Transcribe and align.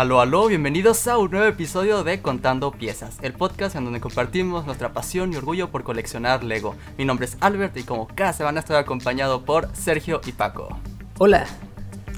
Aló, 0.00 0.22
aló, 0.22 0.46
bienvenidos 0.46 1.06
a 1.08 1.18
un 1.18 1.30
nuevo 1.30 1.44
episodio 1.44 2.02
de 2.04 2.22
Contando 2.22 2.72
Piezas, 2.72 3.18
el 3.20 3.34
podcast 3.34 3.76
en 3.76 3.84
donde 3.84 4.00
compartimos 4.00 4.64
nuestra 4.64 4.94
pasión 4.94 5.30
y 5.30 5.36
orgullo 5.36 5.70
por 5.70 5.82
coleccionar 5.82 6.42
Lego. 6.42 6.74
Mi 6.96 7.04
nombre 7.04 7.26
es 7.26 7.36
Albert 7.40 7.76
y 7.76 7.82
como 7.82 8.08
cada 8.08 8.32
semana 8.32 8.60
estoy 8.60 8.76
acompañado 8.76 9.44
por 9.44 9.68
Sergio 9.76 10.22
y 10.26 10.32
Paco. 10.32 10.80
Hola. 11.18 11.44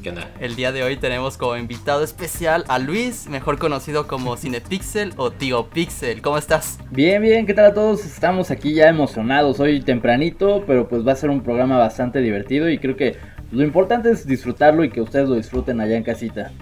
¿Qué 0.00 0.10
onda? 0.10 0.30
El 0.38 0.54
día 0.54 0.70
de 0.70 0.84
hoy 0.84 0.96
tenemos 0.96 1.36
como 1.36 1.56
invitado 1.56 2.04
especial 2.04 2.64
a 2.68 2.78
Luis, 2.78 3.28
mejor 3.28 3.58
conocido 3.58 4.06
como 4.06 4.36
Cinepixel 4.36 5.14
o 5.16 5.32
Tío 5.32 5.68
Pixel. 5.68 6.22
¿Cómo 6.22 6.38
estás? 6.38 6.78
Bien, 6.92 7.20
bien, 7.20 7.46
¿qué 7.46 7.54
tal 7.54 7.64
a 7.64 7.74
todos? 7.74 8.04
Estamos 8.04 8.52
aquí 8.52 8.74
ya 8.74 8.90
emocionados. 8.90 9.58
Hoy 9.58 9.80
tempranito, 9.80 10.62
pero 10.68 10.88
pues 10.88 11.04
va 11.04 11.10
a 11.10 11.16
ser 11.16 11.30
un 11.30 11.42
programa 11.42 11.78
bastante 11.78 12.20
divertido 12.20 12.70
y 12.70 12.78
creo 12.78 12.96
que 12.96 13.16
lo 13.50 13.64
importante 13.64 14.12
es 14.12 14.24
disfrutarlo 14.24 14.84
y 14.84 14.90
que 14.90 15.00
ustedes 15.00 15.28
lo 15.28 15.34
disfruten 15.34 15.80
allá 15.80 15.96
en 15.96 16.04
casita. 16.04 16.52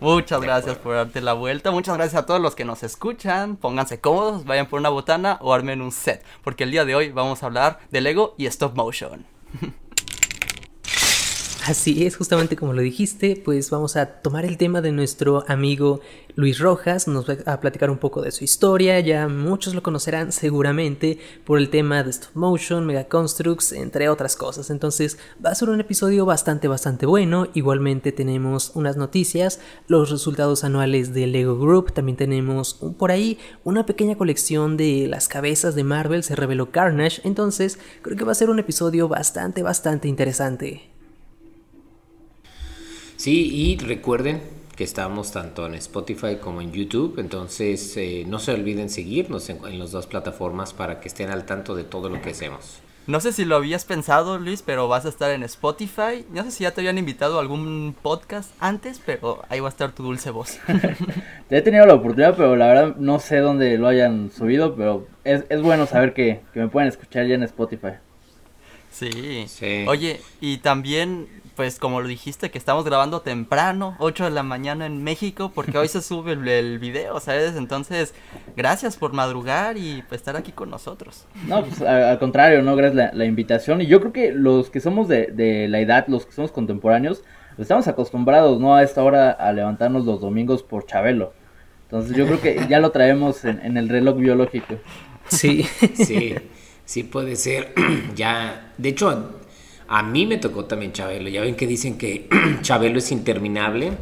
Muchas 0.00 0.42
gracias 0.42 0.76
por 0.76 0.94
darte 0.94 1.22
la 1.22 1.32
vuelta. 1.32 1.70
Muchas 1.70 1.96
gracias 1.96 2.22
a 2.22 2.26
todos 2.26 2.40
los 2.40 2.54
que 2.54 2.66
nos 2.66 2.82
escuchan. 2.82 3.56
Pónganse 3.56 4.00
cómodos, 4.00 4.44
vayan 4.44 4.66
por 4.66 4.78
una 4.78 4.90
botana 4.90 5.38
o 5.40 5.54
armen 5.54 5.80
un 5.80 5.90
set. 5.90 6.22
Porque 6.44 6.64
el 6.64 6.70
día 6.70 6.84
de 6.84 6.94
hoy 6.94 7.10
vamos 7.10 7.42
a 7.42 7.46
hablar 7.46 7.78
de 7.90 8.02
Lego 8.02 8.34
y 8.36 8.46
stop 8.46 8.76
motion. 8.76 9.24
Así 11.68 12.06
es, 12.06 12.14
justamente 12.14 12.54
como 12.54 12.74
lo 12.74 12.80
dijiste, 12.80 13.42
pues 13.44 13.70
vamos 13.70 13.96
a 13.96 14.06
tomar 14.06 14.44
el 14.44 14.56
tema 14.56 14.80
de 14.80 14.92
nuestro 14.92 15.44
amigo 15.48 16.00
Luis 16.36 16.60
Rojas, 16.60 17.08
nos 17.08 17.28
va 17.28 17.38
a 17.44 17.58
platicar 17.58 17.90
un 17.90 17.98
poco 17.98 18.22
de 18.22 18.30
su 18.30 18.44
historia, 18.44 19.00
ya 19.00 19.26
muchos 19.26 19.74
lo 19.74 19.82
conocerán 19.82 20.30
seguramente 20.30 21.18
por 21.44 21.58
el 21.58 21.68
tema 21.68 22.04
de 22.04 22.10
stop 22.10 22.36
motion, 22.36 22.86
mega 22.86 23.08
constructs, 23.08 23.72
entre 23.72 24.08
otras 24.08 24.36
cosas. 24.36 24.70
Entonces 24.70 25.18
va 25.44 25.50
a 25.50 25.56
ser 25.56 25.68
un 25.68 25.80
episodio 25.80 26.24
bastante, 26.24 26.68
bastante 26.68 27.04
bueno. 27.04 27.48
Igualmente 27.54 28.12
tenemos 28.12 28.70
unas 28.76 28.96
noticias, 28.96 29.58
los 29.88 30.10
resultados 30.10 30.62
anuales 30.62 31.14
de 31.14 31.26
Lego 31.26 31.58
Group, 31.58 31.92
también 31.92 32.16
tenemos 32.16 32.74
por 32.96 33.10
ahí 33.10 33.38
una 33.64 33.86
pequeña 33.86 34.14
colección 34.14 34.76
de 34.76 35.08
las 35.08 35.26
cabezas 35.26 35.74
de 35.74 35.82
Marvel, 35.82 36.22
se 36.22 36.36
reveló 36.36 36.70
Carnage, 36.70 37.22
entonces 37.24 37.80
creo 38.02 38.16
que 38.16 38.24
va 38.24 38.30
a 38.30 38.36
ser 38.36 38.50
un 38.50 38.60
episodio 38.60 39.08
bastante, 39.08 39.64
bastante 39.64 40.06
interesante. 40.06 40.95
Sí, 43.26 43.50
y 43.52 43.76
recuerden 43.78 44.40
que 44.76 44.84
estamos 44.84 45.32
tanto 45.32 45.66
en 45.66 45.74
Spotify 45.74 46.36
como 46.40 46.60
en 46.60 46.70
YouTube, 46.70 47.18
entonces 47.18 47.96
eh, 47.96 48.22
no 48.24 48.38
se 48.38 48.52
olviden 48.52 48.88
seguirnos 48.88 49.50
en, 49.50 49.80
las 49.80 49.90
dos 49.90 50.06
plataformas 50.06 50.72
para 50.72 51.00
que 51.00 51.08
estén 51.08 51.30
al 51.30 51.44
tanto 51.44 51.74
de 51.74 51.82
todo 51.82 52.08
lo 52.08 52.22
que 52.22 52.30
hacemos. 52.30 52.78
No 53.08 53.18
sé 53.18 53.32
si 53.32 53.44
lo 53.44 53.56
habías 53.56 53.84
pensado, 53.84 54.38
Luis, 54.38 54.62
pero 54.62 54.86
vas 54.86 55.06
a 55.06 55.08
estar 55.08 55.32
en 55.32 55.42
Spotify. 55.42 56.24
No 56.30 56.44
sé 56.44 56.52
si 56.52 56.62
ya 56.62 56.70
te 56.70 56.82
habían 56.82 56.98
invitado 56.98 57.38
a 57.38 57.40
algún 57.40 57.96
podcast 58.00 58.52
antes, 58.60 59.02
pero 59.04 59.42
ahí 59.48 59.58
va 59.58 59.66
a 59.66 59.70
estar 59.70 59.90
tu 59.90 60.04
dulce 60.04 60.30
voz. 60.30 60.60
He 61.50 61.62
tenido 61.62 61.84
la 61.84 61.94
oportunidad, 61.94 62.36
pero 62.36 62.54
la 62.54 62.68
verdad 62.68 62.94
no 62.94 63.18
sé 63.18 63.38
dónde 63.38 63.76
lo 63.76 63.88
hayan 63.88 64.30
subido, 64.30 64.76
pero 64.76 65.08
es, 65.24 65.42
es 65.48 65.62
bueno 65.62 65.86
saber 65.86 66.14
que, 66.14 66.42
que 66.54 66.60
me 66.60 66.68
pueden 66.68 66.88
escuchar 66.88 67.26
ya 67.26 67.34
en 67.34 67.42
Spotify. 67.42 67.94
Sí. 68.92 69.46
sí. 69.48 69.84
Oye, 69.88 70.20
y 70.40 70.58
también 70.58 71.26
pues 71.56 71.78
como 71.78 72.02
lo 72.02 72.06
dijiste, 72.06 72.50
que 72.50 72.58
estamos 72.58 72.84
grabando 72.84 73.22
temprano, 73.22 73.96
8 73.98 74.24
de 74.24 74.30
la 74.30 74.42
mañana 74.42 74.84
en 74.84 75.02
México, 75.02 75.50
porque 75.54 75.78
hoy 75.78 75.88
se 75.88 76.02
sube 76.02 76.32
el, 76.32 76.78
video, 76.78 77.18
¿sabes? 77.18 77.56
Entonces, 77.56 78.14
gracias 78.56 78.96
por 78.96 79.14
madrugar 79.14 79.78
y 79.78 80.04
pues, 80.08 80.20
estar 80.20 80.36
aquí 80.36 80.52
con 80.52 80.68
nosotros. 80.70 81.26
No, 81.46 81.64
pues 81.64 81.80
al 81.80 82.18
contrario, 82.18 82.62
¿no? 82.62 82.76
Gracias 82.76 82.94
la, 82.94 83.12
la 83.12 83.24
invitación. 83.24 83.80
Y 83.80 83.86
yo 83.86 84.00
creo 84.00 84.12
que 84.12 84.32
los 84.32 84.68
que 84.68 84.80
somos 84.80 85.08
de, 85.08 85.28
de 85.28 85.66
la 85.68 85.80
edad, 85.80 86.06
los 86.08 86.26
que 86.26 86.32
somos 86.32 86.52
contemporáneos, 86.52 87.22
pues, 87.56 87.64
estamos 87.66 87.88
acostumbrados, 87.88 88.60
¿no? 88.60 88.74
A 88.76 88.82
esta 88.82 89.02
hora 89.02 89.30
a 89.30 89.50
levantarnos 89.52 90.04
los 90.04 90.20
domingos 90.20 90.62
por 90.62 90.84
Chabelo. 90.84 91.32
Entonces 91.84 92.16
yo 92.16 92.26
creo 92.26 92.40
que 92.40 92.66
ya 92.68 92.80
lo 92.80 92.90
traemos 92.90 93.44
en, 93.44 93.60
en 93.64 93.78
el 93.78 93.88
reloj 93.88 94.16
biológico. 94.16 94.74
Sí. 95.28 95.66
Sí, 95.94 96.34
sí 96.84 97.02
puede 97.02 97.36
ser. 97.36 97.72
ya, 98.14 98.72
de 98.76 98.90
hecho, 98.90 99.40
a 99.88 100.02
mí 100.02 100.26
me 100.26 100.38
tocó 100.38 100.64
también 100.64 100.92
Chabelo. 100.92 101.28
Ya 101.28 101.40
ven 101.40 101.54
que 101.54 101.66
dicen 101.66 101.98
que 101.98 102.28
Chabelo 102.62 102.98
es 102.98 103.12
interminable. 103.12 103.92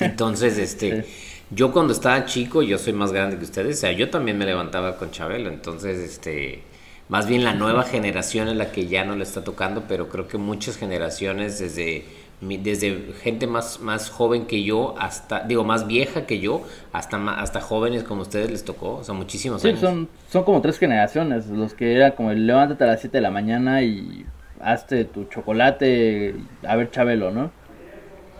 Entonces, 0.00 0.58
este, 0.58 1.04
yo 1.50 1.72
cuando 1.72 1.92
estaba 1.92 2.24
chico, 2.24 2.62
yo 2.62 2.78
soy 2.78 2.92
más 2.92 3.12
grande 3.12 3.38
que 3.38 3.44
ustedes, 3.44 3.78
o 3.78 3.80
sea, 3.80 3.92
yo 3.92 4.10
también 4.10 4.38
me 4.38 4.46
levantaba 4.46 4.96
con 4.96 5.10
Chabelo. 5.10 5.48
Entonces, 5.50 5.98
este, 5.98 6.62
más 7.08 7.26
bien 7.26 7.44
la 7.44 7.54
nueva 7.54 7.84
generación 7.84 8.48
es 8.48 8.56
la 8.56 8.72
que 8.72 8.86
ya 8.86 9.04
no 9.04 9.16
le 9.16 9.24
está 9.24 9.44
tocando, 9.44 9.84
pero 9.88 10.08
creo 10.08 10.28
que 10.28 10.38
muchas 10.38 10.76
generaciones 10.76 11.58
desde 11.58 12.04
desde 12.40 13.12
gente 13.22 13.46
más, 13.46 13.80
más 13.80 14.10
joven 14.10 14.46
que 14.46 14.62
yo 14.62 14.94
hasta, 14.98 15.44
digo, 15.44 15.64
más 15.64 15.86
vieja 15.86 16.26
que 16.26 16.40
yo, 16.40 16.62
hasta, 16.92 17.16
hasta 17.40 17.60
jóvenes 17.60 18.04
como 18.04 18.22
ustedes 18.22 18.50
les 18.50 18.64
tocó, 18.64 18.96
o 18.96 19.04
sea, 19.04 19.14
muchísimos 19.14 19.62
sí, 19.62 19.68
años. 19.68 19.80
Son, 19.80 20.08
son 20.28 20.44
como 20.44 20.60
tres 20.60 20.78
generaciones, 20.78 21.46
los 21.46 21.74
que 21.74 21.94
era 21.94 22.14
como 22.14 22.30
el 22.30 22.46
levántate 22.46 22.84
a 22.84 22.88
las 22.88 23.00
7 23.00 23.16
de 23.16 23.22
la 23.22 23.30
mañana 23.30 23.82
y 23.82 24.26
hazte 24.64 25.04
tu 25.04 25.24
chocolate, 25.24 26.34
a 26.66 26.76
ver 26.76 26.90
Chabelo, 26.90 27.30
¿no? 27.30 27.52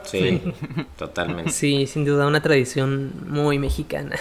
Sí, 0.05 0.43
totalmente. 0.99 1.51
Sí, 1.51 1.87
sin 1.87 2.05
duda 2.05 2.27
una 2.27 2.43
tradición 2.43 3.13
muy 3.29 3.59
mexicana. 3.59 4.17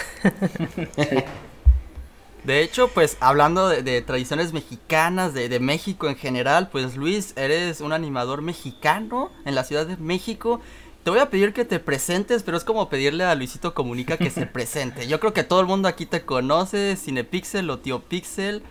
De 2.44 2.62
hecho, 2.62 2.88
pues 2.88 3.16
hablando 3.20 3.68
de, 3.68 4.02
tradiciones 4.02 4.52
mexicanas, 4.52 5.32
de, 5.32 5.48
de, 5.48 5.60
México 5.60 6.08
en 6.08 6.16
general, 6.16 6.68
pues 6.70 6.94
Luis, 6.94 7.32
eres 7.36 7.80
un 7.80 7.94
animador 7.94 8.42
mexicano 8.42 9.30
en 9.46 9.54
la 9.54 9.64
Ciudad 9.64 9.86
de 9.86 9.96
México. 9.96 10.60
Te 11.04 11.10
voy 11.10 11.20
a 11.20 11.30
pedir 11.30 11.54
que 11.54 11.64
te 11.64 11.80
presentes, 11.80 12.42
pero 12.42 12.58
es 12.58 12.64
como 12.64 12.90
pedirle 12.90 13.24
a 13.24 13.34
Luisito 13.34 13.72
Comunica 13.72 14.18
que 14.18 14.30
se 14.30 14.44
presente. 14.46 15.06
Yo 15.06 15.20
creo 15.20 15.32
que 15.32 15.42
todo 15.42 15.60
el 15.60 15.66
mundo 15.66 15.88
aquí 15.88 16.04
te 16.04 16.22
conoce, 16.22 16.96
Cinepixel 16.96 17.68
o 17.70 17.78
Tío 17.78 18.00
Pixel. 18.00 18.62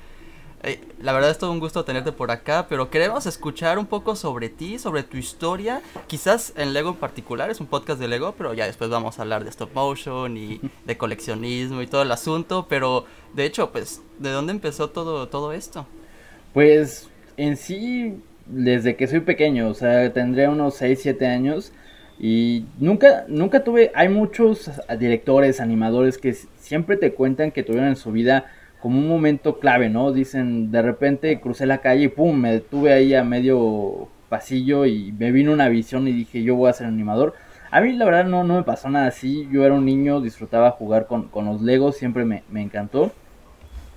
Eh, 0.65 0.79
la 1.01 1.11
verdad 1.11 1.29
es 1.29 1.37
todo 1.37 1.51
un 1.51 1.59
gusto 1.59 1.83
tenerte 1.83 2.13
por 2.13 2.31
acá, 2.31 2.67
pero 2.69 2.89
queremos 2.89 3.25
escuchar 3.25 3.77
un 3.77 3.85
poco 3.85 4.15
sobre 4.15 4.47
ti, 4.47 4.79
sobre 4.79 5.03
tu 5.03 5.17
historia. 5.17 5.81
Quizás 6.07 6.53
en 6.55 6.71
Lego 6.71 6.91
en 6.91 6.95
particular, 6.95 7.51
es 7.51 7.59
un 7.59 7.67
podcast 7.67 7.99
de 7.99 8.07
Lego, 8.07 8.33
pero 8.37 8.53
ya 8.53 8.65
después 8.65 8.89
vamos 8.89 9.19
a 9.19 9.23
hablar 9.23 9.43
de 9.43 9.49
stop 9.49 9.73
motion 9.73 10.37
y 10.37 10.61
de 10.85 10.97
coleccionismo 10.97 11.81
y 11.81 11.87
todo 11.87 12.03
el 12.03 12.11
asunto. 12.11 12.67
Pero 12.69 13.05
de 13.33 13.43
hecho, 13.43 13.73
pues, 13.73 14.01
¿de 14.19 14.29
dónde 14.29 14.53
empezó 14.53 14.89
todo, 14.89 15.27
todo 15.27 15.51
esto? 15.51 15.85
Pues 16.53 17.09
en 17.35 17.57
sí, 17.57 18.21
desde 18.45 18.95
que 18.95 19.07
soy 19.07 19.19
pequeño, 19.19 19.67
o 19.67 19.73
sea, 19.73 20.13
tendría 20.13 20.49
unos 20.49 20.75
6, 20.75 20.99
7 21.01 21.27
años. 21.27 21.73
Y 22.17 22.67
nunca, 22.79 23.25
nunca 23.27 23.65
tuve, 23.65 23.91
hay 23.95 24.07
muchos 24.07 24.71
directores, 24.97 25.59
animadores 25.59 26.17
que 26.17 26.33
siempre 26.57 26.95
te 26.95 27.11
cuentan 27.13 27.51
que 27.51 27.63
tuvieron 27.63 27.89
en 27.89 27.95
su 27.97 28.13
vida 28.13 28.45
como 28.83 28.99
un 28.99 29.07
momento 29.07 29.59
clave, 29.59 29.87
¿no? 29.87 30.11
Dicen, 30.11 30.69
de 30.69 30.81
repente 30.81 31.39
crucé 31.39 31.65
la 31.65 31.77
calle 31.77 32.03
y 32.03 32.07
pum, 32.09 32.37
me 32.37 32.51
detuve 32.51 32.91
ahí 32.91 33.15
a 33.15 33.23
medio 33.23 34.09
pasillo 34.27 34.85
y 34.85 35.13
me 35.13 35.31
vino 35.31 35.53
una 35.53 35.69
visión 35.69 36.05
y 36.05 36.11
dije, 36.11 36.43
yo 36.43 36.57
voy 36.57 36.69
a 36.69 36.73
ser 36.73 36.87
animador. 36.87 37.33
A 37.71 37.79
mí 37.79 37.93
la 37.93 38.03
verdad 38.03 38.25
no, 38.25 38.43
no 38.43 38.55
me 38.55 38.63
pasó 38.63 38.89
nada 38.89 39.07
así, 39.07 39.47
yo 39.49 39.63
era 39.63 39.73
un 39.73 39.85
niño, 39.85 40.19
disfrutaba 40.19 40.71
jugar 40.71 41.07
con, 41.07 41.29
con 41.29 41.45
los 41.45 41.61
Legos, 41.61 41.95
siempre 41.95 42.25
me, 42.25 42.43
me, 42.49 42.61
encantó. 42.61 43.13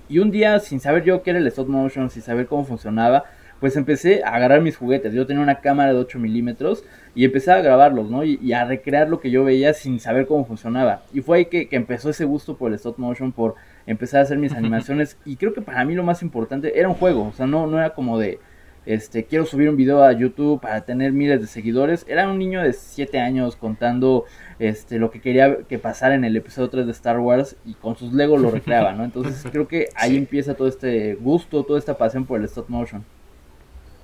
Y 0.07 0.19
un 0.19 0.31
día, 0.31 0.57
sin 0.61 0.79
saber 0.79 1.03
yo 1.03 1.21
qué 1.21 1.31
era 1.31 1.39
el 1.39 1.47
stop 1.47 1.67
motion, 1.67 2.09
sin 2.09 2.21
saber 2.21 2.47
cómo 2.47 2.63
funcionaba, 2.63 3.25
pues 3.59 3.75
empecé 3.75 4.23
a 4.23 4.35
agarrar 4.35 4.61
mis 4.61 4.77
juguetes. 4.77 5.13
Yo 5.13 5.25
tenía 5.25 5.43
una 5.43 5.61
cámara 5.61 5.93
de 5.93 5.99
8 5.99 6.19
milímetros 6.19 6.83
y 7.15 7.25
empecé 7.25 7.51
a 7.51 7.61
grabarlos, 7.61 8.09
¿no? 8.09 8.23
Y, 8.23 8.53
a 8.53 8.65
recrear 8.65 9.09
lo 9.09 9.19
que 9.19 9.31
yo 9.31 9.43
veía 9.43 9.73
sin 9.73 9.99
saber 9.99 10.27
cómo 10.27 10.45
funcionaba. 10.45 11.03
Y 11.13 11.21
fue 11.21 11.37
ahí 11.37 11.45
que, 11.45 11.67
que 11.67 11.75
empezó 11.75 12.09
ese 12.09 12.25
gusto 12.25 12.57
por 12.57 12.69
el 12.69 12.75
stop 12.75 12.97
motion, 12.97 13.31
por 13.31 13.55
empecé 13.87 14.17
a 14.17 14.21
hacer 14.21 14.37
mis 14.37 14.51
animaciones 14.51 15.17
y 15.25 15.37
creo 15.37 15.53
que 15.53 15.61
para 15.61 15.83
mí 15.85 15.95
lo 15.95 16.03
más 16.03 16.21
importante 16.21 16.77
era 16.77 16.89
un 16.89 16.95
juego, 16.95 17.29
o 17.29 17.33
sea, 17.33 17.47
no, 17.47 17.65
no 17.67 17.79
era 17.79 17.91
como 17.91 18.19
de, 18.19 18.39
este, 18.85 19.25
quiero 19.25 19.45
subir 19.45 19.69
un 19.69 19.77
video 19.77 20.03
a 20.03 20.11
YouTube 20.11 20.61
para 20.61 20.81
tener 20.81 21.13
miles 21.13 21.39
de 21.39 21.47
seguidores, 21.47 22.05
era 22.07 22.29
un 22.29 22.37
niño 22.37 22.61
de 22.61 22.73
7 22.73 23.19
años 23.19 23.55
contando 23.55 24.25
este, 24.59 24.99
lo 24.99 25.09
que 25.09 25.21
quería 25.21 25.59
que 25.69 25.79
pasara 25.79 26.15
en 26.15 26.25
el 26.25 26.35
episodio 26.35 26.69
3 26.69 26.85
de 26.85 26.91
Star 26.91 27.19
Wars 27.19 27.55
y 27.65 27.73
con 27.73 27.95
sus 27.95 28.13
Legos 28.13 28.41
lo 28.41 28.51
recreaba, 28.51 28.91
¿no? 28.91 29.05
Entonces 29.05 29.45
creo 29.51 29.67
que 29.67 29.87
ahí 29.95 30.17
empieza 30.17 30.53
todo 30.53 30.67
este 30.67 31.15
gusto, 31.15 31.63
toda 31.63 31.79
esta 31.79 31.97
pasión 31.97 32.25
por 32.25 32.39
el 32.39 32.45
stop 32.45 32.69
motion. 32.69 33.03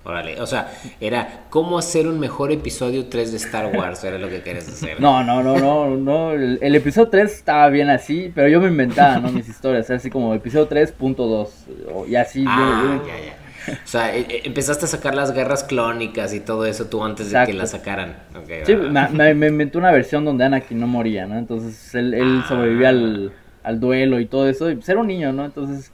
Órale, 0.06 0.42
o 0.42 0.46
sea, 0.46 0.70
era 1.00 1.46
cómo 1.50 1.78
hacer 1.78 2.08
un 2.08 2.20
mejor 2.20 2.52
episodio 2.52 3.06
3 3.06 3.32
de 3.32 3.38
Star 3.38 3.74
Wars, 3.74 4.04
era 4.04 4.18
lo 4.18 4.28
que 4.28 4.42
querías 4.42 4.68
hacer. 4.68 5.00
No, 5.00 5.24
no, 5.24 5.42
no, 5.42 5.58
no, 5.58 5.96
no, 5.96 6.32
el, 6.34 6.76
episodio 6.76 7.08
3 7.08 7.32
estaba 7.32 7.70
bien 7.70 7.90
así, 7.90 8.30
pero 8.36 8.50
yo 8.50 8.60
me 8.60 8.68
inventaba, 8.68 9.20
¿no? 9.20 9.32
Mis 9.32 9.48
historias, 9.48 9.90
así 9.90 10.10
como 10.10 10.34
episodio 10.34 10.68
3.2, 10.68 12.08
y 12.10 12.16
así. 12.16 12.44
Ah, 12.46 13.02
ya, 13.08 13.26
ya. 13.26 13.38
O 13.72 13.88
sea, 13.88 14.14
e, 14.14 14.22
e, 14.22 14.42
empezaste 14.44 14.84
a 14.84 14.88
sacar 14.90 15.16
las 15.16 15.34
guerras 15.34 15.64
clónicas 15.64 16.34
y 16.34 16.42
todo 16.42 16.66
eso 16.66 16.88
tú 16.88 17.02
antes 17.02 17.32
de 17.32 17.46
que 17.46 17.54
las 17.54 17.72
sacaran. 17.72 18.18
sí, 18.66 18.76
me, 18.76 19.34
me, 19.34 19.48
inventé 19.48 19.78
una 19.78 19.92
versión 19.92 20.26
donde 20.26 20.44
Anakin 20.44 20.82
no 20.82 20.88
moría, 20.88 21.26
¿no? 21.26 21.38
Entonces 21.38 21.96
él, 21.96 22.14
él 22.14 22.42
ah. 22.44 22.46
sobrevivía 22.50 22.90
al, 22.90 23.32
al 23.64 23.80
duelo 23.80 24.20
y 24.20 24.26
todo 24.26 24.50
eso, 24.50 24.70
y 24.70 24.76
pues 24.76 24.90
era 24.90 25.00
un 25.00 25.08
niño, 25.08 25.32
¿no? 25.32 25.46
Entonces 25.46 25.94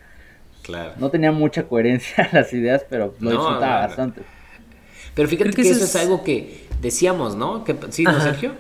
no 0.98 1.10
tenía 1.10 1.32
mucha 1.32 1.64
coherencia 1.64 2.30
las 2.34 2.54
ideas, 2.54 2.86
pero 2.90 3.14
lo 3.20 3.32
disfrutaba 3.32 3.88
bastante. 3.88 4.22
Pero 5.16 5.28
fíjate 5.28 5.52
que, 5.52 5.62
eso 5.62 5.84
es... 5.84 5.96
algo 5.96 6.24
que 6.24 6.68
decíamos, 6.82 7.36
¿no? 7.36 7.64
Que, 7.64 7.76
¿Sí, 7.90 8.04
¿no, 8.04 8.20
Sergio? 8.22 8.54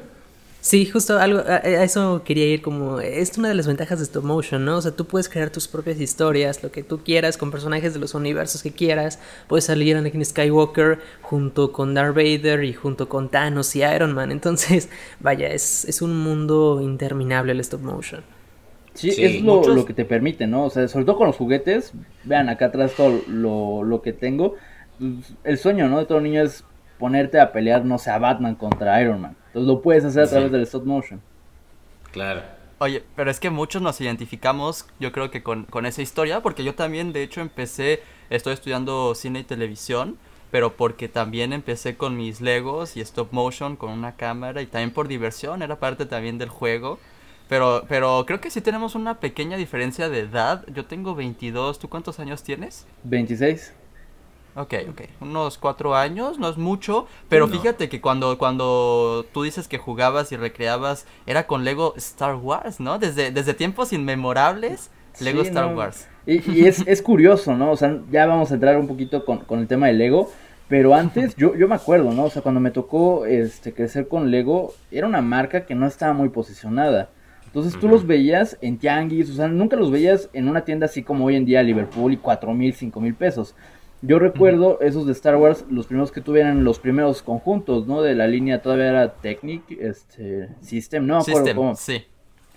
Sí, 0.61 0.85
justo 0.85 1.17
algo, 1.17 1.39
a, 1.39 1.57
eso 1.59 2.21
quería 2.25 2.45
ir 2.45 2.61
como, 2.61 2.99
es 2.99 3.37
una 3.37 3.47
de 3.47 3.55
las 3.55 3.65
ventajas 3.65 3.99
de 3.99 4.03
stop 4.03 4.25
motion, 4.25 4.65
¿no? 4.65 4.77
O 4.77 4.81
sea, 4.81 4.91
tú 4.91 5.05
puedes 5.05 5.29
crear 5.29 5.49
tus 5.49 5.69
propias 5.69 6.01
historias, 6.01 6.61
lo 6.63 6.69
que 6.69 6.83
tú 6.83 7.01
quieras, 7.01 7.37
con 7.37 7.49
personajes 7.49 7.93
de 7.93 7.99
los 8.01 8.13
universos 8.13 8.61
que 8.61 8.71
quieras, 8.71 9.19
puedes 9.47 9.63
salir 9.65 9.95
Anakin 9.95 10.25
Skywalker 10.25 10.99
junto 11.21 11.71
con 11.71 11.93
Darth 11.93 12.13
Vader 12.13 12.65
y 12.65 12.73
junto 12.73 13.07
con 13.07 13.29
Thanos 13.29 13.73
y 13.77 13.83
Iron 13.83 14.13
Man, 14.13 14.33
entonces, 14.33 14.89
vaya, 15.21 15.47
es, 15.47 15.85
es 15.85 16.01
un 16.01 16.17
mundo 16.17 16.81
interminable 16.81 17.53
el 17.53 17.61
stop 17.61 17.81
motion. 17.81 18.21
Sí, 18.93 19.09
es 19.17 19.41
lo, 19.41 19.85
que 19.85 19.93
te 19.93 20.05
permite, 20.05 20.47
¿no? 20.47 20.65
O 20.65 20.69
sea, 20.69 20.87
sobre 20.87 21.05
todo 21.05 21.17
con 21.17 21.27
los 21.27 21.37
juguetes, 21.37 21.93
vean 22.23 22.49
acá 22.49 22.65
atrás 22.65 22.93
todo 22.95 23.21
lo, 23.27 23.83
lo 23.83 24.01
que 24.01 24.13
tengo, 24.13 24.55
pues, 24.99 25.33
el 25.43 25.57
sueño, 25.57 25.87
¿no? 25.87 25.99
De 25.99 26.05
todo 26.05 26.19
niño 26.19 26.41
es 26.41 26.65
ponerte 26.97 27.39
a 27.39 27.51
pelear, 27.51 27.85
no 27.85 27.97
sé, 27.97 28.11
a 28.11 28.17
Batman 28.17 28.55
contra 28.55 29.01
Iron 29.01 29.21
Man. 29.21 29.35
Entonces 29.47 29.67
lo 29.67 29.81
puedes 29.81 30.03
hacer 30.03 30.23
a 30.23 30.27
través 30.27 30.51
del 30.51 30.63
stop 30.63 30.85
motion. 30.85 31.21
Claro. 32.11 32.41
Oye, 32.79 33.03
pero 33.15 33.29
es 33.29 33.39
que 33.39 33.49
muchos 33.49 33.81
nos 33.81 33.99
identificamos, 33.99 34.85
yo 34.99 35.11
creo 35.11 35.31
que 35.31 35.43
con, 35.43 35.65
con 35.65 35.85
esa 35.85 36.01
historia, 36.01 36.41
porque 36.41 36.63
yo 36.63 36.75
también, 36.75 37.11
de 37.11 37.23
hecho, 37.23 37.41
empecé, 37.41 38.01
estoy 38.29 38.53
estudiando 38.53 39.15
cine 39.15 39.39
y 39.39 39.43
televisión, 39.43 40.17
pero 40.51 40.75
porque 40.75 41.07
también 41.07 41.53
empecé 41.53 41.95
con 41.95 42.17
mis 42.17 42.41
Legos 42.41 42.97
y 42.97 43.01
stop 43.01 43.31
motion 43.31 43.75
con 43.75 43.91
una 43.91 44.15
cámara 44.15 44.61
y 44.61 44.65
también 44.65 44.91
por 44.91 45.07
diversión, 45.07 45.61
era 45.61 45.79
parte 45.79 46.05
también 46.05 46.37
del 46.37 46.49
juego. 46.49 46.99
Pero, 47.49 47.83
pero 47.89 48.25
creo 48.27 48.39
que 48.39 48.51
sí 48.51 48.61
tenemos 48.61 48.93
una 48.93 49.19
pequeña 49.19 49.57
diferencia 49.57 50.07
de 50.07 50.19
edad. 50.19 50.63
Yo 50.71 50.85
tengo 50.85 51.15
22, 51.15 51.79
¿tú 51.79 51.89
cuántos 51.89 52.19
años 52.19 52.43
tienes? 52.43 52.85
26. 53.03 53.73
Ok, 54.55 54.73
ok. 54.89 55.01
Unos 55.19 55.57
cuatro 55.57 55.95
años, 55.95 56.37
no 56.37 56.47
es 56.47 56.57
mucho, 56.57 57.07
pero 57.27 57.47
fíjate 57.47 57.89
que 57.89 58.01
cuando, 58.01 58.37
cuando 58.37 59.25
tú 59.33 59.43
dices 59.43 59.67
que 59.67 59.77
jugabas 59.79 60.31
y 60.31 60.37
recreabas, 60.37 61.07
era 61.25 61.47
con 61.47 61.63
Lego 61.63 61.93
Star 61.97 62.35
Wars, 62.35 62.79
¿no? 62.79 62.99
Desde, 62.99 63.31
desde 63.31 63.53
tiempos 63.55 63.93
inmemorables, 63.93 64.91
Lego 65.19 65.41
Star 65.41 65.73
Wars. 65.73 66.07
Y, 66.27 66.67
es, 66.67 66.83
es, 66.87 67.01
curioso, 67.01 67.55
¿no? 67.55 67.71
O 67.71 67.77
sea, 67.77 67.99
ya 68.11 68.27
vamos 68.27 68.51
a 68.51 68.55
entrar 68.55 68.77
un 68.77 68.87
poquito 68.87 69.25
con, 69.25 69.39
con 69.39 69.59
el 69.59 69.67
tema 69.67 69.87
de 69.87 69.93
Lego, 69.93 70.31
pero 70.67 70.93
antes, 70.93 71.35
yo, 71.35 71.55
yo 71.55 71.67
me 71.67 71.75
acuerdo, 71.75 72.11
¿no? 72.11 72.25
O 72.25 72.29
sea, 72.29 72.43
cuando 72.43 72.61
me 72.61 72.69
tocó 72.69 73.25
este, 73.25 73.73
crecer 73.73 74.07
con 74.07 74.29
Lego, 74.29 74.73
era 74.91 75.07
una 75.07 75.21
marca 75.21 75.65
que 75.65 75.73
no 75.73 75.87
estaba 75.87 76.13
muy 76.13 76.29
posicionada. 76.29 77.09
Entonces 77.49 77.79
tú 77.79 77.87
los 77.87 78.05
veías 78.05 78.59
en 78.61 78.77
tianguis, 78.77 79.27
o 79.31 79.33
sea, 79.33 79.47
nunca 79.47 79.75
los 79.75 79.89
veías 79.89 80.29
en 80.33 80.47
una 80.47 80.65
tienda 80.65 80.85
así 80.85 81.01
como 81.01 81.25
hoy 81.25 81.35
en 81.35 81.45
día 81.45 81.63
Liverpool 81.63 82.13
y 82.13 82.17
cuatro 82.17 82.53
mil, 82.53 82.75
cinco 82.75 83.01
mil 83.01 83.15
pesos. 83.15 83.55
Yo 84.03 84.19
recuerdo 84.19 84.79
esos 84.81 85.07
de 85.07 85.13
Star 85.13 85.35
Wars, 85.35 85.65
los 85.67 85.87
primeros 85.87 86.11
que 86.11 86.21
tuvieran 86.21 86.63
los 86.63 86.77
primeros 86.77 87.23
conjuntos, 87.23 87.87
¿no? 87.87 88.03
De 88.03 88.13
la 88.13 88.27
línea 88.27 88.61
todavía 88.61 88.89
era 88.89 89.13
Technic, 89.15 89.63
este, 89.71 90.49
System, 90.61 91.07
no 91.07 91.15
me 91.15 91.21
acuerdo 91.21 91.39
System, 91.39 91.55
cómo. 91.57 91.75
Sí. 91.75 92.03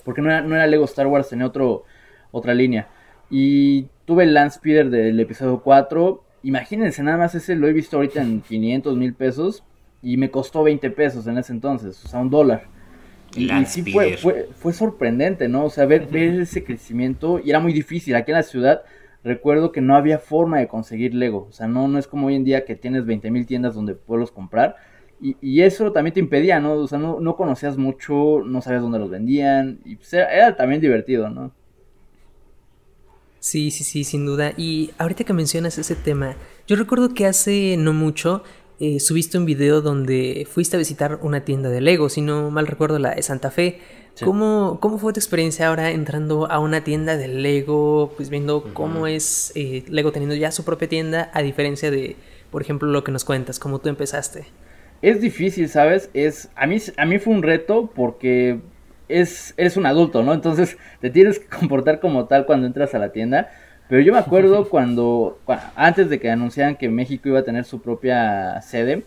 Porque 0.04 0.20
no 0.20 0.28
era, 0.28 0.42
no 0.42 0.54
era 0.54 0.66
Lego 0.66 0.84
Star 0.84 1.06
Wars, 1.06 1.30
tenía 1.30 1.46
otro, 1.46 1.84
otra 2.30 2.52
línea. 2.52 2.88
Y 3.30 3.86
tuve 4.04 4.24
el 4.24 4.34
Land 4.34 4.50
Speeder 4.52 4.90
del 4.90 5.18
episodio 5.18 5.62
4. 5.62 6.22
Imagínense, 6.42 7.02
nada 7.02 7.16
más 7.16 7.34
ese 7.34 7.56
lo 7.56 7.66
he 7.66 7.72
visto 7.72 7.96
ahorita 7.96 8.20
en 8.20 8.42
500 8.42 8.94
mil 8.94 9.14
pesos. 9.14 9.64
Y 10.02 10.18
me 10.18 10.30
costó 10.30 10.62
20 10.62 10.90
pesos 10.90 11.26
en 11.28 11.38
ese 11.38 11.52
entonces, 11.52 12.04
o 12.04 12.08
sea, 12.08 12.20
un 12.20 12.28
dólar. 12.28 12.66
Y, 13.34 13.48
sí 13.66 13.82
fue, 13.82 14.16
fue, 14.16 14.48
fue, 14.54 14.72
sorprendente, 14.72 15.48
¿no? 15.48 15.64
O 15.64 15.70
sea, 15.70 15.86
ver, 15.86 16.06
ver 16.06 16.40
ese 16.40 16.64
crecimiento. 16.64 17.40
Y 17.42 17.50
era 17.50 17.60
muy 17.60 17.72
difícil. 17.72 18.14
Aquí 18.14 18.30
en 18.30 18.36
la 18.36 18.42
ciudad 18.42 18.82
recuerdo 19.24 19.72
que 19.72 19.80
no 19.80 19.96
había 19.96 20.18
forma 20.18 20.58
de 20.58 20.68
conseguir 20.68 21.14
Lego. 21.14 21.46
O 21.48 21.52
sea, 21.52 21.66
no, 21.66 21.88
no 21.88 21.98
es 21.98 22.06
como 22.06 22.26
hoy 22.26 22.34
en 22.34 22.44
día 22.44 22.64
que 22.64 22.76
tienes 22.76 23.04
20.000 23.04 23.46
tiendas 23.46 23.74
donde 23.74 23.94
puedes 23.94 24.30
comprar. 24.30 24.76
Y, 25.20 25.36
y, 25.40 25.62
eso 25.62 25.92
también 25.92 26.14
te 26.14 26.20
impedía, 26.20 26.58
¿no? 26.60 26.74
O 26.74 26.88
sea, 26.88 26.98
no, 26.98 27.20
no, 27.20 27.36
conocías 27.36 27.76
mucho, 27.78 28.42
no 28.44 28.60
sabías 28.60 28.82
dónde 28.82 28.98
los 28.98 29.08
vendían. 29.08 29.80
Y 29.84 29.96
pues 29.96 30.12
era, 30.12 30.56
también 30.56 30.80
divertido, 30.80 31.30
¿no? 31.30 31.52
Sí, 33.38 33.70
sí, 33.70 33.84
sí, 33.84 34.04
sin 34.04 34.26
duda. 34.26 34.52
Y 34.56 34.90
ahorita 34.98 35.24
que 35.24 35.32
mencionas 35.32 35.78
ese 35.78 35.94
tema, 35.94 36.36
yo 36.66 36.76
recuerdo 36.76 37.14
que 37.14 37.26
hace 37.26 37.76
no 37.76 37.92
mucho 37.92 38.42
eh, 38.82 38.98
subiste 38.98 39.38
un 39.38 39.44
video 39.44 39.80
donde 39.80 40.44
fuiste 40.50 40.74
a 40.74 40.78
visitar 40.80 41.20
una 41.22 41.44
tienda 41.44 41.68
de 41.68 41.80
Lego, 41.80 42.08
si 42.08 42.20
no 42.20 42.50
mal 42.50 42.66
recuerdo 42.66 42.98
la 42.98 43.14
de 43.14 43.22
Santa 43.22 43.52
Fe. 43.52 43.78
¿Cómo, 44.24 44.78
¿Cómo, 44.80 44.98
fue 44.98 45.12
tu 45.12 45.20
experiencia 45.20 45.68
ahora 45.68 45.92
entrando 45.92 46.50
a 46.50 46.58
una 46.58 46.82
tienda 46.82 47.16
de 47.16 47.28
Lego, 47.28 48.12
pues 48.16 48.28
viendo 48.28 48.74
cómo 48.74 49.06
es 49.06 49.52
eh, 49.54 49.84
Lego 49.88 50.10
teniendo 50.10 50.34
ya 50.34 50.50
su 50.50 50.64
propia 50.64 50.88
tienda, 50.88 51.30
a 51.32 51.42
diferencia 51.42 51.92
de, 51.92 52.16
por 52.50 52.60
ejemplo, 52.60 52.90
lo 52.90 53.04
que 53.04 53.12
nos 53.12 53.24
cuentas, 53.24 53.60
cómo 53.60 53.78
tú 53.78 53.88
empezaste? 53.88 54.46
Es 55.00 55.20
difícil, 55.20 55.68
¿sabes? 55.68 56.10
Es, 56.12 56.50
a, 56.56 56.66
mí, 56.66 56.78
a 56.96 57.06
mí 57.06 57.20
fue 57.20 57.34
un 57.34 57.44
reto 57.44 57.88
porque 57.94 58.58
es, 59.08 59.54
eres 59.58 59.76
un 59.76 59.86
adulto, 59.86 60.24
¿no? 60.24 60.34
Entonces 60.34 60.76
te 61.00 61.08
tienes 61.08 61.38
que 61.38 61.46
comportar 61.46 62.00
como 62.00 62.26
tal 62.26 62.46
cuando 62.46 62.66
entras 62.66 62.96
a 62.96 62.98
la 62.98 63.12
tienda. 63.12 63.48
Pero 63.92 64.04
yo 64.04 64.14
me 64.14 64.20
acuerdo 64.20 64.68
cuando, 64.70 65.38
antes 65.76 66.08
de 66.08 66.18
que 66.18 66.30
anunciaran 66.30 66.76
que 66.76 66.88
México 66.88 67.28
iba 67.28 67.40
a 67.40 67.44
tener 67.44 67.66
su 67.66 67.82
propia 67.82 68.58
sede, 68.62 69.04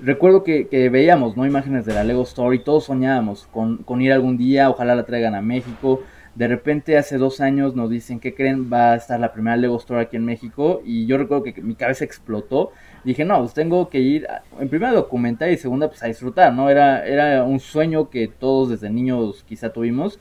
recuerdo 0.00 0.44
que, 0.44 0.88
veíamos, 0.88 1.36
¿no? 1.36 1.44
Imágenes 1.44 1.84
de 1.84 1.94
la 1.94 2.04
Lego 2.04 2.22
Store 2.22 2.54
y 2.54 2.60
todos 2.60 2.84
soñábamos 2.84 3.48
con, 3.48 3.78
con, 3.78 4.02
ir 4.02 4.12
algún 4.12 4.36
día, 4.36 4.70
ojalá 4.70 4.94
la 4.94 5.04
traigan 5.04 5.34
a 5.34 5.42
México. 5.42 6.00
De 6.36 6.46
repente 6.46 6.96
hace 6.96 7.18
dos 7.18 7.40
años 7.40 7.74
nos 7.74 7.90
dicen, 7.90 8.20
¿qué 8.20 8.36
creen? 8.36 8.72
Va 8.72 8.92
a 8.92 8.96
estar 8.96 9.18
la 9.18 9.32
primera 9.32 9.56
Lego 9.56 9.78
Store 9.78 10.02
aquí 10.02 10.14
en 10.14 10.24
México. 10.24 10.80
Y 10.84 11.06
yo 11.06 11.18
recuerdo 11.18 11.42
que 11.42 11.60
mi 11.60 11.74
cabeza 11.74 12.04
explotó. 12.04 12.70
Dije, 13.02 13.24
no, 13.24 13.40
pues 13.40 13.52
tengo 13.52 13.88
que 13.88 13.98
ir, 13.98 14.28
en 14.60 14.68
primera 14.68 14.92
a 14.92 14.94
documentar 14.94 15.50
y 15.50 15.56
segunda 15.56 15.88
pues 15.88 16.04
a 16.04 16.06
disfrutar, 16.06 16.52
¿no? 16.52 16.70
Era, 16.70 17.04
era 17.04 17.42
un 17.42 17.58
sueño 17.58 18.10
que 18.10 18.28
todos 18.28 18.70
desde 18.70 18.90
niños 18.90 19.44
quizá 19.48 19.72
tuvimos. 19.72 20.20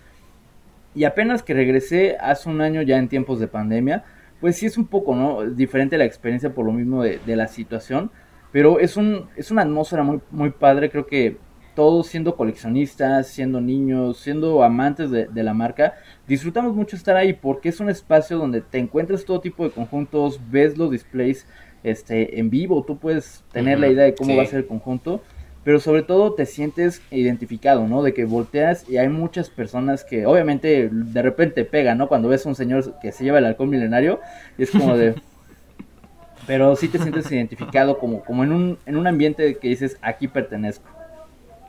Y 0.95 1.05
apenas 1.05 1.43
que 1.43 1.53
regresé 1.53 2.17
hace 2.19 2.49
un 2.49 2.61
año 2.61 2.81
ya 2.81 2.97
en 2.97 3.09
tiempos 3.09 3.39
de 3.39 3.47
pandemia, 3.47 4.03
pues 4.39 4.57
sí 4.57 4.65
es 4.65 4.77
un 4.77 4.87
poco, 4.87 5.15
¿no? 5.15 5.43
Diferente 5.43 5.97
la 5.97 6.05
experiencia 6.05 6.53
por 6.53 6.65
lo 6.65 6.71
mismo 6.71 7.03
de, 7.03 7.19
de 7.25 7.35
la 7.35 7.47
situación 7.47 8.11
pero 8.53 8.79
es, 8.79 8.95
un, 8.95 9.25
es 9.35 9.49
una 9.49 9.63
atmósfera 9.63 10.03
muy, 10.03 10.21
muy 10.29 10.51
padre, 10.51 10.91
creo 10.91 11.07
que 11.07 11.37
todos 11.73 12.05
siendo 12.05 12.35
coleccionistas, 12.35 13.27
siendo 13.27 13.59
niños, 13.59 14.19
siendo 14.19 14.63
amantes 14.63 15.09
de, 15.09 15.43
la 15.43 15.55
marca, 15.55 15.95
disfrutamos 16.27 16.75
mucho 16.75 16.95
estar 16.95 17.17
ahí 17.17 17.33
porque 17.33 17.69
es 17.69 17.79
un 17.79 17.89
espacio 17.89 18.37
donde 18.37 18.61
te 18.61 18.77
encuentras 18.77 19.25
todo 19.25 19.41
tipo 19.41 19.63
de 19.63 19.71
conjuntos, 19.71 20.39
ves 20.51 20.77
los 20.77 20.91
displays 20.91 21.47
este, 21.81 22.39
en 22.39 22.51
vivo, 22.51 22.83
tú 22.83 22.99
puedes 22.99 23.43
tener 23.51 23.79
la 23.79 23.87
idea 23.87 24.03
de 24.03 24.13
cómo 24.13 24.37
va 24.37 24.43
a 24.43 24.45
ser 24.45 24.59
el 24.59 24.67
conjunto, 24.67 25.23
pero 25.63 25.80
sobre 25.80 26.04
todo 26.04 26.33
te 26.33 26.45
sientes 26.45 27.01
identificado, 27.12 27.88
¿no? 27.88 28.04
De 28.04 28.13
que 28.13 28.25
volteas 28.25 28.89
y 28.89 28.98
hay 28.98 29.10
muchas 29.10 29.50
personas 29.50 30.04
que 30.04 30.25
obviamente 30.25 30.89
de 30.92 31.22
repente 31.22 31.65
pegan, 31.65 31.98
¿no? 31.98 32.08
Cuando 32.08 32.29
ves 32.29 32.46
a 32.46 32.50
un 32.50 32.55
señor 32.55 33.00
que 33.01 33.12
se 33.12 33.24
lleva 33.24 33.39
el 33.39 33.46
alcohol 33.46 33.70
milenario 33.70 34.20
y 34.58 34.63
es 34.63 34.72
como 34.72 34.98
de... 34.98 35.15
pero 36.48 36.75
sí 36.75 36.89
te 36.89 37.00
sientes 37.00 37.32
identificado 37.32 37.98
como, 37.98 38.24
como 38.24 38.43
en, 38.43 38.51
un, 38.51 38.77
en 38.86 38.98
un 38.98 39.08
ambiente 39.08 39.58
que 39.58 39.70
dices, 39.70 39.98
aquí 40.01 40.27
pertenezco. 40.27 40.86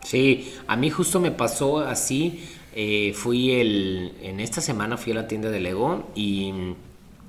Sí, 0.03 0.53
a 0.67 0.77
mí 0.77 0.91
justo 0.91 1.21
me 1.21 1.31
pasó 1.31 1.79
así. 1.79 2.45
Eh, 2.77 3.13
fui 3.15 3.53
el. 3.53 4.13
En 4.21 4.41
esta 4.41 4.61
semana 4.61 4.97
fui 4.97 5.13
a 5.13 5.15
la 5.15 5.29
tienda 5.29 5.51
de 5.51 5.61
Lego 5.61 6.11
y 6.15 6.75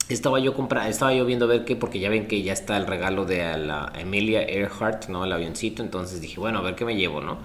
estaba 0.09 0.39
yo 0.39 0.53
compra, 0.53 0.87
estaba 0.87 1.13
yo 1.13 1.25
viendo 1.25 1.47
ver 1.47 1.65
qué, 1.65 1.75
porque 1.75 1.99
ya 1.99 2.09
ven 2.09 2.27
que 2.27 2.41
ya 2.43 2.53
está 2.53 2.77
el 2.77 2.87
regalo 2.87 3.25
de 3.25 3.57
la 3.57 3.91
Emilia 3.97 4.43
Earhart, 4.43 5.07
¿no? 5.07 5.25
El 5.25 5.33
avioncito. 5.33 5.81
Entonces 5.81 6.21
dije, 6.21 6.39
bueno, 6.39 6.59
a 6.59 6.61
ver 6.61 6.75
qué 6.75 6.85
me 6.85 6.95
llevo, 6.95 7.21
¿no? 7.21 7.39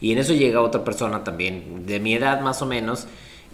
Y 0.00 0.12
en 0.12 0.18
eso 0.18 0.34
llega 0.34 0.60
otra 0.60 0.84
persona 0.84 1.24
también, 1.24 1.86
de 1.86 2.00
mi 2.00 2.14
edad 2.14 2.40
más 2.40 2.60
o 2.60 2.66
menos, 2.66 3.06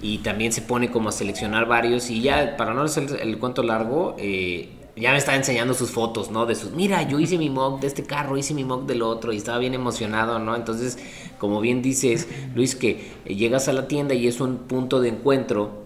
y 0.03 0.19
también 0.19 0.53
se 0.53 0.63
pone 0.63 0.91
como 0.91 1.11
a 1.11 1.13
seleccionar 1.13 1.67
varios. 1.67 2.11
Y 2.11 2.23
ya, 2.23 2.57
para 2.57 2.75
no 2.75 2.83
hacer 2.83 3.05
el, 3.05 3.29
el 3.29 3.39
cuento 3.39 3.63
largo, 3.63 4.17
eh, 4.19 4.69
ya 4.97 5.13
me 5.13 5.19
estaba 5.19 5.37
enseñando 5.37 5.75
sus 5.75 5.91
fotos, 5.91 6.31
¿no? 6.31 6.47
De 6.47 6.55
sus, 6.55 6.73
mira, 6.73 7.03
yo 7.03 7.21
hice 7.21 7.39
mi 7.39 7.51
mock 7.51 7.81
de 7.81 7.87
este 7.87 8.05
carro, 8.05 8.37
hice 8.37 8.55
mi 8.55 8.65
mock 8.65 8.87
del 8.87 9.03
otro 9.03 9.33
y 9.33 9.37
estaba 9.37 9.59
bien 9.59 9.75
emocionado, 9.75 10.39
¿no? 10.39 10.57
Entonces, 10.57 10.99
como 11.39 11.61
bien 11.61 11.83
dices, 11.83 12.29
Luis, 12.55 12.75
que 12.75 13.13
llegas 13.27 13.69
a 13.69 13.73
la 13.73 13.89
tienda 13.89 14.15
y 14.15 14.27
es 14.27 14.41
un 14.41 14.59
punto 14.59 15.01
de 15.01 15.11
encuentro 15.11 15.80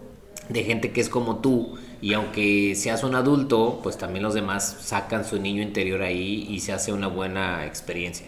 de 0.49 0.65
gente 0.65 0.93
que 0.93 1.01
es 1.01 1.09
como 1.09 1.37
tú 1.37 1.77
y 2.01 2.13
aunque 2.13 2.75
seas 2.75 3.03
un 3.03 3.15
adulto, 3.15 3.81
pues 3.83 3.97
también 3.97 4.23
los 4.23 4.35
demás 4.35 4.77
sacan 4.81 5.25
su 5.25 5.41
niño 5.41 5.63
interior 5.63 6.03
ahí 6.03 6.47
y 6.51 6.61
se 6.61 6.73
hace 6.73 6.93
una 6.93 7.07
buena 7.07 7.65
experiencia. 7.65 8.27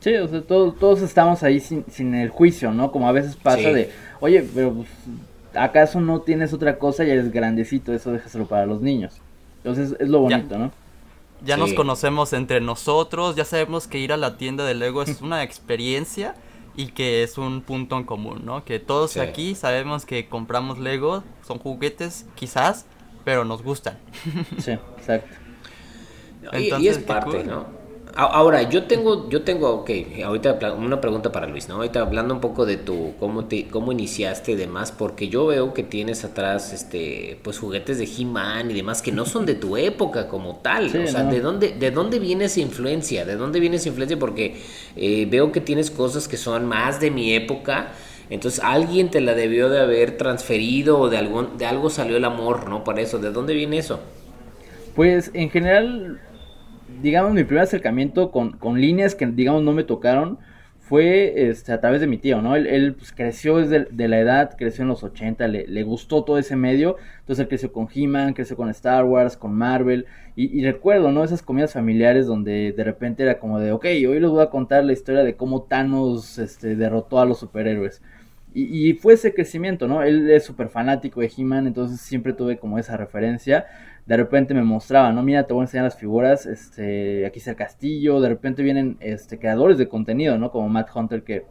Sí, 0.00 0.14
o 0.14 0.28
sea, 0.28 0.40
todos, 0.40 0.78
todos 0.78 1.02
estamos 1.02 1.42
ahí 1.42 1.60
sin, 1.60 1.84
sin 1.90 2.14
el 2.14 2.30
juicio, 2.30 2.72
¿no? 2.72 2.92
Como 2.92 3.08
a 3.08 3.12
veces 3.12 3.36
pasa 3.36 3.70
de, 3.70 3.90
oye, 4.20 4.46
pero 4.54 4.72
pues, 4.72 4.88
¿acaso 5.54 6.00
no 6.00 6.20
tienes 6.20 6.52
otra 6.52 6.78
cosa 6.78 7.04
y 7.04 7.10
eres 7.10 7.32
grandecito? 7.32 7.92
Eso 7.92 8.12
déjaselo 8.12 8.46
para 8.46 8.66
los 8.66 8.80
niños. 8.80 9.20
Entonces 9.58 9.96
es 9.98 10.08
lo 10.08 10.20
bonito, 10.20 10.56
¿no? 10.58 10.70
Ya 11.44 11.56
nos 11.58 11.74
conocemos 11.74 12.32
entre 12.32 12.62
nosotros, 12.62 13.36
ya 13.36 13.44
sabemos 13.44 13.86
que 13.86 13.98
ir 13.98 14.12
a 14.12 14.16
la 14.16 14.38
tienda 14.38 14.64
de 14.64 14.74
Lego 14.74 15.02
es 15.02 15.20
una 15.22 15.42
experiencia 15.42 16.34
y 16.76 16.88
que 16.88 17.22
es 17.22 17.38
un 17.38 17.62
punto 17.62 17.96
en 17.96 18.04
común, 18.04 18.42
¿no? 18.44 18.64
Que 18.64 18.78
todos 18.78 19.16
aquí 19.16 19.54
sabemos 19.54 20.04
que 20.04 20.28
compramos 20.28 20.78
Lego, 20.78 21.24
son 21.46 21.58
juguetes 21.58 22.26
quizás, 22.34 22.86
pero 23.24 23.44
nos 23.44 23.62
gustan. 23.62 23.98
Sí, 24.58 24.72
exacto. 24.98 25.36
y, 26.52 26.86
es 26.86 26.98
parte, 26.98 27.44
¿no? 27.44 27.66
Ahora, 28.18 28.62
yo 28.62 28.84
tengo, 28.84 29.28
yo 29.28 29.42
tengo, 29.42 29.68
ok, 29.74 29.90
ahorita 30.24 30.58
una 30.72 31.02
pregunta 31.02 31.30
para 31.32 31.46
Luis, 31.46 31.68
¿no? 31.68 31.74
Ahorita 31.74 32.00
hablando 32.00 32.32
un 32.32 32.40
poco 32.40 32.64
de 32.64 32.78
tu, 32.78 33.12
cómo 33.20 33.44
te, 33.44 33.68
cómo 33.68 33.92
iniciaste 33.92 34.52
y 34.52 34.54
demás, 34.54 34.90
porque 34.90 35.28
yo 35.28 35.44
veo 35.44 35.74
que 35.74 35.82
tienes 35.82 36.24
atrás, 36.24 36.72
este, 36.72 37.38
pues 37.42 37.58
juguetes 37.58 37.98
de 37.98 38.06
He-Man 38.06 38.70
y 38.70 38.74
demás 38.74 39.02
que 39.02 39.12
no 39.12 39.26
son 39.26 39.44
de 39.44 39.54
tu 39.54 39.76
época 39.76 40.28
como 40.28 40.56
tal. 40.56 40.86
o 40.86 41.06
sea, 41.06 41.24
¿de 41.24 41.40
dónde, 41.40 41.74
de 41.78 41.90
dónde 41.90 42.18
viene 42.18 42.46
esa 42.46 42.60
influencia? 42.60 43.26
¿De 43.26 43.36
dónde 43.36 43.60
viene 43.60 43.76
esa 43.76 43.90
influencia? 43.90 44.18
Porque 44.18 44.56
eh, 44.96 45.26
veo 45.30 45.52
que 45.52 45.60
tienes 45.60 45.90
cosas 45.90 46.26
que 46.26 46.38
son 46.38 46.64
más 46.64 47.00
de 47.00 47.10
mi 47.10 47.34
época. 47.34 47.92
Entonces 48.30 48.64
alguien 48.64 49.10
te 49.10 49.20
la 49.20 49.34
debió 49.34 49.68
de 49.68 49.78
haber 49.78 50.16
transferido 50.16 50.98
o 50.98 51.10
de, 51.10 51.18
algún, 51.18 51.58
de 51.58 51.66
algo 51.66 51.90
salió 51.90 52.16
el 52.16 52.24
amor, 52.24 52.66
¿no? 52.66 52.82
Para 52.82 53.02
eso. 53.02 53.18
¿De 53.18 53.30
dónde 53.30 53.52
viene 53.52 53.76
eso? 53.76 54.00
Pues 54.94 55.30
en 55.34 55.50
general 55.50 56.18
digamos, 57.02 57.32
mi 57.32 57.44
primer 57.44 57.64
acercamiento 57.64 58.30
con, 58.30 58.52
con, 58.52 58.80
líneas 58.80 59.14
que, 59.14 59.26
digamos, 59.26 59.62
no 59.62 59.72
me 59.72 59.84
tocaron 59.84 60.38
fue 60.80 61.48
este, 61.48 61.72
a 61.72 61.80
través 61.80 62.00
de 62.00 62.06
mi 62.06 62.16
tío, 62.16 62.40
¿no? 62.40 62.54
Él, 62.54 62.66
él 62.68 62.94
pues, 62.94 63.12
creció 63.12 63.58
desde 63.58 63.86
de 63.90 64.08
la 64.08 64.20
edad, 64.20 64.56
creció 64.56 64.82
en 64.82 64.88
los 64.88 65.02
80, 65.02 65.48
le, 65.48 65.66
le 65.66 65.82
gustó 65.82 66.22
todo 66.22 66.38
ese 66.38 66.54
medio, 66.54 66.96
entonces 67.20 67.42
él 67.42 67.48
creció 67.48 67.72
con 67.72 67.88
He-Man, 67.92 68.34
creció 68.34 68.56
con 68.56 68.68
Star 68.70 69.04
Wars, 69.04 69.36
con 69.36 69.52
Marvel, 69.52 70.06
y, 70.38 70.62
recuerdo, 70.62 71.12
¿no? 71.12 71.24
Esas 71.24 71.40
comidas 71.40 71.72
familiares 71.72 72.26
donde 72.26 72.72
de 72.72 72.84
repente 72.84 73.22
era 73.22 73.38
como 73.38 73.58
de, 73.58 73.72
ok, 73.72 73.86
hoy 73.86 74.20
les 74.20 74.30
voy 74.30 74.42
a 74.42 74.50
contar 74.50 74.84
la 74.84 74.92
historia 74.92 75.24
de 75.24 75.34
cómo 75.34 75.62
Thanos 75.62 76.38
este, 76.38 76.76
derrotó 76.76 77.20
a 77.20 77.24
los 77.24 77.38
superhéroes. 77.38 78.02
Y, 78.58 78.88
y 78.88 78.94
fue 78.94 79.14
ese 79.14 79.34
crecimiento, 79.34 79.86
¿no? 79.86 80.02
Él 80.02 80.30
es 80.30 80.44
súper 80.44 80.68
fanático 80.68 81.20
de 81.20 81.30
He-Man, 81.36 81.66
entonces 81.66 82.00
siempre 82.00 82.32
tuve 82.32 82.56
como 82.56 82.78
esa 82.78 82.96
referencia 82.96 83.66
de 84.06 84.16
repente 84.16 84.54
me 84.54 84.62
mostraba, 84.62 85.12
¿no? 85.12 85.22
Mira, 85.22 85.46
te 85.46 85.52
voy 85.52 85.62
a 85.62 85.64
enseñar 85.64 85.84
las 85.84 85.96
figuras, 85.96 86.46
este, 86.46 87.26
aquí 87.26 87.40
está 87.40 87.50
el 87.50 87.56
castillo, 87.56 88.20
de 88.20 88.28
repente 88.28 88.62
vienen 88.62 88.96
este, 89.00 89.38
creadores 89.38 89.78
de 89.78 89.88
contenido, 89.88 90.38
¿no? 90.38 90.52
Como 90.52 90.68
Matt 90.68 90.90
Hunter 90.94 91.24
que 91.24 91.44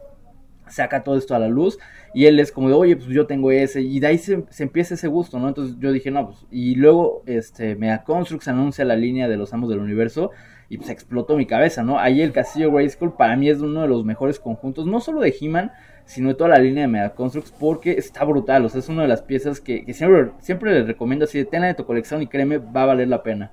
saca 0.67 1.03
todo 1.03 1.17
esto 1.17 1.35
a 1.35 1.39
la 1.39 1.47
luz 1.47 1.77
y 2.13 2.25
él 2.25 2.39
es 2.39 2.51
como 2.51 2.69
de, 2.69 2.75
oye, 2.75 2.95
pues 2.95 3.09
yo 3.09 3.27
tengo 3.27 3.51
ese, 3.51 3.81
y 3.81 4.00
de 4.00 4.07
ahí 4.07 4.17
se, 4.17 4.45
empieza 4.59 4.93
ese 4.93 5.07
gusto, 5.07 5.38
¿no? 5.38 5.50
Entonces 5.50 5.75
yo 5.79 5.91
dije, 5.91 6.12
no, 6.12 6.27
pues, 6.27 6.47
y 6.50 6.75
luego, 6.75 7.24
este, 7.25 7.75
Mega 7.75 8.03
Construx 8.03 8.47
anuncia 8.47 8.85
la 8.85 8.95
línea 8.95 9.27
de 9.27 9.35
los 9.35 9.53
Amos 9.53 9.69
del 9.69 9.79
Universo 9.79 10.31
y 10.69 10.77
pues 10.77 10.89
explotó 10.89 11.35
mi 11.35 11.45
cabeza, 11.45 11.83
¿no? 11.83 12.00
Ahí 12.00 12.21
el 12.21 12.31
Castillo 12.31 12.71
Grayskull 12.71 13.15
para 13.17 13.35
mí 13.35 13.50
es 13.50 13.59
uno 13.59 13.81
de 13.81 13.89
los 13.89 14.05
mejores 14.05 14.39
conjuntos, 14.39 14.88
no 14.88 15.01
solo 15.01 15.19
de 15.19 15.35
He-Man, 15.39 15.74
sino 16.05 16.29
de 16.29 16.35
toda 16.35 16.51
la 16.51 16.59
línea 16.59 16.83
de 16.83 16.88
Mega 16.88 17.13
Constructs 17.13 17.51
porque 17.51 17.91
está 17.93 18.24
brutal, 18.24 18.65
o 18.65 18.69
sea, 18.69 18.79
es 18.79 18.89
una 18.89 19.03
de 19.03 19.07
las 19.07 19.21
piezas 19.21 19.59
que, 19.59 19.85
siempre, 19.93 20.31
siempre 20.39 20.74
les 20.74 20.88
recomiendo 20.88 21.25
así, 21.25 21.43
tenla 21.45 21.67
de 21.67 21.74
tu 21.74 21.85
colección 21.85 22.21
y 22.21 22.27
créeme, 22.27 22.57
va 22.57 22.83
a 22.83 22.85
valer 22.88 23.07
la 23.07 23.24
pena. 23.24 23.51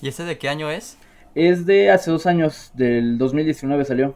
¿Y 0.00 0.08
ese 0.08 0.24
de 0.24 0.38
qué 0.38 0.48
año 0.48 0.70
es? 0.70 0.98
Es 1.34 1.66
de 1.66 1.90
hace 1.90 2.10
dos 2.10 2.26
años, 2.26 2.70
del 2.74 3.18
2019 3.18 3.84
salió. 3.84 4.14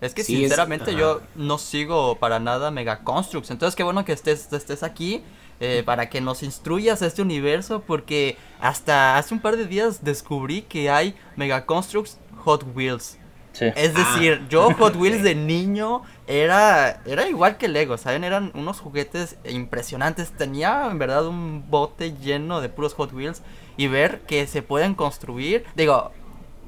Es 0.00 0.14
que 0.14 0.24
sinceramente 0.24 0.94
yo 0.94 1.20
no 1.36 1.58
sigo 1.58 2.16
para 2.16 2.40
nada 2.40 2.70
Mega 2.70 3.04
Constructs, 3.04 3.50
entonces 3.50 3.76
qué 3.76 3.82
bueno 3.82 4.04
que 4.04 4.12
estés, 4.12 4.50
estés 4.52 4.82
aquí 4.82 5.22
eh, 5.60 5.82
para 5.84 6.08
que 6.08 6.22
nos 6.22 6.42
instruyas 6.42 7.02
a 7.02 7.06
este 7.06 7.20
universo 7.20 7.82
porque 7.86 8.38
hasta 8.60 9.18
hace 9.18 9.34
un 9.34 9.40
par 9.40 9.58
de 9.58 9.66
días 9.66 10.02
descubrí 10.02 10.62
que 10.62 10.88
hay 10.88 11.14
Mega 11.36 11.66
Constructs 11.66 12.18
Hot 12.44 12.64
Wheels. 12.74 13.19
Es 13.58 13.94
decir, 13.94 14.40
ah. 14.42 14.46
yo 14.48 14.72
Hot 14.78 14.96
Wheels 14.96 15.22
de 15.22 15.34
niño 15.34 16.02
era, 16.26 17.02
era 17.06 17.28
igual 17.28 17.56
que 17.56 17.68
Lego, 17.68 17.98
¿saben? 17.98 18.24
Eran 18.24 18.52
unos 18.54 18.80
juguetes 18.80 19.36
impresionantes. 19.48 20.30
Tenía 20.32 20.88
en 20.90 20.98
verdad 20.98 21.26
un 21.26 21.68
bote 21.68 22.12
lleno 22.12 22.60
de 22.60 22.68
puros 22.68 22.94
Hot 22.94 23.12
Wheels 23.12 23.42
y 23.76 23.88
ver 23.88 24.20
que 24.20 24.46
se 24.46 24.62
pueden 24.62 24.94
construir. 24.94 25.64
Digo, 25.74 26.12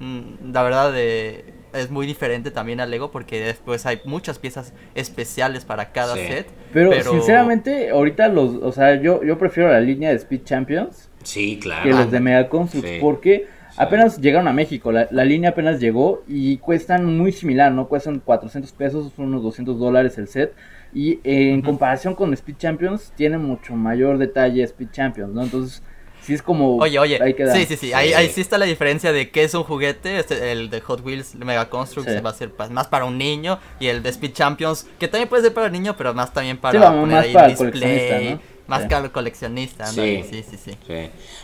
mm, 0.01 0.53
la 0.53 0.63
verdad 0.63 0.93
de, 0.93 1.55
es 1.73 1.91
muy 1.91 2.07
diferente 2.07 2.51
también 2.51 2.81
a 2.81 2.87
Lego 2.87 3.11
porque 3.11 3.41
después 3.41 3.87
hay 3.87 4.01
muchas 4.05 4.39
piezas 4.39 4.73
especiales 4.95 5.65
para 5.65 5.93
cada 5.93 6.15
set. 6.15 6.47
Pero, 6.73 6.93
sinceramente, 7.03 7.91
ahorita 7.91 8.29
los, 8.29 8.55
o 8.63 8.73
sea, 8.73 9.01
yo, 9.01 9.23
yo 9.23 9.39
prefiero 9.39 9.71
la 9.71 9.81
línea 9.81 10.11
de 10.11 10.17
Speed 10.17 10.45
Champions. 10.45 11.09
Sí, 11.23 11.59
claro. 11.61 11.85
Que 11.85 11.91
los 11.91 12.11
de 12.11 12.21
Mega 12.21 12.49
Construx, 12.49 12.89
porque 13.01 13.47
Apenas 13.77 14.21
llegaron 14.21 14.49
a 14.49 14.53
México, 14.53 14.93
la, 14.93 15.25
línea 15.25 15.51
apenas 15.51 15.81
llegó 15.81 16.23
y 16.29 16.59
cuestan 16.59 17.17
muy 17.17 17.33
similar, 17.33 17.73
¿no? 17.73 17.89
Cuestan 17.89 18.21
400 18.21 18.73
pesos, 18.73 19.13
unos 19.17 19.43
200 19.43 19.79
dólares 19.79 20.19
el 20.19 20.29
set. 20.29 20.55
Y 20.95 21.13
eh, 21.25 21.53
en 21.53 21.63
comparación 21.63 22.15
con 22.15 22.35
Speed 22.35 22.57
Champions, 22.59 23.13
tiene 23.17 23.39
mucho 23.39 23.75
mayor 23.75 24.19
detalle 24.19 24.63
Speed 24.63 24.91
Champions, 24.91 25.33
¿no? 25.33 25.43
Entonces, 25.43 25.83
sí 26.23 26.35
es 26.35 26.43
como... 26.43 26.77
Oye, 26.77 26.99
oye, 26.99 27.19
sí, 27.53 27.65
sí, 27.65 27.77
sí, 27.77 27.93
Ahí, 27.95 28.13
ahí, 28.13 28.29
sí 28.29 28.43
está 28.43 28.59
la 28.59 28.67
diferencia 28.67 29.11
de 29.13 29.31
qué 29.31 29.45
es 29.45 29.55
un 29.55 29.65
juguete, 29.65 30.19
este, 30.19 30.53
el 30.53 30.69
de 30.69 30.81
Hot 30.83 31.05
Wheels 31.05 31.35
Mega 31.37 31.71
Constructs 31.71 32.25
va 32.25 32.31
a 32.31 32.35
ser 32.35 32.53
más 32.71 32.89
para 32.89 33.07
un 33.07 33.17
niño, 33.17 33.59
y 33.81 33.87
el 33.87 34.03
de 34.03 34.11
Speed 34.11 34.33
Champions, 34.33 34.87
que 34.99 35.09
también 35.09 35.29
puede 35.29 35.45
ser 35.45 35.55
para 35.55 35.67
el 35.67 35.73
niño, 35.73 35.97
pero 35.97 36.13
más 36.13 36.33
también 36.33 36.59
para 36.59 36.93
poner 36.93 37.19
ahí 37.19 37.35
el 37.35 37.57
display. 37.57 38.41
Más 38.67 38.87
que 38.87 39.11
coleccionista, 39.11 39.87
sí, 39.87 40.25
sí, 40.31 40.45
sí, 40.49 40.57
sí, 40.57 40.73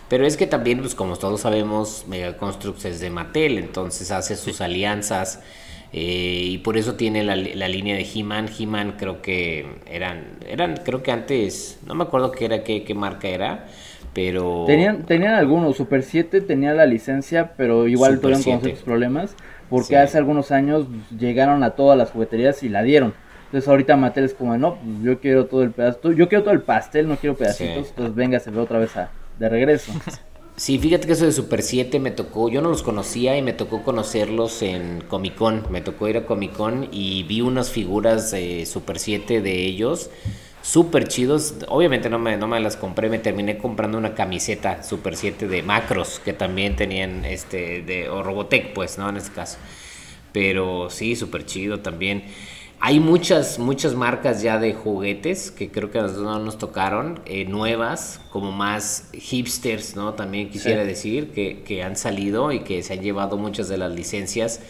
Pero 0.09 0.27
es 0.27 0.37
que 0.37 0.47
también, 0.47 0.79
pues 0.81 0.95
como 0.95 1.17
todos 1.17 1.41
sabemos, 1.41 2.05
Mega 2.07 2.37
Constructs 2.37 2.85
es 2.85 3.01
de 3.01 3.11
Mattel, 3.11 3.59
entonces 3.59 4.11
hace 4.11 4.37
sus 4.37 4.61
alianzas 4.61 5.41
eh, 5.93 6.43
y 6.45 6.59
por 6.59 6.77
eso 6.77 6.95
tiene 6.95 7.25
la, 7.25 7.35
línea 7.37 7.97
de 7.97 8.07
He-Man. 8.15 8.49
He-Man 8.57 8.95
creo 8.99 9.23
que 9.23 9.67
eran, 9.87 10.25
eran, 10.47 10.77
creo 10.85 11.03
que 11.03 11.13
antes, 11.13 11.79
no 11.87 11.95
me 11.95 12.05
acuerdo 12.05 12.31
qué 12.31 12.45
era, 12.45 12.63
qué, 12.63 12.85
qué 12.85 12.95
marca 12.95 13.29
era, 13.29 13.67
pero... 14.13 14.65
Tenían, 14.67 15.05
tenían 15.05 15.35
algunos, 15.35 15.77
Super 15.77 16.03
7 16.03 16.41
tenía 16.43 16.75
la 16.75 16.87
licencia, 16.87 17.53
pero 17.57 17.89
igual 17.89 18.21
tuvieron 18.21 18.43
con 18.43 18.63
sus 18.63 18.81
problemas, 18.81 19.35
porque 19.71 19.97
hace 19.97 20.19
algunos 20.19 20.51
años 20.51 20.87
llegaron 21.19 21.63
a 21.63 21.71
todas 21.71 21.97
las 21.97 22.11
jugueterías 22.11 22.63
y 22.63 22.69
la 22.69 22.83
dieron. 22.83 23.15
Entonces 23.49 23.67
ahorita 23.67 23.97
Mattel 23.97 24.25
es 24.25 24.35
como, 24.35 24.59
no, 24.59 24.75
pues 24.77 25.03
yo 25.03 25.21
quiero 25.21 25.47
todo 25.47 25.63
el 25.63 25.71
pedazo, 25.71 26.13
yo 26.13 26.29
quiero 26.29 26.45
todo 26.45 26.53
el 26.53 26.61
pastel, 26.61 27.09
no 27.09 27.17
quiero 27.17 27.35
pedacitos, 27.35 27.95
pues 27.97 28.15
venga, 28.15 28.39
se 28.41 28.51
ve 28.51 28.61
otra 28.61 28.79
vez 28.79 28.95
a, 28.97 29.11
de 29.39 29.49
regreso. 29.49 29.93
Sí, 30.57 30.77
fíjate 30.81 31.07
que 31.07 31.13
eso 31.13 31.25
de 31.25 31.31
Super 31.31 31.63
7 31.63 32.01
me 32.01 32.11
tocó, 32.11 32.49
yo 32.49 32.61
no 32.61 32.69
los 32.69 32.83
conocía 32.83 33.37
y 33.39 33.43
me 33.43 33.53
tocó 33.53 33.85
conocerlos 33.85 34.61
en 34.63 35.03
Comic 35.03 35.37
Con, 35.37 35.65
me 35.71 35.81
tocó 35.83 36.09
ir 36.09 36.17
a 36.17 36.27
Comic 36.27 36.53
Con 36.53 36.89
y 36.91 37.23
vi 37.23 37.43
unas 37.43 37.71
figuras 37.71 38.33
de 38.33 38.67
Super 38.67 38.99
7 38.99 39.41
de 39.41 39.53
ellos, 39.67 40.11
súper 40.61 41.07
chidos, 41.07 41.55
obviamente 41.69 42.11
no 42.11 42.19
me, 42.19 42.37
no 42.37 42.49
me 42.49 42.59
las 42.59 42.77
compré, 42.77 43.09
me 43.09 43.21
terminé 43.21 43.57
comprando 43.57 43.99
una 43.99 44.17
camiseta 44.17 44.83
Super 44.83 45.15
7 45.15 45.47
de 45.47 45.63
Macros, 45.63 46.21
que 46.25 46.33
también 46.33 46.75
tenían, 46.75 47.25
este, 47.25 47.83
de, 47.83 48.09
o 48.09 48.25
Robotech 48.25 48.73
pues, 48.73 48.99
¿no? 48.99 49.09
En 49.09 49.17
este 49.17 49.33
caso, 49.33 49.59
pero 50.33 50.91
sí, 50.91 51.15
súper 51.15 51.47
chido 51.47 51.79
también. 51.79 52.25
Hay 52.81 53.01
muchas, 53.01 53.59
muchas 53.59 53.95
marcas 53.95 54.41
ya 54.41 54.59
de 54.59 54.73
juguetes 54.73 55.51
que 55.51 55.71
creo 55.71 55.91
que 55.91 55.99
a 55.99 56.03
nosotros 56.03 56.27
no 56.27 56.39
nos 56.39 56.59
tocaron, 56.59 57.21
eh, 57.27 57.45
nuevas, 57.45 58.21
como 58.31 58.53
más 58.53 59.11
hipsters, 59.13 59.97
¿no? 59.97 60.15
También 60.15 60.49
quisiera 60.49 60.85
decir 60.85 61.33
que, 61.33 61.63
que, 61.65 61.83
han 61.83 61.97
salido 61.97 62.53
y 62.53 62.61
que 62.61 62.83
se 62.85 62.93
han 62.93 63.01
llevado 63.01 63.37
muchas 63.37 63.69
de 63.69 63.79
las 63.79 63.93
licencias. 63.93 64.61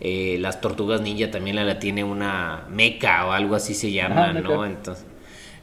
Eh, 0.00 0.38
las 0.40 0.62
tortugas 0.62 1.02
ninja 1.02 1.30
también 1.30 1.56
la, 1.56 1.78
tiene 1.78 2.02
una 2.02 2.66
meca 2.70 3.26
o 3.26 3.32
algo 3.32 3.54
así 3.54 3.74
se 3.74 3.92
llama, 3.92 4.32
¿no? 4.32 4.64
Entonces, 4.64 5.04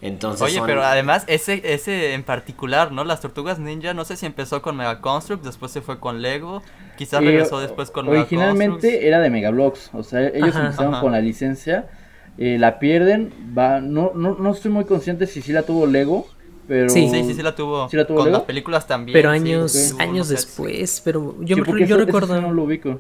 entonces 0.08 0.42
Oye, 0.42 0.62
pero 0.66 0.84
además 0.84 1.24
ese 1.28 1.62
ese 1.64 2.14
en 2.14 2.24
particular, 2.24 2.92
¿no? 2.92 3.04
Las 3.04 3.22
Tortugas 3.22 3.60
Ninja, 3.60 3.94
no 3.94 4.06
sé 4.06 4.16
si 4.16 4.26
empezó 4.26 4.62
con 4.62 4.76
Mega 4.76 5.02
Construct, 5.02 5.44
después 5.44 5.72
se 5.72 5.82
fue 5.82 6.00
con 6.00 6.22
Lego, 6.22 6.64
quizás 6.98 7.24
regresó 7.24 7.60
después 7.60 7.92
con 7.92 8.08
Originalmente 8.08 9.08
era 9.08 9.20
de 9.20 9.30
Mega 9.30 9.52
Bloks, 9.52 9.92
o 9.94 10.04
sea, 10.04 10.22
ellos 10.28 10.56
empezaron 10.56 11.00
con 11.00 11.12
la 11.12 11.22
licencia, 11.22 11.88
eh, 12.38 12.58
la 12.60 12.80
pierden, 12.80 13.34
va 13.58 13.82
no, 13.82 14.12
no, 14.16 14.36
no 14.36 14.52
estoy 14.52 14.72
muy 14.72 14.86
consciente 14.86 15.28
si 15.28 15.42
sí 15.42 15.52
la 15.52 15.64
tuvo 15.64 15.86
Lego, 15.86 16.28
pero... 16.68 16.90
Sí, 16.90 17.10
sí, 17.10 17.34
sí, 17.34 17.42
la 17.42 17.56
tuvo. 17.56 17.88
¿Sí 17.90 17.96
la 17.96 18.06
tuvo 18.06 18.20
con 18.20 18.32
las 18.32 18.42
películas 18.42 18.86
también. 18.88 19.14
Pero 19.14 19.30
años, 19.30 19.96
años 20.00 20.28
después, 20.28 21.02
pero 21.04 21.36
yo, 21.42 21.56
yo 21.56 21.98
recuerdo... 21.98 22.42
no 22.42 22.52
lo 22.52 22.64
ubico. 22.64 23.00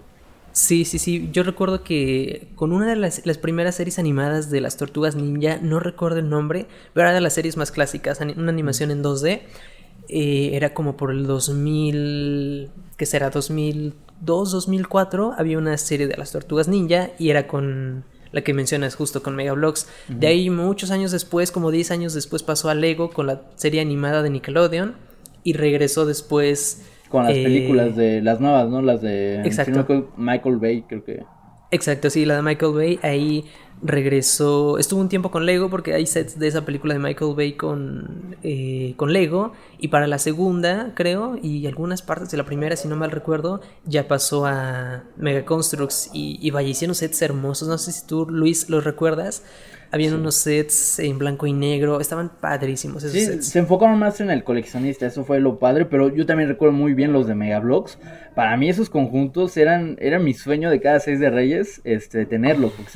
Sí, 0.57 0.85
sí, 0.85 0.97
sí. 0.97 1.29
Yo 1.31 1.43
recuerdo 1.43 1.83
que 1.83 2.47
con 2.55 2.71
una 2.71 2.89
de 2.89 2.95
las, 2.95 3.37
primeras 3.37 3.75
series 3.75 3.99
animadas 3.99 4.49
de 4.49 4.59
las 4.59 4.75
Tortugas 4.75 5.15
Ninja, 5.15 5.59
no 5.61 5.79
recuerdo 5.79 6.17
el 6.17 6.31
nombre, 6.31 6.65
pero 6.95 7.05
era 7.05 7.13
de 7.13 7.21
las 7.21 7.33
series 7.33 7.57
más 7.57 7.69
clásicas, 7.69 8.19
una 8.21 8.49
animación 8.49 8.89
en 8.89 9.03
2D. 9.03 9.41
Eh, 10.09 10.49
era 10.53 10.73
como 10.73 10.97
por 10.97 11.11
el 11.11 11.27
2000, 11.27 12.71
¿qué 12.97 13.05
será? 13.05 13.29
2002, 13.29 14.51
2004, 14.51 15.35
había 15.37 15.59
una 15.59 15.77
serie 15.77 16.07
de 16.07 16.17
las 16.17 16.31
Tortugas 16.31 16.67
Ninja 16.67 17.11
y 17.19 17.29
era 17.29 17.47
con 17.47 18.03
la 18.31 18.41
que 18.41 18.55
mencionas 18.55 18.95
justo 18.95 19.21
con 19.21 19.35
Mega 19.35 19.53
Bloks. 19.53 19.87
De 20.07 20.25
ahí 20.25 20.49
muchos 20.49 20.89
años 20.89 21.11
después, 21.11 21.51
como 21.51 21.69
10 21.69 21.91
años 21.91 22.15
después, 22.15 22.41
pasó 22.41 22.69
a 22.69 22.73
Lego 22.73 23.11
con 23.11 23.27
la 23.27 23.43
serie 23.57 23.79
animada 23.79 24.23
de 24.23 24.31
Nickelodeon 24.31 24.95
y 25.43 25.53
regresó 25.53 26.07
después 26.07 26.81
con 27.09 27.23
las 27.23 27.33
películas 27.33 27.97
eh, 27.97 28.01
de 28.01 28.21
las 28.21 28.39
nuevas, 28.39 28.69
¿no? 28.69 28.81
Las 28.81 29.01
de 29.01 29.41
Exacto. 29.41 30.11
Michael 30.17 30.57
Bay, 30.57 30.83
creo 30.83 31.03
que. 31.03 31.23
Exacto, 31.71 32.09
sí, 32.09 32.25
la 32.25 32.37
de 32.37 32.41
Michael 32.41 32.73
Bay. 32.73 32.99
Ahí 33.03 33.45
regresó, 33.81 34.79
estuvo 34.79 34.99
un 34.99 35.09
tiempo 35.09 35.29
con 35.29 35.45
Lego 35.45 35.69
porque 35.69 35.93
hay 35.93 36.07
sets 36.07 36.39
de 36.39 36.47
esa 36.47 36.65
película 36.65 36.93
de 36.95 36.99
Michael 36.99 37.35
Bay 37.35 37.53
con, 37.53 38.35
eh, 38.41 38.93
con 38.97 39.13
Lego 39.13 39.53
y 39.77 39.89
para 39.89 40.07
la 40.07 40.17
segunda 40.17 40.93
creo 40.95 41.37
y 41.41 41.67
algunas 41.67 42.01
partes 42.01 42.31
de 42.31 42.37
la 42.37 42.43
primera 42.43 42.75
si 42.75 42.87
no 42.87 42.95
mal 42.95 43.11
recuerdo 43.11 43.61
ya 43.85 44.07
pasó 44.07 44.47
a 44.47 45.03
Mega 45.15 45.45
Constructs 45.45 46.09
y, 46.11 46.39
y 46.41 46.49
vaya 46.49 46.69
hicieron 46.69 46.95
sets 46.95 47.21
hermosos, 47.21 47.67
no 47.67 47.77
sé 47.77 47.91
si 47.91 48.07
tú 48.07 48.25
Luis 48.27 48.67
los 48.67 48.83
recuerdas 48.83 49.43
habían 49.91 50.15
unos 50.15 50.35
sets 50.35 50.99
en 50.99 51.17
blanco 51.17 51.47
y 51.47 51.53
negro, 51.53 51.99
estaban 52.01 52.31
padrísimos 52.41 53.03
esos 53.03 53.11
sí, 53.17 53.41
Se 53.41 53.59
enfocaron 53.59 53.97
más 53.99 54.19
en 54.19 54.31
el 54.31 54.43
coleccionista, 54.43 55.05
eso 55.05 55.23
fue 55.23 55.39
lo 55.39 55.59
padre, 55.59 55.85
pero 55.85 56.13
yo 56.13 56.25
también 56.25 56.49
recuerdo 56.49 56.73
muy 56.73 56.93
bien 56.93 57.13
los 57.13 57.27
de 57.27 57.35
Megablocks. 57.35 57.99
Para 58.35 58.57
mí 58.57 58.69
esos 58.69 58.89
conjuntos 58.89 59.55
eran, 59.57 59.97
eran 59.99 60.23
mi 60.23 60.33
sueño 60.33 60.69
de 60.69 60.81
cada 60.81 60.99
seis 60.99 61.19
de 61.19 61.29
Reyes, 61.29 61.81
este, 61.83 62.25
tenerlos, 62.25 62.73
porque 62.73 62.91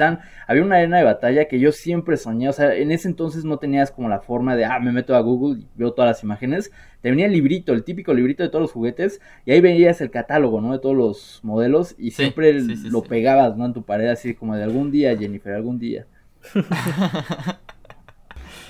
había 0.47 0.63
una 0.63 0.77
arena 0.77 0.97
de 0.97 1.03
batalla 1.03 1.45
que 1.45 1.59
yo 1.59 1.71
siempre 1.71 2.17
soñé, 2.17 2.49
o 2.49 2.53
sea, 2.53 2.73
en 2.75 2.91
ese 2.91 3.07
entonces 3.07 3.45
no 3.45 3.57
tenías 3.57 3.91
como 3.91 4.09
la 4.09 4.19
forma 4.19 4.55
de, 4.55 4.65
ah, 4.65 4.79
me 4.79 4.91
meto 4.91 5.15
a 5.15 5.21
Google 5.21 5.61
y 5.61 5.67
veo 5.75 5.93
todas 5.93 6.09
las 6.09 6.23
imágenes, 6.23 6.71
te 7.01 7.09
venía 7.09 7.25
el 7.25 7.31
librito, 7.31 7.73
el 7.73 7.83
típico 7.83 8.13
librito 8.13 8.43
de 8.43 8.49
todos 8.49 8.61
los 8.61 8.71
juguetes, 8.71 9.21
y 9.45 9.51
ahí 9.51 9.61
veías 9.61 10.01
el 10.01 10.11
catálogo, 10.11 10.61
¿no? 10.61 10.73
De 10.73 10.79
todos 10.79 10.95
los 10.95 11.39
modelos, 11.43 11.95
y 11.97 12.11
siempre 12.11 12.53
lo 12.53 13.03
pegabas, 13.03 13.57
¿no? 13.57 13.65
En 13.65 13.73
tu 13.73 13.83
pared, 13.83 14.07
así 14.07 14.33
como 14.33 14.55
de 14.55 14.63
algún 14.63 14.91
día, 14.91 15.17
Jennifer, 15.17 15.53
algún 15.53 15.79
día. 15.79 16.05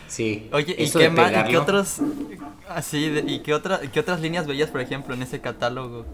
Sí. 0.07 0.49
Oye, 0.51 0.75
¿y 0.77 0.89
qué, 0.89 1.09
más, 1.09 1.31
¿y 1.31 1.49
qué 1.49 1.57
otros 1.57 2.01
así 2.69 3.23
y 3.27 3.39
qué 3.39 3.53
otra, 3.53 3.79
qué 3.91 3.99
otras 3.99 4.21
líneas 4.21 4.47
veías, 4.47 4.69
por 4.69 4.81
ejemplo, 4.81 5.13
en 5.13 5.21
ese 5.21 5.39
catálogo? 5.41 6.05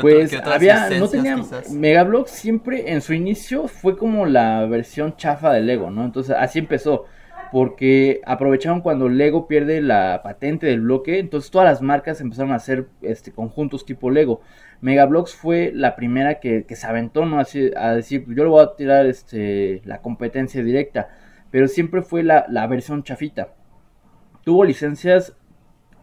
pues 0.00 0.32
había, 0.44 0.90
no 0.90 1.08
tenía 1.08 1.36
Megablock 1.70 2.28
siempre 2.28 2.92
en 2.92 3.00
su 3.00 3.14
inicio 3.14 3.68
fue 3.68 3.96
como 3.96 4.26
la 4.26 4.64
versión 4.66 5.16
chafa 5.16 5.52
de 5.52 5.60
Lego, 5.60 5.90
¿no? 5.90 6.04
Entonces 6.04 6.36
así 6.38 6.58
empezó, 6.58 7.06
porque 7.50 8.20
aprovecharon 8.26 8.80
cuando 8.80 9.08
Lego 9.08 9.48
pierde 9.48 9.80
la 9.80 10.20
patente 10.22 10.66
del 10.66 10.82
bloque, 10.82 11.18
entonces 11.18 11.50
todas 11.50 11.66
las 11.68 11.82
marcas 11.82 12.20
empezaron 12.20 12.52
a 12.52 12.56
hacer 12.56 12.88
este 13.02 13.32
conjuntos 13.32 13.84
tipo 13.86 14.10
Lego. 14.10 14.40
Megablocks 14.80 15.34
fue 15.34 15.72
la 15.74 15.96
primera 15.96 16.40
que, 16.40 16.64
se 16.68 16.86
aventó, 16.86 17.26
¿no? 17.26 17.40
A 17.40 17.94
decir, 17.94 18.24
yo 18.28 18.44
le 18.44 18.50
voy 18.50 18.62
a 18.62 18.76
tirar 18.76 19.06
este, 19.06 19.82
la 19.84 20.00
competencia 20.02 20.62
directa, 20.62 21.08
pero 21.50 21.68
siempre 21.68 22.02
fue 22.02 22.22
la, 22.22 22.66
versión 22.68 23.02
chafita. 23.02 23.54
Tuvo 24.44 24.64
licencias 24.64 25.36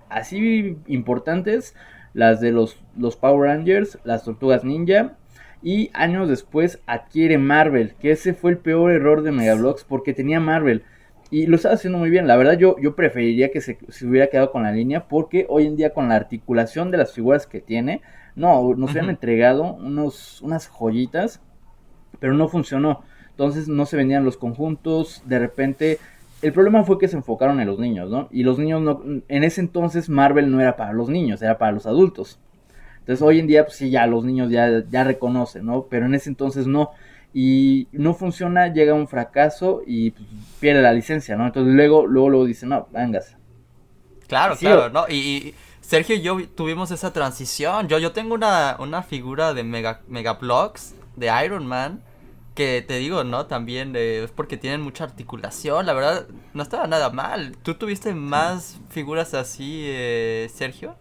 así 0.10 0.78
importantes, 0.88 1.76
las 2.14 2.42
de 2.42 2.52
los, 2.52 2.84
los 2.98 3.16
Power 3.16 3.50
Rangers, 3.50 4.00
las 4.04 4.24
Tortugas 4.24 4.64
Ninja, 4.64 5.18
y 5.62 5.90
años 5.94 6.30
después 6.30 6.80
adquiere 6.86 7.38
Marvel, 7.38 7.96
que 7.96 8.12
ese 8.12 8.34
fue 8.34 8.52
el 8.52 8.58
peor 8.58 8.92
error 8.92 9.24
de 9.24 9.32
Megablocks 9.32 9.84
porque 9.84 10.14
tenía 10.14 10.40
Marvel. 10.40 10.84
Y 11.36 11.48
lo 11.48 11.58
estaba 11.58 11.76
haciendo 11.76 12.00
muy 12.00 12.10
bien. 12.10 12.28
La 12.28 12.38
verdad, 12.38 12.58
yo, 12.58 12.78
yo 12.80 12.96
preferiría 12.96 13.52
que 13.52 13.60
se, 13.60 13.78
se, 13.90 14.08
hubiera 14.08 14.28
quedado 14.28 14.54
con 14.54 14.64
la 14.64 14.72
línea. 14.72 15.10
Porque 15.10 15.46
hoy 15.50 15.66
en 15.66 15.76
día, 15.76 15.90
con 15.94 16.08
la 16.08 16.16
articulación 16.16 16.92
de 16.92 16.98
las 16.98 17.12
figuras 17.12 17.46
que 17.46 17.60
tiene, 17.60 18.02
no, 18.38 18.74
nos 18.76 18.92
habían 18.92 19.10
entregado 19.10 19.74
unos, 19.74 20.42
unas 20.42 20.70
joyitas, 20.70 21.42
pero 22.22 22.36
no 22.36 22.48
funcionó. 22.48 23.04
Entonces 23.32 23.68
no 23.68 23.86
se 23.86 23.98
vendían 23.98 24.24
los 24.24 24.38
conjuntos, 24.38 25.24
de 25.26 25.40
repente... 25.40 26.00
El 26.42 26.54
problema 26.54 26.86
fue 26.86 26.98
que 26.98 27.10
se 27.10 27.18
enfocaron 27.18 27.60
en 27.60 27.68
los 27.68 27.80
niños, 27.80 28.10
¿no? 28.10 28.30
Y 28.32 28.44
los 28.44 28.58
niños 28.58 28.82
no... 28.82 29.04
En 29.28 29.44
ese 29.44 29.60
entonces 29.60 30.08
Marvel 30.08 30.50
no 30.50 30.62
era 30.62 30.78
para 30.78 30.94
los 30.94 31.10
niños, 31.10 31.42
era 31.42 31.58
para 31.58 31.74
los 31.74 31.86
adultos. 31.86 32.40
Entonces 33.00 33.22
hoy 33.22 33.40
en 33.40 33.48
día, 33.48 33.66
pues 33.66 33.76
sí, 33.76 33.90
ya 33.90 34.08
los 34.08 34.24
niños 34.24 34.50
ya, 34.52 34.86
ya 34.90 35.04
reconocen, 35.04 35.66
¿no? 35.66 35.88
Pero 35.90 36.06
en 36.06 36.16
ese 36.16 36.30
entonces 36.30 36.66
no. 36.66 36.92
Y 37.38 37.90
no 37.92 38.14
funciona, 38.14 38.72
llega 38.72 38.94
un 38.94 39.10
fracaso 39.10 39.82
y 39.86 40.12
pues, 40.12 40.26
pierde 40.62 40.82
la 40.82 40.94
licencia, 40.94 41.36
¿no? 41.36 41.46
Entonces 41.46 41.74
luego, 41.74 42.08
luego, 42.08 42.30
luego 42.30 42.46
dicen, 42.46 42.70
no, 42.70 42.88
vengas. 42.92 43.36
Claro, 44.28 44.56
claro, 44.56 44.90
¿no? 44.90 45.06
y, 45.10 45.54
Sergio 45.86 46.16
y 46.16 46.22
yo 46.22 46.50
tuvimos 46.50 46.90
esa 46.90 47.14
transición. 47.14 47.88
Yo, 47.88 48.00
yo 48.00 48.12
tengo 48.12 48.34
una, 48.34 48.76
una 48.80 49.04
figura 49.04 49.54
de 49.54 49.64
Mega, 49.64 50.02
Blocks 50.40 50.96
de 51.16 51.32
Iron 51.46 51.68
Man. 51.68 52.02
Que 52.56 52.82
te 52.82 52.98
digo, 52.98 53.26
¿no? 53.26 53.48
También 53.48 53.94
eh, 53.98 54.24
es 54.24 54.32
porque 54.32 54.56
tienen 54.56 54.82
mucha 54.82 55.04
articulación. 55.04 55.86
La 55.86 55.94
verdad, 55.94 56.26
no 56.54 56.64
estaba 56.64 56.88
nada 56.88 57.10
mal. 57.10 57.58
¿Tú 57.62 57.76
tuviste 57.76 58.16
más 58.16 58.80
figuras 58.90 59.34
así, 59.34 59.84
eh, 59.86 60.50
Sergio? 60.52 60.96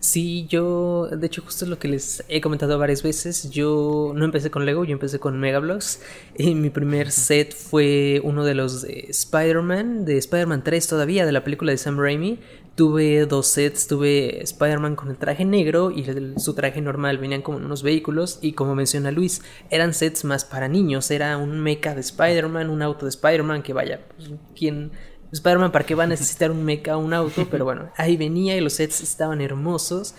Sí, 0.00 0.46
yo, 0.48 1.08
de 1.08 1.26
hecho, 1.26 1.42
justo 1.42 1.66
lo 1.66 1.80
que 1.80 1.88
les 1.88 2.24
he 2.28 2.40
comentado 2.40 2.78
varias 2.78 3.02
veces, 3.02 3.50
yo 3.50 4.12
no 4.14 4.24
empecé 4.24 4.48
con 4.48 4.64
Lego, 4.64 4.84
yo 4.84 4.92
empecé 4.92 5.18
con 5.18 5.40
Megablocks. 5.40 6.00
Y 6.36 6.54
mi 6.54 6.70
primer 6.70 7.10
set 7.10 7.52
fue 7.52 8.20
uno 8.22 8.44
de 8.44 8.54
los 8.54 8.82
de 8.82 9.06
Spider-Man, 9.08 10.04
de 10.04 10.18
Spider-Man 10.18 10.62
3 10.62 10.86
todavía, 10.86 11.26
de 11.26 11.32
la 11.32 11.42
película 11.42 11.72
de 11.72 11.78
Sam 11.78 11.98
Raimi. 11.98 12.38
Tuve 12.76 13.26
dos 13.26 13.48
sets, 13.48 13.88
tuve 13.88 14.40
Spider-Man 14.40 14.94
con 14.94 15.10
el 15.10 15.16
traje 15.16 15.44
negro 15.44 15.90
y 15.90 16.06
su 16.36 16.54
traje 16.54 16.80
normal, 16.80 17.18
venían 17.18 17.42
como 17.42 17.58
en 17.58 17.64
unos 17.64 17.82
vehículos 17.82 18.38
y 18.40 18.52
como 18.52 18.76
menciona 18.76 19.10
Luis, 19.10 19.42
eran 19.68 19.94
sets 19.94 20.24
más 20.24 20.44
para 20.44 20.68
niños, 20.68 21.10
era 21.10 21.36
un 21.38 21.58
mecha 21.58 21.96
de 21.96 22.02
Spider-Man, 22.02 22.70
un 22.70 22.82
auto 22.82 23.04
de 23.04 23.10
Spider-Man, 23.10 23.64
que 23.64 23.72
vaya, 23.72 24.06
pues, 24.16 24.30
¿quién... 24.54 24.92
Spider-Man, 25.32 25.72
¿para 25.72 25.84
qué 25.84 25.94
va 25.94 26.04
a 26.04 26.06
necesitar 26.06 26.50
un 26.50 26.64
mecha 26.64 26.96
o 26.96 27.00
un 27.00 27.12
auto? 27.12 27.46
Pero 27.50 27.64
bueno, 27.64 27.90
ahí 27.96 28.16
venía 28.16 28.56
y 28.56 28.60
los 28.60 28.74
sets 28.74 29.00
estaban 29.02 29.40
hermosos. 29.40 30.14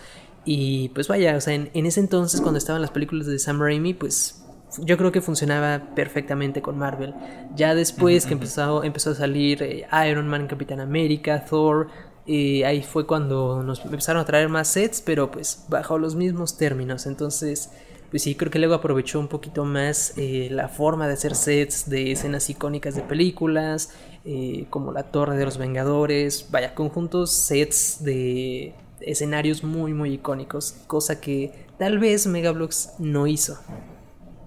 Y 0.45 0.89
pues 0.89 1.07
vaya, 1.07 1.35
o 1.35 1.41
sea, 1.41 1.53
en, 1.53 1.69
ese 1.73 1.99
entonces 1.99 2.41
cuando 2.41 2.57
estaban 2.57 2.81
las 2.81 2.91
películas 2.91 3.27
de 3.27 3.39
Sam 3.39 3.59
Raimi, 3.59 3.93
pues 3.93 4.43
yo 4.79 4.97
creo 4.97 5.11
que 5.11 5.21
funcionaba 5.21 5.93
perfectamente 5.95 6.61
con 6.61 6.77
Marvel. 6.77 7.13
Ya 7.55 7.75
después 7.75 8.25
que 8.25 8.33
empezó, 8.33 8.83
empezó 8.83 9.11
a 9.11 9.15
salir 9.15 9.63
eh, 9.63 9.87
Iron 10.07 10.27
Man, 10.27 10.47
Capitán 10.47 10.79
América, 10.79 11.43
Thor, 11.43 11.87
y 12.25 12.61
ahí 12.63 12.83
fue 12.83 13.07
cuando 13.07 13.63
nos 13.63 13.83
empezaron 13.83 14.21
a 14.21 14.25
traer 14.25 14.49
más 14.49 14.67
sets, 14.67 15.01
pero 15.01 15.31
pues 15.31 15.65
bajo 15.67 15.97
los 15.97 16.15
mismos 16.15 16.57
términos. 16.57 17.07
Entonces, 17.07 17.71
pues 18.09 18.23
sí, 18.23 18.35
creo 18.35 18.51
que 18.51 18.59
luego 18.59 18.73
aprovechó 18.73 19.19
un 19.19 19.27
poquito 19.27 19.65
más 19.65 20.17
eh, 20.17 20.47
la 20.51 20.67
forma 20.67 21.07
de 21.07 21.13
hacer 21.13 21.35
sets 21.35 21.89
de 21.89 22.11
escenas 22.11 22.49
icónicas 22.49 22.95
de 22.95 23.01
películas, 23.01 23.93
eh, 24.25 24.65
como 24.69 24.91
la 24.91 25.03
Torre 25.03 25.37
de 25.37 25.45
los 25.45 25.57
Vengadores, 25.57 26.47
vaya, 26.51 26.73
conjuntos 26.73 27.31
sets 27.31 28.03
de 28.03 28.73
escenarios 29.01 29.63
muy, 29.63 29.93
muy 29.93 30.13
icónicos, 30.13 30.75
cosa 30.87 31.21
que 31.21 31.53
tal 31.77 31.99
vez 31.99 32.25
Megablocks 32.27 32.95
no 32.99 33.27
hizo. 33.27 33.59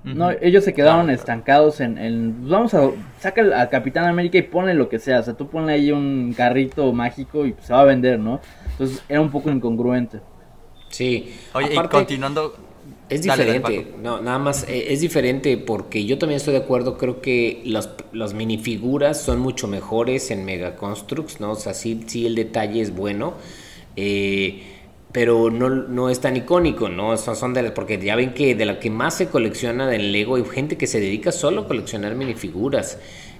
No, 0.05 0.33
ellos 0.33 0.65
se 0.65 0.75
quedaron 0.75 1.11
estancados 1.11 1.81
en, 1.81 1.97
el 1.97 2.33
vamos 2.33 2.75
a, 2.75 2.91
saca 3.21 3.61
a 3.61 3.71
Capitán 3.71 4.07
América 4.07 4.37
y 4.37 4.43
pone 4.43 4.75
lo 4.75 4.89
que 4.89 4.99
sea, 4.99 5.21
o 5.21 5.23
sea, 5.23 5.35
tú 5.35 5.47
ponle 5.47 5.75
ahí 5.75 5.93
un 5.93 6.35
carrito 6.37 6.93
mágico 6.93 7.47
y 7.47 7.55
se 7.61 7.73
va 7.73 7.83
a 7.83 7.85
vender, 7.85 8.19
¿no? 8.19 8.41
Entonces 8.73 9.01
era 9.09 9.21
un 9.21 9.31
poco 9.31 9.49
incongruente. 9.51 10.19
Sí. 10.89 11.33
Oye, 11.55 11.73
y 11.73 11.89
continuando... 11.89 12.72
Es 13.13 13.23
diferente, 13.23 13.93
no, 14.03 14.21
nada 14.21 14.39
más, 14.39 14.67
eh, 14.69 14.87
es 14.89 15.01
diferente 15.01 15.59
porque 15.59 16.05
yo 16.05 16.19
también 16.19 16.39
estoy 16.39 16.55
de 16.55 16.61
acuerdo, 16.61 16.97
creo 16.97 17.21
que 17.21 17.61
las, 17.65 17.91
las 18.13 18.33
minifiguras 18.33 19.21
son 19.21 19.41
mucho 19.41 19.69
mejores 19.69 20.31
en 20.31 20.45
Mega 20.45 20.77
Constructs, 20.77 21.41
¿no? 21.41 21.53
O 21.53 21.57
sea, 21.57 21.75
sí, 21.75 22.05
sí 22.07 22.27
el 22.27 22.35
detalle 22.35 22.81
es 22.81 22.95
bueno. 22.95 23.35
Eh, 23.97 24.63
pero 25.13 25.51
no, 25.51 25.69
no 25.69 26.09
es 26.09 26.21
tan 26.21 26.37
icónico, 26.37 26.89
¿no? 26.89 27.17
Son, 27.19 27.37
son 27.37 27.53
de 27.53 27.71
porque 27.73 27.99
ya 27.99 28.17
ven 28.17 28.33
que 28.33 28.55
de 28.55 28.65
la 28.65 28.81
que 28.81 28.89
más 28.91 29.15
se 29.15 29.29
colecciona 29.29 29.87
del 29.87 30.11
Lego 30.11 30.37
hay 30.37 30.45
gente 30.45 30.79
que 30.79 30.87
se 30.87 31.01
dedica 31.01 31.33
solo 31.33 31.63
a 31.63 31.69
coleccionar 31.69 32.15
minifiguras. 32.15 32.99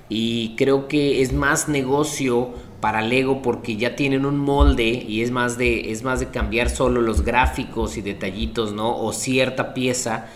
Y 0.09 0.55
creo 0.57 0.89
que 0.89 1.23
es 1.23 1.33
más 1.33 1.69
negocio 1.69 2.51
para 2.81 3.01
Lego 3.01 3.43
porque 3.43 3.77
ya 3.77 3.95
tienen 3.95 4.27
un 4.27 4.39
molde 4.39 5.05
y 5.07 5.23
es 5.23 5.31
más 5.31 5.57
de, 5.57 5.93
es 5.93 6.03
más 6.03 6.21
de 6.21 6.29
cambiar 6.29 6.69
solo 6.69 7.01
los 7.01 7.23
gráficos 7.23 7.97
y 7.97 8.03
detallitos, 8.03 8.73
¿no? 8.73 8.99
O 8.99 9.13
cierta 9.13 9.73
pieza. 9.73 10.27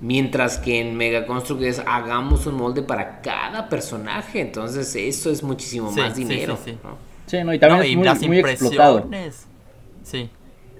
Mientras 0.00 0.58
que 0.58 0.80
en 0.80 0.94
Mega 0.94 1.26
Construct 1.26 1.62
es 1.62 1.82
hagamos 1.86 2.46
un 2.46 2.56
molde 2.56 2.82
para 2.82 3.22
cada 3.22 3.68
personaje. 3.68 4.40
Entonces 4.40 4.94
eso 4.94 5.30
es 5.30 5.42
muchísimo 5.42 5.90
más 5.90 6.14
dinero. 6.14 6.56
Sí, 6.64 6.76
sí, 7.26 7.38
¿no? 7.42 7.52
y 7.52 7.58
también 7.58 8.06
es 8.06 8.20
muy, 8.20 8.28
muy 8.28 8.38
explotado. 8.38 9.08
Sí. 10.02 10.30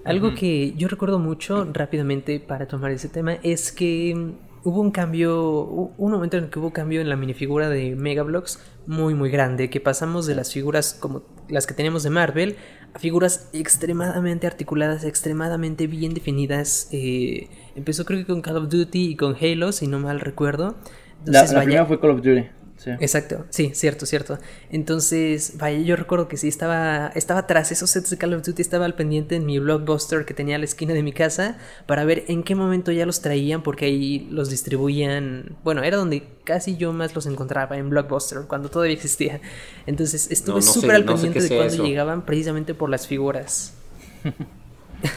Algo 0.04 0.34
que 0.36 0.74
yo 0.76 0.86
recuerdo 0.86 1.18
mucho 1.18 1.66
rápidamente 1.72 2.38
para 2.38 2.68
tomar 2.68 2.92
ese 2.92 3.08
tema 3.08 3.38
es 3.42 3.72
que 3.72 4.34
hubo 4.66 4.80
un 4.80 4.90
cambio, 4.90 5.44
un 5.96 6.10
momento 6.10 6.36
en 6.36 6.44
el 6.44 6.50
que 6.50 6.58
hubo 6.58 6.72
cambio 6.72 7.00
en 7.00 7.08
la 7.08 7.14
minifigura 7.14 7.68
de 7.68 7.94
Megablocks 7.94 8.58
muy 8.88 9.14
muy 9.14 9.30
grande, 9.30 9.70
que 9.70 9.80
pasamos 9.80 10.26
de 10.26 10.34
las 10.34 10.52
figuras 10.52 10.92
como 10.98 11.22
las 11.48 11.68
que 11.68 11.74
tenemos 11.74 12.02
de 12.02 12.10
Marvel 12.10 12.56
a 12.92 12.98
figuras 12.98 13.48
extremadamente 13.52 14.48
articuladas, 14.48 15.04
extremadamente 15.04 15.86
bien 15.86 16.14
definidas. 16.14 16.88
Eh, 16.90 17.48
empezó 17.76 18.04
creo 18.04 18.18
que 18.18 18.26
con 18.26 18.42
Call 18.42 18.56
of 18.56 18.68
Duty 18.68 19.10
y 19.10 19.14
con 19.14 19.36
Halo, 19.40 19.70
si 19.70 19.86
no 19.86 20.00
mal 20.00 20.18
recuerdo. 20.18 20.74
la, 21.24 21.44
primera 21.44 21.86
fue 21.86 22.00
Call 22.00 22.10
of 22.10 22.16
Duty. 22.16 22.44
Exacto, 22.86 23.44
sí, 23.50 23.72
cierto, 23.74 24.06
cierto. 24.06 24.38
Entonces, 24.70 25.54
vaya, 25.56 25.78
yo 25.78 25.96
recuerdo 25.96 26.28
que 26.28 26.36
sí, 26.36 26.48
estaba, 26.48 27.08
estaba 27.14 27.46
tras 27.46 27.72
esos 27.72 27.90
sets 27.90 28.10
de 28.10 28.16
Call 28.16 28.34
of 28.34 28.42
Duty, 28.44 28.62
estaba 28.62 28.84
al 28.84 28.94
pendiente 28.94 29.34
en 29.36 29.44
mi 29.44 29.58
blockbuster 29.58 30.24
que 30.24 30.34
tenía 30.34 30.56
a 30.56 30.58
la 30.58 30.64
esquina 30.64 30.94
de 30.94 31.02
mi 31.02 31.12
casa 31.12 31.58
para 31.86 32.04
ver 32.04 32.24
en 32.28 32.42
qué 32.42 32.54
momento 32.54 32.92
ya 32.92 33.04
los 33.04 33.20
traían, 33.20 33.62
porque 33.62 33.86
ahí 33.86 34.28
los 34.30 34.50
distribuían, 34.50 35.56
bueno, 35.64 35.82
era 35.82 35.96
donde 35.96 36.28
casi 36.44 36.76
yo 36.76 36.92
más 36.92 37.14
los 37.14 37.26
encontraba, 37.26 37.76
en 37.76 37.90
blockbuster, 37.90 38.42
cuando 38.46 38.70
todavía 38.70 38.94
existía. 38.94 39.40
Entonces, 39.86 40.30
estuve 40.30 40.62
súper 40.62 40.92
al 40.92 41.04
pendiente 41.04 41.40
de 41.40 41.56
cuando 41.56 41.84
llegaban 41.84 42.24
precisamente 42.24 42.74
por 42.74 42.90
las 42.90 43.06
figuras. 43.06 43.74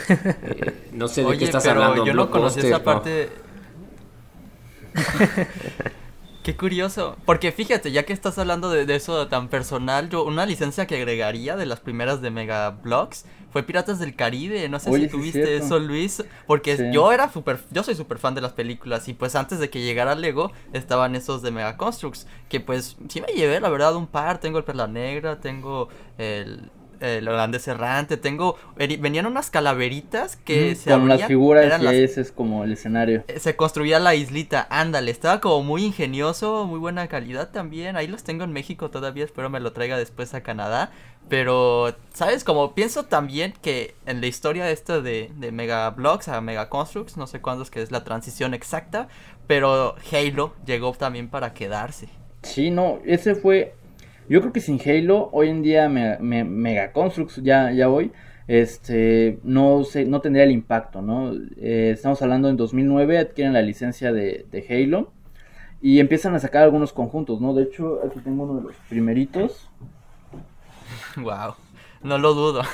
Eh, 0.10 0.90
no 0.92 1.08
sé 1.08 1.24
de 1.24 1.38
qué 1.38 1.46
estás 1.46 1.66
hablando. 1.66 2.06
Yo 2.06 2.14
no 2.14 2.30
conocí 2.30 2.60
esa 2.60 2.84
parte. 2.84 3.30
Qué 6.50 6.58
curioso. 6.58 7.16
Porque 7.26 7.52
fíjate, 7.52 7.92
ya 7.92 8.06
que 8.06 8.14
estás 8.14 8.40
hablando 8.40 8.72
de, 8.72 8.96
eso 8.96 9.28
tan 9.28 9.50
personal, 9.50 10.10
yo 10.10 10.24
una 10.24 10.48
licencia 10.48 10.88
que 10.88 10.96
agregaría 10.96 11.56
de 11.56 11.68
las 11.68 11.80
primeras 11.80 12.24
de 12.24 12.32
Mega 12.32 12.72
Bloks 12.72 13.26
fue 13.52 13.62
Piratas 13.62 14.00
del 14.00 14.16
Caribe. 14.16 14.68
No 14.68 14.80
sé 14.80 14.92
si 14.92 15.08
tuviste 15.08 15.58
eso, 15.58 15.78
Luis. 15.78 16.24
Porque 16.48 16.90
yo 16.92 17.12
era 17.12 17.32
super, 17.32 17.60
yo 17.70 17.84
soy 17.84 17.94
súper 17.94 18.18
fan 18.18 18.34
de 18.34 18.42
las 18.42 18.54
películas. 18.54 19.08
Y 19.08 19.14
pues 19.14 19.36
antes 19.36 19.60
de 19.60 19.70
que 19.70 19.84
llegara 19.84 20.16
Lego, 20.16 20.52
estaban 20.74 21.16
esos 21.16 21.44
de 21.44 21.52
Mega 21.52 21.78
Constructs. 21.78 22.26
Que 22.50 22.60
pues 22.60 22.98
sí 23.10 23.22
me 23.22 23.32
llevé, 23.32 23.60
la 23.60 23.70
verdad, 23.70 23.96
un 23.96 24.08
par. 24.08 24.40
Tengo 24.40 24.58
el 24.58 24.64
Perla 24.64 24.88
Negra, 24.88 25.40
tengo 25.42 25.90
el 26.18 26.72
el 27.00 27.28
holandés 27.28 27.68
errante, 27.68 28.18
tengo, 28.18 28.58
venían 28.78 29.26
unas 29.26 29.50
calaveritas 29.50 30.36
que 30.36 30.76
se 30.76 30.92
Con 30.92 31.08
las 31.08 31.26
figuras 31.26 31.82
y 31.82 31.88
ese 31.88 32.22
es 32.22 32.32
como 32.32 32.64
el 32.64 32.74
escenario. 32.74 33.24
Eh, 33.28 33.40
se 33.40 33.56
construía 33.56 34.00
la 34.00 34.16
islita, 34.16 34.68
ándale, 34.70 35.12
estaba 35.12 35.40
como 35.40 35.64
muy 35.64 35.84
ingenioso, 35.84 36.66
muy 36.66 36.80
buena 36.80 37.08
calidad 37.08 37.52
también, 37.52 37.96
ahí 37.96 38.08
los 38.08 38.24
tengo 38.24 38.44
en 38.44 38.52
México 38.52 38.90
todavía, 38.90 39.26
espero 39.26 39.50
me 39.50 39.60
lo 39.60 39.72
traiga 39.72 39.98
después 39.98 40.34
a 40.34 40.42
Canadá, 40.42 40.92
pero, 41.28 41.96
¿sabes? 42.14 42.44
Como 42.44 42.74
pienso 42.74 43.04
también 43.04 43.54
que 43.62 43.96
en 44.06 44.22
la 44.22 44.28
historia 44.28 44.70
esta 44.72 45.00
de, 45.00 45.32
de 45.36 45.52
Mega 45.52 45.90
Blocks 45.92 46.28
a 46.28 46.42
Mega 46.42 46.70
Constructs, 46.70 47.18
no 47.18 47.28
sé 47.28 47.40
cuándo 47.42 47.64
es 47.64 47.70
que 47.70 47.82
es 47.82 47.92
la 47.92 48.04
transición 48.04 48.54
exacta, 48.54 49.08
pero 49.48 49.96
Halo 50.12 50.54
llegó 50.66 50.92
también 50.94 51.30
para 51.30 51.54
quedarse. 51.54 52.10
Sí, 52.44 52.72
no, 52.72 53.00
ese 53.06 53.36
fue 53.36 53.76
yo 54.30 54.42
creo 54.42 54.54
que 54.54 54.62
sin 54.62 54.80
Halo, 54.80 55.30
hoy 55.32 55.50
en 55.50 55.64
día 55.64 55.90
me, 55.90 56.44
Mega 56.44 56.92
Constructs 56.92 57.42
ya, 57.44 57.72
ya 57.72 57.90
hoy, 57.90 58.12
este, 58.48 59.40
no, 59.44 59.84
sé, 59.84 60.06
no 60.06 60.22
tendría 60.22 60.46
el 60.46 60.52
impacto, 60.52 61.02
¿no? 61.02 61.34
Eh, 61.58 61.90
estamos 61.94 62.22
hablando 62.22 62.48
en 62.48 62.56
2009, 62.56 63.18
adquieren 63.18 63.54
la 63.54 63.64
licencia 63.64 64.14
de, 64.14 64.46
Halo 64.70 65.12
y 65.82 66.00
empiezan 66.00 66.36
a 66.36 66.40
sacar 66.40 66.64
algunos 66.64 66.94
conjuntos, 66.94 67.42
¿no? 67.42 67.56
De 67.56 67.64
hecho, 67.64 68.02
aquí 68.06 68.20
tengo 68.20 68.44
uno 68.44 68.62
de 68.62 68.68
los 68.68 68.76
primeritos. 68.88 69.68
Wow, 71.16 71.56
no 72.04 72.18
lo 72.18 72.34
dudo. 72.34 72.62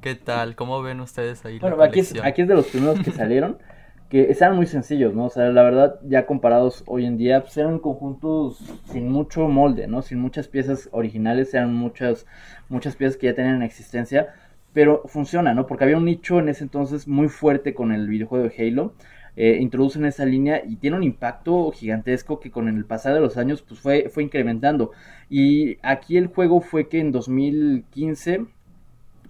¿Qué 0.00 0.14
tal? 0.16 0.56
¿Cómo 0.56 0.82
ven 0.82 1.00
ustedes 1.00 1.44
ahí? 1.46 1.60
Bueno, 1.60 1.80
aquí 1.82 2.00
aquí 2.22 2.42
es 2.42 2.48
de 2.48 2.54
los 2.54 2.66
primeros 2.66 3.00
que 3.00 3.12
salieron. 3.12 3.56
que 4.08 4.30
estaban 4.30 4.56
muy 4.56 4.66
sencillos, 4.66 5.14
¿no? 5.14 5.26
O 5.26 5.30
sea, 5.30 5.48
la 5.50 5.62
verdad, 5.62 5.98
ya 6.04 6.26
comparados 6.26 6.84
hoy 6.86 7.06
en 7.06 7.16
día, 7.16 7.40
pues 7.42 7.56
eran 7.56 7.78
conjuntos 7.78 8.58
sin 8.86 9.08
mucho 9.08 9.48
molde, 9.48 9.86
¿no? 9.86 10.02
Sin 10.02 10.18
muchas 10.20 10.48
piezas 10.48 10.88
originales, 10.92 11.52
eran 11.54 11.74
muchas, 11.74 12.26
muchas 12.68 12.96
piezas 12.96 13.16
que 13.16 13.26
ya 13.26 13.34
tenían 13.34 13.62
existencia, 13.62 14.34
pero 14.72 15.02
funciona, 15.06 15.54
¿no? 15.54 15.66
Porque 15.66 15.84
había 15.84 15.96
un 15.96 16.04
nicho 16.04 16.38
en 16.38 16.48
ese 16.48 16.64
entonces 16.64 17.08
muy 17.08 17.28
fuerte 17.28 17.74
con 17.74 17.92
el 17.92 18.08
videojuego 18.08 18.48
de 18.48 18.54
Halo. 18.58 18.94
Eh, 19.36 19.58
introducen 19.60 20.04
esa 20.04 20.24
línea 20.24 20.62
y 20.64 20.76
tiene 20.76 20.96
un 20.96 21.02
impacto 21.02 21.72
gigantesco 21.72 22.38
que 22.38 22.52
con 22.52 22.68
el 22.68 22.84
pasar 22.84 23.14
de 23.14 23.20
los 23.20 23.36
años 23.36 23.62
pues 23.62 23.80
fue, 23.80 24.08
fue 24.10 24.22
incrementando. 24.22 24.92
Y 25.28 25.78
aquí 25.82 26.16
el 26.16 26.28
juego 26.28 26.60
fue 26.60 26.88
que 26.88 27.00
en 27.00 27.10
2015 27.10 28.46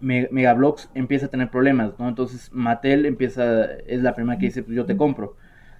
Megablox 0.05 0.91
empieza 0.95 1.27
a 1.27 1.31
tener 1.31 1.51
problemas, 1.51 1.99
¿no? 1.99 2.09
Entonces 2.09 2.51
Mattel 2.53 3.07
empieza, 3.07 3.65
es 3.65 4.03
la 4.03 4.15
primera 4.15 4.39
que 4.39 4.47
dice, 4.47 4.63
pues 4.63 4.77
yo 4.77 4.85
te 4.85 4.97
compro. 4.97 5.37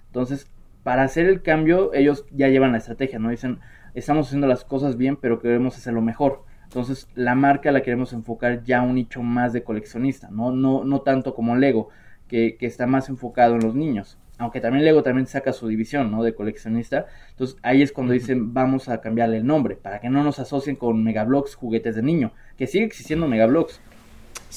Entonces, 0.07 0.49
para 0.83 1.03
hacer 1.03 1.27
el 1.27 1.41
cambio, 1.41 1.93
ellos 1.93 2.25
ya 2.31 2.47
llevan 2.47 2.71
la 2.71 2.79
estrategia, 2.79 3.19
¿no? 3.19 3.29
Dicen, 3.29 3.59
estamos 3.93 4.27
haciendo 4.27 4.47
las 4.47 4.65
cosas 4.65 4.97
bien, 4.97 5.17
pero 5.17 5.39
queremos 5.39 5.77
hacerlo 5.77 6.01
mejor. 6.01 6.43
Entonces, 6.63 7.07
la 7.15 7.35
marca 7.35 7.71
la 7.71 7.83
queremos 7.83 8.13
enfocar 8.13 8.63
ya 8.63 8.79
a 8.79 8.81
un 8.81 8.95
nicho 8.95 9.21
más 9.21 9.53
de 9.53 9.63
coleccionista, 9.63 10.29
¿no? 10.29 10.51
No, 10.51 10.83
no 10.83 11.01
tanto 11.01 11.33
como 11.35 11.55
Lego, 11.55 11.89
que, 12.27 12.57
que 12.57 12.65
está 12.65 12.87
más 12.87 13.09
enfocado 13.09 13.55
en 13.55 13.61
los 13.61 13.75
niños. 13.75 14.17
Aunque 14.37 14.59
también 14.59 14.83
Lego 14.83 15.01
también 15.01 15.27
saca 15.27 15.53
su 15.53 15.67
división, 15.67 16.11
¿no? 16.11 16.23
De 16.23 16.35
coleccionista. 16.35 17.05
Entonces, 17.31 17.57
ahí 17.61 17.81
es 17.81 17.91
cuando 17.91 18.13
dicen, 18.13 18.53
vamos 18.53 18.89
a 18.89 18.99
cambiarle 18.99 19.37
el 19.37 19.45
nombre, 19.45 19.75
para 19.75 19.99
que 19.99 20.09
no 20.09 20.23
nos 20.23 20.39
asocien 20.39 20.75
con 20.75 21.03
Megablox 21.03 21.55
juguetes 21.55 21.95
de 21.95 22.01
niño, 22.01 22.31
que 22.57 22.67
sigue 22.67 22.85
existiendo 22.85 23.27
Megablox, 23.27 23.81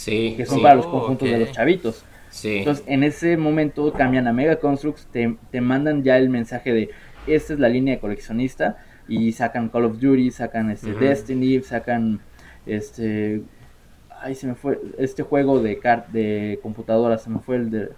que 0.05 0.47
son 0.47 0.63
para 0.63 0.75
los 0.75 0.87
oh, 0.87 0.91
conjuntos 0.91 1.29
de 1.29 1.39
los 1.39 1.53
chavitos. 1.53 2.05
Entonces, 2.45 2.85
en 2.87 3.03
ese 3.03 3.37
momento 3.37 3.93
cambian 3.93 4.27
a 4.27 4.33
Mega 4.33 4.57
Constructs, 4.57 5.07
te, 5.07 5.37
te, 5.51 5.61
mandan 5.61 6.03
ya 6.05 6.19
el 6.19 6.29
mensaje 6.29 6.73
de 6.73 6.91
esta 7.27 7.55
es 7.55 7.59
la 7.59 7.69
línea 7.69 7.95
de 7.95 8.01
coleccionista 8.01 8.79
y 9.09 9.33
sacan 9.33 9.69
Call 9.71 9.87
of 9.87 9.99
Duty, 9.99 10.31
sacan 10.31 10.71
este 10.71 10.93
Destiny, 10.93 11.63
sacan 11.63 12.21
este 12.67 13.43
ay 14.21 14.35
se 14.35 14.47
me 14.47 14.55
fue 14.55 14.79
este 14.99 15.23
juego 15.23 15.61
de 15.61 15.79
de 16.13 16.59
computadora, 16.63 17.19
se 17.19 17.31
me 17.31 17.39
fue 17.39 17.57
el 17.57 17.71
de 17.71 17.89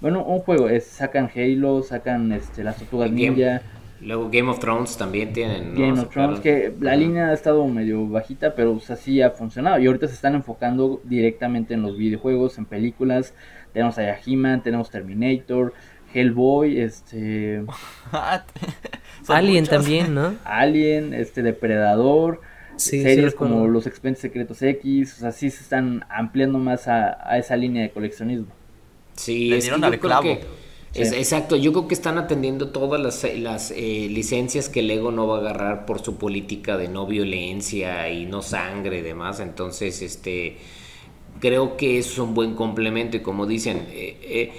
bueno, 0.00 0.24
un 0.24 0.40
juego, 0.40 0.68
es, 0.68 0.84
sacan 0.84 1.28
Halo, 1.34 1.82
sacan 1.82 2.30
este 2.32 2.62
las 2.62 2.76
tortugas 2.76 3.10
ninja. 3.10 3.62
Luego 4.00 4.30
Game 4.30 4.48
of 4.48 4.60
Thrones 4.60 4.96
también 4.96 5.32
tienen. 5.32 5.74
Game 5.74 6.00
of 6.00 6.08
Thrones, 6.10 6.40
que 6.40 6.72
la 6.80 6.94
línea 6.94 7.28
ha 7.28 7.32
estado 7.32 7.66
medio 7.66 8.06
bajita, 8.06 8.54
pero 8.54 8.80
así 8.88 9.20
ha 9.22 9.30
funcionado. 9.30 9.78
Y 9.80 9.86
ahorita 9.86 10.06
se 10.06 10.14
están 10.14 10.34
enfocando 10.34 11.00
directamente 11.04 11.74
en 11.74 11.82
los 11.82 11.96
videojuegos, 11.96 12.58
en 12.58 12.66
películas. 12.66 13.34
Tenemos 13.72 13.98
a 13.98 14.16
He-Man, 14.24 14.62
tenemos 14.62 14.90
Terminator, 14.90 15.72
Hellboy, 16.14 16.80
este. 16.80 17.64
Alien 19.28 19.66
también, 19.66 20.14
¿no? 20.14 20.36
Alien, 20.44 21.12
este 21.12 21.42
Depredador. 21.42 22.40
series 22.76 23.34
como 23.34 23.66
Los 23.66 23.88
Expedientes 23.88 24.22
Secretos 24.22 24.62
X, 24.62 25.16
o 25.16 25.20
sea, 25.20 25.32
sí 25.32 25.50
se 25.50 25.62
están 25.62 26.04
ampliando 26.08 26.58
más 26.58 26.86
a, 26.86 27.36
esa 27.36 27.56
línea 27.56 27.82
de 27.82 27.90
coleccionismo. 27.90 28.52
Sí, 29.14 29.48
Le 29.48 29.60
dieron 29.60 29.82
al 29.82 29.98
clavo 29.98 30.38
exacto, 30.94 31.56
yo 31.56 31.72
creo 31.72 31.88
que 31.88 31.94
están 31.94 32.18
atendiendo 32.18 32.70
todas 32.70 33.00
las, 33.00 33.24
las 33.36 33.70
eh, 33.70 34.08
licencias 34.10 34.68
que 34.68 34.82
Lego 34.82 35.10
no 35.10 35.26
va 35.26 35.36
a 35.36 35.40
agarrar 35.40 35.86
por 35.86 36.00
su 36.00 36.16
política 36.16 36.76
de 36.76 36.88
no 36.88 37.06
violencia 37.06 38.10
y 38.10 38.26
no 38.26 38.42
sangre 38.42 38.98
y 38.98 39.02
demás. 39.02 39.40
Entonces, 39.40 40.02
este, 40.02 40.56
creo 41.40 41.76
que 41.76 41.98
es 41.98 42.18
un 42.18 42.34
buen 42.34 42.54
complemento 42.54 43.16
y 43.16 43.20
como 43.20 43.46
dicen, 43.46 43.86
eh, 43.90 44.16
eh, 44.22 44.52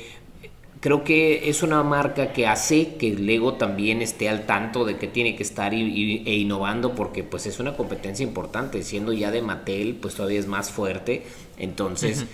creo 0.79 1.03
que 1.03 1.49
es 1.49 1.61
una 1.63 1.83
marca 1.83 2.31
que 2.31 2.47
hace 2.47 2.95
que 2.95 3.13
Lego 3.13 3.53
también 3.53 4.01
esté 4.01 4.29
al 4.29 4.45
tanto 4.45 4.85
de 4.85 4.97
que 4.97 5.07
tiene 5.07 5.35
que 5.35 5.43
estar 5.43 5.73
e 5.73 5.77
innovando 5.77 6.95
porque 6.95 7.23
pues 7.23 7.45
es 7.47 7.59
una 7.59 7.75
competencia 7.75 8.23
importante, 8.23 8.83
siendo 8.83 9.11
ya 9.13 9.31
de 9.31 9.41
Mattel 9.41 9.95
pues 9.95 10.15
todavía 10.15 10.39
es 10.39 10.47
más 10.47 10.71
fuerte. 10.71 11.23
Entonces 11.57 12.25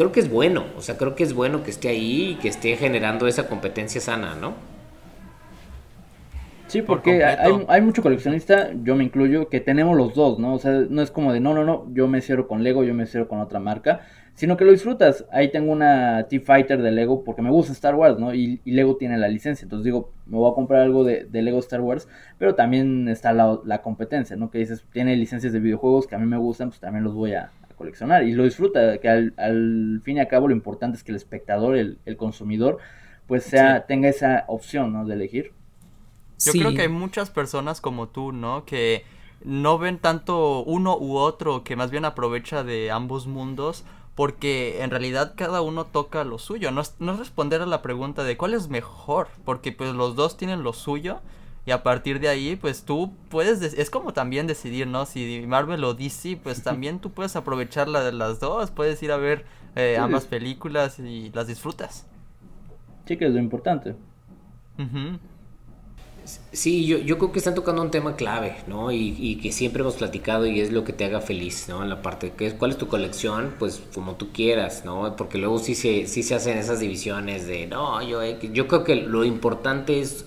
creo 0.00 0.12
que 0.12 0.20
es 0.20 0.30
bueno, 0.30 0.64
o 0.78 0.80
sea, 0.80 0.96
creo 0.96 1.14
que 1.14 1.22
es 1.22 1.34
bueno 1.34 1.62
que 1.62 1.68
esté 1.68 1.88
ahí 1.88 2.30
y 2.30 2.34
que 2.36 2.48
esté 2.48 2.74
generando 2.74 3.26
esa 3.26 3.48
competencia 3.48 4.00
sana, 4.00 4.34
¿no? 4.34 4.54
Sí, 6.68 6.80
porque 6.80 7.22
hay, 7.22 7.66
hay, 7.68 7.82
mucho 7.82 8.00
coleccionista, 8.00 8.70
yo 8.82 8.96
me 8.96 9.04
incluyo, 9.04 9.50
que 9.50 9.60
tenemos 9.60 9.98
los 9.98 10.14
dos, 10.14 10.38
¿no? 10.38 10.54
O 10.54 10.58
sea, 10.58 10.72
no 10.88 11.02
es 11.02 11.10
como 11.10 11.34
de, 11.34 11.40
no, 11.40 11.52
no, 11.52 11.64
no, 11.64 11.86
yo 11.92 12.08
me 12.08 12.22
cierro 12.22 12.48
con 12.48 12.62
Lego, 12.62 12.82
yo 12.82 12.94
me 12.94 13.04
cierro 13.04 13.28
con 13.28 13.40
otra 13.40 13.60
marca, 13.60 14.00
sino 14.32 14.56
que 14.56 14.64
lo 14.64 14.72
disfrutas. 14.72 15.26
Ahí 15.32 15.50
tengo 15.50 15.70
una 15.70 16.26
T-Fighter 16.30 16.80
de 16.80 16.92
Lego 16.92 17.22
porque 17.22 17.42
me 17.42 17.50
gusta 17.50 17.74
Star 17.74 17.94
Wars, 17.94 18.18
¿no? 18.18 18.32
Y, 18.34 18.62
Lego 18.64 18.96
tiene 18.96 19.18
la 19.18 19.28
licencia, 19.28 19.66
entonces 19.66 19.84
digo, 19.84 20.14
me 20.24 20.38
voy 20.38 20.50
a 20.50 20.54
comprar 20.54 20.80
algo 20.80 21.04
de, 21.04 21.28
Lego 21.30 21.58
Star 21.58 21.82
Wars, 21.82 22.08
pero 22.38 22.54
también 22.54 23.06
está 23.08 23.34
la, 23.34 23.58
la, 23.66 23.82
competencia, 23.82 24.34
¿no? 24.34 24.50
Que 24.50 24.60
dices, 24.60 24.82
tiene 24.92 25.14
licencias 25.16 25.52
de 25.52 25.60
videojuegos 25.60 26.06
que 26.06 26.14
a 26.14 26.18
mí 26.18 26.24
me 26.24 26.38
gustan, 26.38 26.70
pues 26.70 26.80
también 26.80 27.04
los 27.04 27.12
voy 27.12 27.34
a, 27.34 27.50
coleccionar 27.80 28.24
y 28.24 28.32
lo 28.32 28.44
disfruta, 28.44 28.98
que 28.98 29.08
al, 29.08 30.02
fin 30.04 30.18
y 30.18 30.20
al 30.20 30.28
cabo 30.28 30.48
lo 30.48 30.54
importante 30.54 30.98
es 30.98 31.02
que 31.02 31.12
el 31.12 31.16
espectador, 31.16 31.76
el, 31.76 31.98
consumidor, 32.18 32.76
pues 33.26 33.44
sea, 33.44 33.86
tenga 33.86 34.10
esa 34.10 34.44
opción, 34.48 34.92
¿no? 34.92 35.06
De 35.06 35.14
elegir. 35.14 35.52
Yo 36.38 36.52
creo 36.52 36.74
que 36.74 36.82
hay 36.82 36.88
muchas 36.88 37.30
personas 37.30 37.80
como 37.80 38.08
tú, 38.08 38.32
¿no? 38.32 38.66
Que 38.66 39.04
no 39.42 39.78
ven 39.78 39.98
tanto 39.98 40.62
uno 40.64 40.98
u 40.98 41.16
otro, 41.16 41.64
que 41.64 41.74
más 41.74 41.90
bien 41.90 42.04
aprovecha 42.04 42.64
de 42.64 42.90
ambos 42.90 43.26
mundos, 43.26 43.84
porque 44.14 44.82
en 44.82 44.90
realidad 44.90 45.32
cada 45.34 45.62
uno 45.62 45.86
toca 45.86 46.22
lo 46.24 46.38
suyo. 46.38 46.70
No 46.72 46.82
es, 46.82 46.96
no 46.98 47.12
es 47.12 47.18
responder 47.18 47.62
a 47.62 47.66
la 47.66 47.80
pregunta 47.80 48.24
de 48.24 48.36
cuál 48.36 48.52
es 48.52 48.68
mejor, 48.68 49.28
porque 49.46 49.72
pues 49.72 49.94
los 49.94 50.16
dos 50.16 50.36
tienen 50.36 50.62
lo 50.62 50.74
suyo 50.74 51.22
y 51.66 51.72
a 51.72 51.82
partir 51.82 52.20
de 52.20 52.28
ahí, 52.28 52.56
pues 52.56 52.84
tú 52.84 53.12
puedes, 53.28 53.60
es 53.62 53.90
como 53.90 54.12
también 54.12 54.46
decidir, 54.46 54.86
¿no? 54.86 55.04
Si 55.04 55.44
Marvel 55.46 55.84
o 55.84 55.94
DC, 55.94 56.38
pues 56.42 56.62
también 56.64 56.98
tú 56.98 57.10
puedes 57.10 57.36
aprovechar 57.36 57.88
la 57.88 58.02
de 58.02 58.12
las 58.12 58.40
dos, 58.40 58.70
puedes 58.70 59.02
ir 59.02 59.12
a 59.12 59.16
ver 59.16 59.44
eh, 59.76 59.98
ambas 59.98 60.26
películas 60.26 60.98
y 60.98 61.30
las 61.32 61.46
disfrutas. 61.46 62.06
Sí, 63.06 63.16
que 63.16 63.26
es 63.26 63.32
lo 63.32 63.38
importante. 63.38 63.94
Sí, 66.52 66.86
yo, 66.86 66.98
yo 66.98 67.18
creo 67.18 67.32
que 67.32 67.38
están 67.38 67.54
tocando 67.54 67.82
un 67.82 67.90
tema 67.90 68.16
clave, 68.16 68.56
¿no? 68.66 68.92
Y, 68.92 69.16
y, 69.18 69.36
que 69.36 69.52
siempre 69.52 69.82
hemos 69.82 69.96
platicado 69.96 70.46
y 70.46 70.60
es 70.60 70.72
lo 70.72 70.84
que 70.84 70.92
te 70.92 71.04
haga 71.04 71.20
feliz, 71.20 71.66
¿no? 71.68 71.82
En 71.82 71.88
la 71.88 72.02
parte 72.02 72.32
que 72.32 72.46
es 72.46 72.54
cuál 72.54 72.70
es 72.70 72.78
tu 72.78 72.88
colección, 72.88 73.54
pues 73.58 73.82
como 73.94 74.14
tú 74.14 74.30
quieras, 74.32 74.84
¿no? 74.84 75.16
Porque 75.16 75.38
luego 75.38 75.58
sí 75.58 75.74
se, 75.74 76.06
sí 76.06 76.22
se 76.22 76.34
hacen 76.34 76.56
esas 76.56 76.80
divisiones 76.80 77.46
de, 77.46 77.66
no, 77.66 78.00
yo, 78.02 78.22
yo 78.24 78.68
creo 78.68 78.84
que 78.84 78.96
lo 78.96 79.24
importante 79.24 80.00
es 80.00 80.24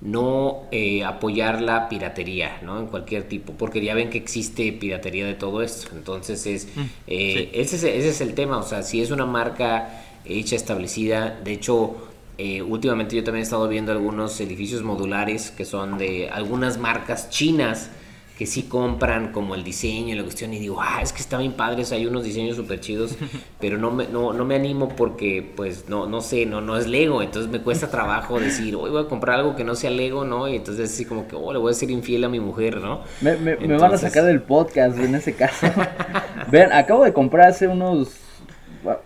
no 0.00 0.62
eh, 0.70 1.04
apoyar 1.04 1.60
la 1.60 1.88
piratería, 1.88 2.60
¿no? 2.62 2.78
En 2.78 2.86
cualquier 2.86 3.24
tipo, 3.24 3.52
porque 3.54 3.82
ya 3.82 3.94
ven 3.94 4.10
que 4.10 4.18
existe 4.18 4.72
piratería 4.72 5.26
de 5.26 5.34
todo 5.34 5.62
esto. 5.62 5.88
Entonces 5.92 6.46
es, 6.46 6.68
mm, 6.74 6.80
eh, 7.08 7.50
ese, 7.54 7.76
es, 7.76 7.84
ese 7.84 8.08
es 8.08 8.20
el 8.20 8.34
tema, 8.34 8.58
o 8.58 8.62
sea, 8.62 8.82
si 8.82 9.00
es 9.00 9.10
una 9.10 9.26
marca 9.26 10.04
hecha, 10.24 10.56
establecida, 10.56 11.40
de 11.42 11.52
hecho 11.52 12.08
eh, 12.36 12.62
últimamente 12.62 13.16
yo 13.16 13.24
también 13.24 13.40
he 13.40 13.44
estado 13.44 13.66
viendo 13.66 13.90
algunos 13.90 14.40
edificios 14.40 14.82
modulares 14.84 15.50
que 15.50 15.64
son 15.64 15.98
de 15.98 16.28
algunas 16.30 16.78
marcas 16.78 17.30
chinas 17.30 17.90
que 18.38 18.46
sí 18.46 18.62
compran 18.62 19.32
como 19.32 19.56
el 19.56 19.64
diseño 19.64 20.14
y 20.14 20.16
la 20.16 20.22
cuestión 20.22 20.54
y 20.54 20.60
digo, 20.60 20.80
ah, 20.80 21.00
es 21.02 21.12
que 21.12 21.20
está 21.20 21.38
bien 21.38 21.54
padres, 21.54 21.90
hay 21.90 22.06
unos 22.06 22.22
diseños 22.22 22.56
súper 22.56 22.78
chidos, 22.78 23.16
pero 23.60 23.78
no 23.78 23.90
me, 23.90 24.06
no, 24.06 24.32
no 24.32 24.44
me 24.44 24.54
animo 24.54 24.88
porque 24.88 25.52
pues 25.56 25.88
no, 25.88 26.06
no 26.06 26.20
sé, 26.20 26.46
no, 26.46 26.60
no 26.60 26.76
es 26.76 26.86
Lego, 26.86 27.20
entonces 27.20 27.50
me 27.50 27.60
cuesta 27.60 27.90
trabajo 27.90 28.38
decir, 28.38 28.76
hoy 28.76 28.90
voy 28.90 29.02
a 29.02 29.08
comprar 29.08 29.40
algo 29.40 29.56
que 29.56 29.64
no 29.64 29.74
sea 29.74 29.90
Lego, 29.90 30.24
¿no? 30.24 30.48
Y 30.48 30.54
entonces 30.54 30.90
así 30.90 31.04
como 31.04 31.26
que, 31.26 31.34
oh, 31.34 31.52
le 31.52 31.58
voy 31.58 31.72
a 31.72 31.74
ser 31.74 31.90
infiel 31.90 32.22
a 32.22 32.28
mi 32.28 32.38
mujer, 32.38 32.80
¿no? 32.80 33.02
Me, 33.20 33.36
me, 33.36 33.56
me 33.56 33.76
van 33.76 33.92
a 33.92 33.98
sacar 33.98 34.24
del 34.24 34.40
podcast 34.40 34.96
en 34.98 35.16
ese 35.16 35.34
caso. 35.34 35.66
Vean, 36.52 36.72
acabo 36.72 37.04
de 37.04 37.12
comprar 37.12 37.48
hace 37.48 37.66
unos 37.66 38.20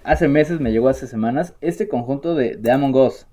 hace 0.04 0.28
meses, 0.28 0.60
me 0.60 0.72
llegó 0.72 0.88
hace 0.88 1.06
semanas, 1.06 1.54
este 1.60 1.88
conjunto 1.88 2.34
de, 2.34 2.56
de 2.56 2.70
Among 2.70 2.94
Us. 2.96 3.26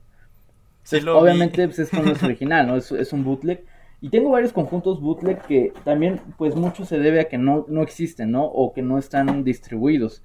obviamente, 1.08 1.68
pues 1.68 1.80
esto 1.80 2.02
no 2.02 2.12
es 2.12 2.24
original, 2.24 2.68
¿no? 2.68 2.78
Es, 2.78 2.92
es, 2.92 3.14
un 3.14 3.24
bootleg. 3.24 3.66
Y 4.02 4.10
tengo 4.10 4.30
varios 4.30 4.54
conjuntos 4.54 5.02
bootleg 5.02 5.42
que 5.42 5.74
también, 5.84 6.22
pues 6.38 6.56
mucho 6.56 6.86
se 6.86 7.00
debe 7.00 7.20
a 7.22 7.28
que 7.28 7.38
no, 7.38 7.66
no 7.68 7.84
existen, 7.84 8.32
¿no? 8.32 8.46
O 8.46 8.74
que 8.74 8.82
no 8.82 8.98
están 8.98 9.44
distribuidos. 9.44 10.24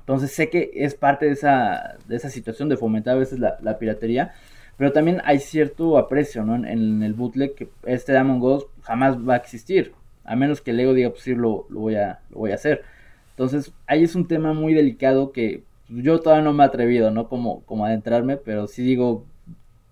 Entonces 0.00 0.32
sé 0.32 0.48
que 0.48 0.70
es 0.74 0.94
parte 0.94 1.26
de 1.26 1.32
esa, 1.32 1.96
de 2.06 2.16
esa 2.16 2.30
situación 2.30 2.68
de 2.68 2.76
fomentar 2.76 3.16
a 3.16 3.18
veces 3.18 3.40
la, 3.40 3.78
piratería. 3.78 4.32
Pero 4.76 4.92
también 4.92 5.20
hay 5.24 5.40
cierto 5.40 5.98
aprecio, 5.98 6.44
¿no? 6.44 6.54
En, 6.54 7.02
el 7.02 7.14
bootleg 7.14 7.54
que 7.54 7.68
este 7.84 8.16
Among 8.16 8.42
Us 8.42 8.66
jamás 8.82 9.18
va 9.18 9.34
a 9.34 9.38
existir. 9.38 9.92
A 10.24 10.36
menos 10.36 10.60
que 10.60 10.72
Lego 10.72 10.94
diga, 10.94 11.10
pues 11.10 11.22
sí, 11.22 11.34
lo, 11.34 11.66
lo, 11.68 11.80
voy, 11.80 11.96
a, 11.96 12.20
lo 12.30 12.38
voy 12.38 12.52
a 12.52 12.54
hacer. 12.54 12.82
Entonces, 13.30 13.72
ahí 13.86 14.04
es 14.04 14.14
un 14.14 14.28
tema 14.28 14.52
muy 14.52 14.72
delicado 14.72 15.32
que 15.32 15.64
yo 15.88 16.20
todavía 16.20 16.44
no 16.44 16.52
me 16.52 16.62
he 16.62 16.66
atrevido, 16.66 17.10
¿no? 17.10 17.28
Como, 17.28 17.62
como 17.62 17.84
adentrarme, 17.84 18.36
pero 18.36 18.66
sí 18.66 18.82
digo, 18.82 19.26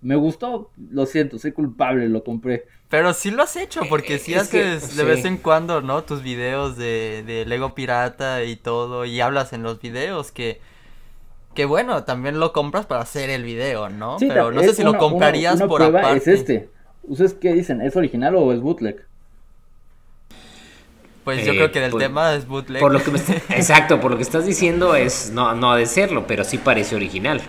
me 0.01 0.15
gustó, 0.15 0.71
lo 0.91 1.05
siento, 1.05 1.37
soy 1.37 1.51
culpable, 1.51 2.07
lo 2.09 2.23
compré. 2.23 2.65
Pero 2.89 3.13
sí 3.13 3.31
lo 3.31 3.43
has 3.43 3.55
hecho, 3.57 3.81
porque 3.89 4.17
sí 4.17 4.33
haces 4.33 4.95
de 4.95 5.03
vez 5.03 5.25
en 5.25 5.37
cuando, 5.37 5.81
¿no? 5.81 6.03
Tus 6.03 6.23
videos 6.23 6.77
de, 6.77 7.23
de 7.25 7.45
Lego 7.45 7.75
Pirata 7.75 8.43
y 8.43 8.55
todo, 8.55 9.03
y 9.03 9.19
hablas 9.19 9.53
en 9.53 9.63
los 9.63 9.81
videos 9.81 10.31
que... 10.31 10.61
Que 11.53 11.65
bueno, 11.65 12.03
también 12.03 12.39
lo 12.39 12.53
compras 12.53 12.85
para 12.85 13.01
hacer 13.01 13.31
el 13.31 13.43
video, 13.43 13.89
¿no? 13.89 14.17
Pero 14.19 14.51
no 14.51 14.61
sé 14.61 14.75
si 14.75 14.83
lo 14.83 14.97
comprarías 14.97 15.61
por 15.63 15.81
aparte. 15.81 16.17
Es 16.17 16.27
este. 16.27 16.69
¿Ustedes 17.01 17.33
qué 17.33 17.53
dicen? 17.53 17.81
¿Es 17.81 17.95
original 17.95 18.35
o 18.35 18.53
es 18.53 18.61
bootleg? 18.61 19.07
Pues 21.23 21.43
yo 21.45 21.53
creo 21.53 21.71
que 21.71 21.79
del 21.79 21.93
tema 21.97 22.35
es 22.35 22.47
bootleg. 22.47 22.79
Por 22.79 22.93
lo 22.93 23.03
que 23.03 23.09
exacto, 23.49 23.99
por 23.99 24.11
lo 24.11 24.17
que 24.17 24.23
estás 24.23 24.45
diciendo 24.45 24.95
es 24.95 25.31
no, 25.31 25.55
no 25.55 25.73
de 25.73 25.87
serlo, 25.87 26.27
pero 26.27 26.43
sí 26.43 26.59
parece 26.59 26.95
original. 26.95 27.41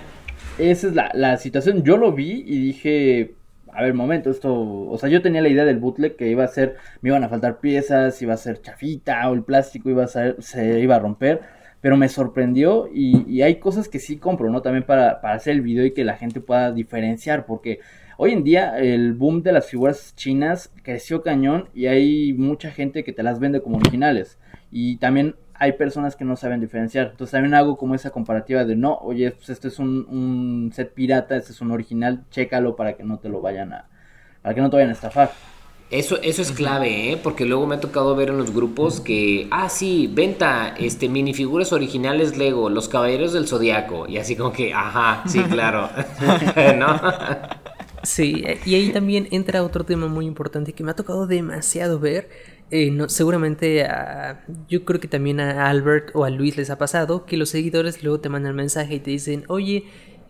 Esa 0.56 0.88
es 0.88 0.94
la, 0.94 1.10
la 1.12 1.36
situación. 1.36 1.84
Yo 1.84 1.98
lo 1.98 2.12
vi 2.12 2.44
y 2.46 2.58
dije, 2.60 3.34
a 3.72 3.82
ver, 3.82 3.94
momento, 3.94 4.30
esto, 4.30 4.54
o 4.54 4.98
sea, 4.98 5.08
yo 5.08 5.22
tenía 5.22 5.42
la 5.42 5.48
idea 5.48 5.64
del 5.64 5.78
bootleg 5.78 6.16
que 6.16 6.28
iba 6.28 6.44
a 6.44 6.48
ser, 6.48 6.76
me 7.00 7.10
iban 7.10 7.24
a 7.24 7.28
faltar 7.28 7.60
piezas, 7.60 8.20
iba 8.22 8.34
a 8.34 8.36
ser 8.36 8.60
chafita 8.60 9.28
o 9.30 9.34
el 9.34 9.42
plástico 9.42 9.90
iba 9.90 10.04
a 10.04 10.08
ser, 10.08 10.36
se 10.40 10.80
iba 10.80 10.96
a 10.96 10.98
romper, 10.98 11.40
pero 11.80 11.96
me 11.96 12.08
sorprendió 12.08 12.88
y, 12.92 13.24
y 13.28 13.42
hay 13.42 13.56
cosas 13.56 13.88
que 13.88 13.98
sí 13.98 14.16
compro, 14.16 14.50
¿no? 14.50 14.62
También 14.62 14.84
para, 14.84 15.20
para, 15.20 15.34
hacer 15.34 15.54
el 15.54 15.60
video 15.62 15.84
y 15.84 15.92
que 15.92 16.04
la 16.04 16.16
gente 16.16 16.40
pueda 16.40 16.72
diferenciar, 16.72 17.46
porque 17.46 17.80
Hoy 18.20 18.32
en 18.32 18.42
día 18.42 18.76
el 18.80 19.12
boom 19.12 19.44
de 19.44 19.52
las 19.52 19.68
figuras 19.68 20.12
chinas 20.16 20.72
creció 20.82 21.22
cañón 21.22 21.68
y 21.72 21.86
hay 21.86 22.32
mucha 22.32 22.72
gente 22.72 23.04
que 23.04 23.12
te 23.12 23.22
las 23.22 23.38
vende 23.38 23.62
como 23.62 23.76
originales. 23.76 24.40
Y 24.72 24.96
también 24.96 25.36
hay 25.58 25.72
personas 25.72 26.14
que 26.16 26.24
no 26.24 26.36
saben 26.36 26.60
diferenciar. 26.60 27.08
Entonces 27.10 27.32
también 27.32 27.54
hago 27.54 27.76
como 27.76 27.94
esa 27.94 28.10
comparativa 28.10 28.64
de 28.64 28.76
no, 28.76 28.96
oye, 28.98 29.32
pues 29.32 29.50
este 29.50 29.68
es 29.68 29.78
un, 29.78 30.70
set 30.74 30.92
pirata, 30.92 31.36
este 31.36 31.52
es 31.52 31.60
un 31.60 31.70
original, 31.70 32.24
chécalo 32.30 32.76
para 32.76 32.96
que 32.96 33.04
no 33.04 33.18
te 33.18 33.28
lo 33.28 33.40
vayan 33.40 33.72
a, 33.72 33.88
para 34.42 34.54
que 34.54 34.60
no 34.60 34.70
te 34.70 34.76
vayan 34.76 34.90
a 34.90 34.94
estafar. 34.94 35.32
Eso, 35.90 36.20
eso 36.20 36.42
es 36.42 36.52
clave, 36.52 37.12
¿eh? 37.12 37.20
porque 37.22 37.46
luego 37.46 37.66
me 37.66 37.76
ha 37.76 37.80
tocado 37.80 38.14
ver 38.14 38.28
en 38.28 38.36
los 38.36 38.52
grupos 38.54 39.00
que, 39.00 39.48
ah, 39.50 39.70
sí, 39.70 40.06
venta, 40.12 40.74
este, 40.78 41.08
minifiguras 41.08 41.72
originales 41.72 42.36
Lego, 42.36 42.68
los 42.68 42.90
caballeros 42.90 43.32
del 43.32 43.48
zodiaco, 43.48 44.06
y 44.06 44.18
así 44.18 44.36
como 44.36 44.52
que, 44.52 44.74
ajá, 44.74 45.22
sí, 45.26 45.42
claro, 45.44 45.88
¿no? 46.76 47.00
Sí, 48.02 48.44
y 48.66 48.74
ahí 48.74 48.90
también 48.92 49.28
entra 49.30 49.62
otro 49.62 49.84
tema 49.84 50.08
muy 50.08 50.26
importante 50.26 50.74
que 50.74 50.84
me 50.84 50.90
ha 50.90 50.94
tocado 50.94 51.26
demasiado 51.26 51.98
ver. 51.98 52.28
Eh, 52.70 52.90
no, 52.90 53.08
seguramente 53.08 53.84
a, 53.84 54.44
yo 54.68 54.84
creo 54.84 55.00
que 55.00 55.08
también 55.08 55.40
a 55.40 55.70
Albert 55.70 56.10
o 56.14 56.24
a 56.24 56.30
Luis 56.30 56.56
les 56.58 56.68
ha 56.68 56.76
pasado 56.76 57.24
que 57.24 57.38
los 57.38 57.48
seguidores 57.48 58.02
luego 58.02 58.20
te 58.20 58.28
mandan 58.28 58.54
mensaje 58.54 58.96
y 58.96 59.00
te 59.00 59.10
dicen, 59.10 59.44
oye, 59.48 59.84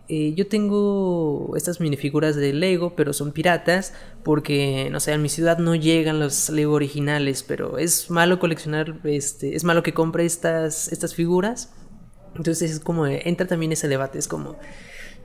eh, 0.07 0.33
yo 0.35 0.47
tengo 0.47 1.53
estas 1.55 1.79
minifiguras 1.81 2.35
de 2.35 2.53
Lego, 2.53 2.95
pero 2.95 3.13
son 3.13 3.31
piratas 3.31 3.93
porque, 4.23 4.89
no 4.89 4.99
sé, 4.99 5.11
en 5.11 5.21
mi 5.21 5.29
ciudad 5.29 5.59
no 5.59 5.75
llegan 5.75 6.19
los 6.19 6.49
Lego 6.49 6.73
originales, 6.73 7.43
pero 7.43 7.77
es 7.77 8.09
malo 8.09 8.39
coleccionar, 8.39 8.99
este, 9.03 9.55
es 9.55 9.63
malo 9.63 9.83
que 9.83 9.93
compre 9.93 10.25
estas, 10.25 10.91
estas 10.91 11.13
figuras. 11.13 11.73
Entonces 12.35 12.71
es 12.71 12.79
como, 12.79 13.05
entra 13.05 13.47
también 13.47 13.71
ese 13.71 13.87
debate, 13.87 14.17
es 14.17 14.27
como, 14.27 14.55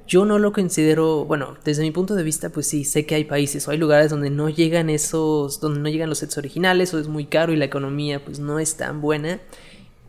yo 0.07 0.25
no 0.25 0.39
lo 0.39 0.53
considero, 0.53 1.25
bueno, 1.25 1.57
desde 1.65 1.83
mi 1.83 1.91
punto 1.91 2.15
de 2.15 2.23
vista, 2.23 2.51
pues 2.51 2.67
sí, 2.67 2.85
sé 2.85 3.07
que 3.07 3.15
hay 3.15 3.25
países 3.25 3.67
o 3.67 3.71
hay 3.71 3.79
lugares 3.79 4.11
donde 4.11 4.31
no 4.31 4.49
llegan 4.51 4.91
esos, 4.91 5.61
donde 5.61 5.81
no 5.81 5.89
llegan 5.89 6.11
los 6.11 6.19
sets 6.19 6.37
originales 6.37 6.93
o 6.93 6.99
es 6.99 7.09
muy 7.09 7.25
caro 7.27 7.53
y 7.53 7.57
la 7.57 7.65
economía 7.65 8.25
pues 8.25 8.39
no 8.39 8.59
es 8.59 8.77
tan 8.77 9.01
buena. 9.01 9.41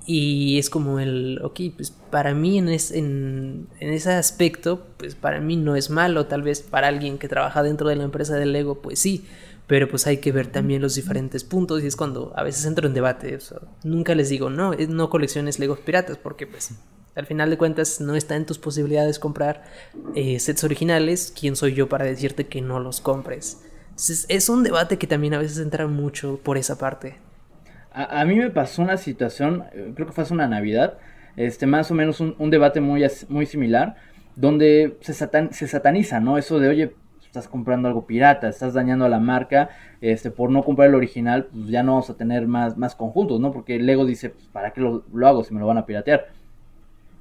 Y 0.08 0.60
es 0.60 0.70
como 0.70 1.00
el, 1.00 1.40
ok, 1.42 1.62
pues 1.76 1.92
para 2.12 2.36
mí 2.36 2.60
en, 2.60 2.70
en, 2.70 3.68
en, 3.80 3.94
ese 3.94 4.12
aspecto, 4.12 4.86
pues 4.98 5.16
para 5.16 5.42
mí 5.42 5.56
no 5.56 5.76
es 5.76 5.90
malo, 5.90 6.28
tal 6.28 6.44
vez 6.44 6.62
para 6.62 6.90
alguien 6.90 7.18
que 7.18 7.28
trabaja 7.28 7.64
dentro 7.64 7.90
de 7.90 7.96
la 7.96 8.04
empresa 8.04 8.36
del 8.36 8.52
Lego, 8.54 8.84
pues 8.84 9.00
sí, 9.00 9.26
pero 9.66 9.90
pues 9.90 10.06
hay 10.06 10.18
que 10.18 10.32
ver 10.32 10.48
también 10.48 10.82
los 10.82 10.94
diferentes 10.94 11.44
puntos 11.44 11.84
y 11.84 11.88
es 11.88 11.96
cuando 11.96 12.34
a 12.36 12.44
veces 12.44 12.66
entro 12.66 12.88
en 12.88 12.94
debate, 12.94 13.40
nunca 13.84 14.14
les 14.14 14.30
digo, 14.30 14.52
no, 14.52 14.74
no 14.74 15.10
colecciones 15.10 15.58
Legos 15.58 15.80
piratas, 15.80 16.18
porque 16.18 16.46
pues 16.46 16.72
al 17.16 17.26
final 17.26 17.50
de 17.50 17.58
cuentas 17.58 18.02
no 18.02 18.16
está 18.16 18.36
en 18.36 18.46
tus 18.46 18.60
posibilidades 18.60 19.20
comprar 19.20 19.64
eh, 20.16 20.40
sets 20.40 20.64
originales. 20.64 21.34
¿Quién 21.38 21.56
soy 21.56 21.74
yo 21.74 21.90
para 21.90 22.06
decirte 22.06 22.48
que 22.48 22.62
no 22.62 22.80
los 22.80 23.02
compres? 23.02 23.62
es 24.28 24.50
un 24.50 24.64
debate 24.64 24.98
que 24.98 25.08
también 25.08 25.36
a 25.36 25.38
veces 25.38 25.58
entra 25.58 25.88
mucho 25.88 26.38
por 26.44 26.58
esa 26.58 26.78
parte. 26.78 27.16
A, 27.94 28.26
mí 28.26 28.36
me 28.36 28.50
pasó 28.50 28.82
una 28.82 28.98
situación, 28.98 29.64
eh, 29.72 29.94
creo 29.96 30.06
que 30.06 30.12
fue 30.12 30.26
hace 30.26 30.34
una 30.34 30.50
Navidad, 30.50 30.98
este, 31.38 31.66
más 31.66 31.90
o 31.92 31.94
menos 31.94 32.20
un, 32.20 32.50
debate 32.50 32.82
muy, 32.82 33.08
muy 33.30 33.46
similar, 33.46 33.96
donde 34.36 34.98
se, 35.00 35.14
se 35.14 35.68
sataniza, 35.70 36.20
¿no? 36.20 36.38
Eso 36.38 36.60
de, 36.60 36.68
oye, 36.68 36.94
estás 37.22 37.48
comprando 37.48 37.88
algo 37.88 38.06
pirata, 38.06 38.50
estás 38.50 38.74
dañando 38.74 39.06
a 39.06 39.10
la 39.10 39.22
marca, 39.22 39.70
este, 40.02 40.30
por 40.30 40.50
no 40.52 40.64
comprar 40.64 40.90
el 40.90 40.96
original, 40.96 41.46
pues 41.46 41.68
ya 41.68 41.84
no 41.84 41.94
vamos 41.94 42.10
a 42.10 42.18
tener 42.18 42.48
más, 42.48 42.78
más 42.78 42.96
conjuntos, 42.96 43.40
¿no? 43.40 43.54
Porque 43.54 43.80
Lego 43.80 44.06
dice, 44.06 44.32
pues, 44.32 44.46
¿para 44.48 44.72
qué 44.72 44.82
lo, 44.82 45.06
lo 45.14 45.28
hago 45.30 45.46
si 45.46 45.54
me 45.54 45.62
lo 45.62 45.68
van 45.68 45.78
a 45.78 45.86
piratear? 45.86 46.28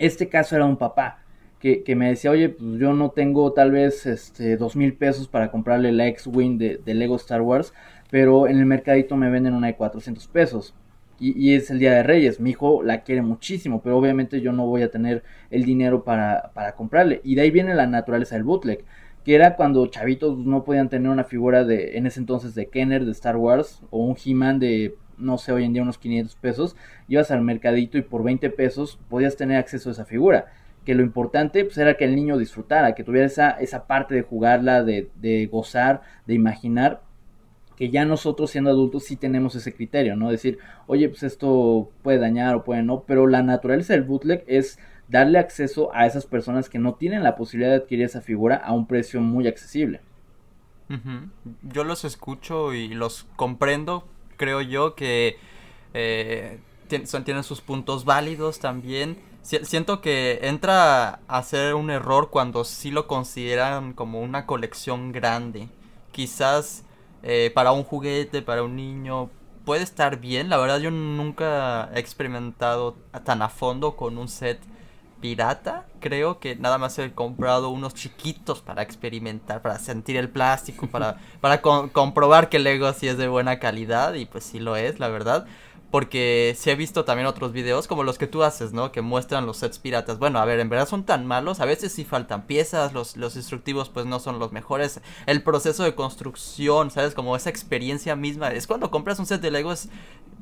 Este 0.04 0.28
caso 0.28 0.54
era 0.54 0.66
un 0.66 0.76
papá 0.76 1.24
que, 1.58 1.96
me 1.96 2.10
decía, 2.10 2.30
oye, 2.30 2.50
pues 2.50 2.78
yo 2.78 2.92
no 2.92 3.12
tengo 3.12 3.54
tal 3.54 3.70
vez 3.70 4.04
este, 4.04 4.58
dos 4.58 4.76
mil 4.76 4.92
pesos 4.92 5.28
para 5.28 5.50
comprarle 5.50 5.92
la 5.92 6.06
X-Wing 6.08 6.58
de, 6.58 6.94
Lego 6.94 7.16
Star 7.16 7.40
Wars, 7.40 7.72
pero 8.10 8.46
en 8.46 8.58
el 8.58 8.66
mercadito 8.66 9.16
me 9.16 9.30
venden 9.30 9.54
una 9.54 9.68
de 9.68 9.76
400 9.76 10.28
pesos. 10.28 10.74
Y, 11.18 11.54
es 11.54 11.70
el 11.70 11.78
Día 11.78 11.94
de 11.94 12.02
Reyes, 12.02 12.38
mi 12.38 12.50
hijo 12.50 12.82
la 12.82 13.02
quiere 13.02 13.22
muchísimo, 13.22 13.80
pero 13.80 13.96
obviamente 13.96 14.42
yo 14.42 14.52
no 14.52 14.66
voy 14.66 14.82
a 14.82 14.90
tener 14.90 15.22
el 15.50 15.64
dinero 15.64 16.04
para, 16.04 16.50
para 16.52 16.74
comprarle. 16.74 17.22
Y 17.24 17.34
de 17.34 17.42
ahí 17.42 17.50
viene 17.50 17.74
la 17.74 17.86
naturaleza 17.86 18.34
del 18.34 18.44
bootleg, 18.44 18.84
que 19.24 19.34
era 19.34 19.56
cuando 19.56 19.86
chavitos 19.86 20.36
no 20.36 20.64
podían 20.64 20.90
tener 20.90 21.10
una 21.10 21.24
figura 21.24 21.64
de, 21.64 21.96
en 21.96 22.06
ese 22.06 22.20
entonces, 22.20 22.54
de 22.54 22.66
Kenner 22.66 23.06
de 23.06 23.12
Star 23.12 23.38
Wars, 23.38 23.80
o 23.88 24.04
un 24.04 24.16
He-Man 24.22 24.58
de 24.58 24.96
no 25.18 25.38
sé, 25.38 25.52
hoy 25.52 25.64
en 25.64 25.72
día 25.72 25.82
unos 25.82 25.98
500 25.98 26.36
pesos, 26.36 26.76
ibas 27.08 27.30
al 27.30 27.42
mercadito 27.42 27.98
y 27.98 28.02
por 28.02 28.22
20 28.22 28.50
pesos 28.50 28.98
podías 29.08 29.36
tener 29.36 29.56
acceso 29.58 29.88
a 29.88 29.92
esa 29.92 30.04
figura. 30.04 30.46
Que 30.84 30.94
lo 30.94 31.02
importante 31.02 31.64
pues, 31.64 31.78
era 31.78 31.96
que 31.96 32.04
el 32.04 32.14
niño 32.14 32.36
disfrutara, 32.36 32.94
que 32.94 33.04
tuviera 33.04 33.26
esa, 33.26 33.50
esa 33.50 33.86
parte 33.86 34.14
de 34.14 34.22
jugarla, 34.22 34.82
de, 34.82 35.10
de 35.16 35.46
gozar, 35.46 36.02
de 36.26 36.34
imaginar, 36.34 37.02
que 37.76 37.90
ya 37.90 38.04
nosotros 38.04 38.50
siendo 38.50 38.70
adultos 38.70 39.04
sí 39.04 39.16
tenemos 39.16 39.54
ese 39.54 39.74
criterio, 39.74 40.16
¿no? 40.16 40.30
Decir, 40.30 40.58
oye, 40.86 41.08
pues 41.08 41.22
esto 41.22 41.90
puede 42.02 42.18
dañar 42.18 42.54
o 42.54 42.64
puede 42.64 42.82
no, 42.82 43.02
pero 43.02 43.26
la 43.26 43.42
naturaleza 43.42 43.94
del 43.94 44.04
bootleg 44.04 44.44
es 44.46 44.78
darle 45.08 45.38
acceso 45.38 45.90
a 45.94 46.06
esas 46.06 46.26
personas 46.26 46.68
que 46.68 46.78
no 46.78 46.94
tienen 46.94 47.22
la 47.22 47.36
posibilidad 47.36 47.70
de 47.70 47.78
adquirir 47.78 48.04
esa 48.04 48.20
figura 48.20 48.56
a 48.56 48.72
un 48.72 48.86
precio 48.86 49.20
muy 49.20 49.46
accesible. 49.48 50.00
Yo 51.62 51.82
los 51.82 52.04
escucho 52.04 52.72
y 52.72 52.88
los 52.88 53.26
comprendo. 53.36 54.06
Creo 54.36 54.60
yo 54.60 54.94
que 54.94 55.38
eh, 55.92 56.58
tienen 56.88 57.44
sus 57.44 57.60
puntos 57.60 58.04
válidos 58.04 58.58
también. 58.58 59.18
siento 59.42 60.00
que 60.00 60.40
entra 60.42 61.20
a 61.28 61.42
ser 61.42 61.74
un 61.74 61.90
error 61.90 62.30
cuando 62.30 62.64
sí 62.64 62.90
lo 62.90 63.06
consideran 63.06 63.92
como 63.92 64.20
una 64.20 64.46
colección 64.46 65.12
grande. 65.12 65.68
Quizás 66.12 66.84
eh, 67.22 67.50
para 67.54 67.72
un 67.72 67.84
juguete, 67.84 68.42
para 68.42 68.62
un 68.62 68.76
niño, 68.76 69.30
puede 69.64 69.82
estar 69.82 70.20
bien. 70.20 70.48
La 70.48 70.56
verdad 70.56 70.78
yo 70.78 70.90
nunca 70.90 71.90
he 71.94 71.98
experimentado 71.98 72.96
tan 73.24 73.42
a 73.42 73.48
fondo 73.48 73.96
con 73.96 74.18
un 74.18 74.28
set 74.28 74.60
pirata. 75.24 75.86
Creo 76.00 76.38
que 76.38 76.54
nada 76.54 76.76
más 76.76 76.98
he 76.98 77.10
comprado 77.14 77.70
unos 77.70 77.94
chiquitos 77.94 78.60
para 78.60 78.82
experimentar, 78.82 79.62
para 79.62 79.78
sentir 79.78 80.18
el 80.18 80.28
plástico, 80.28 80.86
para, 80.86 81.16
para 81.40 81.62
comprobar 81.62 82.50
que 82.50 82.58
el 82.58 82.64
Lego 82.64 82.92
sí 82.92 83.08
es 83.08 83.16
de 83.16 83.26
buena 83.26 83.58
calidad 83.58 84.12
y 84.12 84.26
pues 84.26 84.44
sí 84.44 84.60
lo 84.60 84.76
es, 84.76 85.00
la 85.00 85.08
verdad. 85.08 85.46
Porque 85.90 86.54
sí 86.58 86.68
he 86.68 86.74
visto 86.74 87.06
también 87.06 87.26
otros 87.26 87.52
videos 87.52 87.86
como 87.86 88.02
los 88.02 88.18
que 88.18 88.26
tú 88.26 88.42
haces, 88.42 88.74
¿no? 88.74 88.92
Que 88.92 89.00
muestran 89.00 89.46
los 89.46 89.56
sets 89.56 89.78
piratas. 89.78 90.18
Bueno, 90.18 90.40
a 90.40 90.44
ver, 90.44 90.60
en 90.60 90.68
verdad 90.68 90.86
son 90.86 91.04
tan 91.04 91.24
malos. 91.24 91.60
A 91.60 91.64
veces 91.64 91.92
sí 91.92 92.04
faltan 92.04 92.42
piezas, 92.42 92.92
los, 92.92 93.16
los 93.16 93.36
instructivos 93.36 93.88
pues 93.88 94.04
no 94.04 94.18
son 94.18 94.38
los 94.38 94.52
mejores. 94.52 95.00
El 95.24 95.42
proceso 95.42 95.84
de 95.84 95.94
construcción, 95.94 96.90
¿sabes? 96.90 97.14
Como 97.14 97.34
esa 97.34 97.48
experiencia 97.48 98.14
misma. 98.14 98.48
Es 98.48 98.66
cuando 98.66 98.90
compras 98.90 99.18
un 99.20 99.24
set 99.24 99.40
de 99.40 99.50
Lego 99.50 99.72
es 99.72 99.88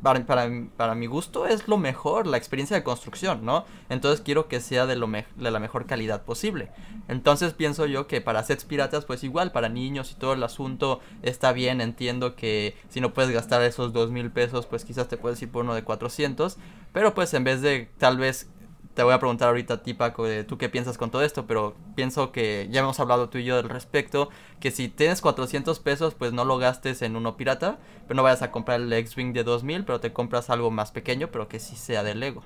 para, 0.03 0.51
para, 0.77 0.95
mi 0.95 1.07
gusto 1.07 1.47
es 1.47 1.69
lo 1.69 1.79
mejor, 1.79 2.27
la 2.27 2.37
experiencia 2.37 2.77
de 2.77 2.83
construcción, 2.83 3.45
¿no? 3.45 3.65
Entonces 3.89 4.21
quiero 4.21 4.49
que 4.49 4.61
sea 4.61 4.87
de, 4.87 4.97
lo 4.97 5.07
de 5.09 5.51
la 5.51 5.61
mejor 5.61 5.87
calidad 5.87 6.23
posible. 6.23 6.71
Entonces 7.09 7.55
pienso 7.55 7.87
yo 7.87 8.07
que 8.07 8.21
para 8.21 8.43
sets 8.43 8.65
piratas, 8.65 9.05
pues 9.05 9.23
igual, 9.25 9.53
para 9.53 9.69
niños 9.69 10.11
y 10.11 10.15
todo 10.15 10.33
el 10.33 10.43
asunto 10.43 11.01
está 11.23 11.53
bien, 11.53 11.81
entiendo 11.81 12.35
que 12.35 12.77
si 12.89 13.01
no 13.01 13.15
puedes 13.15 13.31
gastar 13.31 13.63
esos 13.63 13.93
dos 13.93 14.11
mil 14.11 14.31
pesos, 14.31 14.67
pues 14.67 14.85
quizás 14.85 15.09
te 15.09 15.17
puedes 15.17 15.41
ir 15.43 15.51
por 15.51 15.65
uno 15.65 15.75
de 15.75 15.85
400, 15.85 16.59
pero 16.93 17.15
pues 17.15 17.33
en 17.35 17.45
vez 17.45 17.61
de 17.61 17.89
tal 17.99 18.19
vez 18.19 18.49
te 18.95 19.03
voy 19.03 19.15
a 19.15 19.19
preguntar 19.19 19.49
ahorita 19.49 19.75
a 19.75 19.83
ti, 19.83 19.95
Paco, 19.95 20.27
tú 20.47 20.59
qué 20.59 20.69
piensas 20.69 20.99
con 20.99 21.11
todo 21.11 21.23
esto, 21.23 21.47
pero 21.47 21.75
pienso 21.95 22.31
que 22.31 22.69
ya 22.71 22.81
hemos 22.81 23.01
hablado 23.01 23.29
tú 23.29 23.39
y 23.39 23.45
yo 23.45 23.57
del 23.57 23.69
respecto, 23.69 24.29
que 24.61 24.71
si 24.71 24.89
tienes 24.89 25.21
400 25.21 25.79
pesos, 25.81 26.15
pues 26.15 26.33
no 26.33 26.45
lo 26.45 26.59
gastes 26.59 27.01
en 27.03 27.17
uno 27.17 27.37
pirata, 27.37 27.79
pero 28.07 28.17
no 28.17 28.23
vayas 28.23 28.43
a 28.43 28.51
comprar 28.51 28.81
el 28.81 28.93
X-Wing 28.93 29.33
de 29.33 29.45
2000, 29.45 29.85
pero 29.85 30.01
te 30.01 30.13
compras 30.13 30.51
algo 30.51 30.71
más 30.71 30.91
pequeño, 30.93 31.29
pero 31.33 31.49
que 31.49 31.59
sí 31.59 31.77
sea 31.77 32.03
de 32.03 32.15
Lego. 32.15 32.43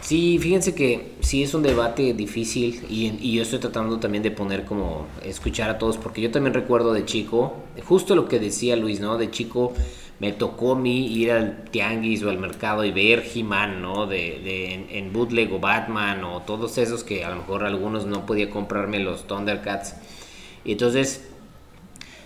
Sí, 0.00 0.38
fíjense 0.38 0.74
que 0.74 1.14
sí 1.20 1.42
es 1.42 1.52
un 1.54 1.62
debate 1.62 2.14
difícil 2.14 2.84
y, 2.88 3.08
y, 3.20 3.34
yo 3.34 3.42
estoy 3.42 3.58
tratando 3.58 3.98
también 3.98 4.22
de 4.22 4.30
poner 4.30 4.64
como 4.64 5.06
escuchar 5.22 5.68
a 5.68 5.78
todos, 5.78 5.98
porque 5.98 6.20
yo 6.20 6.30
también 6.30 6.54
recuerdo 6.54 6.92
de 6.92 7.04
chico, 7.04 7.56
justo 7.84 8.14
lo 8.14 8.28
que 8.28 8.38
decía 8.38 8.76
Luis, 8.76 9.00
¿no? 9.00 9.18
De 9.18 9.30
chico 9.30 9.74
me 10.22 10.30
tocó 10.30 10.74
a 10.74 10.76
mí 10.76 11.08
ir 11.08 11.32
al 11.32 11.64
tianguis 11.64 12.22
o 12.22 12.30
al 12.30 12.38
mercado 12.38 12.84
y 12.84 12.92
ver 12.92 13.24
He-Man, 13.34 13.82
¿no? 13.82 14.06
De, 14.06 14.38
de 14.38 14.96
en, 14.96 15.12
bootleg 15.12 15.52
o 15.52 15.58
Batman 15.58 16.22
o 16.22 16.42
todos 16.42 16.78
esos 16.78 17.02
que 17.02 17.24
a 17.24 17.30
lo 17.30 17.36
mejor 17.38 17.64
algunos 17.64 18.06
no 18.06 18.24
podía 18.24 18.48
comprarme 18.48 19.00
los 19.00 19.26
Thundercats. 19.26 19.96
Entonces 20.64 21.31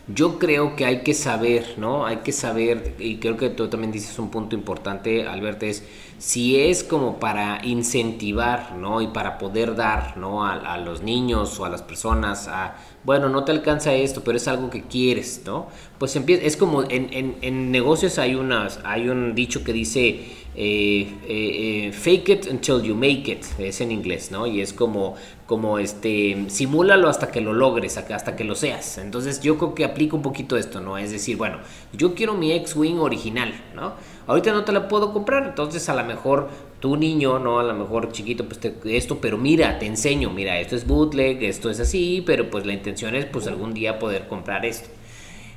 yo 0.08 0.38
creo 0.38 0.76
que 0.76 0.84
hay 0.84 1.00
que 1.02 1.14
saber, 1.14 1.74
¿no? 1.78 2.06
Hay 2.06 2.18
que 2.18 2.32
saber, 2.32 2.94
y 2.98 3.16
creo 3.16 3.36
que 3.36 3.50
tú 3.50 3.68
también 3.68 3.90
dices 3.90 4.18
un 4.18 4.30
punto 4.30 4.54
importante, 4.54 5.26
Alberto, 5.26 5.66
es 5.66 5.84
si 6.18 6.58
es 6.58 6.84
como 6.84 7.18
para 7.18 7.60
incentivar, 7.64 8.74
¿no? 8.76 9.00
Y 9.00 9.08
para 9.08 9.36
poder 9.38 9.74
dar, 9.74 10.16
¿no? 10.16 10.46
A, 10.46 10.78
los 10.78 11.02
niños 11.02 11.58
o 11.58 11.64
a 11.64 11.70
las 11.70 11.82
personas 11.82 12.48
a 12.48 12.76
bueno, 13.04 13.28
no 13.28 13.44
te 13.44 13.52
alcanza 13.52 13.94
esto, 13.94 14.22
pero 14.24 14.36
es 14.36 14.48
algo 14.48 14.68
que 14.68 14.82
quieres, 14.82 15.42
¿no? 15.46 15.68
Pues 15.98 16.16
empieza, 16.16 16.42
es 16.44 16.56
como 16.56 16.82
en, 16.82 17.36
en, 17.40 17.70
negocios 17.70 18.18
hay, 18.18 18.34
unas, 18.34 18.80
hay 18.84 19.08
un 19.08 19.34
dicho 19.36 19.62
que 19.62 19.72
dice 19.72 20.24
eh, 20.58 21.06
eh, 21.28 21.86
eh, 21.88 21.92
fake 21.92 22.28
it 22.30 22.46
until 22.50 22.82
you 22.82 22.94
make 22.94 23.30
it, 23.30 23.44
es 23.58 23.82
en 23.82 23.92
inglés, 23.92 24.30
¿no? 24.30 24.46
Y 24.46 24.62
es 24.62 24.72
como, 24.72 25.14
como 25.44 25.78
este, 25.78 26.46
simúlalo 26.48 27.10
hasta 27.10 27.30
que 27.30 27.42
lo 27.42 27.52
logres, 27.52 27.98
hasta 27.98 28.36
que 28.36 28.44
lo 28.44 28.54
seas. 28.54 28.96
Entonces 28.96 29.42
yo 29.42 29.58
creo 29.58 29.74
que 29.74 29.84
aplica 29.84 30.16
un 30.16 30.22
poquito 30.22 30.56
esto, 30.56 30.80
¿no? 30.80 30.96
Es 30.96 31.10
decir, 31.10 31.36
bueno, 31.36 31.58
yo 31.92 32.14
quiero 32.14 32.32
mi 32.32 32.52
X-Wing 32.52 32.98
original, 32.98 33.52
¿no? 33.74 33.92
Ahorita 34.26 34.52
no 34.52 34.64
te 34.64 34.72
la 34.72 34.88
puedo 34.88 35.12
comprar, 35.12 35.44
entonces 35.44 35.86
a 35.90 35.94
lo 35.94 36.04
mejor 36.04 36.48
tu 36.80 36.96
niño, 36.96 37.38
¿no? 37.38 37.60
A 37.60 37.62
lo 37.62 37.74
mejor 37.74 38.10
chiquito, 38.12 38.46
pues 38.46 38.58
esto, 38.86 39.18
pero 39.20 39.36
mira, 39.36 39.78
te 39.78 39.84
enseño, 39.84 40.30
mira, 40.30 40.58
esto 40.58 40.74
es 40.74 40.86
bootleg, 40.86 41.42
esto 41.42 41.68
es 41.68 41.80
así, 41.80 42.22
pero 42.24 42.48
pues 42.48 42.64
la 42.64 42.72
intención 42.72 43.14
es 43.14 43.26
pues 43.26 43.46
algún 43.46 43.74
día 43.74 43.98
poder 43.98 44.26
comprar 44.26 44.64
esto. 44.64 44.88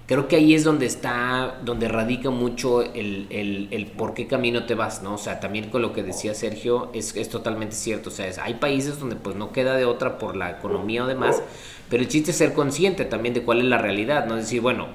Creo 0.09 0.27
que 0.27 0.37
ahí 0.37 0.55
es 0.55 0.63
donde 0.63 0.87
está, 0.87 1.59
donde 1.63 1.87
radica 1.87 2.31
mucho 2.31 2.81
el, 2.81 3.27
el, 3.29 3.85
por 3.95 4.15
qué 4.15 4.25
camino 4.25 4.65
te 4.65 4.73
vas, 4.73 5.03
¿no? 5.03 5.13
O 5.13 5.17
sea, 5.19 5.39
también 5.39 5.69
con 5.69 5.83
lo 5.83 5.93
que 5.93 6.01
decía 6.01 6.33
Sergio, 6.33 6.89
es, 6.93 7.15
es 7.15 7.29
totalmente 7.29 7.75
cierto. 7.75 8.09
O 8.09 8.11
sea, 8.11 8.25
hay 8.41 8.55
países 8.55 8.99
donde 8.99 9.15
pues 9.15 9.35
no 9.35 9.51
queda 9.51 9.75
de 9.75 9.85
otra 9.85 10.17
por 10.17 10.35
la 10.35 10.49
economía 10.49 11.03
o 11.03 11.07
demás, 11.07 11.43
pero 11.91 12.01
el 12.01 12.09
chiste 12.09 12.31
es 12.31 12.37
ser 12.37 12.53
consciente 12.53 13.05
también 13.05 13.35
de 13.35 13.43
cuál 13.43 13.59
es 13.59 13.65
la 13.65 13.77
realidad, 13.77 14.25
¿no? 14.25 14.33
Es 14.37 14.45
decir, 14.45 14.61
bueno, 14.61 14.87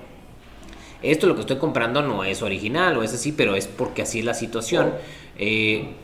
esto 1.00 1.28
lo 1.28 1.36
que 1.36 1.42
estoy 1.42 1.58
comprando 1.58 2.02
no 2.02 2.24
es 2.24 2.42
original 2.42 2.96
o 2.96 3.04
es 3.04 3.14
así, 3.14 3.30
pero 3.30 3.54
es 3.54 3.68
porque 3.68 4.02
así 4.02 4.18
es 4.18 4.24
la 4.24 4.34
situación. 4.34 4.94
Eh, 5.38 5.94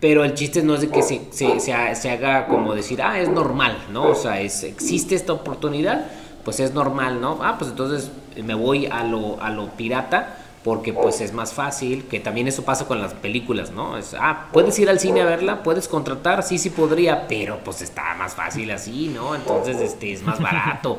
pero 0.00 0.24
el 0.24 0.32
chiste 0.32 0.62
no 0.62 0.74
es 0.74 0.80
de 0.80 0.88
que 0.88 1.02
se, 1.02 1.20
se, 1.32 1.60
se, 1.60 2.10
haga 2.10 2.46
como 2.46 2.74
decir, 2.74 3.02
ah, 3.02 3.20
es 3.20 3.28
normal, 3.28 3.76
¿no? 3.92 4.04
O 4.04 4.14
sea, 4.14 4.40
es, 4.40 4.64
existe 4.64 5.14
esta 5.14 5.34
oportunidad, 5.34 6.06
pues 6.44 6.60
es 6.60 6.72
normal, 6.72 7.20
¿no? 7.20 7.40
Ah, 7.42 7.56
pues 7.58 7.72
entonces 7.72 8.10
me 8.42 8.54
voy 8.54 8.86
a 8.86 9.04
lo, 9.04 9.40
a 9.42 9.50
lo 9.50 9.68
pirata 9.70 10.36
porque 10.64 10.92
pues 10.92 11.20
es 11.20 11.32
más 11.32 11.54
fácil, 11.54 12.04
que 12.04 12.20
también 12.20 12.48
eso 12.48 12.64
pasa 12.64 12.86
con 12.86 13.00
las 13.00 13.14
películas, 13.14 13.70
¿no? 13.70 13.96
Es, 13.96 14.14
ah, 14.18 14.48
puedes 14.52 14.78
ir 14.78 14.90
al 14.90 15.00
cine 15.00 15.22
a 15.22 15.24
verla, 15.24 15.62
puedes 15.62 15.88
contratar, 15.88 16.42
sí, 16.42 16.58
sí 16.58 16.68
podría, 16.70 17.26
pero 17.26 17.60
pues 17.64 17.80
está 17.80 18.14
más 18.14 18.34
fácil 18.34 18.70
así, 18.70 19.08
¿no? 19.14 19.34
Entonces, 19.34 19.80
este, 19.80 20.12
es 20.12 20.22
más 20.22 20.40
barato. 20.40 20.98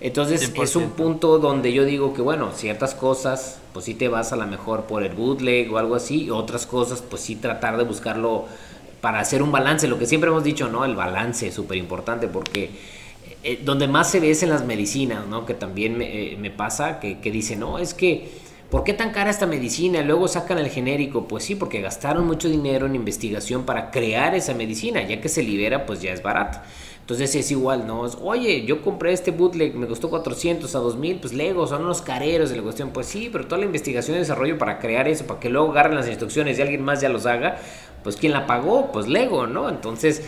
Entonces 0.00 0.52
es 0.54 0.76
un 0.76 0.90
punto 0.90 1.38
donde 1.38 1.72
yo 1.72 1.84
digo 1.84 2.14
que 2.14 2.22
bueno, 2.22 2.52
ciertas 2.52 2.94
cosas 2.94 3.58
pues 3.74 3.84
sí 3.84 3.94
te 3.94 4.08
vas 4.08 4.32
a 4.32 4.36
la 4.36 4.46
mejor 4.46 4.84
por 4.84 5.02
el 5.02 5.12
bootleg 5.12 5.72
o 5.72 5.78
algo 5.78 5.94
así, 5.94 6.24
y 6.24 6.30
otras 6.30 6.66
cosas 6.66 7.02
pues 7.02 7.22
sí 7.22 7.36
tratar 7.36 7.76
de 7.76 7.84
buscarlo 7.84 8.46
para 9.00 9.20
hacer 9.20 9.42
un 9.42 9.52
balance, 9.52 9.88
lo 9.88 9.98
que 9.98 10.06
siempre 10.06 10.30
hemos 10.30 10.44
dicho, 10.44 10.68
¿no? 10.68 10.84
El 10.84 10.94
balance 10.94 11.48
es 11.48 11.54
súper 11.54 11.76
importante 11.76 12.28
porque 12.28 12.70
eh, 13.42 13.60
donde 13.64 13.88
más 13.88 14.10
se 14.10 14.20
ve 14.20 14.30
es 14.30 14.42
en 14.42 14.50
las 14.50 14.64
medicinas, 14.64 15.26
¿no? 15.26 15.46
Que 15.46 15.54
también 15.54 15.98
me, 15.98 16.32
eh, 16.32 16.52
pasa 16.56 17.00
que, 17.00 17.20
que 17.20 17.30
dicen, 17.30 17.60
no, 17.60 17.78
es 17.78 17.94
que 17.94 18.50
¿Por 18.70 18.84
qué 18.84 18.92
tan 18.92 19.10
cara 19.10 19.30
esta 19.30 19.48
medicina? 19.48 20.00
Luego 20.02 20.28
sacan 20.28 20.58
el 20.58 20.68
genérico. 20.68 21.26
Pues 21.26 21.42
sí, 21.42 21.56
porque 21.56 21.80
gastaron 21.80 22.24
mucho 22.24 22.48
dinero 22.48 22.86
en 22.86 22.94
investigación 22.94 23.64
para 23.64 23.90
crear 23.90 24.36
esa 24.36 24.54
medicina. 24.54 25.02
Ya 25.02 25.20
que 25.20 25.28
se 25.28 25.42
libera, 25.42 25.86
pues 25.86 26.00
ya 26.00 26.12
es 26.12 26.22
barato. 26.22 26.60
Entonces 27.00 27.34
es 27.34 27.50
igual, 27.50 27.88
¿no? 27.88 28.02
Oye, 28.22 28.64
yo 28.64 28.82
compré 28.82 29.12
este 29.12 29.32
bootleg, 29.32 29.74
me 29.74 29.88
costó 29.88 30.08
400 30.08 30.72
a 30.76 30.78
2000, 30.78 31.18
pues 31.18 31.32
Lego, 31.32 31.66
son 31.66 31.82
unos 31.82 32.02
careros 32.02 32.50
de 32.50 32.56
la 32.56 32.62
cuestión. 32.62 32.90
Pues 32.90 33.08
sí, 33.08 33.28
pero 33.32 33.46
toda 33.46 33.58
la 33.58 33.64
investigación 33.64 34.16
y 34.16 34.20
desarrollo 34.20 34.56
para 34.58 34.78
crear 34.78 35.08
eso, 35.08 35.26
para 35.26 35.40
que 35.40 35.48
luego 35.48 35.72
agarren 35.72 35.96
las 35.96 36.06
instrucciones 36.06 36.56
y 36.56 36.62
alguien 36.62 36.84
más 36.84 37.00
ya 37.00 37.08
los 37.08 37.26
haga, 37.26 37.56
pues 38.04 38.14
¿quién 38.14 38.30
la 38.30 38.46
pagó? 38.46 38.92
Pues 38.92 39.08
Lego, 39.08 39.48
¿no? 39.48 39.68
Entonces, 39.68 40.22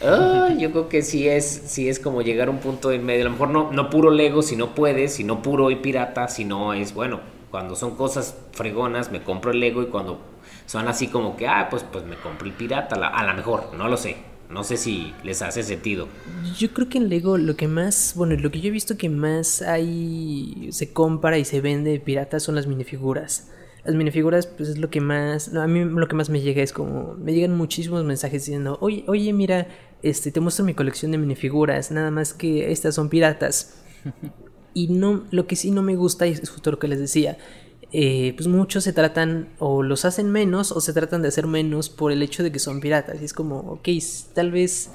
yo 0.00 0.70
creo 0.70 0.88
que 0.88 1.02
sí 1.02 1.28
es, 1.28 1.44
sí 1.66 1.88
es 1.88 1.98
como 1.98 2.22
llegar 2.22 2.48
a 2.48 2.50
un 2.50 2.58
punto 2.58 2.92
en 2.92 3.04
medio. 3.04 3.22
A 3.22 3.24
lo 3.24 3.30
mejor 3.32 3.50
no, 3.50 3.72
no 3.72 3.90
puro 3.90 4.10
Lego, 4.10 4.42
si 4.42 4.56
no 4.56 4.74
puedes, 4.74 5.14
si 5.14 5.24
no 5.24 5.42
puro 5.42 5.70
y 5.70 5.76
pirata, 5.76 6.28
si 6.28 6.44
no 6.44 6.74
es, 6.74 6.94
bueno, 6.94 7.20
cuando 7.50 7.76
son 7.76 7.96
cosas 7.96 8.36
fregonas 8.52 9.10
me 9.10 9.22
compro 9.22 9.50
el 9.50 9.60
Lego 9.60 9.82
y 9.82 9.86
cuando 9.86 10.20
son 10.66 10.86
así 10.88 11.08
como 11.08 11.36
que, 11.36 11.48
ah, 11.48 11.68
pues, 11.70 11.84
pues 11.84 12.04
me 12.04 12.16
compro 12.16 12.46
el 12.46 12.52
pirata, 12.52 12.96
a 12.96 13.26
lo 13.26 13.34
mejor, 13.34 13.70
no 13.76 13.88
lo 13.88 13.96
sé. 13.96 14.16
No 14.50 14.64
sé 14.64 14.78
si 14.78 15.12
les 15.24 15.42
hace 15.42 15.62
sentido. 15.62 16.08
Yo 16.56 16.72
creo 16.72 16.88
que 16.88 16.96
en 16.96 17.10
Lego 17.10 17.36
lo 17.36 17.54
que 17.56 17.68
más, 17.68 18.14
bueno, 18.16 18.34
lo 18.34 18.50
que 18.50 18.60
yo 18.60 18.68
he 18.68 18.70
visto 18.70 18.96
que 18.96 19.10
más 19.10 19.60
hay, 19.60 20.68
se 20.72 20.92
compra 20.92 21.36
y 21.36 21.44
se 21.44 21.60
vende 21.60 22.00
pirata 22.00 22.40
son 22.40 22.54
las 22.54 22.66
minifiguras. 22.66 23.50
Las 23.84 23.94
minifiguras, 23.94 24.46
pues 24.46 24.70
es 24.70 24.78
lo 24.78 24.88
que 24.88 25.02
más, 25.02 25.54
a 25.54 25.66
mí 25.66 25.84
lo 25.84 26.08
que 26.08 26.16
más 26.16 26.30
me 26.30 26.40
llega 26.40 26.62
es 26.62 26.72
como, 26.72 27.14
me 27.14 27.34
llegan 27.34 27.56
muchísimos 27.56 28.04
mensajes 28.04 28.46
diciendo, 28.46 28.78
oye, 28.80 29.04
oye, 29.06 29.32
mira, 29.34 29.68
este, 30.02 30.30
te 30.30 30.40
muestro 30.40 30.64
mi 30.64 30.74
colección 30.74 31.12
de 31.12 31.18
minifiguras, 31.18 31.90
nada 31.90 32.10
más 32.10 32.32
que 32.34 32.70
estas 32.72 32.94
son 32.94 33.08
piratas. 33.08 33.74
y 34.74 34.88
no, 34.88 35.24
lo 35.30 35.46
que 35.46 35.56
sí 35.56 35.70
no 35.70 35.82
me 35.82 35.96
gusta, 35.96 36.26
y 36.26 36.32
es 36.32 36.48
justo 36.48 36.70
lo 36.70 36.78
que 36.78 36.88
les 36.88 36.98
decía, 36.98 37.38
eh, 37.92 38.34
pues 38.36 38.46
muchos 38.48 38.84
se 38.84 38.92
tratan 38.92 39.48
o 39.58 39.82
los 39.82 40.04
hacen 40.04 40.30
menos 40.30 40.72
o 40.72 40.80
se 40.80 40.92
tratan 40.92 41.22
de 41.22 41.28
hacer 41.28 41.46
menos 41.46 41.88
por 41.88 42.12
el 42.12 42.22
hecho 42.22 42.42
de 42.42 42.52
que 42.52 42.58
son 42.58 42.80
piratas. 42.80 43.20
Y 43.20 43.24
es 43.24 43.32
como, 43.32 43.58
ok, 43.60 43.88
tal 44.34 44.50
vez 44.50 44.90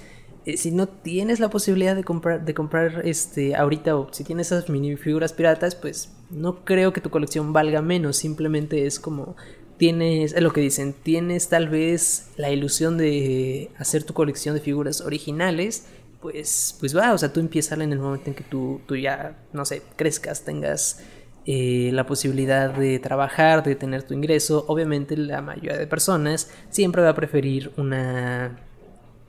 eh, 0.45 0.57
si 0.57 0.71
no 0.71 0.87
tienes 0.87 1.39
la 1.39 1.49
posibilidad 1.49 1.95
de 1.95 2.03
comprar, 2.03 2.43
de 2.43 2.53
comprar 2.53 3.01
este 3.05 3.55
ahorita 3.55 3.95
o 3.95 4.09
si 4.11 4.23
tienes 4.23 4.47
esas 4.51 4.69
minifiguras 4.69 5.33
piratas, 5.33 5.75
pues 5.75 6.11
no 6.29 6.65
creo 6.65 6.91
que 6.91 7.01
tu 7.01 7.09
colección 7.09 7.53
valga 7.53 7.81
menos. 7.81 8.17
Simplemente 8.17 8.85
es 8.85 8.99
como 8.99 9.35
tienes, 9.83 10.31
es 10.31 10.41
lo 10.41 10.53
que 10.53 10.61
dicen, 10.61 10.93
tienes 10.93 11.49
tal 11.49 11.67
vez 11.67 12.29
la 12.37 12.49
ilusión 12.49 12.97
de 12.97 13.69
hacer 13.77 14.05
tu 14.05 14.13
colección 14.13 14.55
de 14.55 14.61
figuras 14.61 15.01
originales 15.01 15.87
pues, 16.21 16.77
pues 16.79 16.95
va, 16.95 17.11
o 17.11 17.17
sea, 17.17 17.33
tú 17.33 17.41
empiezas 17.41 17.77
en 17.77 17.91
el 17.91 17.99
momento 17.99 18.29
en 18.29 18.33
que 18.33 18.45
tú, 18.45 18.79
tú 18.85 18.95
ya, 18.95 19.35
no 19.51 19.65
sé, 19.65 19.81
crezcas, 19.97 20.45
tengas 20.45 21.03
eh, 21.45 21.89
la 21.91 22.05
posibilidad 22.05 22.73
de 22.73 22.97
trabajar, 22.99 23.61
de 23.61 23.75
tener 23.75 24.03
tu 24.03 24.13
ingreso. 24.13 24.63
Obviamente 24.69 25.17
la 25.17 25.41
mayoría 25.41 25.77
de 25.77 25.85
personas 25.85 26.49
siempre 26.69 27.01
va 27.01 27.09
a 27.09 27.15
preferir 27.15 27.73
una, 27.75 28.57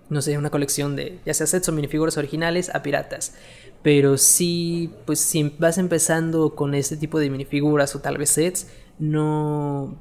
no 0.08 0.22
sé, 0.22 0.38
una 0.38 0.50
colección 0.50 0.94
de 0.94 1.18
ya 1.26 1.34
sea 1.34 1.48
sets 1.48 1.68
o 1.68 1.72
minifiguras 1.72 2.16
originales 2.16 2.72
a 2.72 2.80
piratas. 2.84 3.34
Pero 3.82 4.18
si, 4.18 4.92
pues 5.04 5.18
si 5.18 5.52
vas 5.58 5.78
empezando 5.78 6.54
con 6.54 6.76
este 6.76 6.96
tipo 6.96 7.18
de 7.18 7.28
minifiguras 7.28 7.96
o 7.96 7.98
tal 7.98 8.18
vez 8.18 8.30
sets, 8.30 8.68
no, 9.00 9.98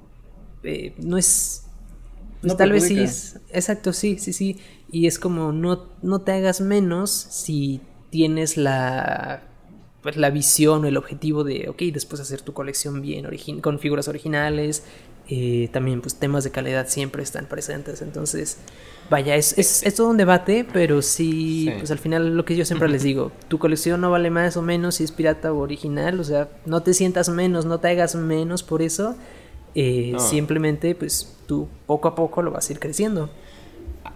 eh, 0.64 0.94
no 0.98 1.18
es... 1.18 1.66
Pues 2.42 2.58
tal 2.58 2.74
vez 2.74 2.88
sí, 2.88 3.00
es, 3.00 3.40
exacto, 3.54 3.94
sí, 3.94 4.18
sí, 4.20 4.34
sí. 4.34 4.58
Y 4.92 5.08
es 5.08 5.18
como 5.18 5.54
no, 5.54 5.88
no 6.02 6.20
te 6.22 6.34
hagas 6.34 6.60
menos 6.60 7.10
si 7.10 7.80
tienes 8.10 8.58
la 8.58 9.44
pues, 10.04 10.18
la 10.18 10.30
visión 10.30 10.84
o 10.84 10.88
el 10.88 10.98
objetivo 10.98 11.46
de, 11.46 11.70
ok, 11.70 11.82
después 11.94 12.22
hacer 12.22 12.42
tu 12.42 12.54
colección 12.54 13.02
bien 13.02 13.26
con 13.62 13.80
figuras 13.80 14.08
originales. 14.08 14.84
Eh, 15.30 15.70
también 15.72 16.02
pues 16.02 16.16
temas 16.16 16.44
de 16.44 16.52
calidad 16.52 16.88
siempre 16.90 17.24
están 17.24 17.46
presentes. 17.46 18.02
Entonces, 18.02 18.58
vaya, 19.10 19.36
es, 19.38 19.58
es, 19.58 19.96
todo 19.96 20.10
un 20.10 20.18
debate, 20.18 20.68
pero 20.72 21.02
sí, 21.02 21.72
pues 21.78 21.92
al 21.92 22.00
final 22.00 22.36
lo 22.36 22.44
que 22.44 22.58
yo 22.58 22.66
siempre 22.66 22.90
les 22.90 23.04
digo, 23.04 23.32
tu 23.48 23.58
colección 23.58 24.02
no 24.02 24.12
vale 24.12 24.30
más 24.30 24.58
o 24.58 24.62
menos 24.62 24.96
si 24.96 25.06
es 25.06 25.14
pirata 25.14 25.54
o 25.54 25.60
original, 25.60 26.20
o 26.20 26.26
sea, 26.26 26.50
no 26.66 26.84
te 26.84 26.94
sientas 26.94 27.30
menos, 27.30 27.66
no 27.66 27.80
te 27.80 27.88
hagas 27.88 28.16
menos 28.16 28.64
por 28.64 28.82
eso. 28.82 29.16
Eh, 29.76 30.14
simplemente 30.18 30.94
pues 30.96 31.36
tú 31.48 31.68
poco 31.88 32.08
a 32.08 32.16
poco 32.16 32.42
lo 32.42 32.52
vas 32.52 32.70
a 32.70 32.74
ir 32.74 32.80
creciendo 32.80 33.30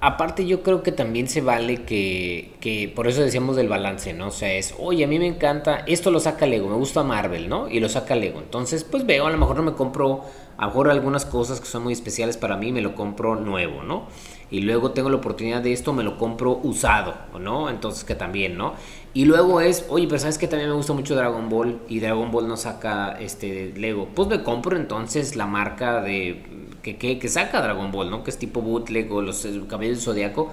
aparte 0.01 0.45
yo 0.45 0.63
creo 0.63 0.83
que 0.83 0.91
también 0.91 1.27
se 1.27 1.41
vale 1.41 1.83
que, 1.83 2.53
que, 2.59 2.91
por 2.93 3.07
eso 3.07 3.21
decíamos 3.21 3.55
del 3.55 3.69
balance, 3.69 4.13
¿no? 4.13 4.27
O 4.27 4.31
sea, 4.31 4.53
es, 4.53 4.75
oye, 4.77 5.03
a 5.03 5.07
mí 5.07 5.19
me 5.19 5.27
encanta, 5.27 5.83
esto 5.87 6.11
lo 6.11 6.19
saca 6.19 6.45
Lego, 6.45 6.69
me 6.69 6.75
gusta 6.75 7.03
Marvel, 7.03 7.49
¿no? 7.49 7.69
Y 7.69 7.79
lo 7.79 7.89
saca 7.89 8.15
Lego. 8.15 8.39
Entonces, 8.39 8.83
pues 8.83 9.05
veo, 9.05 9.25
a 9.25 9.31
lo 9.31 9.37
mejor 9.37 9.55
no 9.55 9.63
me 9.63 9.73
compro, 9.73 10.23
a 10.57 10.61
lo 10.61 10.67
mejor 10.67 10.89
algunas 10.89 11.25
cosas 11.25 11.59
que 11.59 11.67
son 11.67 11.83
muy 11.83 11.93
especiales 11.93 12.37
para 12.37 12.57
mí, 12.57 12.71
me 12.71 12.81
lo 12.81 12.95
compro 12.95 13.35
nuevo, 13.35 13.83
¿no? 13.83 14.07
Y 14.49 14.61
luego 14.61 14.91
tengo 14.91 15.09
la 15.09 15.17
oportunidad 15.17 15.61
de 15.61 15.73
esto, 15.73 15.91
me 15.91 16.03
lo 16.03 16.17
compro 16.17 16.59
usado, 16.63 17.13
¿no? 17.39 17.69
Entonces, 17.69 18.03
que 18.05 18.15
también, 18.15 18.57
¿no? 18.57 18.75
Y 19.13 19.25
luego 19.25 19.59
es, 19.61 19.85
oye, 19.89 20.07
pero 20.07 20.19
sabes 20.19 20.37
que 20.37 20.47
también 20.47 20.69
me 20.69 20.75
gusta 20.75 20.93
mucho 20.93 21.15
Dragon 21.15 21.49
Ball 21.49 21.79
y 21.89 21.99
Dragon 21.99 22.31
Ball 22.31 22.47
no 22.47 22.55
saca 22.55 23.17
este 23.19 23.73
Lego. 23.75 24.07
Pues 24.13 24.29
me 24.29 24.43
compro 24.43 24.77
entonces 24.77 25.35
la 25.35 25.47
marca 25.47 26.01
de 26.01 26.43
que, 26.81 26.97
que, 26.97 27.27
saca 27.27 27.61
Dragon 27.61 27.91
Ball, 27.91 28.09
¿no? 28.09 28.23
Que 28.23 28.29
es 28.29 28.37
tipo 28.37 28.61
bootleg 28.61 29.11
o 29.11 29.21
los 29.21 29.45
cabellos 29.67 29.97
del 29.97 30.03
zodiaco, 30.03 30.51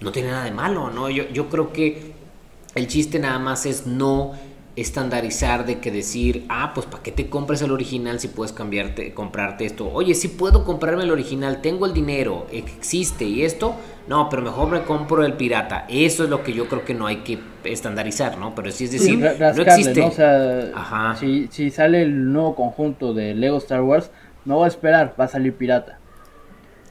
no 0.00 0.12
tiene 0.12 0.30
nada 0.30 0.44
de 0.44 0.50
malo, 0.50 0.90
¿no? 0.90 1.08
Yo, 1.08 1.28
yo 1.30 1.48
creo 1.48 1.72
que 1.72 2.12
el 2.74 2.86
chiste 2.88 3.18
nada 3.18 3.38
más 3.38 3.66
es 3.66 3.86
no 3.86 4.32
estandarizar 4.74 5.66
de 5.66 5.80
que 5.80 5.90
decir, 5.90 6.46
ah, 6.48 6.72
pues 6.74 6.86
¿para 6.86 7.02
qué 7.02 7.12
te 7.12 7.28
compras 7.28 7.60
el 7.62 7.72
original 7.72 8.20
si 8.20 8.28
puedes 8.28 8.52
cambiarte, 8.52 9.12
comprarte 9.12 9.66
esto? 9.66 9.90
Oye, 9.92 10.14
si 10.14 10.28
puedo 10.28 10.64
comprarme 10.64 11.04
el 11.04 11.10
original, 11.10 11.60
tengo 11.60 11.84
el 11.86 11.92
dinero, 11.92 12.46
existe 12.50 13.24
y 13.24 13.44
esto, 13.44 13.74
no, 14.08 14.28
pero 14.30 14.42
mejor 14.42 14.68
me 14.70 14.82
compro 14.82 15.24
el 15.24 15.34
pirata. 15.34 15.86
Eso 15.88 16.24
es 16.24 16.30
lo 16.30 16.42
que 16.42 16.52
yo 16.54 16.68
creo 16.68 16.84
que 16.84 16.94
no 16.94 17.06
hay 17.06 17.16
que 17.18 17.38
estandarizar, 17.64 18.38
¿no? 18.38 18.54
Pero 18.54 18.70
sí 18.70 18.84
es 18.84 18.92
decir, 18.92 19.18
no 19.18 19.62
existe. 19.62 20.10
Ajá. 20.74 21.16
Si, 21.16 21.48
si 21.50 21.70
sale 21.70 22.02
el 22.02 22.32
nuevo 22.32 22.54
conjunto 22.54 23.12
de 23.12 23.34
Lego 23.34 23.58
Star 23.58 23.82
Wars, 23.82 24.10
no 24.44 24.56
voy 24.56 24.64
a 24.64 24.68
esperar, 24.68 25.14
va 25.20 25.26
a 25.26 25.28
salir 25.28 25.54
pirata. 25.54 25.98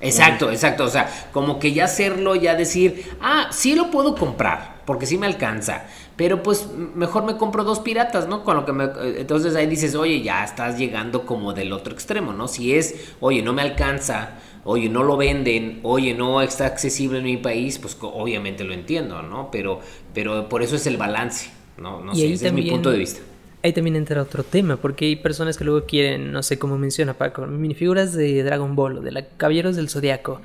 Exacto, 0.02 0.52
exacto. 0.52 0.86
O 0.86 0.90
sea, 0.90 1.08
como 1.32 1.60
que 1.60 1.74
ya 1.74 1.86
hacerlo, 1.86 2.36
ya 2.36 2.56
decir, 2.56 3.06
ah, 3.22 3.48
sí 3.52 3.76
lo 3.76 3.92
puedo 3.92 4.16
comprar, 4.16 4.82
porque 4.86 5.06
sí 5.06 5.18
me 5.18 5.28
alcanza. 5.28 5.84
Pero 6.22 6.44
pues 6.44 6.68
mejor 6.94 7.24
me 7.24 7.36
compro 7.36 7.64
dos 7.64 7.80
piratas, 7.80 8.28
¿no? 8.28 8.44
Con 8.44 8.56
lo 8.56 8.64
que 8.64 8.74
me, 8.74 8.84
entonces 9.18 9.56
ahí 9.56 9.66
dices, 9.66 9.96
oye, 9.96 10.22
ya 10.22 10.44
estás 10.44 10.78
llegando 10.78 11.26
como 11.26 11.52
del 11.52 11.74
otro 11.74 11.96
extremo, 11.96 12.32
¿no? 12.32 12.48
Si 12.48 12.76
es, 12.76 13.16
oye, 13.22 13.42
no 13.42 13.54
me 13.54 13.64
alcanza, 13.64 14.38
oye, 14.64 14.88
no 14.88 15.02
lo 15.02 15.18
venden, 15.18 15.80
oye, 15.82 16.14
no 16.14 16.44
está 16.44 16.68
accesible 16.68 17.18
en 17.18 17.24
mi 17.24 17.38
país, 17.38 17.80
pues 17.80 17.98
obviamente 18.00 18.64
lo 18.64 18.76
entiendo, 18.76 19.24
¿no? 19.24 19.50
Pero, 19.50 19.80
pero 20.14 20.48
por 20.48 20.62
eso 20.62 20.76
es 20.76 20.86
el 20.86 20.98
balance, 20.98 21.50
¿no? 21.80 22.02
No 22.02 22.14
sé, 22.14 22.34
ese 22.34 22.46
es 22.50 22.54
mi 22.54 22.70
punto 22.70 22.92
de 22.92 23.00
vista 23.00 23.22
ahí 23.64 23.74
también 23.74 23.96
entra 23.96 24.22
otro 24.22 24.44
tema, 24.44 24.78
porque 24.78 25.06
hay 25.06 25.16
personas 25.16 25.58
que 25.58 25.64
luego 25.64 25.88
quieren, 25.88 26.32
no 26.32 26.44
sé 26.44 26.60
cómo 26.60 26.78
menciona 26.78 27.16
Paco, 27.16 27.46
minifiguras 27.48 28.14
de 28.14 28.44
Dragon 28.44 28.76
Ball 28.76 29.00
o 29.00 29.02
de 29.02 29.12
la 29.12 29.26
Caballeros 29.26 29.76
del 29.76 29.90
Zodiaco, 29.90 30.40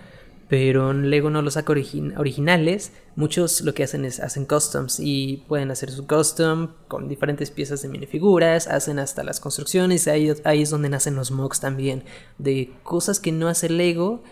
pero 0.49 0.93
Lego 0.93 1.31
no 1.31 1.43
los 1.43 1.55
saca 1.55 1.73
originales. 1.73 2.93
Muchos 3.17 3.63
lo 3.63 3.75
que 3.75 3.83
hacen 3.83 4.05
es 4.05 4.21
hacen 4.21 4.45
customs 4.45 5.01
y 5.01 5.45
pueden 5.49 5.71
hacer 5.71 5.91
su 5.91 6.07
custom 6.07 6.69
con 6.89 7.09
diferentes 7.09 7.51
piezas 7.51 7.83
de 7.83 7.89
minifiguras, 7.89 8.69
hacen 8.69 8.99
hasta 8.99 9.25
las 9.25 9.41
construcciones, 9.41 10.07
ahí, 10.07 10.33
ahí 10.45 10.63
es 10.63 10.71
donde 10.71 10.89
nacen 10.89 11.17
los 11.17 11.31
mocks 11.31 11.61
también, 11.61 12.05
de 12.39 12.73
cosas 12.83 13.19
que 13.19 13.33
no 13.33 13.49
hace 13.49 13.69
Lego 13.69 14.23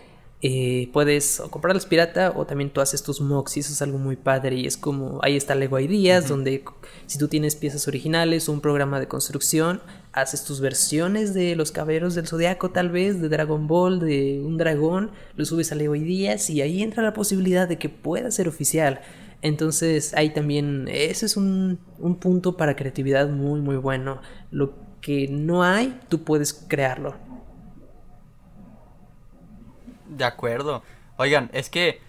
eh, 0.41 0.89
puedes 0.91 1.39
o 1.39 1.49
comprarlos 1.49 1.85
pirata 1.85 2.33
o 2.35 2.45
también 2.45 2.69
tú 2.69 2.81
haces 2.81 3.01
tus 3.01 3.21
mocks 3.21 3.55
y 3.55 3.61
eso 3.61 3.71
es 3.71 3.81
algo 3.81 3.97
muy 3.97 4.17
padre 4.17 4.57
y 4.57 4.67
es 4.67 4.75
como 4.75 5.19
ahí 5.23 5.37
está 5.37 5.55
Lego 5.55 5.79
Ideas 5.79 6.27
donde 6.27 6.63
si 7.07 7.17
tú 7.17 7.29
tienes 7.29 7.55
piezas 7.55 7.87
originales 7.87 8.47
o 8.47 8.51
un 8.51 8.59
programa 8.59 8.99
de 8.99 9.07
construcción 9.07 9.81
haces 10.11 10.43
tus 10.43 10.59
versiones 10.59 11.33
de 11.33 11.55
los 11.55 11.71
caballeros 11.71 12.15
del 12.15 12.27
zodiaco 12.27 12.69
tal 12.69 12.89
vez 12.89 13.21
de 13.21 13.29
Dragon 13.29 13.65
Ball 13.65 14.01
de 14.01 14.41
un 14.45 14.57
dragón 14.57 15.11
lo 15.37 15.45
subes 15.45 15.71
a 15.71 15.75
Lego 15.75 15.95
Ideas 15.95 16.49
y 16.49 16.61
ahí 16.61 16.83
entra 16.83 17.01
la 17.01 17.13
posibilidad 17.13 17.67
de 17.67 17.77
que 17.77 17.89
pueda 17.89 18.29
ser 18.29 18.49
oficial. 18.49 18.99
Entonces 19.41 20.13
ahí 20.15 20.31
también 20.31 20.87
ese 20.89 21.27
es 21.27 21.37
un, 21.37 21.79
un 21.97 22.17
punto 22.17 22.57
para 22.57 22.75
creatividad 22.75 23.29
muy 23.29 23.61
muy 23.61 23.77
bueno. 23.77 24.21
Lo 24.51 24.73
que 24.99 25.27
no 25.29 25.63
hay 25.63 25.97
tú 26.09 26.23
puedes 26.23 26.53
crearlo 26.53 27.24
de 30.07 30.25
acuerdo. 30.25 30.83
Oigan, 31.17 31.49
es 31.53 31.69
que 31.69 32.01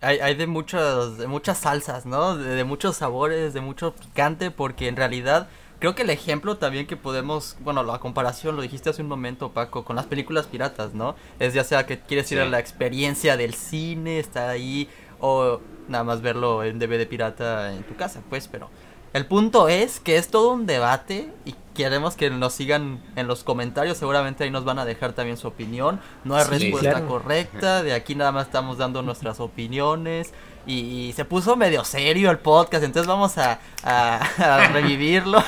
hay, 0.00 0.18
hay 0.18 0.34
de, 0.34 0.46
muchos, 0.46 1.18
de 1.18 1.26
muchas 1.26 1.58
salsas, 1.58 2.06
¿no? 2.06 2.36
De, 2.36 2.64
muchos 2.64 2.96
sabores, 2.96 3.54
de 3.54 3.60
mucho 3.60 3.94
picante, 3.94 4.50
porque 4.50 4.88
en 4.88 4.96
realidad 4.96 5.48
creo 5.78 5.94
que 5.94 6.02
el 6.02 6.10
ejemplo 6.10 6.58
también 6.58 6.86
que 6.86 6.96
podemos, 6.96 7.56
bueno, 7.60 7.82
la 7.82 7.98
comparación, 7.98 8.56
lo 8.56 8.62
dijiste 8.62 8.90
hace 8.90 9.02
un 9.02 9.08
momento, 9.08 9.52
Paco, 9.52 9.84
con 9.84 9.96
las 9.96 10.06
películas 10.06 10.46
piratas, 10.46 10.94
¿no? 10.94 11.14
Es 11.38 11.54
ya 11.54 11.64
sea 11.64 11.86
que 11.86 12.00
quieres 12.00 12.30
ir 12.32 12.40
a 12.40 12.46
la 12.46 12.58
experiencia 12.58 13.36
del 13.36 13.54
cine, 13.54 14.18
estar 14.18 14.48
ahí, 14.48 14.88
o 15.20 15.60
nada 15.88 16.04
más 16.04 16.20
verlo 16.20 16.64
en 16.64 16.78
DVD 16.78 17.06
pirata 17.06 17.72
en 17.72 17.82
tu 17.84 17.94
casa, 17.96 18.22
pues, 18.28 18.48
pero 18.48 18.70
el 19.12 19.26
punto 19.26 19.68
es 19.68 20.00
que 20.00 20.16
es 20.16 20.28
todo 20.28 20.52
un 20.52 20.66
debate 20.66 21.28
y 21.44 21.54
queremos 21.74 22.16
que 22.16 22.30
nos 22.30 22.54
sigan 22.54 23.00
en 23.16 23.26
los 23.26 23.44
comentarios. 23.44 23.98
Seguramente 23.98 24.44
ahí 24.44 24.50
nos 24.50 24.64
van 24.64 24.78
a 24.78 24.84
dejar 24.84 25.12
también 25.12 25.36
su 25.36 25.48
opinión. 25.48 26.00
No 26.24 26.36
hay 26.36 26.44
respuesta 26.44 27.04
correcta. 27.06 27.82
De 27.82 27.92
aquí 27.92 28.14
nada 28.14 28.32
más 28.32 28.46
estamos 28.46 28.78
dando 28.78 29.02
nuestras 29.02 29.40
opiniones. 29.40 30.32
Y, 30.64 31.12
se 31.16 31.24
puso 31.24 31.56
medio 31.56 31.84
serio 31.84 32.30
el 32.30 32.38
podcast. 32.38 32.84
Entonces 32.84 33.06
vamos 33.06 33.36
a, 33.36 33.58
revivirlo. 34.72 35.42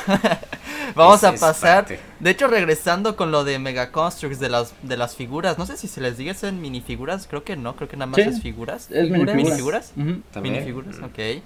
vamos 0.95 1.25
a 1.25 1.33
pasar. 1.33 1.87
De 2.21 2.31
hecho, 2.31 2.49
regresando 2.49 3.17
con 3.17 3.31
lo 3.31 3.45
de 3.45 3.59
Mega 3.59 3.93
Constructs 3.93 4.41
de 4.41 4.49
las, 4.51 4.75
de 4.83 4.97
las 4.99 5.15
figuras. 5.15 5.57
No 5.57 5.65
sé 5.65 5.77
si 5.79 5.89
se 5.89 6.03
les 6.03 6.19
diga 6.19 6.35
en 6.43 6.61
minifiguras. 6.61 7.27
Creo 7.27 7.45
que 7.45 7.57
no. 7.57 7.77
Creo 7.77 7.89
que 7.89 7.97
nada 7.97 8.11
más 8.11 8.19
es 8.19 8.43
figuras. 8.43 8.91
Es 8.91 9.09
minifiguras. 9.09 9.93
Minifiguras. 9.97 10.99
ok 10.99 11.43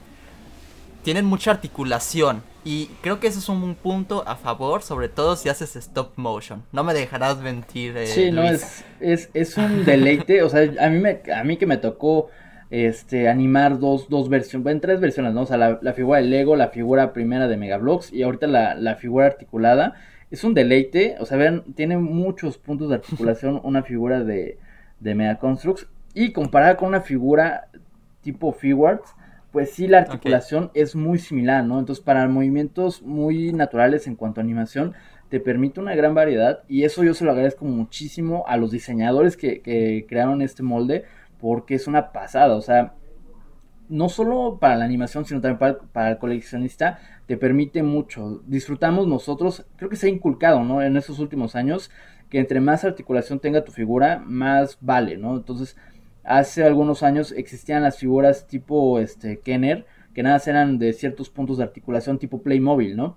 tienen 1.08 1.24
mucha 1.24 1.52
articulación. 1.52 2.42
Y 2.66 2.90
creo 3.00 3.18
que 3.18 3.28
eso 3.28 3.38
es 3.38 3.48
un 3.48 3.74
punto 3.76 4.24
a 4.28 4.36
favor, 4.36 4.82
sobre 4.82 5.08
todo 5.08 5.36
si 5.36 5.48
haces 5.48 5.74
stop 5.74 6.12
motion. 6.16 6.64
No 6.70 6.84
me 6.84 6.92
dejarás 6.92 7.40
mentir. 7.40 7.96
Eh, 7.96 8.06
sí, 8.08 8.30
no, 8.30 8.42
es, 8.42 8.84
es, 9.00 9.30
es, 9.32 9.56
un 9.56 9.86
deleite. 9.86 10.42
o 10.42 10.50
sea, 10.50 10.70
a 10.78 10.90
mí, 10.90 10.98
me, 10.98 11.22
a 11.34 11.44
mí 11.44 11.56
que 11.56 11.64
me 11.64 11.78
tocó 11.78 12.28
este, 12.68 13.26
animar 13.30 13.78
dos, 13.78 14.10
dos 14.10 14.28
versiones, 14.28 14.64
bueno, 14.64 14.80
tres 14.82 15.00
versiones, 15.00 15.32
¿no? 15.32 15.44
O 15.44 15.46
sea, 15.46 15.56
la, 15.56 15.92
figura 15.94 16.18
de 16.18 16.26
Lego, 16.26 16.56
la 16.56 16.68
figura 16.68 17.14
primera 17.14 17.48
de 17.48 17.56
Megablocks 17.56 18.12
y 18.12 18.22
ahorita 18.22 18.46
la, 18.46 18.74
la 18.74 18.96
figura 18.96 19.24
articulada. 19.24 19.94
Es 20.30 20.44
un 20.44 20.52
deleite, 20.52 21.16
o 21.20 21.24
sea, 21.24 21.38
vean, 21.38 21.62
tiene 21.74 21.96
muchos 21.96 22.58
puntos 22.58 22.90
de 22.90 22.96
articulación 22.96 23.58
una 23.64 23.82
figura 23.82 24.24
de, 24.24 24.58
de 25.00 25.14
Mega 25.14 25.38
Constructs. 25.38 25.86
Y 26.12 26.32
comparada 26.32 26.76
con 26.76 26.88
una 26.88 27.00
figura 27.00 27.68
tipo 28.20 28.52
Figuarts, 28.52 29.14
pues 29.52 29.70
sí 29.70 29.86
la 29.86 29.98
articulación 29.98 30.70
es 30.74 30.94
muy 30.94 31.18
similar, 31.18 31.64
¿no? 31.64 31.78
Entonces 31.78 32.04
para 32.04 32.26
movimientos 32.28 33.02
muy 33.02 33.52
naturales 33.52 34.06
en 34.06 34.16
cuanto 34.16 34.40
a 34.40 34.44
animación, 34.44 34.94
te 35.28 35.40
permite 35.40 35.80
una 35.80 35.94
gran 35.94 36.14
variedad 36.14 36.60
y 36.68 36.84
eso 36.84 37.04
yo 37.04 37.14
se 37.14 37.24
lo 37.24 37.32
agradezco 37.32 37.64
muchísimo 37.64 38.44
a 38.46 38.56
los 38.56 38.70
diseñadores 38.70 39.36
que, 39.36 40.06
crearon 40.08 40.42
este 40.42 40.62
molde 40.62 41.04
porque 41.40 41.74
es 41.74 41.86
una 41.86 42.12
pasada, 42.12 42.56
o 42.56 42.62
sea, 42.62 42.94
no 43.88 44.08
solo 44.08 44.58
para 44.60 44.76
la 44.76 44.84
animación, 44.84 45.24
sino 45.24 45.40
también 45.40 45.58
para, 45.58 45.78
para, 45.78 46.10
el 46.10 46.18
coleccionista, 46.18 46.98
te 47.26 47.38
permite 47.38 47.82
mucho. 47.82 48.42
Disfrutamos 48.46 49.06
nosotros, 49.06 49.64
creo 49.76 49.88
que 49.88 49.96
se 49.96 50.08
ha 50.08 50.10
inculcado, 50.10 50.62
¿no? 50.62 50.82
En 50.82 50.96
estos 50.96 51.20
últimos 51.20 51.54
años, 51.54 51.90
que 52.28 52.38
entre 52.38 52.60
más 52.60 52.84
articulación 52.84 53.40
tenga 53.40 53.64
tu 53.64 53.72
figura, 53.72 54.22
más 54.24 54.76
vale, 54.80 55.16
¿no? 55.16 55.36
Entonces, 55.36 55.76
Hace 56.28 56.62
algunos 56.62 57.02
años 57.02 57.32
existían 57.32 57.82
las 57.82 57.96
figuras 57.96 58.46
tipo 58.46 58.98
este 58.98 59.40
Kenner, 59.40 59.86
que 60.12 60.22
nada 60.22 60.38
eran 60.46 60.78
de 60.78 60.92
ciertos 60.92 61.30
puntos 61.30 61.56
de 61.56 61.64
articulación 61.64 62.18
tipo 62.18 62.42
Playmobil, 62.42 62.96
¿no? 62.98 63.16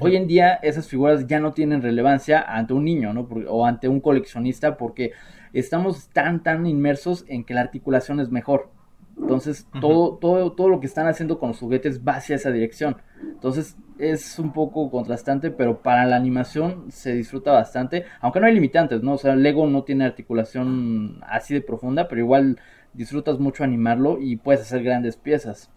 Hoy 0.00 0.16
en 0.16 0.26
día 0.26 0.54
esas 0.54 0.88
figuras 0.88 1.26
ya 1.26 1.38
no 1.38 1.52
tienen 1.52 1.82
relevancia 1.82 2.40
ante 2.40 2.72
un 2.72 2.86
niño, 2.86 3.12
¿no? 3.12 3.28
o 3.48 3.66
ante 3.66 3.88
un 3.88 4.00
coleccionista 4.00 4.78
porque 4.78 5.12
estamos 5.52 6.08
tan, 6.08 6.42
tan 6.42 6.64
inmersos 6.64 7.26
en 7.28 7.44
que 7.44 7.52
la 7.52 7.60
articulación 7.60 8.18
es 8.20 8.30
mejor. 8.30 8.70
Entonces, 9.16 9.66
todo, 9.80 10.16
todo, 10.16 10.52
todo 10.52 10.68
lo 10.68 10.80
que 10.80 10.86
están 10.86 11.06
haciendo 11.06 11.38
con 11.38 11.50
los 11.50 11.58
juguetes 11.58 12.00
va 12.06 12.16
hacia 12.16 12.36
esa 12.36 12.50
dirección. 12.50 12.96
Entonces, 13.20 13.76
es 13.98 14.38
un 14.38 14.52
poco 14.52 14.90
contrastante, 14.90 15.50
pero 15.50 15.82
para 15.82 16.04
la 16.04 16.16
animación 16.16 16.90
se 16.90 17.14
disfruta 17.14 17.52
bastante. 17.52 18.04
Aunque 18.20 18.40
no 18.40 18.46
hay 18.46 18.54
limitantes, 18.54 19.02
¿no? 19.02 19.14
O 19.14 19.18
sea, 19.18 19.36
Lego 19.36 19.66
no 19.66 19.84
tiene 19.84 20.04
articulación 20.04 21.20
así 21.26 21.54
de 21.54 21.60
profunda, 21.60 22.08
pero 22.08 22.20
igual 22.20 22.58
disfrutas 22.92 23.38
mucho 23.38 23.64
animarlo 23.64 24.18
y 24.20 24.36
puedes 24.36 24.62
hacer 24.62 24.82
grandes 24.82 25.16
piezas. 25.16 25.70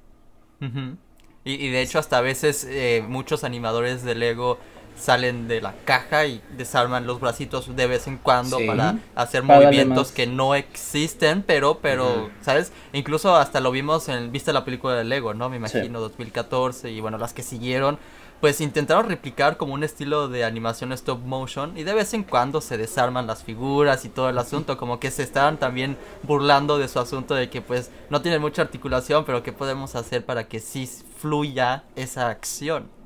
y, 1.44 1.70
de 1.70 1.82
hecho, 1.82 2.00
hasta 2.00 2.18
a 2.18 2.22
veces 2.22 2.68
eh, 2.70 3.04
muchos 3.08 3.44
animadores 3.44 4.04
de 4.04 4.16
Lego 4.16 4.58
salen 4.98 5.48
de 5.48 5.62
la 5.62 5.74
caja 5.86 6.26
y 6.26 6.42
desarman 6.58 7.08
los 7.08 7.20
bracitos 7.20 7.76
de 7.76 7.88
vez 7.88 8.08
en 8.08 8.18
cuando 8.18 8.58
para 8.66 8.98
hacer 9.16 9.44
movimientos 9.44 10.12
que 10.12 10.28
no 10.28 10.56
existen, 10.56 11.44
pero, 11.44 11.80
pero, 11.82 12.30
¿sabes? 12.42 12.72
Incluso 12.94 13.36
hasta 13.36 13.60
lo 13.60 13.72
vimos 13.72 14.10
en, 14.10 14.32
viste 14.32 14.54
la 14.54 14.66
película 14.66 14.96
de 14.96 15.04
Lego, 15.04 15.34
¿no? 15.34 15.50
Me 15.50 15.58
imagino, 15.58 16.00
2014 16.00 16.92
y 16.92 17.00
bueno, 17.00 17.18
las 17.18 17.34
que 17.34 17.44
siguieron, 17.44 18.00
pues 18.42 18.62
intentaron 18.62 19.08
replicar 19.08 19.58
como 19.58 19.74
un 19.74 19.84
estilo 19.84 20.28
de 20.28 20.44
animación 20.44 20.92
stop 20.94 21.20
motion 21.20 21.78
y 21.78 21.84
de 21.84 21.94
vez 21.94 22.14
en 22.14 22.24
cuando 22.24 22.62
se 22.62 22.78
desarman 22.78 23.26
las 23.26 23.44
figuras 23.44 24.06
y 24.06 24.10
todo 24.10 24.30
el 24.30 24.38
asunto, 24.38 24.78
como 24.78 25.00
que 25.00 25.12
se 25.12 25.24
estaban 25.24 25.58
también 25.58 25.98
burlando 26.24 26.78
de 26.78 26.88
su 26.88 27.00
asunto 27.00 27.34
de 27.34 27.50
que 27.50 27.62
pues 27.62 27.90
no 28.10 28.22
tienen 28.22 28.42
mucha 28.42 28.62
articulación, 28.62 29.26
pero 29.26 29.42
¿qué 29.42 29.54
podemos 29.54 29.96
hacer 29.96 30.26
para 30.26 30.48
que 30.48 30.60
sí 30.60 30.88
fluya 31.20 31.84
esa 31.96 32.30
acción? 32.30 32.97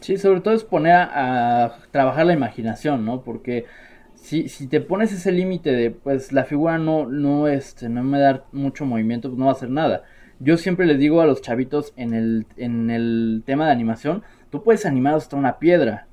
Sí, 0.00 0.16
sobre 0.16 0.40
todo 0.40 0.54
es 0.54 0.64
poner 0.64 0.94
a, 0.94 1.76
trabajar 1.90 2.24
la 2.26 2.32
imaginación, 2.32 3.04
¿no? 3.04 3.22
Porque 3.22 3.66
si, 4.14 4.48
si 4.48 4.66
te 4.66 4.80
pones 4.80 5.12
ese 5.12 5.30
límite 5.30 5.72
de, 5.72 5.90
pues 5.90 6.32
la 6.32 6.44
figura 6.44 6.78
no, 6.78 7.06
no, 7.06 7.48
este, 7.48 7.88
no 7.90 8.02
me 8.02 8.18
da 8.18 8.44
mucho 8.52 8.86
movimiento, 8.86 9.28
pues 9.28 9.38
no 9.38 9.46
va 9.46 9.52
a 9.52 9.54
hacer 9.54 9.70
nada. 9.70 10.04
Yo 10.38 10.56
siempre 10.56 10.86
les 10.86 10.98
digo 10.98 11.20
a 11.20 11.26
los 11.26 11.42
chavitos 11.42 11.92
en 11.96 12.14
el, 12.14 12.46
en 12.56 12.90
el 12.90 13.42
tema 13.44 13.66
de 13.66 13.72
animación, 13.72 14.22
tú 14.50 14.62
puedes 14.62 14.86
animar 14.86 15.14
hasta 15.14 15.36
una 15.36 15.58
piedra, 15.58 16.06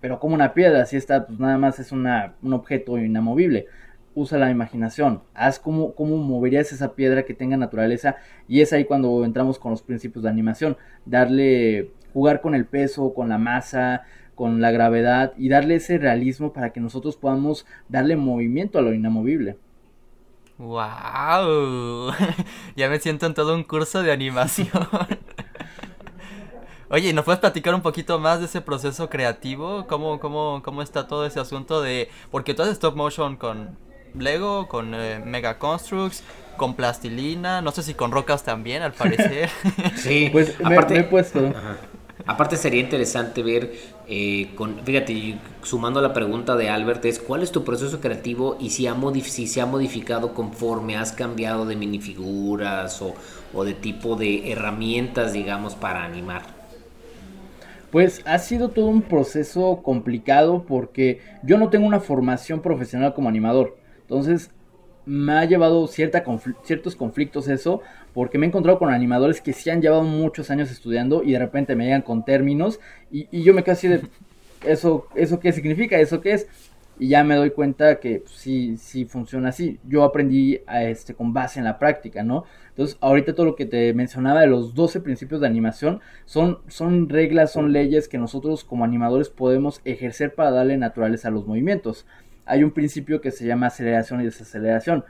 pero 0.00 0.20
como 0.20 0.34
una 0.34 0.52
piedra, 0.52 0.84
si 0.84 0.96
está, 0.96 1.26
pues 1.26 1.38
nada 1.40 1.56
más 1.56 1.78
es 1.78 1.92
una, 1.92 2.34
un 2.42 2.52
objeto 2.52 2.98
inamovible. 2.98 3.66
Usa 4.14 4.38
la 4.38 4.50
imaginación, 4.50 5.22
haz 5.34 5.58
cómo, 5.58 5.94
cómo 5.94 6.18
moverías 6.18 6.72
esa 6.72 6.94
piedra 6.94 7.24
que 7.24 7.34
tenga 7.34 7.56
naturaleza 7.56 8.16
y 8.46 8.60
es 8.60 8.72
ahí 8.72 8.84
cuando 8.84 9.24
entramos 9.24 9.58
con 9.58 9.70
los 9.72 9.82
principios 9.82 10.24
de 10.24 10.30
animación, 10.30 10.76
darle 11.06 11.90
jugar 12.14 12.40
con 12.40 12.54
el 12.54 12.64
peso, 12.64 13.12
con 13.12 13.28
la 13.28 13.36
masa, 13.36 14.04
con 14.34 14.60
la 14.60 14.70
gravedad 14.70 15.32
y 15.36 15.48
darle 15.48 15.76
ese 15.76 15.98
realismo 15.98 16.52
para 16.52 16.70
que 16.70 16.80
nosotros 16.80 17.16
podamos 17.16 17.66
darle 17.88 18.16
movimiento 18.16 18.78
a 18.78 18.82
lo 18.82 18.94
inamovible. 18.94 19.58
¡Wow! 20.56 22.12
ya 22.76 22.88
me 22.88 23.00
siento 23.00 23.26
en 23.26 23.34
todo 23.34 23.54
un 23.54 23.64
curso 23.64 24.02
de 24.02 24.12
animación. 24.12 24.70
Oye, 26.90 27.12
¿nos 27.12 27.24
puedes 27.24 27.40
platicar 27.40 27.74
un 27.74 27.80
poquito 27.80 28.20
más 28.20 28.38
de 28.38 28.46
ese 28.46 28.60
proceso 28.60 29.10
creativo? 29.10 29.86
¿Cómo, 29.88 30.20
cómo, 30.20 30.62
cómo 30.64 30.80
está 30.80 31.08
todo 31.08 31.26
ese 31.26 31.40
asunto 31.40 31.82
de... 31.82 32.08
Porque 32.30 32.54
tú 32.54 32.62
haces 32.62 32.74
stop 32.74 32.94
motion 32.94 33.36
con 33.36 33.76
Lego, 34.16 34.68
con 34.68 34.94
eh, 34.94 35.20
Mega 35.24 35.58
Constructs, 35.58 36.22
con 36.56 36.74
plastilina, 36.74 37.62
no 37.62 37.72
sé 37.72 37.82
si 37.82 37.94
con 37.94 38.12
rocas 38.12 38.44
también, 38.44 38.82
al 38.82 38.92
parecer. 38.92 39.50
sí, 39.96 40.28
pues 40.30 40.54
aparte, 40.62 41.00
he 41.00 41.04
puesto... 41.04 41.52
Aparte 42.26 42.56
sería 42.56 42.80
interesante 42.80 43.42
ver, 43.42 43.72
eh, 44.08 44.50
con, 44.54 44.78
fíjate, 44.84 45.36
sumando 45.62 46.00
la 46.00 46.12
pregunta 46.14 46.56
de 46.56 46.70
Albert, 46.70 47.04
es 47.04 47.18
cuál 47.18 47.42
es 47.42 47.50
tu 47.50 47.64
proceso 47.64 48.00
creativo 48.00 48.56
y 48.60 48.70
si, 48.70 48.86
ha 48.86 48.96
si 49.22 49.46
se 49.46 49.60
ha 49.60 49.66
modificado 49.66 50.32
conforme 50.32 50.96
has 50.96 51.12
cambiado 51.12 51.66
de 51.66 51.76
minifiguras 51.76 53.02
o, 53.02 53.14
o 53.52 53.64
de 53.64 53.74
tipo 53.74 54.16
de 54.16 54.52
herramientas, 54.52 55.32
digamos, 55.32 55.74
para 55.74 56.04
animar. 56.04 56.42
Pues 57.90 58.22
ha 58.24 58.38
sido 58.38 58.70
todo 58.70 58.86
un 58.86 59.02
proceso 59.02 59.80
complicado 59.82 60.64
porque 60.66 61.20
yo 61.42 61.58
no 61.58 61.68
tengo 61.68 61.86
una 61.86 62.00
formación 62.00 62.60
profesional 62.60 63.14
como 63.14 63.28
animador. 63.28 63.76
Entonces 64.00 64.50
me 65.06 65.32
ha 65.34 65.44
llevado 65.44 65.86
cierta 65.86 66.24
ciertos 66.64 66.96
conflictos 66.96 67.48
eso, 67.48 67.82
porque 68.14 68.38
me 68.38 68.46
he 68.46 68.48
encontrado 68.48 68.78
con 68.78 68.94
animadores 68.94 69.40
que 69.40 69.52
sí 69.52 69.68
han 69.68 69.82
llevado 69.82 70.04
muchos 70.04 70.50
años 70.50 70.70
estudiando 70.70 71.22
y 71.22 71.32
de 71.32 71.38
repente 71.40 71.74
me 71.74 71.84
llegan 71.84 72.02
con 72.02 72.24
términos 72.24 72.80
y, 73.10 73.42
yo 73.42 73.52
me 73.52 73.62
quedo 73.62 73.72
así 73.72 73.88
de, 73.88 74.02
¿eso, 74.64 75.08
¿eso 75.14 75.40
qué 75.40 75.52
significa? 75.52 75.98
¿Eso 75.98 76.20
qué 76.20 76.32
es? 76.32 76.46
Y 76.96 77.08
ya 77.08 77.24
me 77.24 77.34
doy 77.34 77.50
cuenta 77.50 77.98
que 77.98 78.20
pues, 78.20 78.78
sí, 78.80 79.04
funciona 79.06 79.48
así. 79.48 79.80
Yo 79.84 80.04
aprendí 80.04 80.60
a 80.66 80.84
este, 80.84 81.14
con 81.14 81.32
base 81.32 81.58
en 81.58 81.64
la 81.64 81.80
práctica, 81.80 82.22
¿no? 82.22 82.44
Entonces, 82.68 82.96
ahorita 83.00 83.34
todo 83.34 83.46
lo 83.46 83.56
que 83.56 83.66
te 83.66 83.92
mencionaba 83.94 84.40
de 84.40 84.46
los 84.46 84.74
12 84.74 85.00
principios 85.00 85.40
de 85.40 85.48
animación 85.48 86.00
son, 86.24 86.60
son 86.68 87.08
reglas, 87.08 87.52
son 87.52 87.72
leyes 87.72 88.08
que 88.08 88.18
nosotros 88.18 88.62
como 88.62 88.84
animadores 88.84 89.28
podemos 89.28 89.80
ejercer 89.84 90.36
para 90.36 90.52
darle 90.52 90.76
naturaleza 90.76 91.28
a 91.28 91.30
los 91.32 91.46
movimientos 91.46 92.06
hay 92.46 92.62
un 92.62 92.72
principio 92.72 93.20
que 93.20 93.30
se 93.30 93.46
llama 93.46 93.68
aceleración 93.68 94.20
y 94.20 94.24
desaceleración, 94.24 95.04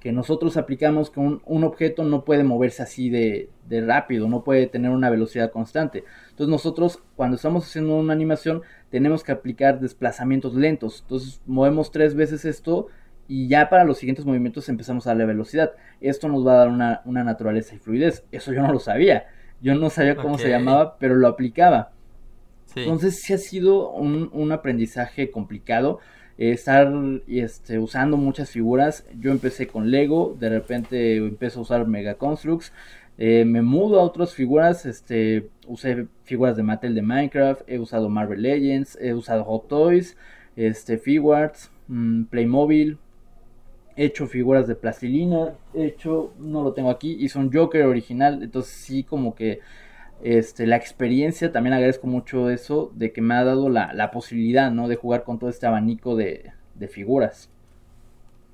que 0.00 0.12
nosotros 0.12 0.56
aplicamos 0.56 1.10
que 1.10 1.20
un, 1.20 1.64
objeto 1.64 2.04
no 2.04 2.24
puede 2.24 2.44
moverse 2.44 2.82
así 2.82 3.10
de, 3.10 3.50
rápido, 3.68 4.28
no 4.28 4.44
puede 4.44 4.66
tener 4.66 4.90
una 4.90 5.10
velocidad 5.10 5.50
constante. 5.50 6.04
Entonces 6.30 6.48
nosotros 6.48 7.02
cuando 7.14 7.36
estamos 7.36 7.64
haciendo 7.64 7.96
una 7.96 8.12
animación 8.12 8.62
tenemos 8.90 9.22
que 9.22 9.32
aplicar 9.32 9.80
desplazamientos 9.80 10.54
lentos. 10.54 11.00
Entonces 11.02 11.40
movemos 11.46 11.90
tres 11.90 12.14
veces 12.14 12.44
esto 12.44 12.88
y 13.28 13.48
ya 13.48 13.68
para 13.68 13.84
los 13.84 13.98
siguientes 13.98 14.24
movimientos 14.24 14.68
empezamos 14.68 15.06
a 15.06 15.10
darle 15.10 15.26
velocidad. 15.26 15.72
Esto 16.00 16.28
nos 16.28 16.46
va 16.46 16.54
a 16.54 16.56
dar 16.56 16.68
una, 16.68 17.02
naturaleza 17.04 17.74
y 17.74 17.78
fluidez. 17.78 18.24
Eso 18.32 18.52
yo 18.52 18.62
no 18.62 18.72
lo 18.72 18.78
sabía. 18.78 19.26
Yo 19.60 19.74
no 19.74 19.90
sabía 19.90 20.16
cómo 20.16 20.38
se 20.38 20.50
llamaba, 20.50 20.98
pero 20.98 21.14
lo 21.14 21.28
aplicaba. 21.28 21.92
Entonces 22.74 23.20
sí 23.22 23.32
ha 23.32 23.38
sido 23.38 23.90
un, 23.90 24.28
un 24.32 24.52
aprendizaje 24.52 25.30
complicado 25.30 26.00
estar 26.38 26.92
este, 27.26 27.78
usando 27.78 28.16
muchas 28.16 28.50
figuras. 28.50 29.04
Yo 29.18 29.30
empecé 29.30 29.66
con 29.66 29.90
Lego, 29.90 30.36
de 30.38 30.50
repente 30.50 31.16
empecé 31.16 31.58
a 31.58 31.62
usar 31.62 31.86
Mega 31.86 32.14
Constructs. 32.14 32.72
Eh, 33.18 33.44
me 33.46 33.62
mudo 33.62 34.00
a 34.00 34.02
otras 34.04 34.34
figuras, 34.34 34.84
este, 34.84 35.48
usé 35.66 36.06
figuras 36.24 36.56
de 36.56 36.62
Mattel 36.62 36.94
de 36.94 37.00
Minecraft, 37.00 37.62
he 37.66 37.78
usado 37.78 38.10
Marvel 38.10 38.42
Legends, 38.42 38.98
he 39.00 39.14
usado 39.14 39.44
Hot 39.44 39.68
Toys, 39.68 40.18
este, 40.54 40.98
Figuarts, 40.98 41.70
mm, 41.88 42.24
Playmobil, 42.24 42.98
he 43.96 44.04
hecho 44.04 44.26
figuras 44.26 44.66
de 44.68 44.74
plastilina, 44.74 45.54
he 45.72 45.86
hecho, 45.86 46.34
no 46.38 46.62
lo 46.62 46.74
tengo 46.74 46.90
aquí, 46.90 47.16
hice 47.18 47.38
un 47.38 47.50
Joker 47.50 47.86
original, 47.86 48.42
entonces 48.42 48.72
sí 48.74 49.02
como 49.02 49.34
que 49.34 49.60
este, 50.22 50.66
la 50.66 50.76
experiencia, 50.76 51.52
también 51.52 51.74
agradezco 51.74 52.06
mucho 52.06 52.50
eso, 52.50 52.90
de 52.94 53.12
que 53.12 53.20
me 53.20 53.34
ha 53.34 53.44
dado 53.44 53.68
la, 53.68 54.10
posibilidad, 54.10 54.70
¿no? 54.70 54.88
De 54.88 54.96
jugar 54.96 55.24
con 55.24 55.38
todo 55.38 55.50
este 55.50 55.66
abanico 55.66 56.16
de, 56.16 56.52
figuras. 56.90 57.50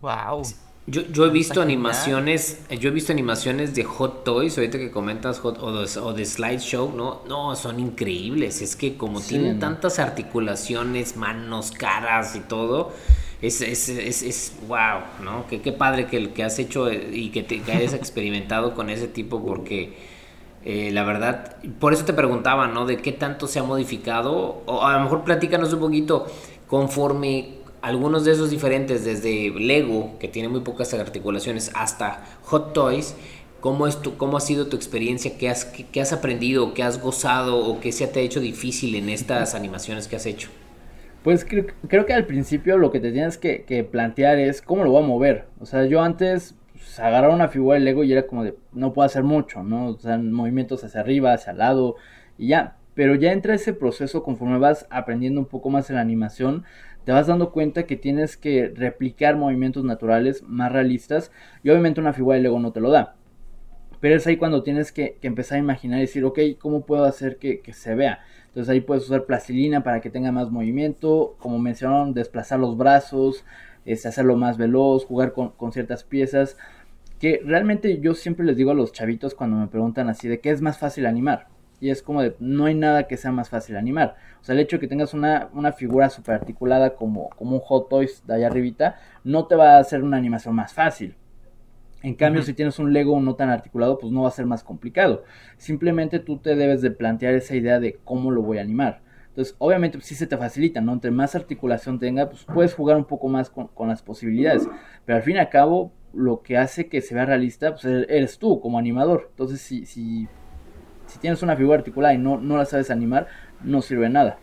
Wow. 0.01 0.43
Yo, 0.87 1.27
he 1.27 1.31
visto 1.31 1.63
animaciones, 1.63 2.67
yo 2.69 2.89
he 2.89 2.93
visto 2.93 3.13
animaciones 3.13 3.73
de 3.75 3.85
Hot 3.85 4.25
Toys, 4.25 4.59
ahorita 4.59 4.79
que 4.79 4.91
comentas 4.91 5.39
Hot, 5.39 5.59
o, 5.63 5.73
de, 5.73 6.01
o 6.01 6.13
de 6.13 6.25
Slideshow, 6.25 6.93
¿no? 6.93 7.23
No, 7.29 7.55
son 7.55 7.79
increíbles. 7.79 8.63
Es 8.63 8.75
que 8.75 8.97
como 8.97 9.21
tienen 9.21 9.61
tantas 9.61 10.01
articulaciones, 10.01 11.17
manos, 11.17 11.71
caras 11.71 12.35
y 12.35 12.41
todo, 12.41 12.93
es, 13.41 13.61
es, 13.61 13.89
es, 13.89 14.23
es 14.23 14.53
wow, 14.67 15.03
¿no? 15.23 15.47
Que, 15.47 15.61
qué 15.61 15.71
padre 15.71 16.07
que, 16.07 16.33
que 16.33 16.43
has 16.43 16.59
hecho 16.59 16.93
y 16.93 17.31
que, 17.31 17.45
te, 17.45 17.61
que 17.63 17.73
hayas 17.73 17.95
experimentado 17.95 18.75
con 18.75 18.91
ese 18.91 19.07
tipo 19.07 19.45
porque 19.45 20.12
eh, 20.65 20.91
la 20.93 21.03
verdad, 21.05 21.57
por 21.81 21.93
eso 21.93 22.05
te 22.05 22.13
preguntaba, 22.13 22.69
¿no? 22.69 22.87
De 22.87 22.99
qué 22.99 23.13
tanto 23.13 23.49
se 23.49 23.59
ha 23.59 23.65
modificado, 23.65 24.63
o 24.67 24.83
a 24.85 24.95
lo 24.95 25.01
mejor 25.01 25.25
platícanos 25.25 25.73
un 25.73 25.81
poquito 25.81 26.27
conforme 26.69 27.63
algunos 27.83 28.25
de 28.25 28.33
esos 28.33 28.51
diferentes, 28.51 29.05
desde 29.05 29.51
Lego, 29.51 30.17
que 30.21 30.29
tiene 30.29 30.49
muy 30.49 30.61
pocas 30.61 30.95
articulaciones, 30.95 31.73
hasta 31.75 32.25
Hot 32.45 32.73
Toys, 32.73 33.17
¿cómo, 33.61 33.89
es 33.89 34.01
tu, 34.01 34.17
cómo 34.17 34.37
ha 34.37 34.41
sido 34.41 34.69
tu 34.69 34.77
experiencia? 34.77 35.37
¿Qué 35.37 35.49
has, 35.49 35.65
qué, 35.65 36.01
has 36.01 36.13
aprendido? 36.13 36.75
¿Qué 36.75 36.85
has 36.85 37.03
gozado? 37.03 37.59
¿O 37.59 37.81
qué 37.81 37.91
se 37.91 38.07
te 38.07 38.21
ha 38.21 38.23
hecho 38.23 38.41
difícil 38.41 38.95
en 38.95 39.09
estas 39.09 39.57
animaciones 39.57 40.07
que 40.07 40.15
has 40.15 40.27
hecho? 40.27 40.49
Pues 41.25 41.45
creo, 41.45 41.67
creo 41.89 42.07
que 42.07 42.15
al 42.15 42.27
principio 42.27 42.79
lo 42.79 42.93
que 42.93 43.01
te 43.01 43.11
tienes 43.11 43.37
que, 43.37 43.65
que 43.65 43.83
plantear 43.83 44.39
es 44.39 44.63
cómo 44.63 44.85
lo 44.85 44.93
voy 44.93 45.03
a 45.03 45.07
mover. 45.07 45.47
O 45.61 45.67
sea, 45.67 45.85
yo 45.87 46.03
antes 46.03 46.55
pues, 46.93 47.01
agarrar 47.01 47.31
una 47.31 47.49
figura 47.49 47.79
de 47.79 47.85
Lego 47.85 48.05
y 48.05 48.13
era 48.13 48.27
como 48.27 48.45
de, 48.45 48.55
no 48.73 48.93
puedo 48.93 49.07
hacer 49.07 49.23
mucho, 49.23 49.63
¿no? 49.63 49.87
O 49.89 49.99
sea, 49.99 50.19
movimientos 50.19 50.85
hacia 50.85 51.01
arriba, 51.01 51.33
hacia 51.33 51.53
el 51.53 51.59
lado 51.59 51.97
y 52.37 52.49
ya. 52.49 52.77
Pero 52.95 53.15
ya 53.15 53.33
entra 53.33 53.55
ese 53.55 53.73
proceso 53.73 54.23
conforme 54.23 54.59
vas 54.59 54.87
aprendiendo 54.91 55.41
un 55.41 55.47
poco 55.47 55.71
más 55.71 55.89
en 55.89 55.97
la 55.97 56.03
animación, 56.03 56.65
te 57.07 57.13
vas 57.13 57.29
dando 57.29 57.51
cuenta 57.51 57.85
que 57.85 57.97
tienes 57.97 58.37
que 58.37 58.71
replicar 58.77 59.37
movimientos 59.37 59.85
naturales 59.85 60.43
más 60.43 60.71
realistas 60.71 61.33
y 61.63 61.71
obviamente 61.71 62.03
una 62.03 62.13
figura 62.13 62.37
de 62.37 62.43
Lego 62.43 62.61
no 62.61 62.73
te 62.73 62.81
lo 62.81 62.91
da. 62.91 63.17
pero 64.01 64.17
es 64.17 64.27
ahí 64.27 64.37
cuando 64.37 64.63
tienes 64.63 64.93
que, 64.93 65.19
empezar 65.23 65.57
a 65.57 65.61
imaginar 65.61 65.99
y 65.99 66.03
decir, 66.03 66.25
ok, 66.25 66.39
¿cómo 66.59 66.85
puedo 66.85 67.05
hacer 67.05 67.39
que, 67.39 67.63
se 67.73 67.95
vea? 67.95 68.21
Entonces 68.49 68.69
ahí 68.69 68.81
puedes 68.83 69.05
usar 69.05 69.25
plastilina 69.25 69.83
para 69.83 70.03
que 70.03 70.11
tenga 70.11 70.31
más 70.33 70.51
movimiento, 70.51 71.37
como 71.39 71.59
mencionaron, 71.59 72.13
desplazar 72.13 72.59
los 72.61 72.77
brazos, 72.77 73.45
este, 73.87 74.09
hacerlo 74.09 74.37
más 74.37 74.59
veloz, 74.59 75.07
jugar 75.07 75.33
con 75.33 75.73
ciertas 75.73 76.05
piezas, 76.05 76.57
que 77.23 77.41
realmente 77.45 78.01
yo 78.01 78.15
siempre 78.15 78.45
les 78.45 78.57
digo 78.57 78.73
a 78.73 78.75
los 78.75 78.91
chavitos 78.91 79.37
cuando 79.37 79.57
me 79.57 79.69
preguntan 79.69 80.09
así 80.09 80.27
de 80.27 80.41
qué 80.41 80.51
es 80.51 80.61
más 80.61 80.79
fácil 80.79 81.07
animar. 81.07 81.47
Y 81.79 81.91
es 81.91 82.03
como 82.03 82.21
de, 82.21 82.35
no 82.41 82.65
hay 82.65 82.75
nada 82.75 83.07
que 83.07 83.17
sea 83.17 83.31
más 83.31 83.49
fácil 83.49 83.77
animar. 83.77 84.17
O 84.41 84.45
sea, 84.45 84.57
el 84.57 84.61
hecho 84.61 84.75
de 84.75 84.81
que 84.81 84.89
tengas 84.89 85.15
una, 85.15 85.49
una 85.53 85.71
figura 85.71 86.11
super 86.11 86.35
articulada 86.35 86.97
como, 86.97 87.31
como 87.31 87.55
un 87.55 87.61
Hot 87.61 87.89
Toys 87.89 88.27
de 88.27 88.35
allá 88.35 88.49
arribita, 88.49 88.97
no 89.23 89.47
te 89.47 89.55
va 89.55 89.77
a 89.77 89.79
hacer 89.79 90.03
una 90.03 90.17
animación 90.17 90.57
más 90.57 90.75
fácil. 90.75 91.15
En 92.03 92.15
cambio, 92.17 92.43
si 92.43 92.55
tienes 92.55 92.81
un 92.81 92.93
Lego 92.93 93.21
no 93.21 93.37
tan 93.37 93.51
articulado, 93.51 93.99
pues 93.99 94.13
no 94.13 94.23
va 94.23 94.29
a 94.29 94.33
ser 94.33 94.47
más 94.47 94.65
complicado. 94.65 95.23
Simplemente 95.59 96.19
tú 96.19 96.39
te 96.39 96.57
debes 96.57 96.83
de 96.83 96.91
plantear 96.91 97.35
esa 97.35 97.55
idea 97.55 97.79
de 97.79 98.01
cómo 98.03 98.33
lo 98.33 98.43
voy 98.43 98.59
a 98.59 98.63
animar. 98.63 99.01
Entonces, 99.29 99.55
obviamente, 99.59 99.97
pues, 99.97 100.09
sí 100.09 100.17
se 100.17 100.27
te 100.27 100.37
facilita, 100.37 100.81
¿no? 100.81 100.93
Entre 100.93 101.13
más 101.13 101.37
articulación 101.37 102.01
tenga, 102.01 102.29
pues 102.29 102.45
puedes 102.53 102.75
jugar 102.75 102.97
un 102.97 103.05
poco 103.05 103.29
más 103.29 103.49
con, 103.49 103.71
las 103.87 104.03
posibilidades. 104.03 104.69
Pero 105.05 105.17
al 105.19 105.23
fin 105.23 105.37
y 105.37 105.39
al 105.39 105.49
cabo, 105.51 105.93
lo 106.15 106.43
que 106.43 106.59
hace 106.59 106.89
que 106.89 107.01
se 107.01 107.15
vea 107.15 107.27
realista, 107.27 107.73
pues 107.73 107.85
er, 107.85 108.07
eres 108.11 108.39
tú 108.39 108.61
como 108.61 108.79
animador. 108.79 109.29
Entonces, 109.31 109.61
si, 109.61 109.87
si, 109.87 110.29
tienes 111.21 111.43
una 111.43 111.57
figura 111.57 111.79
articulada 111.79 112.15
y 112.15 112.19
no, 112.19 112.39
no 112.39 112.57
la 112.57 112.65
sabes 112.65 112.91
animar, 112.91 113.29
no 113.63 113.83
sirve 113.83 114.09
nada 114.09 114.39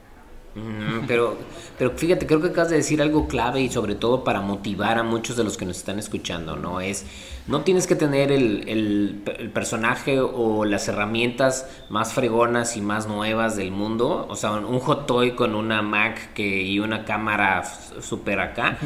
pero, 1.07 1.37
pero 1.77 1.91
fíjate, 1.91 2.25
creo 2.25 2.41
que 2.41 2.47
acabas 2.47 2.69
de 2.69 2.77
decir 2.77 3.01
algo 3.01 3.27
clave 3.27 3.61
y 3.61 3.69
sobre 3.69 3.95
todo 3.95 4.23
para 4.23 4.41
motivar 4.41 4.97
a 4.97 5.03
muchos 5.03 5.37
de 5.37 5.43
los 5.43 5.57
que 5.57 5.65
nos 5.65 5.77
están 5.77 5.99
escuchando, 5.99 6.55
¿no? 6.55 6.81
Es, 6.81 7.05
no 7.47 7.61
tienes 7.61 7.87
que 7.87 7.95
tener 7.95 8.31
el, 8.31 8.67
el, 8.67 9.51
personaje 9.53 10.19
o 10.19 10.65
las 10.65 10.87
herramientas 10.87 11.67
más 11.89 12.13
fregonas 12.13 12.77
y 12.77 12.81
más 12.81 13.07
nuevas 13.07 13.55
del 13.55 13.71
mundo, 13.71 14.25
o 14.29 14.35
sea, 14.35 14.51
un 14.51 14.79
hot 14.79 15.05
toy 15.05 15.31
con 15.31 15.55
una 15.55 15.81
Mac 15.81 16.33
que, 16.33 16.63
y 16.63 16.79
una 16.79 17.05
cámara 17.05 17.63
super 18.01 18.39
acá. 18.39 18.77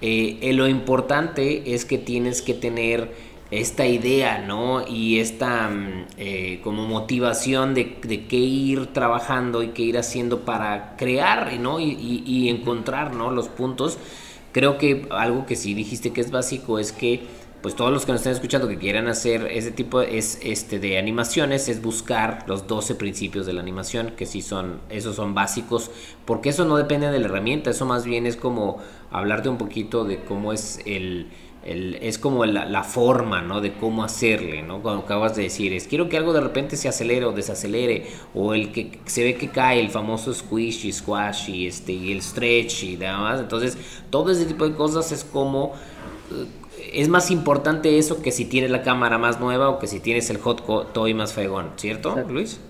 Eh, 0.00 0.38
eh, 0.42 0.52
lo 0.52 0.68
importante 0.68 1.74
es 1.74 1.84
que 1.84 1.98
tienes 1.98 2.40
que 2.42 2.54
tener 2.54 3.12
esta 3.50 3.86
idea, 3.86 4.38
¿no? 4.38 4.86
Y 4.86 5.20
esta 5.20 5.68
mm, 5.68 6.06
eh, 6.18 6.60
como 6.62 6.86
motivación 6.86 7.74
de, 7.74 7.96
de, 8.02 8.26
qué 8.26 8.36
ir 8.36 8.88
trabajando 8.88 9.62
y 9.62 9.68
qué 9.68 9.82
ir 9.82 9.98
haciendo 9.98 10.40
para 10.40 10.96
crear, 10.96 11.58
¿no? 11.58 11.80
Y, 11.80 12.48
encontrar, 12.48 13.14
¿no? 13.14 13.30
Los 13.30 13.48
puntos. 13.48 13.98
Creo 14.52 14.78
que 14.78 15.06
algo 15.10 15.46
que 15.46 15.56
sí 15.56 15.74
dijiste 15.74 16.12
que 16.12 16.20
es 16.20 16.30
básico 16.30 16.78
es 16.78 16.92
que 16.92 17.22
pues 17.60 17.74
todos 17.74 17.92
los 17.92 18.06
que 18.06 18.12
nos 18.12 18.20
estén 18.20 18.34
escuchando 18.34 18.68
que 18.68 18.78
quieran 18.78 19.08
hacer 19.08 19.48
ese 19.50 19.72
tipo 19.72 20.00
es 20.00 20.38
este 20.42 20.78
de 20.78 20.96
animaciones 20.96 21.68
es 21.68 21.82
buscar 21.82 22.44
los 22.46 22.68
12 22.68 22.94
principios 22.94 23.46
de 23.46 23.52
la 23.52 23.60
animación 23.60 24.12
que 24.16 24.26
sí 24.26 24.42
son 24.42 24.80
esos 24.90 25.16
son 25.16 25.34
básicos 25.34 25.90
porque 26.24 26.50
eso 26.50 26.64
no 26.64 26.76
depende 26.76 27.10
de 27.10 27.18
la 27.18 27.26
herramienta 27.26 27.70
eso 27.70 27.84
más 27.84 28.04
bien 28.04 28.26
es 28.26 28.36
como 28.36 28.78
hablarte 29.10 29.48
un 29.48 29.58
poquito 29.58 30.04
de 30.04 30.20
cómo 30.20 30.52
es 30.52 30.80
el 30.86 31.28
es 31.64 32.18
como 32.18 32.44
la, 32.46 32.84
forma, 32.84 33.42
¿no? 33.42 33.60
De 33.60 33.74
cómo 33.74 34.04
hacerle, 34.04 34.62
¿no? 34.62 34.80
Cuando 34.80 35.02
acabas 35.02 35.36
de 35.36 35.42
decir, 35.42 35.72
es 35.72 35.86
quiero 35.86 36.08
que 36.08 36.16
algo 36.16 36.32
de 36.32 36.40
repente 36.40 36.76
se 36.76 36.88
acelere 36.88 37.26
o 37.26 37.32
desacelere, 37.32 38.06
o 38.34 38.54
el 38.54 38.72
que 38.72 38.98
se 39.06 39.24
ve 39.24 39.34
que 39.34 39.48
cae, 39.48 39.80
el 39.80 39.90
famoso 39.90 40.32
squish 40.32 40.86
y 40.86 40.92
squash 40.92 41.50
y, 41.50 41.66
este, 41.66 41.92
y 41.92 42.12
el 42.12 42.22
stretch 42.22 42.84
y 42.84 42.96
demás. 42.96 43.40
Entonces, 43.40 43.76
todo 44.10 44.30
ese 44.30 44.46
tipo 44.46 44.68
de 44.68 44.74
cosas 44.74 45.12
es 45.12 45.24
como... 45.24 45.74
Eh, 46.32 46.46
es 46.92 47.08
más 47.08 47.30
importante 47.30 47.98
eso 47.98 48.22
que 48.22 48.30
si 48.32 48.46
tienes 48.46 48.70
la 48.70 48.82
cámara 48.82 49.18
más 49.18 49.40
nueva 49.40 49.68
o 49.68 49.78
que 49.78 49.86
si 49.86 50.00
tienes 50.00 50.30
el 50.30 50.38
hot 50.38 50.92
toy 50.92 51.12
más 51.12 51.34
fregón, 51.34 51.72
¿cierto, 51.76 52.16
Luis? 52.30 52.60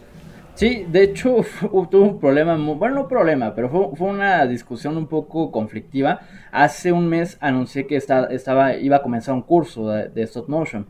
Sí, 0.58 0.84
de 0.90 1.04
hecho 1.04 1.36
tuvo 1.70 2.02
un 2.02 2.18
problema, 2.18 2.56
bueno, 2.56 2.96
no 2.96 3.06
problema, 3.06 3.54
pero 3.54 3.68
fue, 3.94 4.08
una 4.08 4.44
discusión 4.44 4.96
un 4.96 5.06
poco 5.06 5.52
conflictiva. 5.52 6.22
Hace 6.50 6.90
un 6.90 7.08
mes 7.08 7.38
anuncié 7.40 7.86
que 7.86 7.94
estaba, 7.94 8.74
iba 8.74 8.96
a 8.96 9.02
comenzar 9.02 9.36
un 9.36 9.42
curso 9.42 9.88
de, 9.88 10.22
stop 10.24 10.48
motion. 10.48 10.84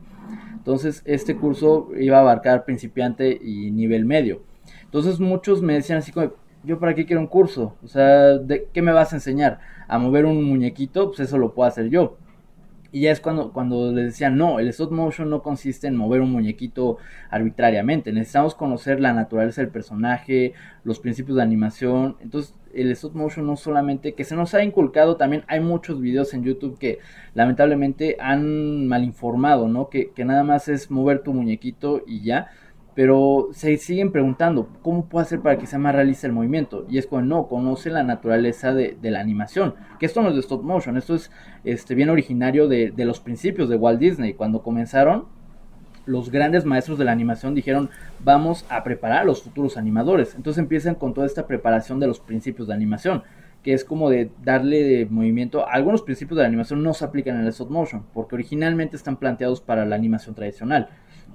Entonces, 0.56 1.02
este 1.04 1.36
curso 1.36 1.90
iba 2.00 2.16
a 2.16 2.20
abarcar 2.20 2.64
principiante 2.64 3.38
y 3.42 3.70
nivel 3.70 4.06
medio. 4.06 4.40
Entonces, 4.84 5.20
muchos 5.20 5.60
me 5.60 5.74
decían 5.74 5.98
así 5.98 6.12
como, 6.12 6.32
yo 6.64 6.78
para 6.78 6.94
qué 6.94 7.04
quiero 7.04 7.20
un 7.20 7.26
curso? 7.26 7.76
O 7.84 7.88
sea, 7.88 8.38
¿de 8.38 8.68
qué 8.72 8.80
me 8.80 8.92
vas 8.92 9.12
a 9.12 9.16
enseñar? 9.16 9.58
¿A 9.86 9.98
mover 9.98 10.24
un 10.24 10.42
muñequito? 10.44 11.08
Pues 11.08 11.20
eso 11.20 11.36
lo 11.36 11.52
puedo 11.52 11.68
hacer 11.68 11.90
yo. 11.90 12.16
Y 12.90 13.02
ya 13.02 13.10
es 13.10 13.20
cuando, 13.20 13.52
cuando 13.52 13.92
les 13.92 14.06
decía, 14.06 14.30
no, 14.30 14.60
el 14.60 14.68
stop 14.68 14.92
motion 14.92 15.28
no 15.28 15.42
consiste 15.42 15.86
en 15.88 15.96
mover 15.96 16.22
un 16.22 16.32
muñequito 16.32 16.96
arbitrariamente. 17.28 18.12
Necesitamos 18.12 18.54
conocer 18.54 18.98
la 18.98 19.12
naturaleza 19.12 19.60
del 19.60 19.70
personaje, 19.70 20.54
los 20.84 20.98
principios 20.98 21.36
de 21.36 21.42
animación. 21.42 22.16
Entonces, 22.20 22.54
el 22.72 22.90
stop 22.92 23.14
motion 23.14 23.46
no 23.46 23.56
solamente 23.56 24.14
que 24.14 24.24
se 24.24 24.36
nos 24.36 24.54
ha 24.54 24.62
inculcado, 24.62 25.16
también 25.16 25.44
hay 25.48 25.60
muchos 25.60 26.00
videos 26.00 26.32
en 26.32 26.44
YouTube 26.44 26.78
que 26.78 26.98
lamentablemente 27.34 28.16
han 28.20 28.86
mal 28.86 29.04
informado, 29.04 29.68
¿no? 29.68 29.90
Que, 29.90 30.10
que 30.12 30.24
nada 30.24 30.42
más 30.42 30.68
es 30.68 30.90
mover 30.90 31.22
tu 31.22 31.34
muñequito 31.34 32.02
y 32.06 32.22
ya 32.22 32.48
pero 32.98 33.50
se 33.52 33.76
siguen 33.76 34.10
preguntando, 34.10 34.70
¿cómo 34.82 35.08
puedo 35.08 35.22
hacer 35.22 35.38
para 35.38 35.56
que 35.56 35.68
sea 35.68 35.78
más 35.78 35.94
realista 35.94 36.26
el 36.26 36.32
movimiento? 36.32 36.84
Y 36.90 36.98
es 36.98 37.06
como, 37.06 37.22
no, 37.22 37.46
conoce 37.46 37.90
la 37.90 38.02
naturaleza 38.02 38.74
de, 38.74 38.98
la 39.00 39.20
animación, 39.20 39.76
que 40.00 40.06
esto 40.06 40.20
no 40.20 40.30
es 40.30 40.34
de 40.34 40.40
stop 40.40 40.64
motion, 40.64 40.96
esto 40.96 41.14
es 41.14 41.30
este, 41.62 41.94
bien 41.94 42.10
originario 42.10 42.66
de, 42.66 42.92
los 42.96 43.20
principios 43.20 43.68
de 43.68 43.76
Walt 43.76 44.00
Disney. 44.00 44.34
Cuando 44.34 44.64
comenzaron, 44.64 45.26
los 46.06 46.32
grandes 46.32 46.64
maestros 46.64 46.98
de 46.98 47.04
la 47.04 47.12
animación 47.12 47.54
dijeron, 47.54 47.88
vamos 48.18 48.66
a 48.68 48.82
preparar 48.82 49.20
a 49.20 49.24
los 49.24 49.44
futuros 49.44 49.76
animadores. 49.76 50.34
Entonces 50.34 50.60
empiezan 50.60 50.96
con 50.96 51.14
toda 51.14 51.28
esta 51.28 51.46
preparación 51.46 52.00
de 52.00 52.08
los 52.08 52.18
principios 52.18 52.66
de 52.66 52.74
animación 52.74 53.22
que 53.62 53.74
es 53.74 53.84
como 53.84 54.10
de 54.10 54.30
darle 54.42 55.06
movimiento. 55.06 55.68
Algunos 55.68 56.02
principios 56.02 56.36
de 56.36 56.42
la 56.42 56.48
animación 56.48 56.82
no 56.82 56.94
se 56.94 57.04
aplican 57.04 57.36
en 57.36 57.42
el 57.42 57.48
stop 57.48 57.70
motion, 57.70 58.04
porque 58.14 58.36
originalmente 58.36 58.96
están 58.96 59.16
planteados 59.16 59.60
para 59.60 59.84
la 59.84 59.94
animación 59.94 60.34
tradicional 60.34 60.88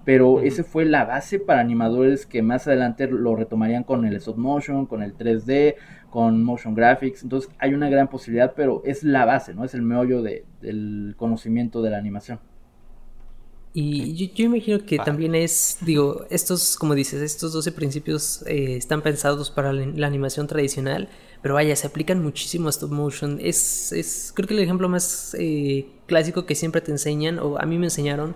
pero 0.06 0.42
ese 0.42 0.64
fue 0.64 0.86
la 0.86 1.06
base 1.06 1.40
para 1.40 1.62
animadores 1.62 2.26
que 2.26 2.42
más 2.42 2.68
adelante 2.68 3.08
lo 3.08 3.36
retomarían 3.36 3.84
con 3.84 4.06
el 4.06 4.16
stop 4.18 4.38
motion, 4.38 4.86
con 4.86 5.02
el 5.02 5.16
3D, 5.18 5.76
con 6.10 6.44
motion 6.44 6.76
graphics. 6.76 7.24
Entonces 7.24 7.50
hay 7.58 7.74
una 7.74 7.90
gran 7.90 8.10
posibilidad, 8.10 8.54
pero 8.56 8.82
es 8.86 9.04
la 9.04 9.26
base, 9.26 9.54
¿no? 9.54 9.64
Es 9.64 9.74
el 9.74 9.82
meollo 9.82 10.22
de, 10.22 10.46
del 10.62 11.16
conocimiento 11.18 11.82
de 11.82 11.90
la 11.90 11.98
animación. 11.98 12.40
Y 13.76 14.32
yo, 14.36 14.46
imagino 14.46 14.86
que 14.86 15.00
también 15.00 15.34
es, 15.34 15.80
digo, 15.82 16.28
estos, 16.30 16.78
como 16.78 16.94
dices, 16.94 17.20
estos 17.24 17.54
12 17.54 17.72
principios 17.72 18.44
eh, 18.46 18.76
están 18.78 19.02
pensados 19.02 19.50
para 19.50 19.74
la, 19.74 20.06
animación 20.06 20.46
tradicional, 20.46 21.10
pero 21.42 21.56
vaya, 21.56 21.76
se 21.76 21.88
aplican 21.88 22.22
muchísimo 22.22 22.68
a 22.68 22.70
stop 22.70 22.92
motion. 22.92 23.40
Es, 23.42 23.92
es 23.92 24.32
creo 24.36 24.48
que 24.48 24.54
el 24.54 24.60
ejemplo 24.60 24.90
más 24.90 25.36
eh, 25.40 25.88
clásico 26.06 26.46
que 26.46 26.54
siempre 26.54 26.82
te 26.82 26.92
enseñan, 26.92 27.40
o 27.40 27.58
a 27.58 27.66
mí 27.66 27.80
me 27.80 27.88
enseñaron, 27.88 28.36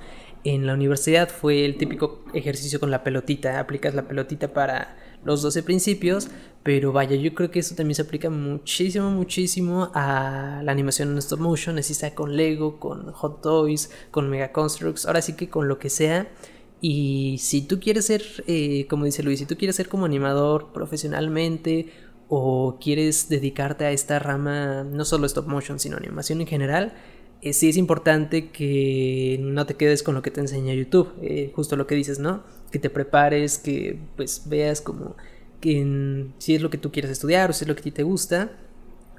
en 0.53 0.65
la 0.65 0.73
universidad 0.73 1.29
fue 1.29 1.65
el 1.65 1.77
típico 1.77 2.23
ejercicio 2.33 2.79
con 2.79 2.89
la 2.89 3.03
pelotita, 3.03 3.59
aplicas 3.59 3.93
la 3.93 4.07
pelotita 4.07 4.53
para 4.53 4.95
los 5.25 5.41
12 5.41 5.61
principios, 5.63 6.29
pero 6.63 6.93
vaya, 6.93 7.17
yo 7.17 7.33
creo 7.33 7.51
que 7.51 7.59
eso 7.59 7.75
también 7.75 7.95
se 7.95 8.03
aplica 8.03 8.29
muchísimo, 8.29 9.09
muchísimo 9.11 9.91
a 9.93 10.61
la 10.63 10.71
animación 10.71 11.11
en 11.11 11.17
stop 11.17 11.39
motion, 11.39 11.77
así 11.79 11.93
sea 11.93 12.15
con 12.15 12.37
Lego, 12.37 12.79
con 12.79 13.11
Hot 13.11 13.41
Toys, 13.41 13.91
con 14.09 14.29
Mega 14.29 14.53
Constructs, 14.53 15.05
ahora 15.05 15.21
sí 15.21 15.33
que 15.33 15.49
con 15.49 15.67
lo 15.67 15.79
que 15.79 15.89
sea. 15.89 16.31
Y 16.79 17.39
si 17.39 17.61
tú 17.67 17.81
quieres 17.81 18.05
ser, 18.05 18.23
eh, 18.47 18.85
como 18.89 19.03
dice 19.03 19.23
Luis, 19.23 19.39
si 19.39 19.45
tú 19.45 19.57
quieres 19.57 19.75
ser 19.75 19.89
como 19.89 20.05
animador 20.05 20.71
profesionalmente 20.71 21.91
o 22.29 22.77
quieres 22.79 23.27
dedicarte 23.27 23.83
a 23.83 23.91
esta 23.91 24.19
rama, 24.19 24.83
no 24.83 25.03
solo 25.03 25.25
stop 25.25 25.47
motion, 25.47 25.77
sino 25.79 25.97
animación 25.97 26.39
en 26.39 26.47
general, 26.47 26.93
eh, 27.41 27.53
sí 27.53 27.69
es 27.69 27.77
importante 27.77 28.49
que 28.49 29.38
no 29.41 29.65
te 29.65 29.75
quedes 29.75 30.03
con 30.03 30.15
lo 30.15 30.21
que 30.21 30.31
te 30.31 30.41
enseña 30.41 30.73
YouTube, 30.73 31.13
eh, 31.21 31.51
justo 31.55 31.75
lo 31.75 31.88
que 31.88 31.95
dices, 31.95 32.19
¿no? 32.19 32.43
Que 32.71 32.79
te 32.79 32.89
prepares, 32.89 33.57
que 33.57 33.99
pues 34.15 34.43
veas 34.45 34.81
como 34.81 35.15
que 35.61 36.27
si 36.39 36.55
es 36.55 36.61
lo 36.61 36.69
que 36.69 36.77
tú 36.77 36.91
quieres 36.91 37.11
estudiar 37.11 37.49
o 37.49 37.53
si 37.53 37.63
es 37.63 37.67
lo 37.67 37.75
que 37.75 37.81
a 37.81 37.83
ti 37.83 37.91
te 37.91 38.03
gusta, 38.03 38.51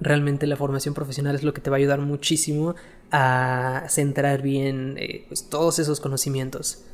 realmente 0.00 0.46
la 0.46 0.56
formación 0.56 0.94
profesional 0.94 1.34
es 1.34 1.42
lo 1.42 1.52
que 1.52 1.60
te 1.60 1.70
va 1.70 1.76
a 1.76 1.78
ayudar 1.78 2.00
muchísimo 2.00 2.74
a 3.10 3.84
centrar 3.88 4.42
bien 4.42 4.96
eh, 4.98 5.24
pues, 5.28 5.48
todos 5.48 5.78
esos 5.78 6.00
conocimientos. 6.00 6.84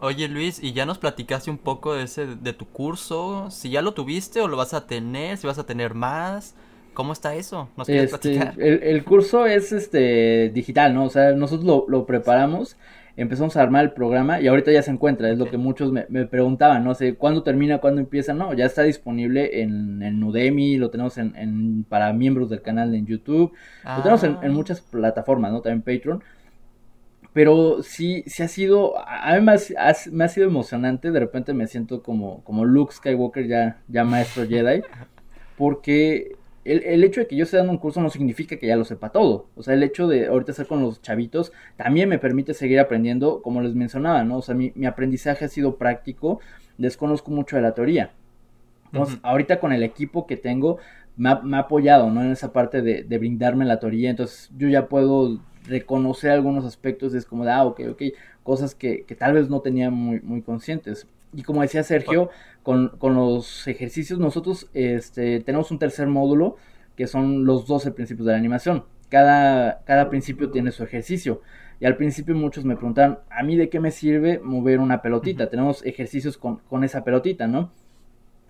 Oye 0.00 0.28
Luis, 0.28 0.62
y 0.62 0.72
ya 0.72 0.84
nos 0.84 0.98
platicaste 0.98 1.50
un 1.50 1.56
poco 1.56 1.94
de 1.94 2.02
ese 2.02 2.26
de 2.26 2.52
tu 2.52 2.66
curso, 2.66 3.50
si 3.50 3.70
ya 3.70 3.80
lo 3.80 3.94
tuviste 3.94 4.40
o 4.40 4.48
lo 4.48 4.56
vas 4.56 4.74
a 4.74 4.86
tener, 4.86 5.38
si 5.38 5.46
vas 5.46 5.58
a 5.58 5.64
tener 5.64 5.94
más. 5.94 6.54
¿Cómo 6.96 7.12
está 7.12 7.34
eso? 7.34 7.68
¿Nos 7.76 7.90
este, 7.90 8.40
El, 8.56 9.04
curso 9.04 9.44
es 9.44 9.70
este 9.70 10.48
digital, 10.48 10.94
¿no? 10.94 11.04
O 11.04 11.10
sea, 11.10 11.32
nosotros 11.32 11.84
lo, 11.86 12.06
preparamos, 12.06 12.78
empezamos 13.18 13.54
a 13.58 13.60
armar 13.60 13.84
el 13.84 13.92
programa 13.92 14.40
y 14.40 14.46
ahorita 14.46 14.72
ya 14.72 14.80
se 14.80 14.92
encuentra. 14.92 15.28
Es 15.28 15.36
lo 15.36 15.44
que 15.50 15.58
muchos 15.58 15.92
me, 15.92 16.06
preguntaban, 16.24 16.84
no 16.84 16.94
sé, 16.94 17.14
¿cuándo 17.14 17.42
termina, 17.42 17.82
cuándo 17.82 18.00
empieza? 18.00 18.32
No, 18.32 18.54
ya 18.54 18.64
está 18.64 18.82
disponible 18.82 19.60
en, 19.60 20.02
en 20.02 20.24
Udemy, 20.24 20.78
lo 20.78 20.88
tenemos 20.88 21.18
en, 21.18 21.84
para 21.86 22.14
miembros 22.14 22.48
del 22.48 22.62
canal 22.62 22.94
en 22.94 23.04
YouTube, 23.04 23.52
lo 23.84 24.02
tenemos 24.02 24.24
en, 24.24 24.38
ah. 24.42 24.48
muchas 24.48 24.80
plataformas, 24.80 25.52
¿no? 25.52 25.60
También 25.60 25.82
Patreon. 25.82 26.24
pero 27.34 27.82
sí, 27.82 28.24
sí 28.24 28.42
ha 28.42 28.48
sido, 28.48 28.94
además 29.06 29.70
me 30.10 30.24
ha 30.24 30.28
sido 30.28 30.46
emocionante, 30.46 31.10
de 31.10 31.20
repente 31.20 31.52
me 31.52 31.66
siento 31.66 32.02
como, 32.02 32.42
como 32.42 32.64
Luke 32.64 32.94
Skywalker 32.94 33.46
ya, 33.46 33.82
ya 33.86 34.02
maestro 34.02 34.46
Jedi, 34.48 34.80
porque 35.58 36.35
el, 36.72 37.04
hecho 37.04 37.20
de 37.20 37.26
que 37.26 37.36
yo 37.36 37.44
esté 37.44 37.56
dando 37.56 37.72
un 37.72 37.78
curso 37.78 38.00
no 38.00 38.10
significa 38.10 38.56
que 38.56 38.66
ya 38.66 38.76
lo 38.76 38.84
sepa 38.84 39.10
todo. 39.10 39.46
O 39.56 39.62
sea, 39.62 39.74
el 39.74 39.82
hecho 39.82 40.08
de 40.08 40.26
ahorita 40.26 40.52
estar 40.52 40.66
con 40.66 40.82
los 40.82 41.00
chavitos 41.02 41.52
también 41.76 42.08
me 42.08 42.18
permite 42.18 42.54
seguir 42.54 42.80
aprendiendo, 42.80 43.42
como 43.42 43.60
les 43.62 43.74
mencionaba, 43.74 44.24
¿no? 44.24 44.38
O 44.38 44.42
sea, 44.42 44.54
mi, 44.54 44.72
aprendizaje 44.86 45.44
ha 45.44 45.48
sido 45.48 45.76
práctico, 45.76 46.40
desconozco 46.78 47.30
mucho 47.30 47.56
de 47.56 47.62
la 47.62 47.74
teoría. 47.74 48.12
Entonces, 48.92 49.18
ahorita 49.22 49.60
con 49.60 49.72
el 49.72 49.82
equipo 49.82 50.26
que 50.26 50.36
tengo, 50.36 50.78
me 51.16 51.30
ha, 51.30 51.58
apoyado, 51.58 52.10
¿no? 52.10 52.22
En 52.22 52.30
esa 52.30 52.52
parte 52.52 52.82
de, 52.82 53.02
de 53.02 53.18
brindarme 53.18 53.64
la 53.64 53.80
teoría, 53.80 54.10
entonces 54.10 54.50
yo 54.56 54.68
ya 54.68 54.88
puedo 54.88 55.40
reconocer 55.66 56.30
algunos 56.30 56.64
aspectos, 56.64 57.14
es 57.14 57.24
como 57.24 57.44
de, 57.44 57.50
ah, 57.52 57.64
ok, 57.64 57.80
ok, 57.90 58.02
cosas 58.42 58.74
que, 58.74 59.04
tal 59.18 59.34
vez 59.34 59.48
no 59.50 59.60
tenía 59.60 59.90
muy, 59.90 60.20
muy 60.20 60.42
conscientes. 60.42 61.06
Y 61.36 61.42
como 61.42 61.60
decía 61.60 61.82
Sergio, 61.82 62.30
con, 62.62 62.98
los 63.02 63.68
ejercicios 63.68 64.18
nosotros 64.18 64.70
este, 64.72 65.40
tenemos 65.40 65.70
un 65.70 65.78
tercer 65.78 66.06
módulo 66.08 66.56
que 66.96 67.06
son 67.06 67.44
los 67.44 67.66
12 67.66 67.92
principios 67.92 68.26
de 68.26 68.32
la 68.32 68.38
animación. 68.38 68.84
Cada, 69.10 69.84
cada 69.84 70.08
principio 70.08 70.50
tiene 70.50 70.72
su 70.72 70.82
ejercicio. 70.82 71.42
Y 71.78 71.84
al 71.84 71.98
principio 71.98 72.34
muchos 72.34 72.64
me 72.64 72.74
preguntan, 72.74 73.18
¿a 73.28 73.42
mí 73.42 73.54
de 73.54 73.68
qué 73.68 73.80
me 73.80 73.90
sirve 73.90 74.40
mover 74.42 74.80
una 74.80 75.02
pelotita? 75.02 75.50
Tenemos 75.50 75.84
ejercicios 75.84 76.38
con, 76.38 76.84
esa 76.84 77.04
pelotita, 77.04 77.46
¿no? 77.46 77.70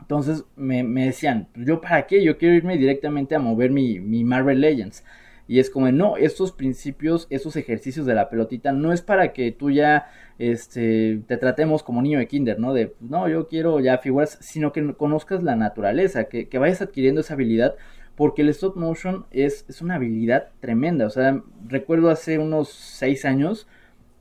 Entonces 0.01 0.45
me, 0.55 0.85
decían, 0.85 1.49
¿yo 1.57 1.81
para 1.81 2.07
qué? 2.07 2.23
Yo 2.23 2.39
quiero 2.39 2.55
irme 2.55 2.79
directamente 2.79 3.35
a 3.35 3.41
mover 3.41 3.73
mi, 3.73 3.99
mi 3.99 4.23
Marvel 4.23 4.61
Legends. 4.61 5.03
Y 5.49 5.61
es 5.61 5.71
como, 5.71 5.91
no, 5.93 6.17
estos 6.17 6.53
principios, 6.53 7.27
estos 7.31 7.57
ejercicios 7.57 8.05
de 8.05 8.15
la 8.15 8.29
pelotita 8.29 8.73
no 8.73 8.93
es 8.93 9.01
para 9.03 9.33
que 9.33 9.53
tú 9.53 9.71
ya 9.71 10.09
este, 10.39 11.23
te 11.27 11.37
tratemos 11.37 11.83
como 11.83 12.03
niño 12.03 12.19
de 12.19 12.27
kinder, 12.27 12.59
¿no? 12.59 12.73
De, 12.73 12.95
no, 13.01 13.29
yo 13.29 13.49
quiero 13.49 13.79
ya 13.81 13.99
figuras, 13.99 14.39
sino 14.41 14.73
que 14.73 14.95
conozcas 14.95 15.43
la 15.43 15.55
naturaleza, 15.55 16.25
que, 16.25 16.49
vayas 16.59 16.83
adquiriendo 16.83 17.21
esa 17.21 17.35
habilidad, 17.35 17.77
porque 18.17 18.43
el 18.43 18.49
stop 18.49 18.77
motion 18.77 19.27
es, 19.31 19.65
es 19.69 19.83
una 19.83 19.97
habilidad 19.97 20.49
tremenda. 20.61 21.07
O 21.07 21.11
sea, 21.11 21.43
recuerdo 21.69 22.11
hace 22.11 22.39
unos 22.39 22.71
seis 22.71 23.25
años 23.25 23.69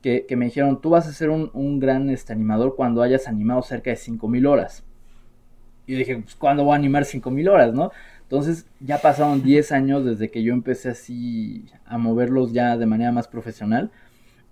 que, 0.02 0.36
me 0.36 0.44
dijeron, 0.44 0.80
tú 0.80 0.90
vas 0.90 1.08
a 1.08 1.12
ser 1.12 1.30
un, 1.30 1.80
gran 1.80 2.10
este, 2.10 2.32
animador 2.32 2.76
cuando 2.76 3.02
hayas 3.02 3.26
animado 3.26 3.62
cerca 3.62 3.90
de 3.90 3.96
5000 3.96 4.46
horas. 4.46 4.84
Y 5.86 5.94
dije, 5.94 6.18
pues, 6.18 6.36
¿cuándo 6.36 6.64
voy 6.64 6.74
a 6.74 6.76
animar 6.76 7.04
5000 7.04 7.48
horas, 7.48 7.74
no? 7.74 7.90
Entonces 8.28 8.66
ya 8.80 8.98
pasaron 8.98 9.42
10 9.42 9.70
años 9.70 10.04
desde 10.04 10.32
que 10.32 10.42
yo 10.42 10.52
empecé 10.52 10.88
así 10.88 11.64
a 11.84 11.96
moverlos 11.96 12.52
ya 12.52 12.76
de 12.76 12.84
manera 12.84 13.12
más 13.12 13.28
profesional. 13.28 13.92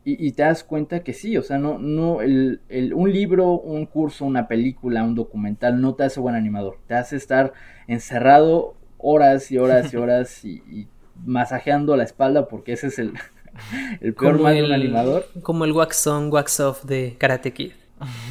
Y, 0.06 0.32
te 0.32 0.42
das 0.42 0.62
cuenta 0.62 1.00
que 1.00 1.14
sí, 1.14 1.38
o 1.38 1.42
sea, 1.42 1.56
no, 1.56 1.78
no, 1.78 2.20
el, 2.20 2.60
un 2.94 3.10
libro, 3.10 3.52
un 3.52 3.86
curso, 3.86 4.26
una 4.26 4.48
película, 4.48 5.02
un 5.02 5.14
documental 5.14 5.80
no 5.80 5.94
te 5.94 6.04
hace 6.04 6.20
buen 6.20 6.34
animador. 6.34 6.76
Te 6.86 6.92
hace 6.92 7.16
estar 7.16 7.54
encerrado 7.86 8.74
horas 8.98 9.50
y 9.50 9.56
horas 9.56 9.94
y 9.94 9.96
horas 9.96 10.44
y, 10.44 10.88
masajeando 11.24 11.96
la 11.96 12.04
espalda 12.04 12.48
porque 12.48 12.74
ese 12.74 12.88
es 12.88 12.98
el, 12.98 13.14
el 14.02 14.12
peor 14.12 14.40
mal 14.40 14.54
de 14.54 14.64
un 14.64 14.72
animador. 14.72 15.24
Como 15.40 15.64
el 15.64 15.72
wax 15.72 16.06
on, 16.06 16.30
wax 16.30 16.60
off 16.60 16.84
de 16.84 17.16
Karate 17.18 17.54
Kid. 17.54 17.72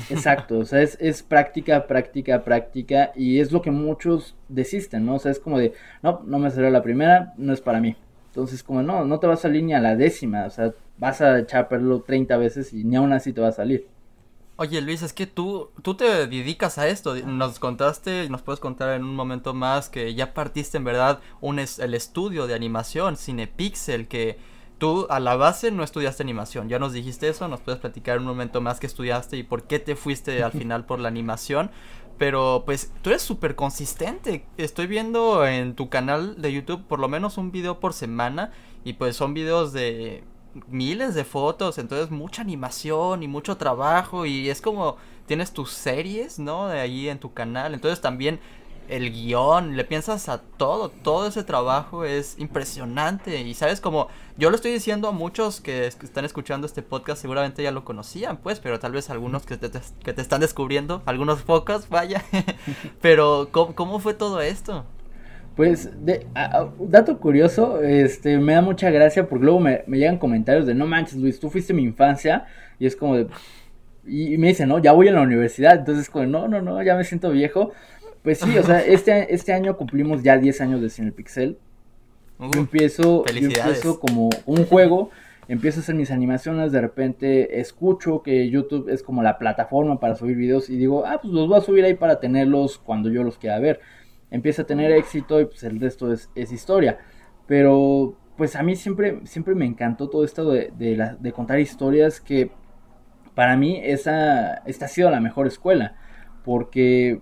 Exacto, 0.10 0.60
o 0.60 0.66
sea, 0.66 0.82
es, 0.82 1.24
práctica, 1.24 1.88
práctica, 1.88 2.44
práctica 2.44 3.12
y 3.16 3.40
es 3.40 3.52
lo 3.52 3.62
que 3.62 3.72
muchos 3.72 4.36
desisten, 4.50 5.06
¿no? 5.06 5.16
O 5.16 5.20
sea, 5.20 5.32
es 5.32 5.40
como 5.40 5.58
de, 5.58 5.74
no, 6.02 6.22
no 6.26 6.40
me 6.40 6.52
salió 6.52 6.70
la 6.70 6.84
primera, 6.84 7.34
no 7.38 7.54
es 7.54 7.62
para 7.62 7.80
mí. 7.80 7.96
Entonces, 8.28 8.64
como 8.64 8.82
no, 8.82 9.06
no 9.06 9.20
te 9.20 9.28
va 9.28 9.34
a 9.34 9.38
salir 9.38 9.64
ni 9.64 9.74
a 9.74 9.80
la 9.80 9.96
décima, 9.96 10.46
o 10.46 10.50
sea, 10.50 10.74
vas 10.98 11.22
a 11.22 11.40
echar 11.40 11.66
a 11.66 11.70
perderlo 11.70 12.02
30 12.02 12.38
veces 12.38 12.74
y 12.74 12.84
ni 12.84 12.96
aún 12.96 13.14
así 13.14 13.32
te 13.34 13.42
va 13.42 13.50
a 13.50 13.54
salir. 13.54 13.88
Oye 14.56 14.82
Luis, 14.82 15.02
es 15.02 15.14
que 15.14 15.26
tú, 15.26 15.72
tú 15.82 15.96
te 15.96 16.28
dedicas 16.28 16.78
a 16.78 16.88
esto, 16.88 17.16
nos 17.16 17.58
contaste 17.58 18.26
y 18.26 18.30
nos 18.30 18.44
puedes 18.44 18.60
contar 18.60 18.94
en 18.94 19.04
un 19.04 19.16
momento 19.16 19.56
más 19.56 19.90
que 19.90 20.14
ya 20.14 20.36
partiste 20.36 20.78
en 20.78 20.84
verdad 20.84 21.22
un 21.42 21.58
el 21.58 21.94
estudio 21.96 22.46
de 22.46 22.54
animación, 22.54 23.18
Cinepixel, 23.18 24.08
que 24.08 24.38
Tú 24.84 25.08
a 25.10 25.22
la 25.22 25.38
base 25.38 25.72
no 25.72 25.82
estudiaste 25.82 26.24
animación, 26.24 26.68
ya 26.68 26.78
nos 26.78 26.92
dijiste 26.92 27.30
eso, 27.30 27.48
nos 27.48 27.62
puedes 27.62 27.80
platicar 27.80 28.18
un 28.20 28.26
momento 28.26 28.60
más 28.60 28.82
que 28.82 28.86
estudiaste 28.86 29.38
y 29.38 29.44
por 29.44 29.64
qué 29.64 29.80
te 29.80 29.96
fuiste 29.96 30.44
al 30.44 30.52
final 30.60 30.86
por 30.86 31.00
la 31.00 31.08
animación. 31.08 31.72
Pero 32.18 32.64
pues 32.66 32.92
tú 33.02 33.10
eres 33.10 33.22
súper 33.22 33.56
consistente. 33.56 34.46
Estoy 34.58 34.88
viendo 34.88 35.48
en 35.48 35.76
tu 35.76 35.88
canal 35.88 36.42
de 36.42 36.52
YouTube 36.52 36.84
por 36.84 37.00
lo 37.00 37.08
menos 37.08 37.38
un 37.38 37.54
video 37.54 37.80
por 37.80 37.94
semana 37.94 38.52
y 38.84 38.92
pues 38.92 39.16
son 39.16 39.34
videos 39.34 39.72
de 39.72 40.26
miles 40.68 41.16
de 41.16 41.24
fotos, 41.24 41.78
entonces 41.78 42.12
mucha 42.12 42.42
animación 42.42 43.24
y 43.24 43.30
mucho 43.30 43.56
trabajo 43.56 44.26
y 44.26 44.50
es 44.50 44.60
como 44.60 44.98
tienes 45.28 45.54
tus 45.54 45.72
series, 45.72 46.40
¿no? 46.40 46.68
De 46.68 46.82
ahí 46.82 47.08
en 47.08 47.20
tu 47.20 47.34
canal, 47.34 47.74
entonces 47.74 48.02
también 48.02 48.42
el 48.90 49.12
guion, 49.12 49.76
le 49.78 49.84
piensas 49.84 50.30
a 50.30 50.40
todo, 50.40 50.90
todo 50.90 51.28
ese 51.28 51.44
trabajo 51.44 52.06
es 52.06 52.36
impresionante 52.38 53.40
y 53.42 53.54
sabes 53.54 53.82
como 53.82 54.08
yo 54.38 54.50
lo 54.50 54.56
estoy 54.56 54.72
diciendo 54.72 55.08
a 55.08 55.12
muchos 55.12 55.62
que, 55.62 55.86
están 55.86 56.26
escuchando 56.26 56.68
este 56.68 56.82
podcast 56.82 57.22
seguramente 57.22 57.64
ya 57.64 57.72
lo 57.72 57.86
conocían 57.86 58.38
pues, 58.38 58.60
pero 58.60 58.80
tal 58.80 58.92
vez 58.92 59.10
algunos 59.10 59.46
que 59.46 59.58
te, 59.58 59.70
que 60.04 60.14
te 60.14 60.22
están 60.22 60.42
descubriendo, 60.42 61.02
algunos 61.06 61.42
pocos, 61.42 61.90
vaya, 61.90 62.24
pero 63.02 63.50
¿cómo, 63.52 64.00
fue 64.00 64.14
todo 64.14 64.42
esto? 64.42 64.86
Pues, 65.56 65.90
de, 66.04 66.26
dato 66.80 67.20
curioso, 67.20 67.82
este, 67.82 68.40
me 68.40 68.54
da 68.54 68.62
mucha 68.62 68.90
gracia 68.90 69.30
porque 69.30 69.46
luego 69.46 69.60
me, 69.60 69.84
me 69.86 69.98
llegan 69.98 70.18
comentarios 70.18 70.66
de 70.66 70.74
no 70.74 70.88
manches 70.88 71.16
Luis, 71.16 71.40
tú 71.40 71.50
fuiste 71.50 71.74
mi 71.74 71.84
infancia 71.84 72.48
y 72.80 72.86
es 72.86 72.96
como 72.96 73.16
de... 73.16 73.28
Y 74.06 74.38
me 74.38 74.48
dicen, 74.48 74.68
no, 74.68 74.80
ya 74.80 74.92
voy 74.92 75.08
a 75.08 75.14
la 75.14 75.22
universidad, 75.22 75.78
entonces 75.78 76.10
como, 76.10 76.26
no, 76.26 76.50
no, 76.50 76.62
no, 76.62 76.84
ya 76.84 76.96
me 76.98 77.06
siento 77.06 77.30
viejo, 77.30 77.72
pues 78.24 78.40
sí, 78.40 78.58
o 78.58 78.64
sea, 78.64 78.80
este, 78.86 79.34
este 79.34 79.54
año 79.54 79.78
cumplimos 79.78 80.24
ya 80.24 80.38
10 80.38 80.62
años 80.62 80.82
de 80.82 80.90
Cinepixel. 80.90 81.60
Uh, 82.40 82.50
yo 82.52 82.60
empiezo, 82.60 83.26
yo 83.26 83.48
empiezo 83.48 84.00
como 84.00 84.30
un 84.46 84.66
juego, 84.66 85.12
empiezo 85.48 85.80
a 85.80 85.84
hacer 85.84 85.96
mis 85.96 86.10
animaciones, 86.10 86.72
de 86.72 86.82
repente 86.82 87.60
escucho 87.60 88.24
que 88.24 88.50
YouTube 88.50 88.90
es 88.90 89.04
como 89.04 89.22
la 89.22 89.38
plataforma 89.38 90.00
para 90.00 90.16
subir 90.16 90.38
videos 90.38 90.70
y 90.70 90.78
digo, 90.78 91.06
ah, 91.06 91.20
pues 91.22 91.34
los 91.34 91.48
voy 91.48 91.58
a 91.58 91.62
subir 91.62 91.84
ahí 91.84 91.94
para 91.94 92.20
tenerlos 92.20 92.78
cuando 92.80 93.10
yo 93.12 93.24
los 93.24 93.38
quiera 93.38 93.60
ver. 93.60 93.82
Empieza 94.32 94.64
a 94.64 94.66
tener 94.66 94.92
éxito 94.92 95.40
y 95.40 95.46
pues 95.46 95.62
el 95.64 95.80
resto 95.80 96.12
es, 96.12 96.30
historia. 96.36 96.98
Pero 97.46 98.18
pues 98.38 98.56
a 98.56 98.64
mí 98.64 98.76
siempre, 98.76 99.20
siempre 99.26 99.54
me 99.54 99.66
encantó 99.66 100.10
todo 100.10 100.24
esto 100.24 100.50
de, 100.50 100.72
de, 100.76 101.18
de 101.20 101.32
contar 101.34 101.60
historias 101.60 102.20
que 102.20 102.52
para 103.36 103.58
mí 103.58 103.80
esa, 103.84 104.56
esta 104.66 104.86
ha 104.86 104.88
sido 104.88 105.12
la 105.12 105.20
mejor 105.20 105.46
escuela. 105.46 105.96
Porque 106.44 107.22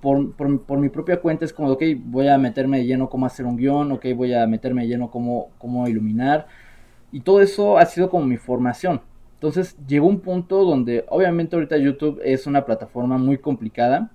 por, 0.00 0.36
por, 0.36 0.78
mi 0.78 0.88
propia 0.88 1.20
cuenta 1.20 1.44
es 1.44 1.52
como, 1.52 1.70
ok, 1.70 1.82
voy 2.04 2.28
a 2.28 2.38
meterme 2.38 2.78
de 2.78 2.86
lleno 2.86 3.08
cómo 3.08 3.26
hacer 3.26 3.46
un 3.46 3.56
guion, 3.56 3.92
ok, 3.92 4.06
voy 4.14 4.34
a 4.34 4.46
meterme 4.46 4.82
de 4.82 4.88
lleno 4.88 5.10
cómo, 5.10 5.50
cómo 5.58 5.88
iluminar. 5.88 6.46
Y 7.10 7.20
todo 7.20 7.40
eso 7.40 7.78
ha 7.78 7.86
sido 7.86 8.10
como 8.10 8.24
mi 8.26 8.36
formación. 8.36 9.00
Entonces 9.34 9.76
llegó 9.86 10.06
un 10.06 10.20
punto 10.20 10.64
donde 10.64 11.04
obviamente 11.08 11.56
ahorita 11.56 11.76
YouTube 11.76 12.20
es 12.24 12.46
una 12.46 12.64
plataforma 12.64 13.18
muy 13.18 13.38
complicada 13.38 14.10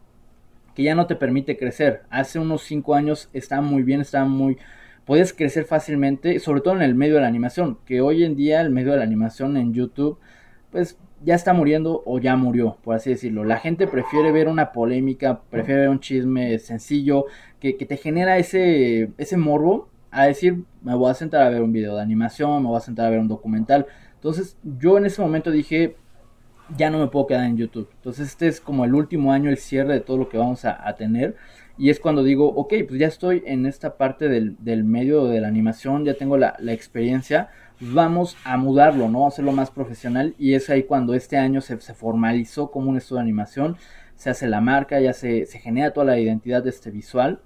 que 0.75 0.83
ya 0.83 0.95
no 0.95 1.07
te 1.07 1.15
permite 1.15 1.57
crecer. 1.57 2.03
Hace 2.09 2.39
unos 2.39 2.63
5 2.63 2.95
años 2.95 3.29
estaba 3.33 3.61
muy 3.61 3.83
bien, 3.83 4.01
estaba 4.01 4.25
muy... 4.25 4.57
Puedes 5.05 5.33
crecer 5.33 5.65
fácilmente, 5.65 6.39
sobre 6.39 6.61
todo 6.61 6.75
en 6.75 6.81
el 6.81 6.95
medio 6.95 7.15
de 7.15 7.21
la 7.21 7.27
animación, 7.27 7.77
que 7.85 8.01
hoy 8.01 8.23
en 8.23 8.35
día 8.35 8.61
el 8.61 8.69
medio 8.69 8.91
de 8.91 8.97
la 8.97 9.03
animación 9.03 9.57
en 9.57 9.73
YouTube, 9.73 10.17
pues 10.71 10.97
ya 11.23 11.35
está 11.35 11.53
muriendo 11.53 12.03
o 12.05 12.19
ya 12.19 12.35
murió, 12.35 12.77
por 12.83 12.95
así 12.95 13.11
decirlo. 13.11 13.43
La 13.43 13.57
gente 13.57 13.87
prefiere 13.87 14.31
ver 14.31 14.47
una 14.47 14.71
polémica, 14.71 15.41
prefiere 15.49 15.81
ver 15.81 15.89
un 15.89 15.99
chisme 15.99 16.59
sencillo, 16.59 17.25
que, 17.59 17.73
te 17.73 17.97
genera 17.97 18.37
ese, 18.37 19.11
ese 19.17 19.37
morbo 19.37 19.89
a 20.11 20.25
decir, 20.25 20.63
me 20.81 20.95
voy 20.95 21.09
a 21.09 21.13
sentar 21.13 21.41
a 21.41 21.49
ver 21.49 21.61
un 21.61 21.71
video 21.71 21.95
de 21.95 22.01
animación, 22.01 22.61
me 22.61 22.69
voy 22.69 22.77
a 22.77 22.81
sentar 22.81 23.07
a 23.07 23.09
ver 23.09 23.19
un 23.19 23.27
documental. 23.27 23.87
Entonces 24.15 24.57
yo 24.63 24.97
en 24.97 25.05
ese 25.05 25.21
momento 25.21 25.49
dije, 25.49 25.95
ya 26.77 26.89
no 26.89 26.99
me 26.99 27.07
puedo 27.07 27.27
quedar 27.27 27.45
en 27.45 27.57
YouTube. 27.57 27.89
Entonces 27.95 28.27
este 28.27 28.47
es 28.47 28.61
como 28.61 28.85
el 28.85 28.93
último 28.93 29.31
año, 29.31 29.49
el 29.49 29.57
cierre 29.57 29.93
de 29.93 29.99
todo 30.01 30.17
lo 30.17 30.29
que 30.29 30.37
vamos 30.37 30.65
a, 30.65 30.93
tener. 30.95 31.35
Y 31.77 31.89
es 31.89 31.99
cuando 31.99 32.23
digo, 32.23 32.47
ok, 32.47 32.73
pues 32.87 32.99
ya 32.99 33.07
estoy 33.07 33.43
en 33.45 33.65
esta 33.65 33.97
parte 33.97 34.29
del, 34.29 34.83
medio 34.83 35.25
de 35.25 35.41
la 35.41 35.47
animación, 35.47 36.05
ya 36.05 36.13
tengo 36.15 36.37
la, 36.37 36.55
la 36.59 36.73
experiencia 36.73 37.49
vamos 37.79 38.37
a 38.43 38.57
mudarlo, 38.57 39.09
¿no? 39.09 39.27
Hacerlo 39.27 39.51
más 39.51 39.71
profesional 39.71 40.35
y 40.37 40.53
es 40.53 40.69
ahí 40.69 40.83
cuando 40.83 41.13
este 41.13 41.37
año 41.37 41.61
se, 41.61 41.77
formalizó 41.77 42.71
como 42.71 42.89
un 42.89 42.97
estudio 42.97 43.17
de 43.17 43.23
animación, 43.23 43.77
se 44.15 44.29
hace 44.29 44.47
la 44.47 44.61
marca, 44.61 44.99
ya 44.99 45.13
se, 45.13 45.45
genera 45.45 45.91
toda 45.91 46.05
la 46.05 46.19
identidad 46.19 46.63
de 46.63 46.69
este 46.69 46.91
visual 46.91 47.39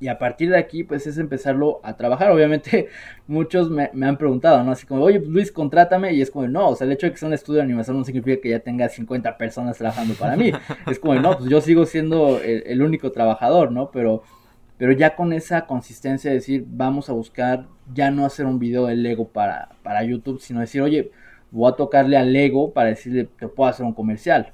y 0.00 0.06
a 0.06 0.18
partir 0.18 0.50
de 0.50 0.58
aquí 0.58 0.84
pues 0.84 1.06
es 1.06 1.18
empezarlo 1.18 1.80
a 1.82 1.96
trabajar. 1.96 2.30
Obviamente 2.30 2.88
muchos 3.26 3.70
me, 3.70 3.90
han 4.00 4.16
preguntado, 4.16 4.62
¿no? 4.62 4.72
Así 4.72 4.86
como, 4.86 5.02
oye 5.02 5.18
pues, 5.18 5.30
Luis, 5.30 5.52
contrátame 5.52 6.12
y 6.12 6.22
es 6.22 6.30
como, 6.30 6.46
no, 6.46 6.70
o 6.70 6.76
sea, 6.76 6.86
el 6.86 6.92
hecho 6.92 7.06
de 7.06 7.12
que 7.12 7.18
sea 7.18 7.28
un 7.28 7.34
estudio 7.34 7.58
de 7.58 7.64
animación 7.64 7.98
no 7.98 8.04
significa 8.04 8.40
que 8.40 8.50
ya 8.50 8.60
tenga 8.60 8.88
50 8.88 9.36
personas 9.36 9.76
trabajando 9.76 10.14
para 10.14 10.36
mí. 10.36 10.52
Es 10.86 10.98
como, 10.98 11.14
no, 11.16 11.36
pues 11.36 11.50
yo 11.50 11.60
sigo 11.60 11.84
siendo 11.86 12.40
el 12.42 12.82
único 12.82 13.10
trabajador, 13.10 13.72
¿no? 13.72 13.90
Pero 13.90 14.22
pero 14.78 14.92
ya 14.92 15.16
con 15.16 15.32
esa 15.32 15.66
consistencia 15.66 16.30
de 16.30 16.36
decir, 16.36 16.64
vamos 16.66 17.10
a 17.10 17.12
buscar 17.12 17.66
ya 17.92 18.10
no 18.10 18.24
hacer 18.24 18.46
un 18.46 18.58
video 18.58 18.86
de 18.86 18.96
Lego 18.96 19.28
para, 19.28 19.70
para 19.82 20.04
YouTube, 20.04 20.40
sino 20.40 20.60
decir, 20.60 20.80
oye, 20.82 21.10
voy 21.50 21.70
a 21.70 21.76
tocarle 21.76 22.16
al 22.16 22.32
Lego 22.32 22.72
para 22.72 22.90
decirle 22.90 23.28
que 23.38 23.48
puedo 23.48 23.68
hacer 23.68 23.84
un 23.84 23.92
comercial. 23.92 24.52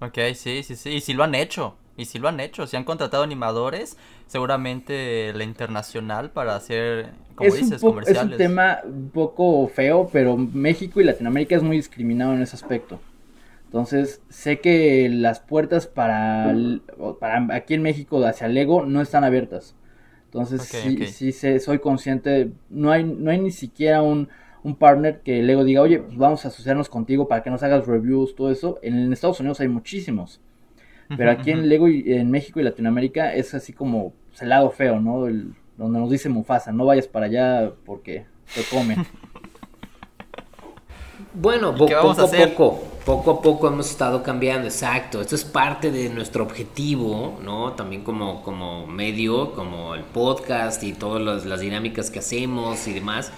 Ok, 0.00 0.18
sí, 0.34 0.62
sí, 0.62 0.76
sí, 0.76 0.90
y 0.90 1.00
si 1.00 1.14
lo 1.14 1.24
han 1.24 1.34
hecho, 1.34 1.76
y 1.96 2.04
si 2.04 2.18
lo 2.18 2.28
han 2.28 2.40
hecho, 2.40 2.66
si 2.66 2.76
han 2.76 2.84
contratado 2.84 3.22
animadores, 3.22 3.96
seguramente 4.26 5.32
la 5.32 5.44
internacional 5.44 6.30
para 6.30 6.54
hacer, 6.54 7.12
como 7.34 7.54
dices, 7.54 7.80
comerciales. 7.80 8.24
Es 8.24 8.32
un 8.32 8.36
tema 8.36 8.80
un 8.84 9.08
poco 9.08 9.66
feo, 9.68 10.10
pero 10.12 10.36
México 10.36 11.00
y 11.00 11.04
Latinoamérica 11.04 11.56
es 11.56 11.62
muy 11.62 11.78
discriminado 11.78 12.34
en 12.34 12.42
ese 12.42 12.56
aspecto. 12.56 13.00
Entonces, 13.66 14.22
sé 14.28 14.60
que 14.60 15.08
las 15.10 15.40
puertas 15.40 15.86
para, 15.86 16.54
para 17.20 17.54
aquí 17.54 17.74
en 17.74 17.82
México 17.82 18.24
hacia 18.24 18.48
Lego 18.48 18.86
no 18.86 19.02
están 19.02 19.24
abiertas. 19.24 19.76
Entonces, 20.26 20.62
sí, 20.62 21.06
sí 21.06 21.32
sé, 21.32 21.60
soy 21.60 21.78
consciente, 21.78 22.52
no 22.70 22.90
hay, 22.90 23.04
no 23.04 23.30
hay 23.30 23.38
ni 23.38 23.50
siquiera 23.50 24.02
un, 24.02 24.28
un 24.62 24.76
partner 24.76 25.20
que 25.20 25.42
Lego 25.42 25.64
diga, 25.64 25.80
oye, 25.80 26.00
pues 26.00 26.16
vamos 26.16 26.44
a 26.44 26.48
asociarnos 26.48 26.88
contigo 26.88 27.28
para 27.28 27.42
que 27.42 27.50
nos 27.50 27.62
hagas 27.62 27.86
reviews, 27.86 28.34
todo 28.34 28.50
eso. 28.50 28.78
En, 28.82 29.12
Estados 29.12 29.40
Unidos 29.40 29.60
hay 29.60 29.68
muchísimos. 29.68 30.40
Pero 31.16 31.30
aquí 31.30 31.52
en 31.52 31.68
Lego 31.68 31.86
y 31.86 32.12
en 32.12 32.32
México 32.32 32.58
y 32.58 32.64
Latinoamérica 32.64 33.32
es 33.32 33.54
así 33.54 33.72
como 33.72 34.12
pues, 34.28 34.42
el 34.42 34.48
lado 34.48 34.70
feo, 34.70 34.98
¿no? 34.98 35.28
El, 35.28 35.54
donde 35.76 36.00
nos 36.00 36.10
dice 36.10 36.28
Mufasa, 36.28 36.72
no 36.72 36.84
vayas 36.84 37.06
para 37.06 37.26
allá 37.26 37.72
porque 37.84 38.26
te 38.54 38.62
comen. 38.70 39.06
Bueno, 41.38 41.74
poco 41.74 41.94
a, 41.94 42.02
poco, 42.02 42.82
poco 43.06 43.30
a 43.30 43.40
poco 43.40 43.68
hemos 43.68 43.88
estado 43.88 44.24
cambiando, 44.24 44.66
exacto. 44.66 45.20
Esto 45.20 45.36
es 45.36 45.44
parte 45.44 45.92
de 45.92 46.08
nuestro 46.08 46.42
objetivo, 46.42 47.38
¿no? 47.40 47.72
También 47.74 48.02
como, 48.02 48.42
como 48.42 48.84
medio, 48.88 49.52
como 49.52 49.94
el 49.94 50.02
podcast 50.02 50.82
y 50.82 50.92
todas 50.92 51.44
las, 51.44 51.60
dinámicas 51.60 52.10
que 52.10 52.18
hacemos 52.18 52.88
y 52.88 52.92
demás. 52.92 53.30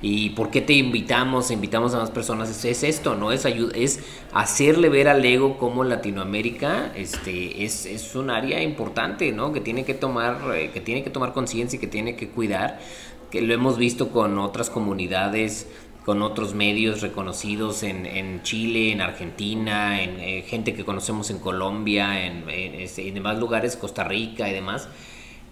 ¿Y 0.00 0.30
por 0.30 0.50
qué 0.50 0.60
te 0.60 0.74
invitamos? 0.74 1.50
Invitamos 1.50 1.92
a 1.94 1.98
más 1.98 2.12
personas. 2.12 2.64
Es, 2.64 2.84
esto, 2.84 3.16
¿no? 3.16 3.32
Es, 3.32 3.44
es 3.44 4.00
hacerle 4.32 4.90
ver 4.90 5.08
al 5.08 5.24
ego 5.24 5.58
como 5.58 5.82
Latinoamérica 5.82 6.92
este, 6.94 7.64
es, 7.64 7.84
es 7.84 8.14
un 8.14 8.30
área 8.30 8.62
importante, 8.62 9.32
¿no? 9.32 9.52
Que 9.52 9.60
tiene 9.60 9.84
que 9.84 9.94
tomar, 9.94 10.38
eh, 10.54 10.70
que 10.72 10.80
tiene 10.80 11.02
que 11.02 11.10
tomar 11.10 11.32
conciencia 11.32 11.78
y 11.78 11.80
que 11.80 11.88
tiene 11.88 12.14
que 12.14 12.28
cuidar. 12.28 12.78
Que 13.32 13.42
lo 13.42 13.52
hemos 13.52 13.76
visto 13.76 14.10
con 14.10 14.38
otras 14.38 14.70
comunidades 14.70 15.66
con 16.06 16.22
otros 16.22 16.54
medios 16.54 17.00
reconocidos 17.00 17.82
en, 17.82 18.06
en 18.06 18.40
Chile, 18.44 18.92
en 18.92 19.00
Argentina, 19.00 20.00
en 20.00 20.20
eh, 20.20 20.44
gente 20.46 20.72
que 20.72 20.84
conocemos 20.84 21.30
en 21.30 21.40
Colombia, 21.40 22.24
en, 22.24 22.48
este, 22.48 23.08
en, 23.08 23.14
demás 23.14 23.40
lugares, 23.40 23.74
Costa 23.74 24.04
Rica 24.04 24.48
y 24.48 24.52
demás, 24.52 24.88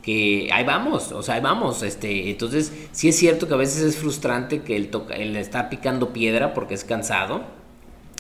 que 0.01 0.49
ahí 0.53 0.65
vamos, 0.65 1.11
o 1.11 1.25
sea, 1.25 1.35
ahí 1.35 1.41
vamos. 1.41 1.83
Este, 1.83 2.31
entonces, 2.31 2.73
sí 2.93 3.09
es 3.09 3.17
cierto 3.17 3.49
que 3.49 3.55
a 3.55 3.57
veces 3.57 3.83
es 3.83 3.97
frustrante 3.97 4.63
que 4.63 4.77
él, 4.77 4.91
toca, 4.91 5.15
él 5.15 5.35
está 5.35 5.69
picando 5.69 6.13
piedra 6.13 6.55
porque 6.55 6.75
es 6.75 6.85
cansado. 6.85 7.43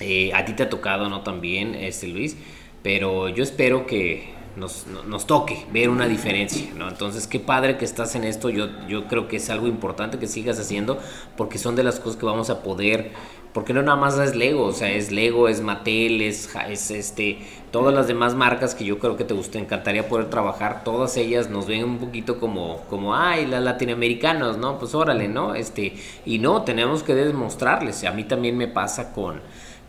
Eh, 0.01 0.33
a 0.35 0.45
ti 0.45 0.55
te 0.55 0.65
ha 0.65 0.69
tocado, 0.69 1.09
¿no? 1.09 1.21
También, 1.21 1.77
este 1.77 2.09
Luis. 2.09 2.37
Pero 2.83 3.29
yo 3.29 3.45
espero 3.45 3.87
que, 3.87 4.35
nos, 4.57 4.87
nos, 4.87 5.27
toque 5.27 5.67
ver 5.73 5.89
una 5.89 6.07
diferencia, 6.07 6.69
¿no? 6.77 6.89
Entonces, 6.89 7.27
qué 7.27 7.41
padre 7.41 7.77
que 7.77 7.85
estás 7.85 8.15
en 8.15 8.25
esto, 8.25 8.51
yo, 8.51 8.69
yo 8.87 9.07
creo 9.09 9.27
que 9.27 9.37
es 9.37 9.51
algo 9.51 9.67
importante 9.67 10.19
que 10.19 10.27
sigas 10.27 10.59
haciendo, 10.61 10.99
porque 11.37 11.59
son 11.59 11.77
de 11.77 11.83
las 11.83 11.99
cosas 11.99 12.19
que 12.19 12.27
vamos 12.27 12.51
a 12.51 12.63
poder, 12.63 13.13
porque 13.53 13.73
no 13.73 13.83
nada 13.83 13.97
más 13.97 14.19
es 14.19 14.35
Lego, 14.35 14.65
o 14.65 14.73
sea, 14.73 14.91
es 14.91 15.11
Lego, 15.11 15.49
es 15.49 15.61
Mattel, 15.61 16.21
es, 16.23 16.51
es 16.69 16.91
este, 16.91 17.39
todas 17.71 17.95
las 17.95 18.07
demás 18.07 18.35
marcas 18.35 18.75
que 18.75 18.85
yo 18.85 18.99
creo 18.99 19.17
que 19.17 19.25
te 19.25 19.35
gusta, 19.35 19.59
encantaría 19.59 20.09
poder 20.09 20.31
trabajar, 20.31 20.85
todas 20.85 21.17
ellas 21.17 21.51
nos 21.51 21.67
ven 21.67 21.85
un 21.85 21.99
poquito 21.99 22.39
como, 22.39 22.83
como, 22.91 23.17
ay, 23.17 23.47
las 23.47 23.63
latinoamericanos, 23.63 24.59
¿no? 24.59 24.79
Pues 24.79 24.95
órale, 24.95 25.29
¿no? 25.29 25.55
Este, 25.55 25.95
y 26.25 26.39
no, 26.39 26.63
tenemos 26.63 27.03
que 27.03 27.15
demostrarles, 27.15 28.05
a 28.05 28.13
mí 28.13 28.25
también 28.25 28.57
me 28.57 28.69
pasa 28.69 29.13
con 29.13 29.41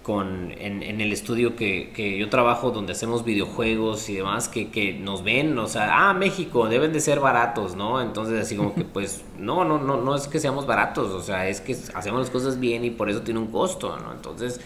con, 0.06 0.52
en, 0.60 0.84
en 0.84 1.02
el 1.02 1.12
estudio 1.12 1.56
que, 1.56 1.90
que, 1.90 2.16
yo 2.16 2.30
trabajo, 2.30 2.70
donde 2.70 2.92
hacemos 2.92 3.26
videojuegos 3.26 4.08
y 4.08 4.18
demás, 4.18 4.48
que, 4.48 4.70
que, 4.70 4.94
nos 4.94 5.24
ven, 5.24 5.58
o 5.58 5.68
sea, 5.68 6.10
ah, 6.10 6.14
México, 6.14 6.70
deben 6.70 6.94
de 6.94 7.00
ser 7.00 7.20
baratos, 7.20 7.76
¿no? 7.76 8.00
Entonces, 8.00 8.40
así 8.40 8.56
como 8.56 8.76
que, 8.76 8.84
pues, 8.94 9.24
no, 9.40 9.66
no, 9.66 9.80
no, 9.80 10.00
no 10.00 10.16
es 10.16 10.28
que 10.28 10.40
seamos 10.40 10.68
baratos, 10.68 11.12
o 11.12 11.24
sea, 11.24 11.50
es 11.50 11.60
que 11.60 11.76
hacemos 11.96 12.20
las 12.20 12.30
cosas 12.30 12.60
bien 12.60 12.86
y 12.86 12.92
por 12.92 13.10
eso 13.10 13.24
tiene 13.24 13.40
un 13.40 13.48
costo, 13.48 13.98
¿no? 13.98 14.14
Entonces, 14.14 14.62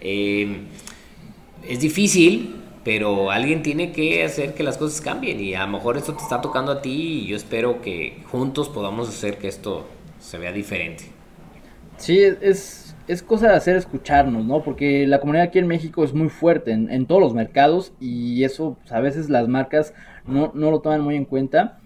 eh, 0.00 0.62
es 1.62 1.78
difícil, 1.78 2.56
pero 2.82 3.30
alguien 3.30 3.62
tiene 3.62 3.92
que 3.92 4.24
hacer 4.24 4.52
que 4.52 4.64
las 4.64 4.78
cosas 4.78 5.00
cambien 5.00 5.38
y 5.38 5.54
a 5.54 5.64
lo 5.64 5.68
mejor 5.68 5.96
esto 5.96 6.14
te 6.14 6.24
está 6.24 6.40
tocando 6.40 6.72
a 6.72 6.82
ti 6.82 7.20
y 7.22 7.26
yo 7.28 7.36
espero 7.36 7.80
que 7.82 8.20
juntos 8.32 8.68
podamos 8.68 9.08
hacer 9.08 9.38
que 9.38 9.46
esto 9.46 9.86
se 10.18 10.38
vea 10.38 10.50
diferente. 10.50 11.04
Sí, 11.98 12.18
es 12.18 12.81
es 13.08 13.22
cosa 13.22 13.48
de 13.48 13.54
hacer 13.54 13.76
escucharnos, 13.76 14.44
¿no? 14.44 14.62
Porque 14.62 15.06
la 15.06 15.20
comunidad 15.20 15.46
aquí 15.46 15.58
en 15.58 15.66
México 15.66 16.04
es 16.04 16.14
muy 16.14 16.28
fuerte 16.28 16.72
en, 16.72 17.06
todos 17.06 17.20
los 17.20 17.34
mercados 17.34 17.92
y 18.00 18.44
eso 18.44 18.76
pues, 18.80 18.92
a 18.92 19.00
veces 19.00 19.28
las 19.28 19.48
marcas 19.48 19.94
no, 20.26 20.52
lo 20.54 20.80
toman 20.80 21.00
muy 21.00 21.16
en 21.16 21.24
cuenta. 21.24 21.78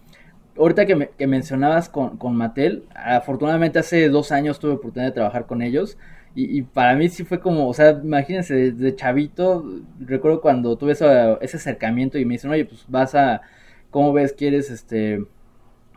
Ahorita 0.59 0.87
que, 0.87 1.11
que 1.17 1.27
mencionabas 1.27 1.89
con, 1.89 2.17
con, 2.17 2.35
Mattel, 2.37 2.85
afortunadamente 2.95 3.79
hace 3.79 4.09
dos 4.09 4.33
años 4.33 4.59
tuve 4.59 4.73
oportunidad 4.73 5.11
de 5.11 5.15
trabajar 5.15 5.47
con 5.47 5.63
ellos 5.63 5.99
y, 6.39 6.61
para 6.63 6.95
mí 6.97 7.09
sí 7.09 7.25
fue 7.25 7.41
como, 7.41 7.67
o 7.67 7.73
sea, 7.73 7.99
imagínense, 8.03 8.73
desde 8.73 8.95
chavito, 8.95 9.65
recuerdo 9.99 10.43
cuando 10.43 10.77
tuve 10.77 10.93
ese, 10.93 11.07
ese 11.41 11.57
acercamiento 11.57 12.19
y 12.19 12.27
me 12.27 12.35
dicen, 12.35 12.51
oye, 12.51 12.67
pues 12.67 12.85
vas 12.89 13.15
a, 13.15 13.41
¿cómo 13.91 14.13
ves? 14.13 14.35
¿Quieres 14.35 14.71
este 14.71 15.25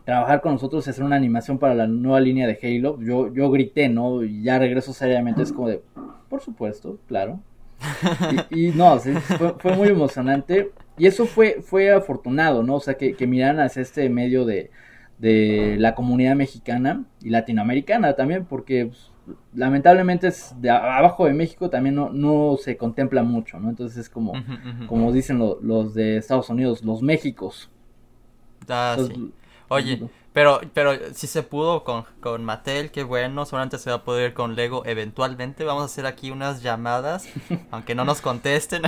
trabajar 0.10 0.42
con 0.42 0.54
nosotros 0.54 0.88
y 0.88 0.90
hacer 0.90 1.04
una 1.04 1.18
animación 1.18 1.60
para 1.60 1.76
la 1.76 1.86
nueva 1.86 2.20
línea 2.20 2.48
de 2.48 2.58
Halo, 2.64 3.00
yo, 3.00 3.32
yo 3.32 3.52
grité, 3.52 3.90
¿no? 3.90 4.24
Y 4.24 4.42
ya 4.42 4.58
regreso 4.58 4.92
seriamente, 4.92 5.44
es 5.44 5.54
como 5.54 5.70
de, 5.70 5.84
por 6.30 6.42
supuesto, 6.42 6.98
claro. 7.08 7.40
Y, 8.50 8.70
no, 8.70 9.00
fue, 9.60 9.76
muy 9.76 9.90
emocionante. 9.90 10.72
Y 10.98 11.06
eso 11.06 11.28
fue, 11.28 11.62
fue 11.62 11.92
afortunado, 11.92 12.64
¿no? 12.64 12.76
O 12.76 12.80
sea, 12.80 12.96
que, 12.96 13.14
que 13.14 13.28
miran 13.28 13.60
hacia 13.60 13.84
este 13.84 14.10
medio 14.10 14.46
de, 14.46 14.72
de 15.20 15.76
la 15.78 15.94
comunidad 15.94 16.36
mexicana 16.36 17.04
y 17.22 17.30
latinoamericana 17.30 18.14
también, 18.16 18.46
porque 18.46 18.88
pues, 18.88 19.12
lamentablemente 19.54 20.28
es 20.28 20.56
de 20.60 20.72
abajo 20.72 21.26
de 21.26 21.34
México 21.34 21.70
también 21.70 21.94
no, 21.94 22.10
no 22.10 22.58
se 22.58 22.78
contempla 22.78 23.22
mucho, 23.22 23.60
¿no? 23.60 23.70
Entonces 23.70 24.00
es 24.00 24.10
como, 24.10 24.34
como 24.88 25.12
dicen 25.12 25.38
los 25.38 25.94
de 25.94 26.18
Estados 26.18 26.50
Unidos, 26.50 26.84
los 26.84 27.04
Méxicos. 27.04 27.70
Ah, 28.68 28.98
Oye, 29.70 30.10
pero, 30.34 30.62
pero 30.74 31.14
si 31.14 31.28
se 31.28 31.44
pudo 31.44 31.84
con, 31.84 32.06
con 32.22 32.44
Mattel, 32.44 32.92
qué 32.92 33.04
bueno, 33.04 33.46
solamente 33.46 33.78
se 33.78 33.90
va 33.90 33.98
a 33.98 34.04
poder 34.04 34.34
con 34.34 34.56
Lego 34.56 34.84
eventualmente. 34.86 35.64
Vamos 35.64 35.84
a 35.84 35.86
hacer 35.86 36.06
aquí 36.06 36.32
unas 36.32 36.62
llamadas, 36.62 37.28
aunque 37.72 37.96
no 37.96 38.04
nos 38.04 38.22
contesten. 38.22 38.82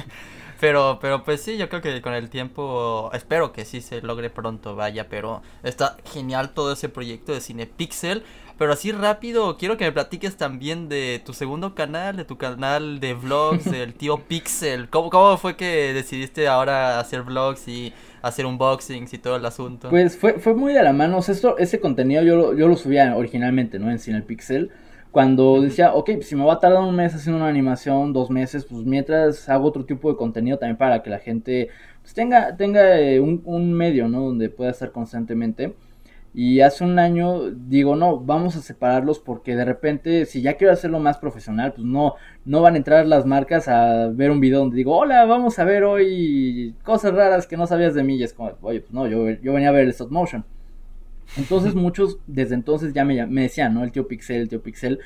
pero, 0.60 0.98
pero 1.00 1.24
pues 1.24 1.42
sí, 1.42 1.56
yo 1.56 1.68
creo 1.68 1.80
que 1.80 2.02
con 2.02 2.12
el 2.12 2.28
tiempo, 2.28 3.10
espero 3.14 3.52
que 3.52 3.64
sí 3.64 3.80
se 3.80 4.02
logre 4.02 4.30
pronto, 4.30 4.74
vaya, 4.74 5.08
pero 5.08 5.42
está 5.62 5.96
genial 6.12 6.50
todo 6.50 6.72
ese 6.72 6.88
proyecto 6.88 7.32
de 7.32 7.40
Cinepixel. 7.40 8.24
Pero 8.58 8.72
así 8.72 8.90
rápido, 8.90 9.58
quiero 9.58 9.76
que 9.76 9.84
me 9.84 9.92
platiques 9.92 10.36
también 10.36 10.88
de 10.88 11.20
tu 11.24 11.34
segundo 11.34 11.74
canal, 11.74 12.16
de 12.16 12.24
tu 12.24 12.38
canal 12.38 13.00
de 13.00 13.12
vlogs, 13.12 13.64
del 13.70 13.92
tío 13.94 14.18
Pixel. 14.18 14.88
¿Cómo, 14.88 15.10
¿Cómo 15.10 15.36
fue 15.36 15.56
que 15.56 15.92
decidiste 15.92 16.48
ahora 16.48 16.98
hacer 16.98 17.22
vlogs 17.22 17.68
y 17.68 17.92
hacer 18.22 18.46
unboxings 18.46 19.12
y 19.12 19.18
todo 19.18 19.36
el 19.36 19.44
asunto? 19.44 19.90
Pues 19.90 20.16
fue, 20.16 20.38
fue 20.38 20.54
muy 20.54 20.72
de 20.72 20.82
la 20.82 20.94
mano. 20.94 21.18
esto, 21.18 21.58
ese 21.58 21.80
contenido 21.80 22.22
yo, 22.22 22.54
yo 22.54 22.66
lo 22.66 22.76
subía 22.76 23.14
originalmente, 23.14 23.78
¿no? 23.78 23.90
En 23.90 23.98
Cinepixel. 23.98 24.70
Cuando 25.10 25.60
decía, 25.60 25.94
ok, 25.94 26.12
pues 26.14 26.28
si 26.28 26.36
me 26.36 26.44
va 26.44 26.54
a 26.54 26.58
tardar 26.58 26.82
un 26.82 26.96
mes 26.96 27.14
haciendo 27.14 27.38
una 27.38 27.48
animación, 27.48 28.12
dos 28.12 28.30
meses, 28.30 28.64
pues 28.64 28.84
mientras 28.84 29.48
hago 29.48 29.66
otro 29.68 29.84
tipo 29.84 30.10
de 30.10 30.16
contenido 30.16 30.58
también 30.58 30.76
para 30.76 31.02
que 31.02 31.10
la 31.10 31.18
gente 31.18 31.68
pues, 32.02 32.14
tenga, 32.14 32.56
tenga 32.56 32.98
eh, 33.00 33.20
un, 33.20 33.42
un 33.44 33.72
medio, 33.72 34.08
¿no? 34.08 34.20
Donde 34.22 34.48
pueda 34.48 34.70
estar 34.70 34.92
constantemente. 34.92 35.74
Y 36.38 36.60
hace 36.60 36.84
un 36.84 36.98
año 36.98 37.50
digo, 37.50 37.96
no, 37.96 38.20
vamos 38.20 38.56
a 38.56 38.60
separarlos 38.60 39.20
porque 39.20 39.56
de 39.56 39.64
repente, 39.64 40.26
si 40.26 40.42
ya 40.42 40.58
quiero 40.58 40.70
hacerlo 40.70 41.00
más 41.00 41.16
profesional, 41.16 41.72
pues 41.72 41.86
no, 41.86 42.16
no 42.44 42.60
van 42.60 42.74
a 42.74 42.76
entrar 42.76 43.06
las 43.06 43.24
marcas 43.24 43.68
a 43.68 44.08
ver 44.08 44.30
un 44.30 44.38
video 44.38 44.58
donde 44.58 44.76
digo, 44.76 44.94
hola, 44.98 45.24
vamos 45.24 45.58
a 45.58 45.64
ver 45.64 45.84
hoy 45.84 46.74
cosas 46.82 47.14
raras 47.14 47.46
que 47.46 47.56
no 47.56 47.66
sabías 47.66 47.94
de 47.94 48.02
mí. 48.02 48.16
Y 48.16 48.22
es 48.22 48.34
como, 48.34 48.52
oye, 48.60 48.80
pues 48.80 48.92
no, 48.92 49.06
yo, 49.06 49.30
yo 49.30 49.54
venía 49.54 49.70
a 49.70 49.72
ver 49.72 49.84
el 49.84 49.88
stop 49.88 50.10
motion. 50.10 50.44
Entonces 51.38 51.74
muchos 51.74 52.18
desde 52.26 52.54
entonces 52.54 52.92
ya 52.92 53.06
me, 53.06 53.26
me 53.26 53.40
decían, 53.40 53.72
¿no? 53.72 53.82
El 53.82 53.90
tío 53.90 54.06
Pixel, 54.06 54.42
el 54.42 54.48
tío 54.50 54.62
Pixel. 54.62 55.00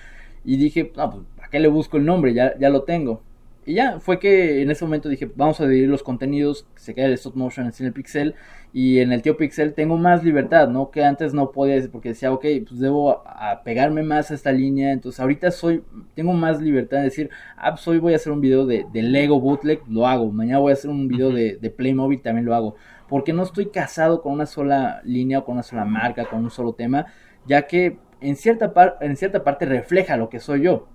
Y 0.45 0.57
dije, 0.57 0.91
no, 0.97 1.11
pues, 1.11 1.23
¿a 1.43 1.49
qué 1.49 1.61
le 1.61 1.69
busco 1.69 1.97
el 1.97 2.07
nombre? 2.07 2.35
Ya, 2.35 2.59
ya 2.59 2.71
lo 2.71 2.83
tengo. 2.83 3.23
Y 3.71 3.75
ya, 3.75 4.01
fue 4.01 4.19
que 4.19 4.63
en 4.63 4.71
ese 4.73 4.85
momento 4.85 5.09
dije, 5.09 5.31
vamos 5.37 5.61
a 5.61 5.65
dividir 5.65 5.89
los 5.89 6.03
contenidos, 6.03 6.67
se 6.75 6.93
queda 6.93 7.07
el 7.07 7.13
stop 7.13 7.37
motion 7.37 7.69
en 7.79 7.87
el 7.87 7.93
Pixel 7.93 8.35
y 8.73 8.99
en 8.99 9.13
el 9.13 9.23
tío 9.23 9.37
Pixel 9.37 9.75
tengo 9.75 9.97
más 9.97 10.25
libertad, 10.25 10.67
¿no? 10.67 10.91
Que 10.91 11.05
antes 11.05 11.35
no 11.35 11.53
podía, 11.53 11.81
porque 11.93 12.09
decía, 12.09 12.33
ok, 12.33 12.45
pues 12.67 12.81
debo 12.81 13.23
pegarme 13.65 14.03
más 14.03 14.33
a 14.33 14.35
esta 14.35 14.51
línea, 14.51 14.91
entonces 14.91 15.21
ahorita 15.21 15.53
soy, 15.53 15.85
tengo 16.17 16.33
más 16.33 16.61
libertad 16.61 16.97
de 16.97 17.05
decir, 17.05 17.31
ah, 17.57 17.71
pues 17.71 17.87
hoy 17.87 17.99
voy 17.99 18.13
a 18.13 18.17
hacer 18.17 18.33
un 18.33 18.41
video 18.41 18.67
de, 18.67 18.89
Lego 18.93 19.39
Bootleg, 19.39 19.83
lo 19.89 20.05
hago, 20.05 20.33
mañana 20.33 20.59
voy 20.59 20.71
a 20.71 20.75
hacer 20.75 20.91
un 20.91 21.07
video 21.07 21.31
de, 21.31 21.57
de 21.57 21.71
Playmobil, 21.71 22.23
también 22.23 22.47
lo 22.47 22.57
hago, 22.57 22.75
porque 23.09 23.33
no 23.33 23.45
estoy 23.45 23.67
casado 23.67 24.21
con 24.21 24.33
una 24.33 24.47
sola 24.47 25.01
línea 25.05 25.39
o 25.39 25.45
con 25.45 25.53
una 25.53 25.63
sola 25.63 25.85
marca, 25.85 26.25
con 26.25 26.43
un 26.43 26.51
solo 26.51 26.73
tema, 26.73 27.07
ya 27.47 27.69
que 27.69 27.99
en 28.21 28.35
cierta, 28.35 28.75
par 28.75 28.99
en 29.01 29.17
cierta 29.17 29.45
parte 29.45 29.65
refleja 29.65 30.17
lo 30.17 30.29
que 30.29 30.41
soy 30.41 30.63
yo. 30.63 30.89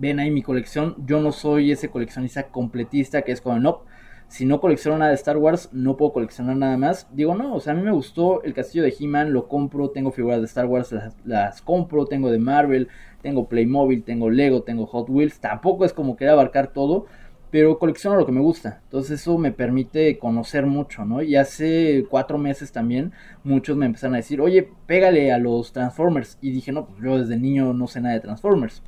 Ven 0.00 0.18
ahí 0.18 0.30
mi 0.30 0.42
colección, 0.42 0.96
yo 1.06 1.20
no 1.20 1.30
soy 1.30 1.72
ese 1.72 1.90
coleccionista 1.90 2.48
completista 2.48 3.20
que 3.20 3.32
es 3.32 3.42
como, 3.42 3.58
no, 3.58 3.82
si 4.28 4.46
no 4.46 4.60
colecciono 4.60 4.96
nada 4.96 5.10
de 5.10 5.16
Star 5.16 5.36
Wars, 5.36 5.68
no 5.72 5.96
puedo 5.96 6.12
coleccionar 6.12 6.56
nada 6.56 6.78
más. 6.78 7.08
Digo, 7.12 7.34
no, 7.34 7.54
o 7.54 7.60
sea, 7.60 7.72
a 7.72 7.76
mí 7.76 7.82
me 7.82 7.90
gustó 7.90 8.42
el 8.44 8.54
castillo 8.54 8.84
de 8.84 8.94
He-Man, 8.98 9.32
lo 9.32 9.46
compro, 9.48 9.90
tengo 9.90 10.10
figuras 10.12 10.38
de 10.38 10.46
Star 10.46 10.66
Wars, 10.66 10.92
las, 10.92 11.16
las, 11.24 11.60
compro, 11.60 12.06
tengo 12.06 12.30
de 12.30 12.38
Marvel, 12.38 12.88
tengo 13.22 13.48
Playmobil, 13.48 14.04
tengo 14.04 14.30
Lego, 14.30 14.62
tengo 14.62 14.86
Hot 14.86 15.10
Wheels. 15.10 15.40
Tampoco 15.40 15.84
es 15.84 15.92
como 15.92 16.16
querer 16.16 16.32
abarcar 16.32 16.68
todo, 16.68 17.06
pero 17.50 17.78
colecciono 17.78 18.16
lo 18.16 18.24
que 18.24 18.32
me 18.32 18.40
gusta. 18.40 18.80
Entonces 18.84 19.20
eso 19.20 19.36
me 19.36 19.52
permite 19.52 20.16
conocer 20.18 20.64
mucho, 20.64 21.04
¿no? 21.04 21.22
Y 21.22 21.36
hace 21.36 22.06
cuatro 22.08 22.38
meses 22.38 22.72
también 22.72 23.12
muchos 23.42 23.76
me 23.76 23.86
empezaron 23.86 24.14
a 24.14 24.18
decir, 24.18 24.40
oye, 24.40 24.68
pégale 24.86 25.32
a 25.32 25.38
los 25.38 25.72
Transformers. 25.72 26.38
Y 26.40 26.52
dije, 26.52 26.72
no, 26.72 26.86
pues 26.86 27.02
yo 27.02 27.18
desde 27.18 27.36
niño 27.36 27.72
no 27.74 27.88
sé 27.88 28.00
nada 28.00 28.14
de 28.14 28.20
Transformers. 28.20 28.82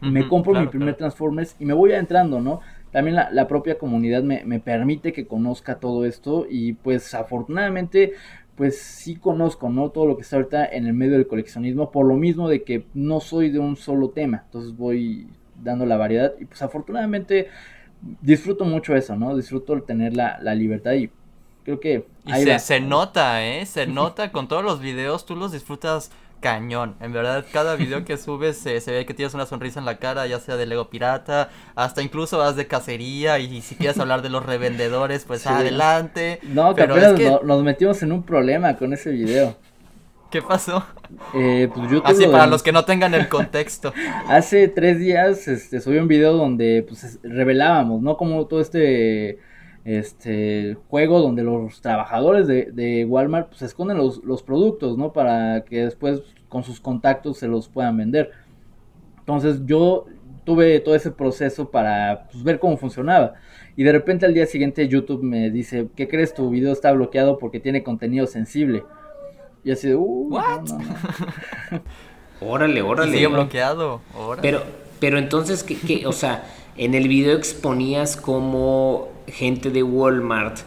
Me 0.00 0.26
compro 0.28 0.58
mi 0.58 0.66
primer 0.68 0.96
Transformers 0.96 1.56
y 1.58 1.64
me 1.64 1.74
voy 1.74 1.92
adentrando, 1.92 2.40
¿no? 2.40 2.60
También 2.90 3.16
la, 3.16 3.46
propia 3.46 3.78
comunidad 3.78 4.22
me, 4.22 4.44
me, 4.44 4.58
permite 4.58 5.12
que 5.12 5.26
conozca 5.26 5.78
todo 5.78 6.04
esto 6.04 6.46
y 6.48 6.72
pues 6.72 7.14
afortunadamente 7.14 8.14
pues 8.56 8.78
sí 8.78 9.16
conozco, 9.16 9.70
¿no? 9.70 9.90
Todo 9.90 10.06
lo 10.06 10.16
que 10.16 10.22
está 10.22 10.36
ahorita 10.36 10.66
en 10.66 10.86
el 10.86 10.92
medio 10.92 11.14
del 11.14 11.26
coleccionismo 11.26 11.90
por 11.90 12.06
lo 12.06 12.16
mismo 12.16 12.48
de 12.48 12.62
que 12.62 12.84
no 12.92 13.20
soy 13.20 13.50
de 13.50 13.58
un 13.58 13.76
solo 13.76 14.10
tema. 14.10 14.42
Entonces 14.44 14.76
voy 14.76 15.28
dando 15.62 15.86
la 15.86 15.96
variedad 15.96 16.34
y 16.38 16.44
pues 16.44 16.60
afortunadamente 16.60 17.48
disfruto 18.20 18.64
mucho 18.64 18.94
eso, 18.94 19.16
¿no? 19.16 19.36
Disfruto 19.36 19.72
el 19.72 19.84
tener 19.84 20.14
la, 20.16 20.38
la 20.42 20.54
libertad 20.54 20.92
y 20.92 21.10
creo 21.64 21.80
que... 21.80 22.06
Y 22.26 22.32
se, 22.32 22.58
se, 22.58 22.80
nota, 22.80 23.46
¿eh? 23.46 23.64
Se 23.66 23.86
nota 23.86 24.32
con 24.32 24.48
todos 24.48 24.64
los 24.64 24.80
videos, 24.80 25.24
tú 25.24 25.36
los 25.36 25.52
disfrutas 25.52 26.10
cañón. 26.40 26.96
En 27.00 27.12
verdad, 27.12 27.44
cada 27.52 27.76
video 27.76 28.04
que 28.04 28.16
subes 28.16 28.56
se, 28.56 28.80
se 28.80 28.92
ve 28.92 29.06
que 29.06 29.14
tienes 29.14 29.34
una 29.34 29.46
sonrisa 29.46 29.78
en 29.78 29.86
la 29.86 29.98
cara, 29.98 30.26
ya 30.26 30.40
sea 30.40 30.56
de 30.56 30.66
Lego 30.66 30.90
Pirata, 30.90 31.50
hasta 31.74 32.02
incluso 32.02 32.38
vas 32.38 32.56
de 32.56 32.66
cacería 32.66 33.38
y, 33.38 33.60
si 33.62 33.74
quieres 33.76 33.98
hablar 33.98 34.22
de 34.22 34.30
los 34.30 34.44
revendedores, 34.44 35.24
pues 35.24 35.46
adelante. 35.46 36.40
No, 36.42 36.74
pero 36.74 36.96
es 36.96 37.12
que... 37.12 37.38
nos 37.44 37.62
metimos 37.62 38.02
en 38.02 38.12
un 38.12 38.22
problema 38.22 38.76
con 38.76 38.92
ese 38.92 39.10
video. 39.10 39.56
¿Qué 40.30 40.42
pasó? 40.42 40.84
Eh, 41.34 41.68
pues 41.74 41.90
YouTube 41.90 42.06
Así 42.06 42.26
para 42.26 42.46
los 42.46 42.62
que 42.62 42.70
no 42.70 42.84
tengan 42.84 43.14
el 43.14 43.28
contexto. 43.28 43.92
Hace 44.28 44.68
tres 44.68 45.00
días 45.00 45.48
este, 45.48 45.80
subí 45.80 45.98
un 45.98 46.06
video 46.06 46.34
donde 46.34 46.84
pues, 46.86 47.18
revelábamos, 47.24 48.00
¿no? 48.00 48.16
Como 48.16 48.46
todo 48.46 48.60
este 48.60 49.40
este 49.84 50.76
juego 50.88 51.20
donde 51.20 51.42
los 51.42 51.80
trabajadores 51.80 52.46
de, 52.46 53.06
Walmart 53.08 53.48
pues, 53.48 53.62
esconden 53.62 53.96
los, 53.96 54.22
los, 54.24 54.42
productos, 54.42 54.98
¿no? 54.98 55.12
Para 55.12 55.64
que 55.64 55.84
después 55.84 56.22
con 56.48 56.64
sus 56.64 56.80
contactos 56.80 57.38
se 57.38 57.48
los 57.48 57.68
puedan 57.68 57.96
vender. 57.96 58.30
Entonces 59.18 59.62
yo 59.64 60.06
tuve 60.44 60.80
todo 60.80 60.94
ese 60.94 61.10
proceso 61.10 61.70
para 61.70 62.28
pues, 62.30 62.42
ver 62.42 62.58
cómo 62.58 62.76
funcionaba. 62.76 63.34
Y 63.76 63.84
de 63.84 63.92
repente 63.92 64.26
al 64.26 64.34
día 64.34 64.46
siguiente 64.46 64.88
YouTube 64.88 65.22
me 65.22 65.50
dice, 65.50 65.88
¿qué 65.96 66.08
crees? 66.08 66.34
Tu 66.34 66.50
video 66.50 66.72
está 66.72 66.92
bloqueado 66.92 67.38
porque 67.38 67.60
tiene 67.60 67.82
contenido 67.82 68.26
sensible. 68.26 68.84
Y 69.64 69.70
así 69.70 69.88
de, 69.88 69.94
uh, 69.94 70.30
órale, 72.40 72.82
órale. 72.82 73.12
Sigue 73.12 73.26
bloqueado. 73.28 74.00
Pero, 74.42 74.62
pero 74.98 75.18
entonces, 75.18 75.62
¿qué, 75.62 75.76
qué, 75.76 76.06
o 76.06 76.12
sea, 76.12 76.44
en 76.80 76.94
el 76.94 77.08
video 77.08 77.36
exponías 77.36 78.16
cómo 78.16 79.10
gente 79.26 79.68
de 79.68 79.82
Walmart 79.82 80.60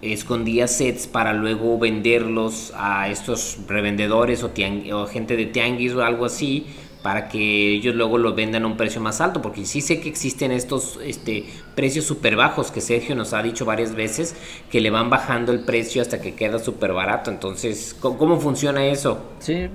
escondía 0.00 0.68
sets 0.68 1.08
para 1.08 1.32
luego 1.32 1.76
venderlos 1.76 2.72
a 2.76 3.08
estos 3.08 3.58
revendedores 3.66 4.44
o, 4.44 5.06
gente 5.06 5.36
de 5.36 5.46
tianguis 5.46 5.92
o 5.94 6.04
algo 6.04 6.24
así 6.24 6.66
para 7.02 7.28
que 7.28 7.72
ellos 7.72 7.96
luego 7.96 8.16
lo 8.16 8.32
vendan 8.32 8.62
a 8.62 8.66
un 8.68 8.76
precio 8.76 9.00
más 9.00 9.20
alto, 9.20 9.42
porque 9.42 9.64
sí 9.64 9.80
sé 9.80 10.00
que 10.00 10.08
existen 10.08 10.52
estos 10.52 11.00
este, 11.04 11.44
precios 11.74 12.04
súper 12.04 12.36
bajos 12.36 12.70
que 12.70 12.80
Sergio 12.80 13.16
nos 13.16 13.32
ha 13.32 13.42
dicho 13.42 13.64
varias 13.64 13.94
veces, 13.94 14.36
que 14.70 14.80
le 14.80 14.90
van 14.90 15.10
bajando 15.10 15.50
el 15.50 15.60
precio 15.60 16.00
hasta 16.00 16.20
que 16.20 16.34
queda 16.34 16.60
súper 16.60 16.92
barato. 16.92 17.30
Entonces, 17.30 17.94
¿cómo, 18.00 18.38
funciona 18.38 18.86
eso? 18.86 19.20
Sí, 19.38 19.68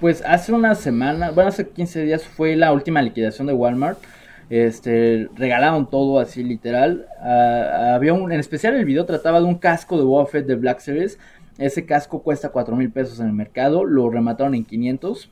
pues 0.00 0.22
hace 0.26 0.52
una 0.52 0.74
semana, 0.76 1.30
bueno, 1.30 1.48
hace 1.50 1.68
15 1.68 2.02
días 2.02 2.24
fue 2.24 2.54
la 2.56 2.72
última 2.72 3.02
liquidación 3.02 3.48
de 3.48 3.52
Walmart. 3.52 3.98
Este, 4.50 5.28
regalaron 5.36 5.88
todo 5.88 6.18
así 6.18 6.44
literal. 6.44 7.06
Ah, 7.20 7.94
había 7.94 8.12
un, 8.12 8.30
en 8.30 8.40
especial 8.40 8.74
el 8.74 8.84
video 8.84 9.06
trataba 9.06 9.40
de 9.40 9.46
un 9.46 9.54
casco 9.54 9.96
de 9.96 10.04
Boba 10.04 10.28
de 10.30 10.54
Black 10.56 10.80
Series. 10.80 11.18
Ese 11.56 11.86
casco 11.86 12.22
cuesta 12.22 12.50
4 12.50 12.76
mil 12.76 12.90
pesos 12.92 13.20
en 13.20 13.26
el 13.26 13.32
mercado, 13.32 13.84
lo 13.84 14.10
remataron 14.10 14.54
en 14.54 14.64
500 14.64 15.30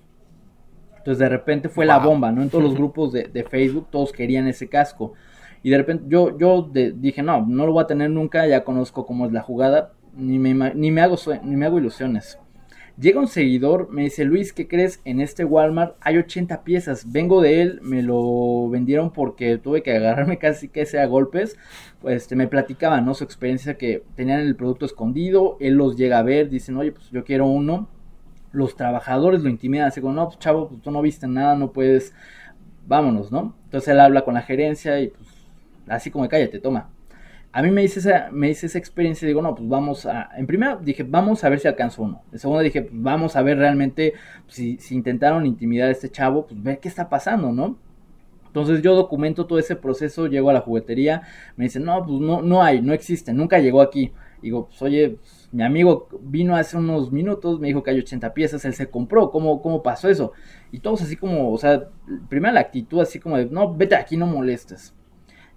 entonces 1.09 1.21
de 1.21 1.29
repente 1.31 1.69
fue 1.71 1.87
la 1.87 1.99
bomba, 1.99 2.31
¿no? 2.33 2.43
En 2.43 2.51
todos 2.51 2.64
los 2.64 2.75
grupos 2.77 3.12
de, 3.12 3.47
Facebook 3.49 3.87
todos 3.91 4.12
querían 4.12 4.47
ese 4.47 4.69
casco. 4.69 5.14
Y 5.62 5.71
de 5.71 5.79
repente 5.79 6.05
yo, 6.09 6.37
yo 6.37 6.71
dije, 6.71 7.23
no, 7.23 7.47
no 7.47 7.64
lo 7.64 7.73
voy 7.73 7.83
a 7.83 7.87
tener 7.87 8.11
nunca, 8.11 8.47
ya 8.47 8.62
conozco 8.62 9.07
cómo 9.07 9.25
es 9.25 9.33
la 9.33 9.41
jugada, 9.41 9.93
ni 10.14 10.39
me, 10.39 10.75
ni 10.75 10.91
me, 10.91 11.01
hago, 11.01 11.16
ni 11.43 11.57
me 11.57 11.64
hago 11.64 11.79
ilusiones. 11.79 12.39
Llega 13.01 13.20
un 13.20 13.28
seguidor, 13.28 13.90
me 13.90 14.03
dice, 14.03 14.24
Luis, 14.24 14.53
¿qué 14.53 14.66
crees? 14.66 15.01
En 15.05 15.20
este 15.20 15.44
Walmart 15.44 15.96
hay 16.01 16.18
80 16.18 16.64
piezas. 16.64 17.12
Vengo 17.12 17.40
de 17.40 17.62
él, 17.62 17.78
me 17.82 18.03
lo 18.03 18.68
vendieron 18.70 19.12
porque 19.12 19.57
tuve 19.59 19.82
que 19.82 19.96
agarrarme 19.96 20.38
casi 20.40 20.68
que 20.68 20.84
sea 20.84 21.07
golpes. 21.07 21.57
Pues 22.01 22.22
este, 22.22 22.34
me 22.34 22.49
platicaba, 22.49 23.01
¿no? 23.01 23.14
Su 23.14 23.24
experiencia 23.24 23.78
que 23.78 24.03
tenían 24.16 24.40
el 24.40 24.57
producto 24.57 24.84
escondido, 24.84 25.57
él 25.61 25.74
los 25.74 25.96
llega 25.96 26.18
a 26.18 26.22
ver, 26.22 26.51
dicen, 26.51 26.76
oye, 26.76 26.92
pues 26.92 27.11
yo 27.11 27.24
quiero 27.24 27.46
uno 27.46 27.88
los 28.53 28.76
trabajadores 28.76 29.42
lo 29.42 29.49
intimidan, 29.49 29.88
así 29.88 30.01
como, 30.01 30.14
no, 30.14 30.26
pues 30.26 30.38
chavo, 30.38 30.68
pues, 30.68 30.82
tú 30.82 30.90
no 30.90 31.03
viste 31.03 31.26
nada, 31.26 31.55
no 31.55 31.72
puedes, 31.72 32.14
vámonos, 32.86 33.30
¿no? 33.30 33.55
Entonces 33.64 33.88
él 33.88 34.01
habla 34.01 34.24
con 34.24 34.34
la 34.34 34.42
gerencia 34.42 35.01
y 35.01 35.09
pues 35.09 35.28
así 35.88 36.11
como 36.11 36.28
cállate, 36.28 36.59
toma. 36.59 36.90
A 37.51 37.62
mí 37.62 37.70
me 37.70 37.80
dice 37.80 38.01
esa, 38.01 38.28
me 38.30 38.49
dice 38.49 38.66
esa 38.66 38.78
experiencia 38.78 39.24
y 39.24 39.28
digo, 39.28 39.40
no, 39.40 39.55
pues 39.55 39.68
vamos 39.68 40.05
a, 40.07 40.28
en 40.36 40.46
primera 40.46 40.76
dije, 40.76 41.03
vamos 41.03 41.44
a 41.44 41.49
ver 41.49 41.61
si 41.61 41.68
alcanzo 41.68 42.03
uno. 42.03 42.22
En 42.30 42.38
segunda 42.38 42.62
dije, 42.62 42.82
pues 42.82 43.03
vamos 43.03 43.36
a 43.36 43.42
ver 43.42 43.59
realmente 43.59 44.14
pues, 44.44 44.57
si, 44.57 44.94
intentaron 44.94 45.46
intimidar 45.46 45.88
a 45.88 45.92
este 45.92 46.11
chavo, 46.11 46.46
pues 46.46 46.62
ver 46.62 46.78
qué 46.78 46.88
está 46.88 47.09
pasando, 47.09 47.51
¿no? 47.53 47.78
Entonces 48.46 48.82
yo 48.82 48.94
documento 48.94 49.46
todo 49.46 49.59
ese 49.59 49.76
proceso, 49.76 50.26
llego 50.26 50.51
a 50.51 50.53
la 50.53 50.61
juguetería, 50.61 51.22
me 51.57 51.64
dicen, 51.64 51.84
no, 51.84 52.05
pues 52.05 52.20
no, 52.20 52.42
no 52.42 52.62
hay, 52.62 52.82
no 52.82 52.92
existe, 52.92 53.32
nunca 53.32 53.59
llegó 53.59 53.80
aquí. 53.80 54.12
Digo, 54.42 54.66
pues 54.68 54.80
oye, 54.82 55.18
mi 55.51 55.62
amigo 55.64 56.09
vino 56.20 56.55
hace 56.55 56.76
unos 56.76 57.11
minutos, 57.11 57.59
me 57.61 57.68
dijo 57.68 57.82
que 57.82 57.90
hay 57.90 57.99
80 57.99 58.34
piezas, 58.34 58.64
él 58.64 58.74
se 58.74 58.88
compró, 58.88 59.30
¿cómo, 59.30 59.61
cómo 59.62 59.82
pasó 59.82 60.09
eso? 60.09 60.32
Y 60.70 60.80
todos 60.80 61.03
así 61.03 61.16
como, 61.16 61.53
o 61.53 61.59
sea, 61.59 61.88
primero 62.28 62.55
la 62.55 62.61
actitud 62.61 63.01
así 63.01 63.18
como 63.18 63.36
de, 63.36 63.46
no, 63.46 63.74
vete 63.74 63.96
aquí, 63.96 64.16
no 64.16 64.26
molestes. 64.26 64.94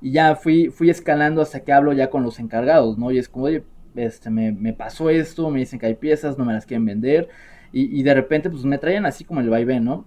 Y 0.02 0.12
ya 0.12 0.36
fui, 0.36 0.70
fui 0.70 0.90
escalando 0.90 1.42
hasta 1.42 1.64
que 1.64 1.72
hablo 1.72 1.94
ya 1.94 2.10
con 2.10 2.24
los 2.24 2.40
encargados, 2.40 2.98
¿no? 2.98 3.12
Y 3.12 3.20
es 3.20 3.30
como, 3.30 3.46
oye, 3.46 3.64
este, 3.96 4.30
me, 4.30 4.52
me 4.52 4.74
pasó 4.74 5.10
esto, 5.10 5.50
me 5.50 5.60
dicen 5.60 5.80
que 5.80 5.86
hay 5.86 5.96
piezas, 5.96 6.38
no 6.38 6.46
me 6.46 6.54
las 6.54 6.66
quieren 6.66 6.86
vender. 6.86 7.30
Y, 7.72 8.00
y 8.00 8.04
de 8.04 8.14
repente, 8.14 8.50
pues 8.50 8.66
me 8.66 8.78
traían 8.78 9.06
así 9.06 9.24
como 9.24 9.42
el 9.42 9.50
vaivén, 9.50 9.84
¿no? 9.84 10.06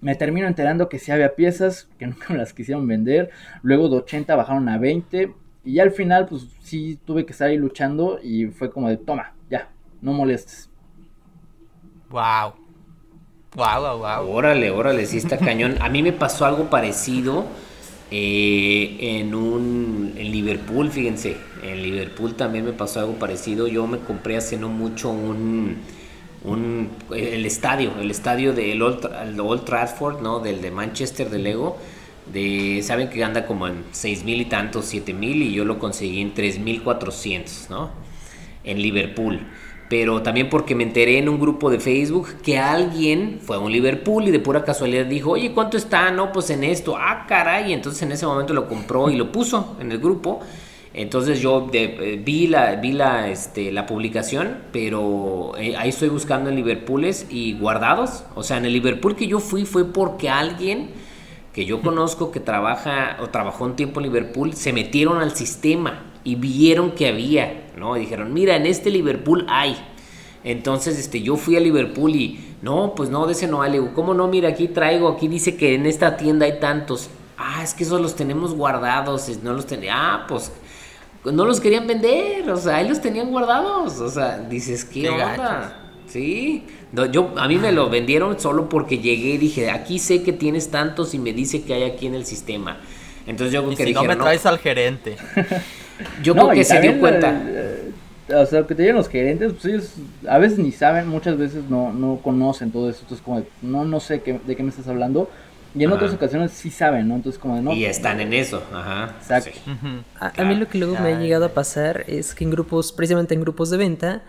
Me 0.00 0.14
termino 0.14 0.46
enterando 0.46 0.88
que 0.88 0.98
sí 0.98 1.12
había 1.12 1.34
piezas 1.36 1.88
que 1.98 2.06
nunca 2.08 2.26
me 2.30 2.38
las 2.38 2.52
quisieron 2.52 2.86
vender. 2.88 3.30
Luego 3.62 3.88
de 3.88 3.96
80 3.98 4.34
bajaron 4.34 4.68
a 4.68 4.78
20. 4.78 5.34
Y 5.64 5.74
ya 5.74 5.82
al 5.82 5.92
final, 5.92 6.26
pues 6.26 6.48
sí 6.60 6.98
tuve 7.04 7.24
que 7.24 7.32
estar 7.32 7.48
ahí 7.48 7.56
luchando 7.56 8.18
y 8.22 8.46
fue 8.46 8.70
como 8.70 8.88
de, 8.88 8.96
toma, 8.96 9.34
ya, 9.50 9.68
no 10.00 10.12
molestes. 10.12 10.70
Wow. 12.08 12.54
Wow, 13.54 13.80
wow, 13.80 13.98
wow. 13.98 14.36
Órale, 14.36 14.70
órale, 14.70 15.06
sí 15.06 15.18
está 15.18 15.36
cañón. 15.36 15.76
A 15.80 15.88
mí 15.88 16.02
me 16.02 16.12
pasó 16.12 16.46
algo 16.46 16.70
parecido 16.70 17.44
eh, 18.10 18.96
en 19.00 19.34
un 19.34 20.14
en 20.16 20.32
Liverpool, 20.32 20.90
fíjense. 20.90 21.36
En 21.62 21.82
Liverpool 21.82 22.34
también 22.34 22.64
me 22.64 22.72
pasó 22.72 23.00
algo 23.00 23.14
parecido. 23.14 23.68
Yo 23.68 23.86
me 23.86 23.98
compré 23.98 24.36
hace 24.36 24.56
no 24.56 24.68
mucho 24.68 25.10
un, 25.10 25.76
un 26.44 26.90
el 27.14 27.46
estadio, 27.46 27.92
el 28.00 28.10
estadio 28.10 28.52
del 28.52 28.82
Old, 28.82 29.06
Old 29.38 29.64
Trafford, 29.64 30.20
¿no? 30.22 30.40
Del 30.40 30.60
de 30.60 30.70
Manchester 30.70 31.30
de 31.30 31.38
Lego 31.38 31.78
de 32.32 32.80
saben 32.82 33.08
que 33.08 33.24
anda 33.24 33.46
como 33.46 33.66
en 33.66 33.84
seis 33.92 34.24
mil 34.24 34.40
y 34.40 34.44
tantos, 34.44 34.86
siete 34.86 35.12
mil 35.12 35.42
y 35.42 35.52
yo 35.52 35.64
lo 35.64 35.78
conseguí 35.78 36.20
en 36.20 36.34
tres 36.34 36.58
mil 36.58 36.82
cuatrocientos, 36.82 37.66
¿no? 37.70 37.90
En 38.64 38.80
Liverpool. 38.80 39.40
Pero 39.90 40.22
también 40.22 40.48
porque 40.48 40.76
me 40.76 40.84
enteré 40.84 41.18
en 41.18 41.28
un 41.28 41.40
grupo 41.40 41.68
de 41.68 41.80
Facebook 41.80 42.28
que 42.44 42.60
alguien 42.60 43.40
fue 43.42 43.56
a 43.56 43.58
un 43.58 43.72
Liverpool 43.72 44.28
y 44.28 44.30
de 44.30 44.38
pura 44.38 44.64
casualidad 44.64 45.04
dijo, 45.04 45.32
oye, 45.32 45.50
¿cuánto 45.50 45.76
está? 45.76 46.12
No, 46.12 46.30
pues 46.30 46.48
en 46.50 46.62
esto. 46.62 46.96
Ah, 46.96 47.26
caray. 47.26 47.72
Entonces 47.72 48.00
en 48.02 48.12
ese 48.12 48.24
momento 48.24 48.54
lo 48.54 48.68
compró 48.68 49.10
y 49.10 49.16
lo 49.16 49.32
puso 49.32 49.76
en 49.80 49.90
el 49.90 49.98
grupo. 49.98 50.38
Entonces 50.94 51.40
yo 51.40 51.68
eh, 51.72 52.22
vi, 52.24 52.46
la, 52.46 52.76
vi 52.76 52.92
la, 52.92 53.30
este, 53.30 53.72
la 53.72 53.86
publicación, 53.86 54.58
pero 54.72 55.54
eh, 55.58 55.74
ahí 55.76 55.88
estoy 55.88 56.08
buscando 56.08 56.50
en 56.50 56.56
Liverpooles 56.56 57.26
y 57.28 57.54
guardados. 57.54 58.22
O 58.36 58.44
sea, 58.44 58.58
en 58.58 58.66
el 58.66 58.72
Liverpool 58.72 59.16
que 59.16 59.26
yo 59.26 59.40
fui 59.40 59.64
fue 59.64 59.84
porque 59.92 60.28
alguien 60.28 60.90
que 61.52 61.64
yo 61.64 61.82
conozco 61.82 62.30
que 62.30 62.38
trabaja 62.38 63.16
o 63.20 63.26
trabajó 63.26 63.64
un 63.64 63.74
tiempo 63.74 63.98
en 63.98 64.06
Liverpool, 64.06 64.54
se 64.54 64.72
metieron 64.72 65.18
al 65.18 65.34
sistema 65.34 66.09
y 66.24 66.34
vieron 66.34 66.92
que 66.92 67.08
había, 67.08 67.70
¿no? 67.76 67.96
Y 67.96 68.00
dijeron, 68.00 68.32
mira, 68.32 68.56
en 68.56 68.66
este 68.66 68.90
Liverpool 68.90 69.46
hay. 69.48 69.76
Entonces, 70.44 70.98
este, 70.98 71.22
yo 71.22 71.36
fui 71.36 71.56
a 71.56 71.60
Liverpool 71.60 72.14
y, 72.14 72.54
no, 72.62 72.94
pues 72.94 73.10
no, 73.10 73.26
de 73.26 73.32
ese 73.32 73.46
no 73.46 73.62
hay. 73.62 73.78
¿cómo 73.94 74.14
no? 74.14 74.28
Mira, 74.28 74.50
aquí 74.50 74.68
traigo, 74.68 75.08
aquí 75.08 75.28
dice 75.28 75.56
que 75.56 75.74
en 75.74 75.86
esta 75.86 76.16
tienda 76.16 76.46
hay 76.46 76.58
tantos. 76.60 77.10
Ah, 77.36 77.62
es 77.62 77.74
que 77.74 77.84
esos 77.84 78.00
los 78.00 78.16
tenemos 78.16 78.54
guardados, 78.54 79.28
no 79.42 79.52
los 79.52 79.66
tenía. 79.66 79.94
Ah, 79.96 80.26
pues 80.28 80.52
no 81.24 81.44
los 81.44 81.60
querían 81.60 81.86
vender, 81.86 82.48
o 82.50 82.56
sea, 82.56 82.76
ahí 82.76 82.88
los 82.88 83.00
tenían 83.00 83.30
guardados. 83.30 83.98
O 84.00 84.10
sea, 84.10 84.38
dices, 84.38 84.84
¿qué, 84.84 85.08
onda? 85.08 85.76
Sí. 86.06 86.64
yo, 87.12 87.32
a 87.36 87.46
mí 87.46 87.56
me 87.56 87.72
lo 87.72 87.88
vendieron 87.88 88.40
solo 88.40 88.68
porque 88.68 88.98
llegué 88.98 89.34
y 89.34 89.38
dije, 89.38 89.70
aquí 89.70 89.98
sé 89.98 90.22
que 90.22 90.32
tienes 90.32 90.70
tantos 90.70 91.14
y 91.14 91.18
me 91.18 91.32
dice 91.32 91.62
que 91.62 91.74
hay 91.74 91.84
aquí 91.84 92.06
en 92.06 92.14
el 92.14 92.24
sistema. 92.24 92.78
Entonces 93.26 93.52
yo 93.52 93.62
creo 93.62 93.76
que 93.76 93.86
si 93.86 93.92
no 93.92 94.04
me 94.04 94.16
traes 94.16 94.46
al 94.46 94.58
gerente. 94.58 95.16
yo 96.22 96.34
creo 96.34 96.50
que 96.50 96.64
se 96.64 96.80
dio 96.80 96.98
cuenta. 96.98 97.42
Eh, 97.46 97.92
o 98.34 98.46
sea, 98.46 98.64
que 98.64 98.74
te 98.74 98.82
digan 98.82 98.96
los 98.96 99.08
gerentes, 99.08 99.52
pues 99.52 99.64
ellos 99.64 99.94
a 100.28 100.38
veces 100.38 100.58
ni 100.58 100.70
saben, 100.70 101.08
muchas 101.08 101.36
veces 101.36 101.64
no, 101.68 101.92
no 101.92 102.20
conocen 102.22 102.70
todo 102.70 102.88
eso. 102.88 103.00
Entonces, 103.02 103.24
como, 103.24 103.42
no, 103.62 103.84
no 103.84 104.00
sé 104.00 104.22
qué, 104.22 104.38
de 104.46 104.56
qué 104.56 104.62
me 104.62 104.70
estás 104.70 104.88
hablando. 104.88 105.28
Y 105.74 105.84
en 105.84 105.92
otras 105.92 106.12
ocasiones 106.12 106.50
sí 106.50 106.70
saben, 106.70 107.06
¿no? 107.06 107.14
Entonces 107.14 107.40
como 107.40 107.54
de 107.54 107.62
no. 107.62 107.72
Y 107.72 107.84
están 107.84 108.20
en 108.20 108.32
eso, 108.32 108.60
ajá. 108.72 109.14
Exacto. 109.20 109.50
a, 110.18 110.44
mí 110.44 110.56
lo 110.56 110.66
que 110.66 110.78
luego 110.78 110.94
me 110.94 111.12
ha 111.12 111.20
llegado 111.20 111.44
a 111.44 111.50
pasar 111.50 112.04
es 112.08 112.34
que 112.34 112.42
en 112.42 112.50
grupos, 112.50 112.90
precisamente 112.92 113.34
en 113.34 113.40
grupos 113.40 113.70
de 113.70 113.76
venta, 113.76 114.22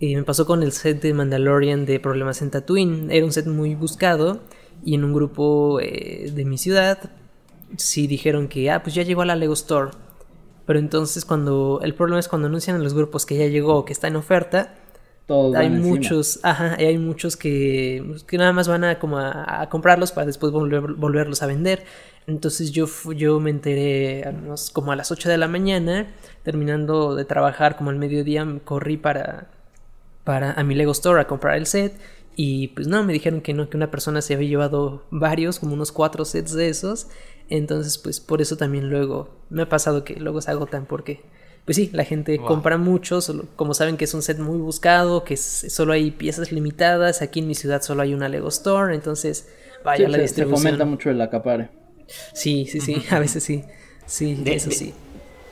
eh, 0.00 0.16
me 0.16 0.24
pasó 0.24 0.44
con 0.44 0.62
el 0.64 0.72
set 0.72 1.00
de 1.00 1.14
Mandalorian 1.14 1.86
de 1.86 2.00
Problemas 2.00 2.42
en 2.42 2.50
Tatooine. 2.50 3.12
Era 3.12 3.24
un 3.24 3.32
set 3.32 3.46
muy 3.46 3.76
buscado 3.76 4.40
y 4.84 4.96
en 4.96 5.04
un 5.04 5.14
grupo 5.14 5.78
eh, 5.80 6.32
de 6.34 6.44
mi 6.44 6.58
ciudad 6.58 6.98
sí 7.76 8.08
dijeron 8.08 8.48
que, 8.48 8.70
ah, 8.70 8.82
pues 8.82 8.94
ya 8.94 9.02
llegó 9.02 9.22
a 9.22 9.26
la 9.26 9.36
Lego 9.36 9.54
Store. 9.54 9.90
Pero 10.68 10.80
entonces 10.80 11.24
cuando, 11.24 11.80
el 11.82 11.94
problema 11.94 12.20
es 12.20 12.28
cuando 12.28 12.46
anuncian 12.46 12.76
en 12.76 12.84
los 12.84 12.92
grupos 12.92 13.24
que 13.24 13.38
ya 13.38 13.46
llegó, 13.46 13.86
que 13.86 13.94
está 13.94 14.06
en 14.06 14.16
oferta, 14.16 14.74
hay 15.56 15.70
muchos, 15.70 16.40
ajá, 16.42 16.74
hay 16.74 16.98
muchos 16.98 17.38
que, 17.38 18.16
que, 18.26 18.36
nada 18.36 18.52
más 18.52 18.68
van 18.68 18.84
a 18.84 18.98
como 18.98 19.16
a, 19.16 19.66
comprarlos 19.70 20.12
para 20.12 20.26
después 20.26 20.52
volverlos 20.52 21.42
a 21.42 21.46
vender. 21.46 21.84
Entonces 22.26 22.70
yo, 22.70 22.86
yo 23.16 23.40
me 23.40 23.48
enteré 23.48 24.30
como 24.74 24.92
a 24.92 24.96
las 24.96 25.10
8 25.10 25.30
de 25.30 25.38
la 25.38 25.48
mañana, 25.48 26.14
terminando 26.42 27.14
de 27.14 27.24
trabajar 27.24 27.78
como 27.78 27.88
al 27.88 27.96
mediodía, 27.96 28.46
corrí 28.66 28.98
para, 28.98 29.48
para 30.24 30.52
a 30.52 30.64
mi 30.64 30.74
Lego 30.74 30.92
Store 30.92 31.18
a 31.18 31.26
comprar 31.26 31.56
el 31.56 31.64
set. 31.64 31.98
Y 32.36 32.68
pues 32.68 32.88
no, 32.88 33.02
me 33.04 33.14
dijeron 33.14 33.40
que 33.40 33.54
no, 33.54 33.70
que 33.70 33.78
una 33.78 33.90
persona 33.90 34.20
se 34.20 34.34
había 34.34 34.50
llevado 34.50 35.06
varios, 35.10 35.60
como 35.60 35.72
unos 35.72 35.92
cuatro 35.92 36.26
sets 36.26 36.52
de 36.52 36.68
esos. 36.68 37.08
Entonces, 37.48 37.98
pues 37.98 38.20
por 38.20 38.42
eso 38.42 38.56
también 38.56 38.90
luego 38.90 39.30
me 39.50 39.62
ha 39.62 39.68
pasado 39.68 40.04
que 40.04 40.16
luego 40.16 40.40
se 40.40 40.50
agotan 40.50 40.86
porque 40.86 41.22
pues 41.68 41.76
sí, 41.76 41.90
la 41.92 42.04
gente 42.04 42.38
compra 42.38 42.78
mucho, 42.78 43.18
como 43.54 43.74
saben 43.74 43.98
que 43.98 44.04
es 44.06 44.14
un 44.14 44.22
set 44.22 44.38
muy 44.38 44.56
buscado, 44.56 45.22
que 45.22 45.36
solo 45.36 45.92
hay 45.92 46.10
piezas 46.10 46.50
limitadas, 46.50 47.20
aquí 47.20 47.40
en 47.40 47.46
mi 47.46 47.54
ciudad 47.54 47.82
solo 47.82 48.00
hay 48.00 48.14
una 48.14 48.30
Lego 48.30 48.48
Store, 48.48 48.94
entonces 48.94 49.50
vaya 49.84 50.08
la 50.08 50.16
distribución. 50.16 50.56
Se 50.56 50.64
fomenta 50.64 50.84
mucho 50.86 51.10
el 51.10 51.20
acapare. 51.20 51.68
Sí, 52.32 52.66
sí, 52.66 52.80
sí, 52.80 53.02
a 53.10 53.18
veces 53.18 53.44
sí, 53.44 53.64
sí, 54.06 54.42
eso 54.46 54.70
sí. 54.70 54.94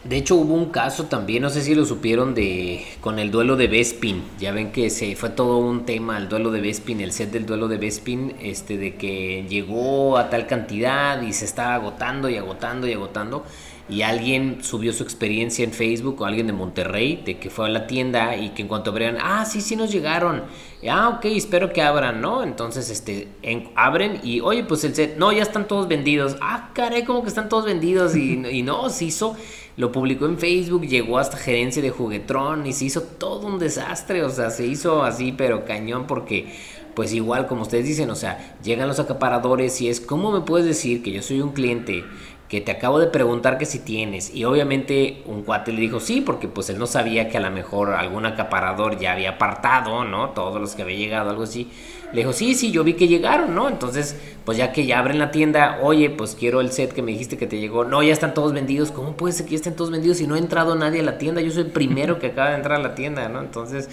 De 0.09 0.16
hecho 0.16 0.36
hubo 0.36 0.54
un 0.54 0.66
caso 0.66 1.07
también, 1.07 1.42
no 1.42 1.50
sé 1.50 1.62
si 1.62 1.74
lo 1.74 1.84
supieron 1.84 2.32
de 2.32 2.84
con 3.00 3.18
el 3.18 3.32
duelo 3.32 3.57
de 3.57 3.66
Bespin. 3.66 4.22
Ya 4.38 4.52
ven 4.52 4.70
que 4.70 4.88
se 4.88 5.16
fue 5.16 5.30
todo 5.30 5.59
un 5.59 5.84
tema 5.84 6.16
el 6.16 6.28
duelo 6.28 6.52
de 6.52 6.61
Bespin, 6.61 7.00
el 7.00 7.11
set 7.11 7.32
del 7.32 7.44
duelo 7.44 7.66
de 7.66 7.76
Bespin, 7.76 8.36
este 8.40 8.78
de 8.78 8.94
que 8.94 9.46
llegó 9.48 10.16
a 10.16 10.30
tal 10.30 10.46
cantidad 10.46 11.20
y 11.22 11.32
se 11.32 11.44
estaba 11.44 11.74
agotando 11.74 12.28
y 12.28 12.36
agotando 12.36 12.86
y 12.86 12.92
agotando 12.92 13.44
y 13.88 14.02
alguien 14.02 14.59
subió 14.62 14.92
su 14.92 15.04
experiencia 15.04 15.64
en 15.64 15.72
Facebook 15.72 16.20
o 16.20 16.24
alguien 16.24 16.48
de 16.48 16.52
Monterrey 16.52 17.22
de 17.24 17.38
que 17.38 17.50
fue 17.50 17.66
a 17.66 17.68
la 17.68 17.86
tienda 17.86 18.36
y 18.36 18.50
que 18.50 18.62
en 18.62 18.68
cuanto 18.68 18.90
abrieron, 18.90 19.18
ah, 19.20 19.44
sí, 19.44 19.61
sí 19.61 19.76
nos 19.76 19.92
llegaron. 19.92 20.42
Ah, 20.88 21.09
ok, 21.16 21.26
espero 21.26 21.72
que 21.72 21.82
abran, 21.82 22.20
¿no? 22.20 22.42
Entonces, 22.42 22.90
este, 22.90 23.28
abren 23.76 24.20
y, 24.24 24.40
oye, 24.40 24.64
pues 24.64 24.82
el 24.84 24.94
set, 24.94 25.16
no, 25.18 25.32
ya 25.32 25.42
están 25.42 25.68
todos 25.68 25.86
vendidos. 25.86 26.36
Ah, 26.40 26.70
caray, 26.74 27.04
como 27.04 27.22
que 27.22 27.28
están 27.28 27.48
todos 27.48 27.64
vendidos 27.64 28.16
y, 28.16 28.44
y 28.50 28.62
no, 28.62 28.90
se 28.90 29.04
hizo, 29.07 29.36
lo 29.77 29.93
publicó 29.93 30.27
en 30.27 30.39
Facebook, 30.39 30.87
llegó 30.87 31.18
hasta 31.18 31.37
gerencia 31.37 31.83
de 31.83 31.91
Juguetrón 31.91 32.66
y 32.66 32.72
se 32.72 32.87
hizo 32.87 33.03
todo 33.03 33.47
un 33.47 33.59
desastre, 33.59 34.22
o 34.22 34.31
sea, 34.31 34.51
se 34.51 34.66
hizo 34.66 35.03
así, 35.03 35.33
pero 35.33 35.64
cañón 35.64 36.07
porque 36.07 36.47
pues 36.95 37.12
igual 37.12 37.47
como 37.47 37.62
ustedes 37.62 37.85
dicen, 37.85 38.09
o 38.09 38.14
sea, 38.14 38.57
llegan 38.64 38.89
los 38.89 38.99
acaparadores 38.99 39.83
y 39.83 39.89
es, 39.89 40.01
¿cómo 40.01 40.33
me 40.33 40.41
puedes 40.41 40.66
decir 40.66 41.03
que 41.03 41.12
yo 41.12 41.20
soy 41.20 41.43
un 41.43 41.53
cliente 41.53 42.05
que 42.49 42.61
te 42.61 42.70
acabo 42.70 42.99
de 43.01 43.09
preguntar 43.09 43.59
que 43.59 43.66
si 43.66 43.80
tienes. 43.80 44.34
Y 44.34 44.44
obviamente 44.44 45.22
un 45.26 45.42
cuate 45.42 45.72
le 45.72 45.80
dijo 45.80 45.99
sí, 45.99 46.20
porque 46.20 46.47
pues 46.47 46.70
él 46.70 46.78
no 46.78 46.86
sabía 46.86 47.28
que 47.28 47.38
a 47.38 47.40
lo 47.40 47.51
mejor 47.51 47.92
algún 47.92 48.24
acaparador 48.24 48.99
ya 48.99 49.12
había 49.12 49.30
apartado, 49.30 50.05
¿no? 50.05 50.30
Todos 50.30 50.61
los 50.61 50.74
que 50.74 50.82
había 50.82 50.97
llegado, 50.97 51.30
algo 51.30 51.42
así. 51.42 51.70
Le 52.12 52.20
dijo, 52.20 52.32
sí, 52.32 52.55
sí, 52.55 52.70
yo 52.70 52.84
vi 52.84 52.94
que 52.94 53.09
llegaron, 53.09 53.55
¿no? 53.55 53.68
Entonces, 53.68 54.16
pues 54.44 54.57
ya 54.57 54.72
que 54.72 54.86
ya 54.86 55.01
abren 55.01 55.18
la 55.18 55.32
tienda, 55.32 55.80
oye, 55.82 56.09
pues 56.09 56.36
quiero 56.38 56.61
el 56.61 56.70
set 56.70 56.92
que 56.92 57.03
me 57.03 57.11
dijiste 57.11 57.36
que 57.36 57.49
te 57.49 57.59
llegó. 57.59 57.84
No, 57.84 58.01
ya 58.03 58.12
están 58.12 58.32
todos 58.32 58.53
vendidos. 58.53 58.92
¿Cómo 58.92 59.16
puede 59.16 59.32
ser 59.32 59.47
que 59.47 59.53
ya 59.53 59.57
estén 59.57 59.74
todos 59.74 59.90
vendidos 59.90 60.18
si 60.18 60.28
no 60.28 60.36
ha 60.36 60.38
entrado 60.38 60.76
nadie 60.76 61.01
a 61.01 61.03
la 61.03 61.18
tienda? 61.18 61.40
Yo 61.40 61.51
soy 61.51 61.64
el 61.64 61.70
primero 61.72 62.20
que 62.20 62.28
acaba 62.28 62.51
de 62.51 62.57
entrar 62.57 62.78
a 62.78 62.82
la 62.82 62.94
tienda, 62.94 63.28
¿no? 63.28 63.40
Entonces, 63.40 63.88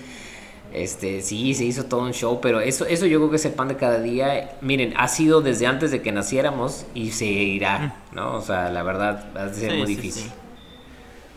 este, 0.74 1.22
sí, 1.22 1.54
se 1.54 1.66
hizo 1.66 1.86
todo 1.86 2.02
un 2.02 2.14
show, 2.14 2.40
pero 2.42 2.60
eso, 2.60 2.86
eso 2.86 3.06
yo 3.06 3.20
creo 3.20 3.30
que 3.30 3.36
es 3.36 3.46
el 3.46 3.54
pan 3.54 3.68
de 3.68 3.78
cada 3.78 4.00
día. 4.00 4.58
Miren, 4.62 4.94
ha 4.98 5.08
sido 5.08 5.42
desde 5.42 5.68
antes 5.68 5.92
de 5.92 6.02
que 6.02 6.12
naciéramos 6.12 6.86
y 6.96 7.12
se 7.12 7.26
irá, 7.26 8.02
¿no? 8.12 8.36
O 8.36 8.42
sea, 8.42 8.70
la 8.70 8.82
verdad, 8.82 9.32
va 9.36 9.46
a 9.46 9.54
ser 9.54 9.78
muy 9.78 9.86
difícil. 9.86 10.32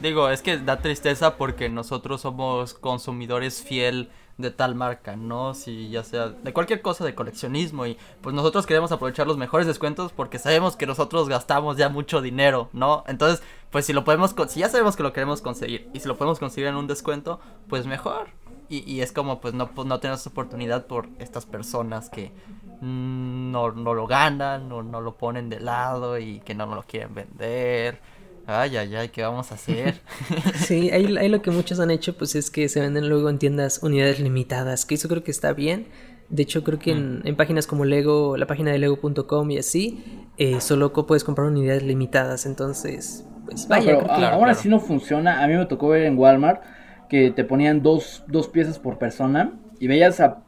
Digo, 0.01 0.29
es 0.31 0.43
que 0.43 0.59
da 0.59 0.79
tristeza 0.79 1.37
porque 1.37 1.69
nosotros 1.69 2.23
somos 2.23 2.75
consumidores 2.75 3.63
fiel 3.63 4.11
de 4.39 4.51
tal 4.51 4.75
marca, 4.75 5.17
¿no? 5.17 5.55
Si 5.55 5.89
ya 5.89 6.03
sea 6.03 6.29
de 6.29 6.53
cualquier 6.53 6.83
cosa 6.83 7.05
de 7.05 7.15
coleccionismo 7.15 7.87
y 7.87 7.97
pues 8.21 8.35
nosotros 8.35 8.67
queremos 8.67 8.93
aprovechar 8.93 9.27
los 9.27 9.39
mejores 9.39 9.67
descuentos 9.67 10.13
porque 10.13 10.39
sabemos 10.39 10.77
que 10.77 10.87
nosotros 10.87 11.29
gastamos 11.29 11.77
ya 11.79 11.89
mucho 11.89 12.21
dinero, 12.21 12.69
¿no? 12.73 13.05
Entonces, 13.07 13.43
pues 13.71 13.87
si 13.87 13.93
lo 13.93 14.05
podemos, 14.05 14.35
si 14.49 14.61
ya 14.61 14.69
sabemos 14.69 14.97
que 14.97 15.03
lo 15.03 15.13
queremos 15.13 15.41
conseguir 15.41 15.89
y 15.95 16.01
si 16.01 16.09
lo 16.09 16.19
podemos 16.19 16.39
conseguir 16.39 16.69
en 16.69 16.77
un 16.77 16.87
descuento, 16.87 17.41
pues 17.69 17.87
mejor, 17.87 18.29
y, 18.69 19.01
es 19.01 19.13
como 19.13 19.41
pues 19.41 19.55
no, 19.55 19.69
pues, 19.69 19.87
no 19.87 20.01
tenemos 20.01 20.27
oportunidad 20.27 20.87
por 20.87 21.09
estas 21.19 21.47
personas 21.47 22.11
que 22.11 22.33
no, 22.81 23.73
no 23.73 23.95
lo 23.95 24.07
ganan, 24.07 24.69
no, 24.69 24.83
no 24.83 25.01
lo 25.01 25.17
ponen 25.17 25.49
de 25.49 25.61
lado 25.61 26.19
y 26.19 26.41
que 26.41 26.55
no 26.55 26.67
lo 26.67 26.83
quieren 26.83 27.15
vender. 27.15 28.01
Ay, 28.47 28.77
ay, 28.77 28.95
ay, 28.95 29.09
¿qué 29.09 29.23
vamos 29.23 29.51
a 29.51 29.57
hacer? 29.57 30.01
sí, 30.55 30.91
ahí, 30.91 31.17
ahí, 31.17 31.29
lo 31.29 31.43
que 31.43 31.51
muchos 31.51 31.81
han 31.81 31.91
hecho 31.91 32.17
pues 32.17 32.37
es 32.37 32.51
que 32.51 32.69
se 32.69 32.81
venden 32.81 33.09
luego 33.09 33.29
en 33.29 33.39
tiendas 33.39 33.83
unidades 33.83 34.21
limitadas, 34.21 34.85
que 34.85 34.95
eso 34.95 35.09
creo 35.09 35.25
que 35.25 35.33
está 35.33 35.53
bien. 35.53 35.89
De 36.29 36.43
hecho, 36.43 36.65
creo 36.65 36.79
que 36.79 36.93
en, 36.93 37.23
mm. 37.25 37.37
páginas 37.37 37.67
como 37.67 37.85
Lego, 37.85 38.37
la 38.37 38.47
página 38.47 38.73
de 38.73 38.79
lego.com 38.79 39.51
y 39.51 39.59
así, 39.59 40.05
eh, 40.39 40.61
solo 40.61 40.93
puedes 40.93 41.25
comprar 41.25 41.49
unidades 41.49 41.83
limitadas. 41.83 42.47
Entonces, 42.47 43.25
pues 43.45 43.69
vaya. 43.69 43.99
ahora 44.33 44.55
sí 44.55 44.69
no 44.69 44.81
funciona. 44.81 45.43
A 45.43 45.47
mí 45.47 45.55
me 45.55 45.67
tocó 45.67 45.89
ver 45.89 46.03
en 46.03 46.19
Walmart 46.19 46.63
que 47.09 47.31
te 47.31 47.45
ponían 47.45 47.83
dos, 47.83 48.25
dos 48.29 48.49
piezas 48.49 48.79
por 48.79 48.99
persona 48.99 49.53
y 49.79 49.87
veías 49.87 50.21
a 50.21 50.43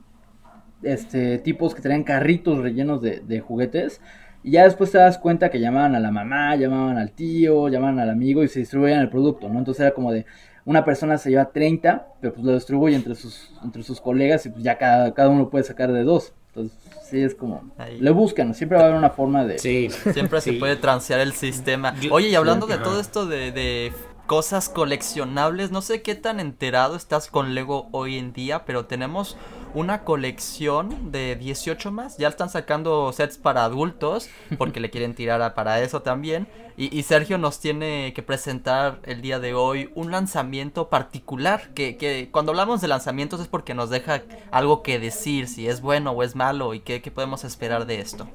este, 0.83 1.39
tipos 1.39 1.75
que 1.75 1.83
tenían 1.83 2.05
carritos 2.05 2.59
rellenos 2.59 3.03
de, 3.03 3.41
juguetes. 3.41 4.01
Y 4.43 4.53
ya 4.53 4.65
después 4.65 4.93
te 4.93 4.99
das 4.99 5.19
cuenta 5.19 5.51
que 5.51 5.61
llamaban 5.61 5.95
a 5.95 6.01
la 6.01 6.11
mamá, 6.11 6.55
llamaban 6.57 6.97
al 6.97 7.13
tío, 7.13 7.69
llamaban 7.69 7.99
al 7.99 8.11
amigo 8.11 8.45
y 8.45 8.49
se 8.49 8.61
distribuían 8.61 9.01
el 9.01 9.11
producto, 9.11 9.49
¿no? 9.49 9.59
Entonces 9.59 9.81
era 9.81 9.91
como 9.93 10.13
de 10.13 10.27
una 10.65 10.85
persona 10.85 11.19
se 11.19 11.31
lleva 11.31 11.51
30, 11.51 12.07
pero 12.21 12.35
pues 12.35 12.45
lo 12.45 12.55
distribuye 12.55 12.95
entre 12.95 13.15
sus, 13.15 13.51
entre 13.65 13.83
sus 13.83 14.01
colegas 14.01 14.47
y 14.47 14.51
pues 14.51 14.63
ya 14.63 14.79
cada, 14.79 15.13
cada 15.15 15.31
uno 15.31 15.49
puede 15.49 15.65
sacar 15.65 15.93
de 15.93 16.05
dos. 16.05 16.35
Entonces, 16.49 16.79
sí, 17.09 17.21
es 17.21 17.35
como. 17.35 17.73
Le 17.99 18.11
buscan, 18.11 18.55
siempre 18.55 18.77
va 18.77 18.85
a 18.85 18.87
haber 18.87 18.99
una 18.99 19.11
forma 19.11 19.45
de. 19.45 19.59
Sí, 19.59 19.89
siempre 20.13 20.41
se 20.41 20.55
puede 20.55 20.77
transear 20.77 21.21
el 21.21 21.33
sistema. 21.33 21.95
Oye, 22.11 22.29
y 22.29 22.35
hablando 22.35 22.67
de 22.67 22.79
todo 22.79 23.01
esto 23.01 23.27
de, 23.27 23.53
de 23.53 23.93
cosas 24.29 24.69
coleccionables. 24.69 25.73
No 25.73 25.81
sé 25.81 26.03
qué 26.03 26.15
tan 26.15 26.39
enterado 26.39 26.95
estás 26.95 27.29
con 27.29 27.55
Lego 27.55 27.89
hoy 27.93 28.19
en 28.19 28.35
día, 28.35 28.67
pero 28.67 28.85
tenemos 28.85 29.39
una 29.75 30.05
colección 30.05 31.11
de 31.11 31.35
18 31.35 31.91
más. 31.91 32.19
Ya 32.19 32.29
están 32.29 32.51
sacando 32.51 33.11
sets 33.13 33.39
para 33.39 33.65
adultos, 33.65 34.29
porque 34.59 34.81
le 34.81 34.91
quieren 34.91 35.15
tirar 35.15 35.55
para 35.55 35.81
eso 35.81 36.03
también. 36.03 36.47
Y, 36.77 37.03
Sergio 37.03 37.39
nos 37.39 37.59
tiene 37.59 38.13
que 38.15 38.23
presentar 38.23 39.01
el 39.03 39.21
día 39.21 39.41
de 39.41 39.53
hoy 39.53 39.91
un 39.97 40.13
lanzamiento 40.13 40.89
particular, 40.89 41.71
que, 41.75 41.97
que, 41.97 42.29
cuando 42.31 42.53
hablamos 42.53 42.81
de 42.81 42.87
lanzamientos 42.87 43.41
es 43.41 43.49
porque 43.49 43.75
nos 43.75 43.91
deja 43.91 44.23
algo 44.53 44.85
que 44.85 45.01
decir, 45.01 45.49
si 45.49 45.67
es 45.67 45.81
bueno 45.81 46.13
o 46.13 46.23
es 46.23 46.37
malo 46.37 46.75
y 46.75 46.81
qué, 46.81 47.03
qué 47.03 47.11
podemos 47.11 47.43
esperar 47.43 47.87
de 47.87 48.01
esto. 48.01 48.29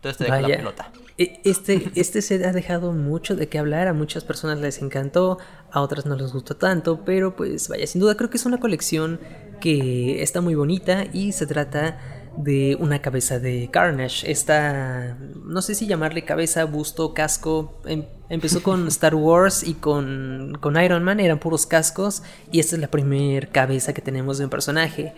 Entonces 0.00 0.16
te 0.16 0.24
dejo 0.24 0.48
la 0.48 0.56
pelota. 0.56 0.92
E, 1.18 1.42
este, 1.44 1.92
este 1.94 2.22
se 2.22 2.42
ha 2.46 2.52
dejado 2.52 2.92
mucho 2.92 3.36
de 3.36 3.50
qué 3.50 3.58
hablar, 3.58 3.86
a 3.86 3.92
muchas 3.92 4.24
personas 4.24 4.58
les 4.58 4.80
encantó, 4.80 5.36
a 5.70 5.82
otras 5.82 6.06
no 6.06 6.16
les 6.16 6.32
gustó 6.32 6.56
tanto, 6.56 7.04
pero 7.04 7.36
pues 7.36 7.68
vaya, 7.68 7.86
sin 7.86 8.00
duda 8.00 8.16
creo 8.16 8.30
que 8.30 8.38
es 8.38 8.46
una 8.46 8.58
colección 8.58 9.20
que 9.60 10.22
está 10.22 10.40
muy 10.40 10.54
bonita 10.54 11.04
y 11.12 11.32
se 11.32 11.46
trata 11.46 11.98
de 12.36 12.76
una 12.80 13.00
cabeza 13.00 13.38
de 13.38 13.68
Carnage. 13.70 14.30
Esta, 14.30 15.16
no 15.44 15.62
sé 15.62 15.74
si 15.74 15.86
llamarle 15.86 16.24
cabeza, 16.24 16.64
busto, 16.64 17.14
casco. 17.14 17.80
Em, 17.86 18.04
empezó 18.28 18.62
con 18.64 18.86
Star 18.88 19.14
Wars 19.14 19.62
y 19.66 19.74
con, 19.74 20.56
con, 20.60 20.80
Iron 20.82 21.02
Man, 21.02 21.20
eran 21.20 21.38
puros 21.38 21.66
cascos. 21.66 22.22
Y 22.52 22.60
esta 22.60 22.76
es 22.76 22.80
la 22.80 22.90
primera 22.90 23.48
cabeza 23.48 23.92
que 23.92 24.02
tenemos 24.02 24.38
de 24.38 24.44
un 24.44 24.50
personaje. 24.50 25.12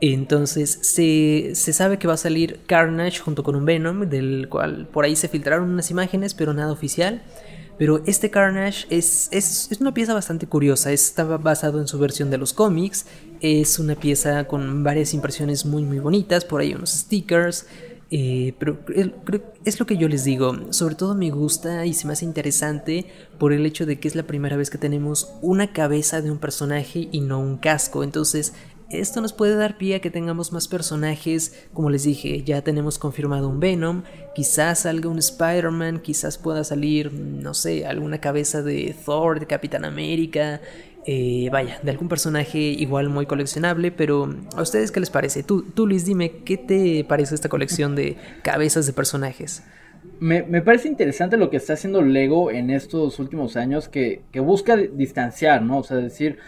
Entonces 0.00 0.78
se, 0.82 1.52
se 1.54 1.72
sabe 1.72 1.98
que 1.98 2.08
va 2.08 2.14
a 2.14 2.18
salir 2.18 2.60
Carnage 2.66 3.20
junto 3.20 3.42
con 3.42 3.56
un 3.56 3.64
Venom, 3.64 4.08
del 4.08 4.48
cual 4.48 4.88
por 4.92 5.04
ahí 5.04 5.16
se 5.16 5.28
filtraron 5.28 5.70
unas 5.70 5.90
imágenes, 5.90 6.34
pero 6.34 6.54
nada 6.54 6.72
oficial. 6.72 7.22
Pero 7.80 8.02
este 8.04 8.28
Carnage 8.28 8.86
es, 8.90 9.30
es, 9.32 9.70
una 9.80 9.94
pieza 9.94 10.12
bastante 10.12 10.46
curiosa. 10.46 10.92
Estaba 10.92 11.38
basado 11.38 11.80
en 11.80 11.88
su 11.88 11.98
versión 11.98 12.28
de 12.28 12.36
los 12.36 12.52
cómics. 12.52 13.06
Es 13.40 13.78
una 13.78 13.94
pieza 13.94 14.46
con 14.46 14.84
varias 14.84 15.14
impresiones 15.14 15.64
muy 15.64 15.82
muy 15.84 15.98
bonitas. 15.98 16.44
Por 16.44 16.60
ahí 16.60 16.74
unos 16.74 16.90
stickers. 16.90 17.64
Eh, 18.10 18.52
pero 18.58 18.80
es 19.64 19.80
lo 19.80 19.86
que 19.86 19.96
yo 19.96 20.08
les 20.08 20.24
digo. 20.24 20.70
Sobre 20.74 20.94
todo 20.94 21.14
me 21.14 21.30
gusta 21.30 21.86
y 21.86 21.94
se 21.94 22.06
me 22.06 22.12
hace 22.12 22.26
interesante 22.26 23.06
por 23.38 23.54
el 23.54 23.64
hecho 23.64 23.86
de 23.86 23.98
que 23.98 24.08
es 24.08 24.14
la 24.14 24.24
primera 24.24 24.58
vez 24.58 24.68
que 24.68 24.76
tenemos 24.76 25.32
una 25.40 25.72
cabeza 25.72 26.20
de 26.20 26.30
un 26.30 26.36
personaje 26.36 27.08
y 27.10 27.22
no 27.22 27.40
un 27.40 27.56
casco. 27.56 28.04
Entonces 28.04 28.52
esto 28.90 29.20
nos 29.20 29.32
puede 29.32 29.54
dar 29.54 29.78
pie 29.78 29.96
a 29.96 30.00
que 30.00 30.10
tengamos 30.10 30.52
más 30.52 30.68
personajes, 30.68 31.66
como 31.72 31.90
les 31.90 32.04
dije, 32.04 32.42
ya 32.42 32.62
tenemos 32.62 32.98
confirmado 32.98 33.48
un 33.48 33.60
Venom, 33.60 34.02
quizás 34.34 34.80
salga 34.80 35.08
un 35.08 35.18
Spider-Man, 35.18 36.00
quizás 36.00 36.38
pueda 36.38 36.64
salir, 36.64 37.12
no 37.12 37.54
sé, 37.54 37.86
alguna 37.86 38.20
cabeza 38.20 38.62
de 38.62 38.94
Thor, 39.04 39.40
de 39.40 39.46
Capitán 39.46 39.84
América, 39.84 40.60
eh, 41.06 41.48
vaya, 41.50 41.78
de 41.82 41.90
algún 41.90 42.08
personaje 42.08 42.58
igual 42.58 43.08
muy 43.08 43.26
coleccionable, 43.26 43.90
pero 43.90 44.34
¿a 44.56 44.62
ustedes 44.62 44.90
qué 44.90 45.00
les 45.00 45.10
parece? 45.10 45.42
Tú, 45.42 45.62
tú 45.62 45.86
Luis, 45.86 46.04
dime, 46.04 46.42
¿qué 46.44 46.56
te 46.56 47.04
parece 47.04 47.34
esta 47.34 47.48
colección 47.48 47.94
de 47.94 48.16
cabezas 48.42 48.86
de 48.86 48.92
personajes? 48.92 49.62
Me, 50.18 50.42
me, 50.42 50.62
parece 50.62 50.88
interesante 50.88 51.36
lo 51.36 51.48
que 51.48 51.56
está 51.56 51.74
haciendo 51.74 52.02
Lego 52.02 52.50
en 52.50 52.70
estos 52.70 53.18
últimos 53.18 53.56
años, 53.56 53.88
que, 53.88 54.22
que 54.32 54.40
busca 54.40 54.76
distanciar, 54.76 55.62
¿no? 55.62 55.78
O 55.78 55.82
sea, 55.82 55.96
decir, 55.98 56.38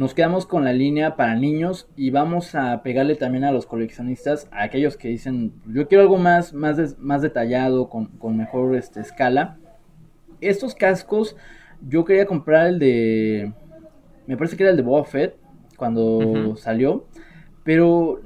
nos 0.00 0.14
quedamos 0.14 0.46
con 0.46 0.64
la 0.64 0.72
línea 0.72 1.14
para 1.14 1.34
niños 1.34 1.86
y 1.94 2.08
vamos 2.08 2.54
a 2.54 2.82
pegarle 2.82 3.16
también 3.16 3.44
a 3.44 3.52
los 3.52 3.66
coleccionistas, 3.66 4.48
a 4.50 4.62
aquellos 4.62 4.96
que 4.96 5.08
dicen, 5.08 5.52
yo 5.66 5.88
quiero 5.88 6.00
algo 6.00 6.16
más, 6.16 6.54
más, 6.54 6.98
más 6.98 7.20
detallado, 7.20 7.90
con, 7.90 8.08
mejor 8.34 8.76
este, 8.76 9.00
escala. 9.00 9.58
Estos 10.40 10.74
cascos, 10.74 11.36
yo 11.86 12.06
quería 12.06 12.24
comprar 12.24 12.68
el 12.68 12.78
de, 12.78 13.52
me 14.26 14.38
parece 14.38 14.56
que 14.56 14.62
era 14.62 14.70
el 14.70 14.78
de 14.78 14.82
Boba 14.84 15.04
Fett, 15.04 15.36
cuando 15.76 16.56
salió, 16.56 17.04
pero 17.62 18.22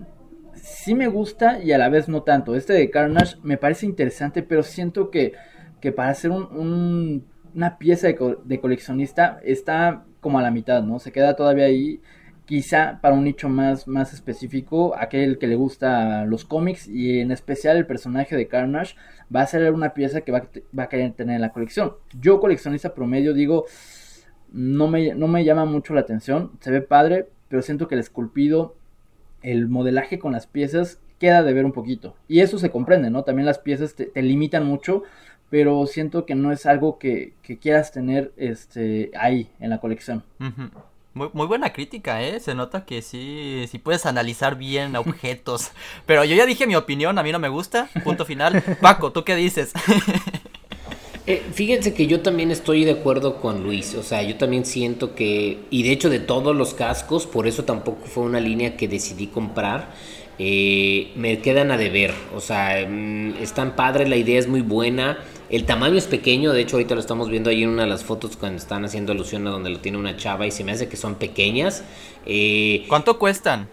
sí 0.54 0.94
me 0.94 1.08
gusta 1.08 1.60
y 1.60 1.72
a 1.72 1.78
la 1.78 1.88
vez 1.88 2.08
no 2.08 2.22
tanto. 2.22 2.54
Este 2.54 2.72
de 2.72 2.88
Carnage 2.88 3.34
me 3.42 3.56
parece 3.56 3.84
interesante, 3.84 4.44
pero 4.44 4.62
siento 4.62 5.10
que, 5.10 5.32
que 5.80 5.90
para 5.90 6.10
hacer 6.10 6.30
un, 6.30 7.24
una 7.52 7.78
pieza 7.78 8.06
de, 8.06 8.36
de 8.44 8.60
coleccionista 8.60 9.40
está 9.42 10.04
como 10.24 10.38
a 10.38 10.42
la 10.42 10.50
mitad, 10.50 10.82
¿no? 10.82 10.98
Se 11.00 11.12
queda 11.12 11.36
todavía 11.36 11.66
ahí, 11.66 12.00
quizá 12.46 12.98
para 13.02 13.14
un 13.14 13.24
nicho 13.24 13.50
más, 13.50 13.86
más 13.86 14.14
específico, 14.14 14.94
aquel 14.96 15.36
que 15.36 15.46
le 15.46 15.54
gusta 15.54 16.24
los 16.24 16.46
cómics 16.46 16.88
y 16.88 17.20
en 17.20 17.30
especial 17.30 17.76
el 17.76 17.86
personaje 17.86 18.34
de 18.34 18.48
Carnage 18.48 18.94
va 19.34 19.42
a 19.42 19.46
ser 19.46 19.70
una 19.70 19.92
pieza 19.92 20.22
que 20.22 20.32
va, 20.32 20.48
a 20.78 20.88
querer 20.88 21.12
tener 21.12 21.34
en 21.36 21.42
la 21.42 21.52
colección. 21.52 21.92
Yo 22.18 22.40
coleccionista 22.40 22.94
promedio 22.94 23.34
digo, 23.34 23.66
no 24.50 24.88
me, 24.88 25.14
no 25.14 25.28
me 25.28 25.44
llama 25.44 25.66
mucho 25.66 25.92
la 25.92 26.00
atención, 26.00 26.52
se 26.60 26.70
ve 26.70 26.80
padre, 26.80 27.28
pero 27.50 27.60
siento 27.60 27.86
que 27.86 27.96
el 27.96 28.00
esculpido, 28.00 28.76
el 29.42 29.68
modelaje 29.68 30.18
con 30.18 30.32
las 30.32 30.46
piezas 30.46 31.00
queda 31.18 31.42
de 31.42 31.52
ver 31.52 31.66
un 31.66 31.72
poquito. 31.72 32.16
Y 32.28 32.40
eso 32.40 32.56
se 32.56 32.70
comprende, 32.70 33.10
¿no? 33.10 33.24
También 33.24 33.44
las 33.44 33.58
piezas 33.58 33.94
te, 33.94 34.06
te 34.06 34.22
limitan 34.22 34.64
mucho 34.64 35.02
pero 35.50 35.86
siento 35.86 36.26
que 36.26 36.34
no 36.34 36.52
es 36.52 36.66
algo 36.66 36.98
que, 36.98 37.34
quieras 37.60 37.92
tener 37.92 38.32
este 38.36 39.10
ahí 39.18 39.48
en 39.60 39.70
la 39.70 39.78
colección. 39.78 40.22
Muy, 41.14 41.28
muy, 41.32 41.46
buena 41.46 41.72
crítica, 41.72 42.22
¿eh? 42.22 42.40
Se 42.40 42.56
nota 42.56 42.84
que 42.84 43.00
sí, 43.00 43.66
sí 43.70 43.78
puedes 43.78 44.04
analizar 44.04 44.56
bien 44.56 44.96
objetos. 44.96 45.70
Pero 46.06 46.24
yo 46.24 46.34
ya 46.34 46.44
dije 46.44 46.66
mi 46.66 46.74
opinión, 46.74 47.18
a 47.18 47.22
mí 47.22 47.30
no 47.30 47.38
me 47.38 47.48
gusta. 47.48 47.88
Punto 48.02 48.24
final. 48.24 48.62
Paco, 48.80 49.12
¿tú 49.12 49.24
qué 49.24 49.36
dices? 49.36 49.72
Eh, 51.26 51.42
fíjense 51.54 51.94
que 51.94 52.06
yo 52.06 52.20
también 52.20 52.50
estoy 52.50 52.84
de 52.84 52.90
acuerdo 52.90 53.40
con 53.40 53.62
Luis. 53.62 53.94
O 53.94 54.02
sea, 54.02 54.22
yo 54.22 54.36
también 54.36 54.66
siento 54.66 55.14
que... 55.14 55.64
Y 55.70 55.82
de 55.82 55.90
hecho 55.90 56.10
de 56.10 56.20
todos 56.20 56.54
los 56.54 56.74
cascos, 56.74 57.26
por 57.26 57.46
eso 57.46 57.64
tampoco 57.64 58.04
fue 58.04 58.24
una 58.24 58.40
línea 58.40 58.76
que 58.76 58.88
decidí 58.88 59.28
comprar. 59.28 59.94
Eh, 60.38 61.12
me 61.16 61.38
quedan 61.40 61.70
a 61.70 61.76
deber. 61.76 62.12
O 62.34 62.40
sea, 62.40 62.86
mm, 62.88 63.36
están 63.40 63.76
padres, 63.76 64.08
la 64.08 64.16
idea 64.16 64.38
es 64.38 64.48
muy 64.48 64.62
buena 64.62 65.18
el 65.50 65.66
tamaño 65.66 65.96
es 65.96 66.06
pequeño, 66.06 66.52
de 66.52 66.62
hecho 66.62 66.76
ahorita 66.76 66.94
lo 66.94 67.00
estamos 67.00 67.28
viendo 67.28 67.50
ahí 67.50 67.62
en 67.62 67.68
una 67.68 67.82
de 67.82 67.88
las 67.88 68.02
fotos 68.02 68.36
cuando 68.36 68.56
están 68.56 68.84
haciendo 68.84 69.12
alusión 69.12 69.46
a 69.46 69.50
donde 69.50 69.70
lo 69.70 69.78
tiene 69.78 69.98
una 69.98 70.16
chava 70.16 70.46
y 70.46 70.50
se 70.50 70.64
me 70.64 70.72
hace 70.72 70.88
que 70.88 70.96
son 70.96 71.16
pequeñas. 71.16 71.84
Eh, 72.26 72.84
¿Cuánto 72.88 73.18
cuestan? 73.18 73.68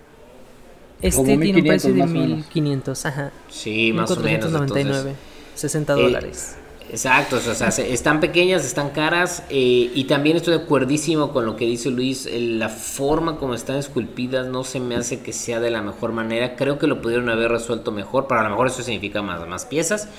Este 1.01 1.23
tiene 1.23 1.59
un 1.59 1.67
precio 1.67 1.93
de 1.93 2.05
1500, 2.05 3.05
ajá. 3.05 3.31
Sí, 3.49 3.93
más 3.93 4.11
o 4.11 4.17
menos. 4.17 4.51
99, 4.51 5.15
60 5.55 5.93
eh, 5.93 5.95
dólares. 5.95 6.57
Exacto, 6.91 7.37
o 7.37 7.39
sea, 7.39 7.69
están 7.69 8.19
pequeñas, 8.19 8.65
están 8.65 8.89
caras 8.89 9.45
eh, 9.49 9.89
y 9.95 10.03
también 10.03 10.35
estoy 10.35 10.57
de 10.57 10.63
acuerdísimo 10.63 11.31
con 11.31 11.45
lo 11.45 11.55
que 11.55 11.63
dice 11.63 11.89
Luis, 11.89 12.27
la 12.29 12.67
forma 12.67 13.37
como 13.37 13.53
están 13.53 13.77
esculpidas 13.77 14.47
no 14.47 14.65
se 14.65 14.81
me 14.81 14.97
hace 14.97 15.21
que 15.21 15.31
sea 15.31 15.61
de 15.61 15.71
la 15.71 15.81
mejor 15.81 16.11
manera, 16.11 16.57
creo 16.57 16.77
que 16.79 16.87
lo 16.87 17.01
pudieron 17.01 17.29
haber 17.29 17.49
resuelto 17.49 17.93
mejor, 17.93 18.27
pero 18.27 18.41
a 18.41 18.43
lo 18.43 18.49
mejor 18.49 18.67
eso 18.67 18.83
significa 18.83 19.21
más, 19.21 19.47
más 19.47 19.65
piezas, 19.65 20.09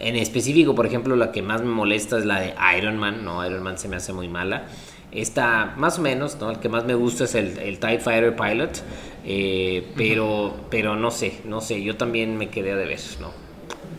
en 0.00 0.16
específico, 0.16 0.74
por 0.74 0.86
ejemplo, 0.86 1.14
la 1.14 1.30
que 1.30 1.42
más 1.42 1.62
me 1.62 1.70
molesta 1.70 2.18
es 2.18 2.24
la 2.24 2.40
de 2.40 2.54
Iron 2.76 2.98
Man, 2.98 3.24
¿no? 3.24 3.46
Iron 3.46 3.62
Man 3.62 3.78
se 3.78 3.86
me 3.86 3.94
hace 3.94 4.12
muy 4.12 4.26
mala. 4.26 4.64
Esta, 5.12 5.74
más 5.76 6.00
o 6.00 6.02
menos, 6.02 6.38
¿no? 6.40 6.50
El 6.50 6.58
que 6.58 6.68
más 6.68 6.84
me 6.84 6.94
gusta 6.94 7.24
es 7.24 7.36
el, 7.36 7.56
el 7.58 7.78
TIE 7.78 8.00
Fighter 8.00 8.34
Pilot, 8.34 8.82
eh, 9.24 9.92
pero, 9.96 10.54
pero 10.70 10.96
no 10.96 11.12
sé, 11.12 11.40
no 11.44 11.60
sé, 11.60 11.82
yo 11.84 11.96
también 11.96 12.36
me 12.36 12.50
quedé 12.50 12.74
de 12.74 12.84
ver, 12.84 13.00
¿no? 13.20 13.45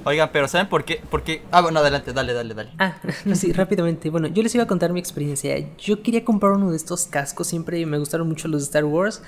Oigan, 0.07 0.29
pero 0.31 0.47
¿saben 0.47 0.69
por 0.69 0.85
qué? 0.85 1.01
Porque... 1.11 1.41
Ah, 1.51 1.59
bueno, 1.59 1.81
adelante, 1.81 2.13
dale, 2.13 2.31
dale, 2.31 2.53
dale. 2.53 2.69
Ah, 2.79 2.97
no, 3.25 3.35
sí, 3.35 3.51
rápidamente. 3.51 4.09
Bueno, 4.09 4.29
yo 4.29 4.41
les 4.41 4.55
iba 4.55 4.63
a 4.63 4.67
contar 4.67 4.93
mi 4.93 5.01
experiencia. 5.01 5.53
Yo 5.77 6.01
quería 6.01 6.23
comprar 6.23 6.53
uno 6.53 6.71
de 6.71 6.77
estos 6.77 7.07
cascos, 7.07 7.47
siempre 7.47 7.85
me 7.85 7.97
gustaron 7.97 8.29
mucho 8.29 8.47
los 8.47 8.61
de 8.61 8.65
Star 8.67 8.85
Wars, 8.85 9.21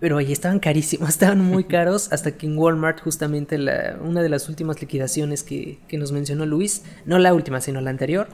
pero 0.00 0.18
ahí 0.18 0.32
estaban 0.32 0.58
carísimos, 0.58 1.08
estaban 1.10 1.40
muy 1.40 1.62
caros, 1.62 2.12
hasta 2.12 2.32
que 2.32 2.46
en 2.46 2.58
Walmart 2.58 3.00
justamente 3.00 3.58
la, 3.58 3.96
una 4.02 4.20
de 4.20 4.28
las 4.28 4.48
últimas 4.48 4.80
liquidaciones 4.80 5.44
que, 5.44 5.78
nos 5.92 6.10
mencionó 6.10 6.46
Luis, 6.46 6.82
no 7.04 7.20
la 7.20 7.32
última, 7.32 7.60
sino 7.60 7.80
la 7.80 7.90
anterior, 7.90 8.26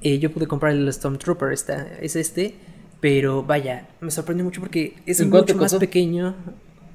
eh, 0.00 0.18
yo 0.18 0.32
pude 0.32 0.48
comprar 0.48 0.72
el 0.72 0.92
Stormtrooper, 0.92 1.52
esta, 1.52 1.86
es 2.00 2.16
este, 2.16 2.56
pero 2.98 3.44
vaya, 3.44 3.88
me 4.00 4.10
sorprendió 4.10 4.44
mucho 4.44 4.60
porque 4.60 4.96
es 5.06 5.24
mucho 5.24 5.54
más 5.54 5.72
pequeño, 5.76 6.34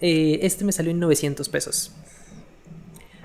eh, 0.02 0.40
este 0.42 0.66
me 0.66 0.74
salió 0.74 0.92
en 0.92 1.00
900 1.00 1.48
pesos. 1.48 1.94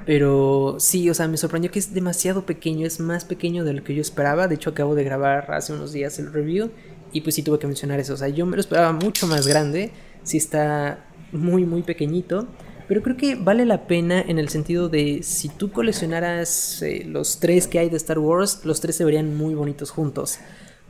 Pero 0.08 0.76
sí, 0.78 1.10
o 1.10 1.12
sea, 1.14 1.28
me 1.28 1.36
sorprendió 1.36 1.70
que 1.70 1.78
es 1.78 1.92
demasiado 1.92 2.46
pequeño, 2.46 2.86
es 2.86 2.98
más 2.98 3.26
pequeño 3.26 3.62
de 3.62 3.74
lo 3.74 3.84
que 3.84 3.94
yo 3.94 4.00
esperaba. 4.00 4.48
De 4.48 4.54
hecho, 4.54 4.70
acabo 4.70 4.94
de 4.94 5.04
grabar 5.04 5.52
hace 5.52 5.74
unos 5.74 5.92
días 5.92 6.18
el 6.18 6.32
review 6.32 6.70
y 7.12 7.20
pues 7.20 7.34
sí 7.34 7.42
tuve 7.42 7.58
que 7.58 7.66
mencionar 7.66 8.00
eso. 8.00 8.14
O 8.14 8.16
sea, 8.16 8.28
yo 8.28 8.46
me 8.46 8.56
lo 8.56 8.60
esperaba 8.60 8.92
mucho 8.92 9.26
más 9.26 9.46
grande 9.46 9.92
sí 10.28 10.36
está 10.36 11.04
muy, 11.32 11.64
muy 11.64 11.82
pequeñito. 11.82 12.46
Pero 12.86 13.02
creo 13.02 13.18
que 13.18 13.34
vale 13.34 13.66
la 13.66 13.86
pena 13.86 14.20
en 14.20 14.38
el 14.38 14.48
sentido 14.48 14.88
de 14.88 15.22
si 15.22 15.50
tú 15.50 15.70
coleccionaras 15.70 16.80
eh, 16.80 17.04
los 17.06 17.38
tres 17.38 17.66
que 17.66 17.78
hay 17.78 17.90
de 17.90 17.98
Star 17.98 18.18
Wars, 18.18 18.60
los 18.64 18.80
tres 18.80 18.96
se 18.96 19.04
verían 19.04 19.36
muy 19.36 19.54
bonitos 19.54 19.90
juntos. 19.90 20.38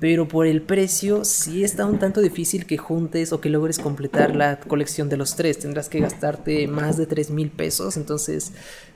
Pero 0.01 0.29
por 0.29 0.47
el 0.47 0.63
precio 0.63 1.25
sí 1.25 1.65
está 1.65 1.85
un 1.85 1.99
tanto 1.99 2.21
difícil 2.21 2.67
que 2.67 2.79
juntes 2.79 3.33
o 3.33 3.41
que 3.41 3.49
logres 3.49 3.79
completar 3.79 4.37
la 4.37 4.61
colección 4.61 5.09
de 5.09 5.17
los 5.17 5.35
tres. 5.35 5.59
Tendrás 5.59 5.89
que 5.89 5.99
gastarte 5.99 6.69
más 6.69 6.97
de 6.97 7.07
3 7.07 7.31
mil 7.31 7.51
pesos. 7.51 7.97
Entonces, 7.97 8.53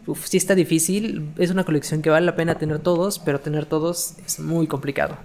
uf, 0.07 0.25
sí 0.27 0.37
está 0.37 0.55
difícil. 0.55 1.33
Es 1.39 1.51
una 1.51 1.65
colección 1.65 2.03
que 2.03 2.11
vale 2.11 2.27
la 2.27 2.37
pena 2.37 2.57
tener 2.57 2.79
todos, 2.79 3.19
pero 3.19 3.41
tener 3.41 3.67
todos 3.67 4.15
es 4.25 4.39
muy 4.39 4.69
complicado. 4.69 5.17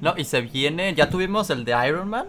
No, 0.00 0.14
y 0.16 0.24
se 0.24 0.40
viene, 0.40 0.94
ya 0.94 1.10
tuvimos 1.10 1.50
el 1.50 1.64
de 1.64 1.76
Iron 1.86 2.08
Man, 2.08 2.26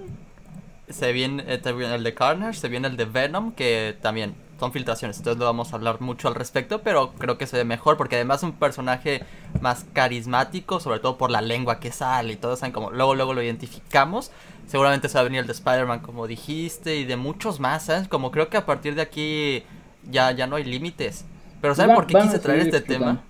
se 0.89 1.11
viene, 1.11 1.43
eh, 1.47 1.61
el 1.63 2.03
de 2.03 2.13
Carnage, 2.13 2.59
se 2.59 2.69
viene 2.69 2.87
el 2.87 2.97
de 2.97 3.05
Venom, 3.05 3.51
que 3.53 3.95
también 4.01 4.35
son 4.63 4.71
filtraciones, 4.71 5.17
entonces 5.17 5.37
no 5.37 5.43
vamos 5.43 5.73
a 5.73 5.75
hablar 5.75 5.99
mucho 5.99 6.29
al 6.29 6.35
respecto, 6.35 6.81
pero 6.83 7.11
creo 7.15 7.37
que 7.37 7.47
se 7.47 7.57
ve 7.57 7.65
mejor 7.65 7.97
porque 7.97 8.15
además 8.15 8.37
es 8.37 8.43
un 8.43 8.53
personaje 8.53 9.21
más 9.59 9.85
carismático, 9.91 10.79
sobre 10.79 11.01
todo 11.01 11.17
por 11.17 11.31
la 11.31 11.41
lengua 11.41 11.81
que 11.81 11.91
sale 11.91 12.31
y 12.31 12.35
todo, 12.37 12.55
¿saben? 12.55 12.71
Como 12.71 12.89
luego, 12.89 13.13
luego 13.13 13.33
lo 13.33 13.43
identificamos. 13.43 14.31
Seguramente 14.65 15.09
se 15.09 15.15
va 15.15 15.19
a 15.19 15.23
venir 15.25 15.41
el 15.41 15.47
de 15.47 15.51
Spider-Man, 15.51 15.99
como 15.99 16.27
dijiste, 16.27 16.95
y 16.95 17.03
de 17.03 17.17
muchos 17.17 17.59
más, 17.59 17.87
¿sabes? 17.87 18.07
Como 18.07 18.31
creo 18.31 18.47
que 18.47 18.55
a 18.55 18.65
partir 18.65 18.95
de 18.95 19.01
aquí 19.01 19.63
ya, 20.09 20.31
ya 20.31 20.47
no 20.47 20.55
hay 20.55 20.63
límites. 20.63 21.25
Pero 21.59 21.75
¿saben 21.75 21.93
por 21.93 22.07
qué 22.07 22.13
quise 22.13 22.39
traer 22.39 22.61
este 22.61 22.79
tema? 22.79 23.21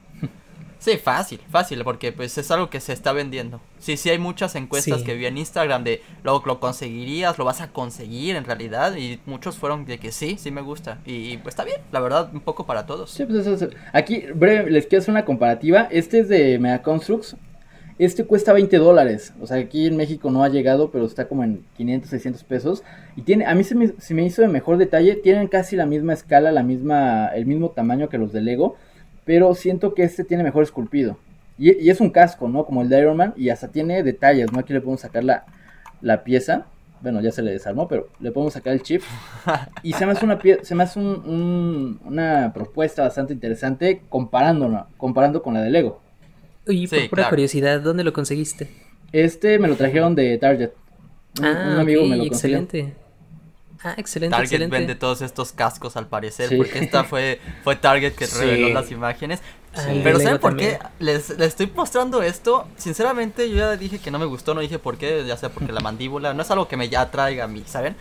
Sí, 0.84 0.98
fácil, 0.98 1.40
fácil, 1.50 1.82
porque 1.86 2.12
pues 2.12 2.38
es 2.38 2.52
algo 2.52 2.70
que 2.70 2.82
se 2.82 2.92
está 2.92 3.14
vendiendo. 3.14 3.62
Sí, 3.80 3.96
sí 3.96 4.10
hay 4.10 4.20
muchas 4.20 4.54
encuestas 4.56 5.02
que 5.04 5.16
vi 5.16 5.26
en 5.28 5.38
Instagram 5.38 5.86
de 5.86 6.02
lo, 6.24 6.44
lo 6.46 6.60
conseguirías, 6.60 7.38
lo 7.38 7.46
vas 7.46 7.62
a 7.62 7.70
conseguir 7.70 8.36
en 8.36 8.44
realidad 8.44 8.94
y 8.98 9.18
muchos 9.26 9.56
fueron 9.56 9.86
de 9.86 9.98
que 9.98 10.12
sí, 10.12 10.36
sí 10.38 10.52
me 10.52 10.60
gusta 10.60 11.00
y 11.06 11.38
pues 11.38 11.54
está 11.54 11.64
bien, 11.64 11.80
la 11.94 12.02
verdad, 12.02 12.30
un 12.34 12.42
poco 12.42 12.66
para 12.66 12.86
todos. 12.86 13.12
Sí, 13.12 13.24
pues 13.24 13.48
eso, 13.48 13.70
Aquí, 13.94 14.26
breve, 14.36 14.70
les 14.70 14.86
quiero 14.86 15.02
hacer 15.02 15.14
una 15.14 15.24
comparativa. 15.24 15.88
Este 15.90 16.20
es 16.20 16.28
de 16.28 16.60
Mega 16.60 16.82
Constructs. 16.82 17.38
Este 17.98 18.26
cuesta 18.26 18.52
20 18.52 18.78
dólares. 18.78 19.32
O 19.40 19.48
sea, 19.48 19.60
aquí 19.60 19.88
en 19.88 19.96
México 19.96 20.32
no 20.32 20.44
ha 20.44 20.50
llegado, 20.50 20.92
pero 20.92 21.06
está 21.06 21.30
como 21.30 21.46
en 21.46 21.64
500, 21.78 22.10
600 22.10 22.44
pesos. 22.44 22.84
Y 23.16 23.22
tiene, 23.22 23.46
a 23.46 23.56
mí 23.56 23.64
se 23.64 23.76
me, 23.76 23.94
se 24.00 24.14
me 24.14 24.26
hizo 24.26 24.42
de 24.42 24.50
mejor 24.50 24.76
detalle. 24.76 25.16
Tienen 25.16 25.48
casi 25.48 25.78
la 25.78 25.86
misma 25.86 26.12
escala, 26.12 26.52
la 26.52 26.64
misma, 26.64 27.28
el 27.28 27.46
mismo 27.46 27.70
tamaño 27.70 28.10
que 28.10 28.18
los 28.18 28.34
de 28.34 28.42
Lego 28.42 28.76
pero 29.26 29.54
siento 29.56 29.94
que 29.94 30.04
este 30.04 30.24
tiene 30.24 30.44
mejor 30.44 30.64
esculpido. 30.64 31.18
Y, 31.58 31.90
es 31.90 32.02
un 32.02 32.10
casco, 32.10 32.50
¿no? 32.50 32.66
Como 32.66 32.82
el 32.82 32.90
de 32.90 33.00
Iron 33.00 33.18
Man, 33.18 33.34
y 33.38 33.50
hasta 33.50 33.68
tiene 33.68 34.04
detalles, 34.04 34.52
¿no? 34.52 34.60
Aquí 34.60 34.74
le 34.74 34.82
podemos 34.82 35.02
sacar 35.02 35.24
la, 35.24 35.46
la 36.02 36.24
pieza. 36.24 36.66
Bueno, 37.02 37.22
ya 37.22 37.32
se 37.32 37.42
le 37.42 37.52
desarmó, 37.52 37.88
pero 37.88 38.08
le 38.20 38.32
podemos 38.32 38.54
sacar 38.54 38.74
el 38.74 38.82
chip. 38.82 39.02
Y 39.84 39.94
se 39.94 40.06
me 40.06 40.14
hace 40.14 40.26
una, 40.26 40.40
se 40.62 40.74
me 40.74 40.84
hace 40.84 41.00
una 41.00 42.52
propuesta 42.54 43.04
bastante 43.04 43.34
interesante 43.34 44.02
comparándola, 44.08 44.88
comparando 44.98 45.44
con 45.44 45.54
la 45.54 45.62
de 45.62 45.70
Lego. 45.70 46.02
Y 46.66 46.88
por 46.88 47.10
pura 47.10 47.30
curiosidad, 47.30 47.82
¿dónde 47.82 48.06
lo 48.06 48.14
conseguiste? 48.14 48.70
Este 49.12 49.60
me 49.60 49.68
lo 49.68 49.76
trajeron 49.76 50.16
de 50.16 50.38
Target. 50.38 50.72
Un, 51.40 51.46
ah, 51.46 51.82
amigo 51.82 52.06
me 52.06 52.16
lo 52.16 52.28
consiguió. 52.28 52.60
Excelente. 52.60 53.03
Ah, 53.84 53.96
excelente. 53.98 54.36
Target 54.36 54.70
vende 54.70 54.96
todos 54.96 55.22
estos 55.22 55.52
cascos 55.52 55.98
al 55.98 56.08
parecer, 56.08 56.56
porque 56.56 56.80
esta 56.80 57.04
fue, 57.04 57.42
fue 57.64 57.76
Target 57.76 58.14
que 58.14 58.26
reveló 58.28 58.70
las 58.70 58.92
imágenes. 58.92 59.42
Pero 60.04 60.20
¿saben 60.20 60.40
por 60.40 60.56
qué? 60.56 60.80
Les, 61.00 61.30
estoy 61.32 61.72
mostrando 61.76 62.22
esto. 62.22 62.68
Sinceramente, 62.78 63.50
yo 63.50 63.58
ya 63.58 63.76
dije 63.76 64.00
que 64.00 64.12
no 64.12 64.20
me 64.20 64.26
gustó, 64.26 64.54
no 64.54 64.62
dije 64.62 64.80
por 64.80 64.98
qué, 64.98 65.26
ya 65.26 65.36
sea 65.36 65.50
porque 65.50 65.72
la 65.72 65.80
mandíbula, 65.82 66.34
no 66.34 66.42
es 66.44 66.52
algo 66.52 66.68
que 66.68 66.78
me 66.78 66.90
ya 66.90 67.02
atraiga 67.02 67.46
a 67.46 67.48
mí, 67.48 67.64
¿saben? 67.66 67.96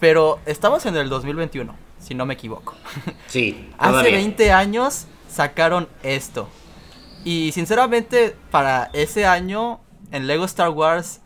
Pero 0.00 0.38
estamos 0.46 0.86
en 0.86 0.96
el 0.96 1.08
2021, 1.08 1.74
si 1.98 2.14
no 2.14 2.26
me 2.26 2.34
equivoco. 2.34 2.74
Sí. 3.26 3.70
Hace 3.78 4.10
20 4.10 4.52
años 4.52 5.06
sacaron 5.28 5.88
esto. 6.02 6.48
Y 7.24 7.50
sinceramente, 7.52 8.36
para 8.50 8.88
ese 8.92 9.26
año, 9.26 9.80
en 10.12 10.26
Lego 10.26 10.44
Star 10.44 10.70
Wars, 10.70 11.20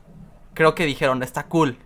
creo 0.54 0.74
que 0.74 0.86
dijeron, 0.86 1.22
está 1.22 1.44
cool. 1.44 1.76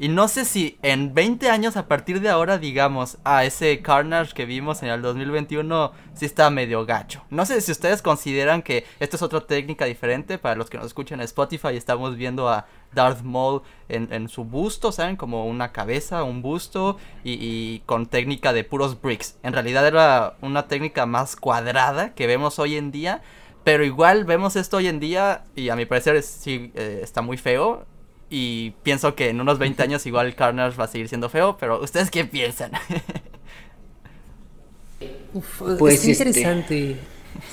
Y 0.00 0.08
no 0.08 0.28
sé 0.28 0.44
si 0.44 0.78
en 0.82 1.12
20 1.12 1.50
años 1.50 1.76
a 1.76 1.88
partir 1.88 2.20
de 2.20 2.28
ahora 2.28 2.58
digamos, 2.58 3.18
ah, 3.24 3.44
ese 3.44 3.82
Carnage 3.82 4.32
que 4.32 4.44
vimos 4.44 4.84
en 4.84 4.90
el 4.90 5.02
2021 5.02 5.92
sí 6.14 6.24
está 6.24 6.50
medio 6.50 6.86
gacho. 6.86 7.24
No 7.30 7.44
sé 7.44 7.60
si 7.60 7.72
ustedes 7.72 8.00
consideran 8.00 8.62
que 8.62 8.86
esto 9.00 9.16
es 9.16 9.22
otra 9.22 9.40
técnica 9.40 9.86
diferente 9.86 10.38
para 10.38 10.54
los 10.54 10.70
que 10.70 10.76
nos 10.76 10.86
escuchan 10.86 11.18
en 11.18 11.24
Spotify. 11.24 11.76
Estamos 11.76 12.16
viendo 12.16 12.48
a 12.48 12.66
Darth 12.94 13.22
Maul 13.22 13.62
en, 13.88 14.28
su 14.28 14.44
busto, 14.44 14.92
¿saben? 14.92 15.16
Como 15.16 15.46
una 15.46 15.72
cabeza, 15.72 16.22
un 16.22 16.42
busto 16.42 16.96
y, 17.24 17.80
con 17.80 18.06
técnica 18.06 18.52
de 18.52 18.62
puros 18.62 19.00
bricks. 19.00 19.36
En 19.42 19.52
realidad 19.52 19.84
era 19.84 20.36
una 20.42 20.68
técnica 20.68 21.06
más 21.06 21.34
cuadrada 21.34 22.14
que 22.14 22.28
vemos 22.28 22.60
hoy 22.60 22.76
en 22.76 22.92
día. 22.92 23.20
Pero 23.64 23.84
igual 23.84 24.24
vemos 24.24 24.54
esto 24.54 24.76
hoy 24.76 24.86
en 24.86 25.00
día 25.00 25.44
y 25.56 25.70
a 25.70 25.76
mi 25.76 25.86
parecer 25.86 26.22
sí 26.22 26.70
eh, 26.74 27.00
está 27.02 27.20
muy 27.20 27.36
feo 27.36 27.84
y 28.30 28.72
pienso 28.82 29.14
que 29.14 29.30
en 29.30 29.40
unos 29.40 29.58
20 29.58 29.82
años 29.82 30.06
igual 30.06 30.34
Carnage 30.34 30.76
va 30.76 30.84
a 30.84 30.88
seguir 30.88 31.08
siendo 31.08 31.28
feo, 31.28 31.56
pero 31.58 31.82
¿ustedes 31.82 32.10
qué 32.10 32.24
piensan? 32.24 32.72
pues 35.78 36.04
es 36.04 36.20
este, 36.20 36.30
interesante. 36.30 36.96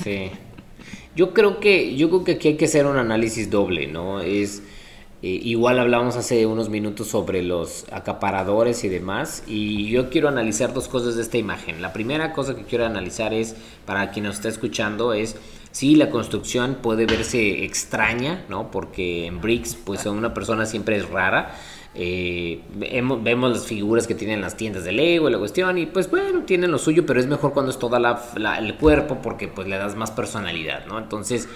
sí. 0.03 0.31
Yo 1.15 1.33
creo 1.33 1.61
que 1.61 1.95
yo 1.95 2.09
creo 2.09 2.25
que 2.25 2.33
aquí 2.33 2.49
hay 2.49 2.57
que 2.57 2.65
hacer 2.65 2.85
un 2.85 2.97
análisis 2.97 3.49
doble, 3.49 3.87
¿no? 3.87 4.19
Es 4.19 4.63
eh, 5.21 5.39
igual 5.43 5.79
hablamos 5.79 6.17
hace 6.17 6.45
unos 6.45 6.69
minutos 6.69 7.07
sobre 7.07 7.41
los 7.41 7.85
acaparadores 7.91 8.83
y 8.83 8.89
demás 8.89 9.43
y 9.47 9.89
yo 9.89 10.09
quiero 10.09 10.27
analizar 10.27 10.73
dos 10.73 10.89
cosas 10.89 11.15
de 11.15 11.21
esta 11.21 11.37
imagen. 11.37 11.81
La 11.81 11.93
primera 11.93 12.33
cosa 12.33 12.55
que 12.55 12.63
quiero 12.63 12.85
analizar 12.85 13.33
es 13.33 13.55
para 13.85 14.11
quien 14.11 14.25
nos 14.25 14.35
está 14.35 14.49
escuchando 14.49 15.13
es 15.13 15.37
Sí, 15.75 15.97
la 15.97 16.09
construcción 16.09 16.75
puede 16.75 17.05
verse 17.05 17.65
extraña, 17.65 18.45
¿no? 18.47 18.71
Porque 18.71 19.25
en 19.25 19.41
Bricks, 19.41 19.75
pues 19.75 20.05
una 20.05 20.33
persona 20.33 20.65
siempre 20.65 20.95
es 20.95 21.09
rara. 21.09 21.53
Eh, 21.93 22.61
vemos, 22.77 23.51
las 23.51 23.65
figuras 23.65 24.07
que 24.07 24.15
tienen 24.15 24.39
las 24.39 24.55
tiendas 24.55 24.85
de 24.85 24.93
Lego 24.93 25.27
y 25.27 25.33
la 25.33 25.37
cuestión 25.37 25.77
y 25.77 25.85
pues 25.85 26.09
bueno, 26.09 26.43
tienen 26.43 26.71
lo 26.71 26.77
suyo, 26.77 27.05
pero 27.05 27.19
es 27.19 27.27
mejor 27.27 27.51
cuando 27.51 27.71
es 27.71 27.77
toda 27.77 27.99
la, 27.99 28.57
el 28.57 28.75
cuerpo 28.75 29.19
porque 29.21 29.49
pues 29.49 29.67
le 29.67 29.75
das 29.75 29.97
más 29.97 30.11
personalidad, 30.11 30.85
¿no? 30.85 30.97
Entonces, 30.97 31.49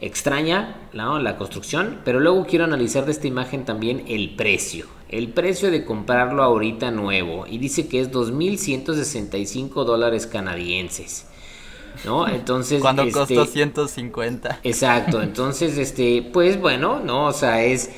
extraña 0.00 0.88
la 0.92 1.36
construcción, 1.36 2.00
pero 2.04 2.18
luego 2.18 2.44
quiero 2.46 2.64
analizar 2.64 3.06
de 3.06 3.12
esta 3.12 3.28
imagen 3.28 3.64
también 3.64 4.02
el 4.08 4.34
precio. 4.34 4.86
El 5.08 5.28
precio 5.28 5.70
de 5.70 5.84
comprarlo 5.84 6.42
ahorita 6.42 6.90
nuevo 6.90 7.46
y 7.46 7.58
dice 7.58 7.86
que 7.86 8.00
es 8.00 8.10
2.165 8.10 9.84
dólares 9.84 10.26
canadienses. 10.26 11.28
¿No? 12.04 12.28
Entonces... 12.28 12.80
Cuando 12.80 13.02
este, 13.02 13.14
costó 13.14 13.46
150. 13.46 14.60
Exacto, 14.62 15.22
entonces, 15.22 15.78
este, 15.78 16.28
pues 16.32 16.60
bueno, 16.60 17.00
¿no? 17.00 17.26
O 17.26 17.32
sea, 17.32 17.62
es 17.62 17.90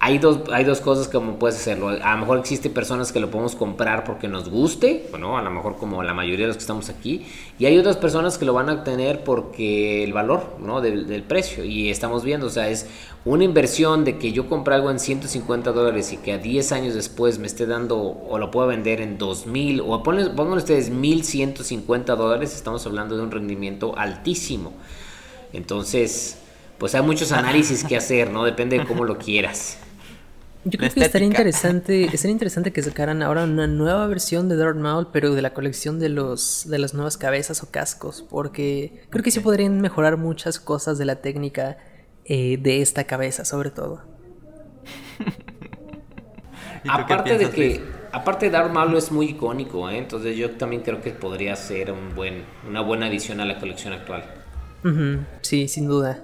hay 0.00 0.18
dos, 0.18 0.40
hay 0.52 0.64
dos 0.64 0.80
cosas 0.80 1.08
como 1.08 1.38
puedes 1.38 1.56
hacerlo. 1.56 1.88
A 1.88 2.12
lo 2.14 2.18
mejor 2.18 2.38
existe 2.38 2.70
personas 2.70 3.10
que 3.10 3.18
lo 3.18 3.30
podemos 3.30 3.56
comprar 3.56 4.04
porque 4.04 4.28
nos 4.28 4.48
guste, 4.48 5.06
bueno, 5.10 5.36
a 5.36 5.42
lo 5.42 5.50
mejor 5.50 5.76
como 5.76 6.04
la 6.04 6.14
mayoría 6.14 6.44
de 6.44 6.48
los 6.48 6.56
que 6.56 6.60
estamos 6.60 6.88
aquí. 6.88 7.26
Y 7.58 7.66
hay 7.66 7.76
otras 7.78 7.96
personas 7.96 8.38
que 8.38 8.44
lo 8.44 8.52
van 8.52 8.68
a 8.68 8.74
obtener 8.74 9.24
porque 9.24 10.04
el 10.04 10.12
valor, 10.12 10.56
¿no? 10.60 10.80
Del, 10.80 11.22
precio. 11.24 11.64
Y 11.64 11.90
estamos 11.90 12.22
viendo, 12.22 12.46
o 12.46 12.50
sea, 12.50 12.68
es 12.68 12.86
una 13.28 13.44
inversión 13.44 14.06
de 14.06 14.16
que 14.16 14.32
yo 14.32 14.48
compre 14.48 14.74
algo 14.74 14.90
en 14.90 14.98
150 14.98 15.72
dólares 15.72 16.14
y 16.14 16.16
que 16.16 16.32
a 16.32 16.38
10 16.38 16.72
años 16.72 16.94
después 16.94 17.38
me 17.38 17.46
esté 17.46 17.66
dando 17.66 17.98
o 17.98 18.38
lo 18.38 18.50
pueda 18.50 18.68
vender 18.68 19.02
en 19.02 19.18
2000 19.18 19.82
o 19.82 20.02
pongan, 20.02 20.34
pongan 20.34 20.56
ustedes 20.56 20.88
1150 20.88 22.16
dólares. 22.16 22.54
Estamos 22.54 22.86
hablando 22.86 23.18
de 23.18 23.22
un 23.22 23.30
rendimiento 23.30 23.96
altísimo. 23.98 24.72
Entonces, 25.52 26.38
pues 26.78 26.94
hay 26.94 27.02
muchos 27.02 27.30
análisis 27.32 27.84
que 27.84 27.98
hacer, 27.98 28.30
¿no? 28.30 28.44
Depende 28.44 28.78
de 28.78 28.86
cómo 28.86 29.04
lo 29.04 29.18
quieras. 29.18 29.76
Yo 30.64 30.78
creo 30.78 30.90
que 30.90 31.00
estaría 31.00 31.28
interesante, 31.28 32.04
estaría 32.04 32.32
interesante 32.32 32.72
que 32.72 32.82
sacaran 32.82 33.22
ahora 33.22 33.44
una 33.44 33.66
nueva 33.66 34.06
versión 34.06 34.48
de 34.48 34.56
Darth 34.56 34.76
Maul, 34.76 35.08
pero 35.12 35.34
de 35.34 35.42
la 35.42 35.52
colección 35.52 35.98
de 35.98 36.08
los 36.08 36.66
de 36.66 36.78
las 36.78 36.94
nuevas 36.94 37.18
cabezas 37.18 37.62
o 37.62 37.70
cascos, 37.70 38.24
porque 38.28 39.02
creo 39.10 39.22
que 39.22 39.30
sí 39.30 39.40
podrían 39.40 39.82
mejorar 39.82 40.16
muchas 40.16 40.58
cosas 40.58 40.96
de 40.96 41.04
la 41.04 41.16
técnica 41.16 41.76
eh, 42.28 42.58
de 42.60 42.82
esta 42.82 43.04
cabeza, 43.04 43.44
sobre 43.44 43.70
todo. 43.70 44.02
aparte 46.88 47.38
de 47.38 47.50
que, 47.50 47.80
aparte 48.12 48.50
Darth 48.50 48.72
Maul 48.72 48.96
es 48.96 49.10
muy 49.10 49.30
icónico, 49.30 49.88
¿eh? 49.88 49.98
entonces 49.98 50.36
yo 50.36 50.50
también 50.52 50.82
creo 50.82 51.00
que 51.00 51.10
podría 51.10 51.56
ser 51.56 51.90
un 51.90 52.14
buen, 52.14 52.44
una 52.68 52.82
buena 52.82 53.06
adición 53.06 53.40
a 53.40 53.46
la 53.46 53.58
colección 53.58 53.92
actual. 53.94 54.24
Sí, 55.42 55.68
sin 55.68 55.88
duda. 55.88 56.22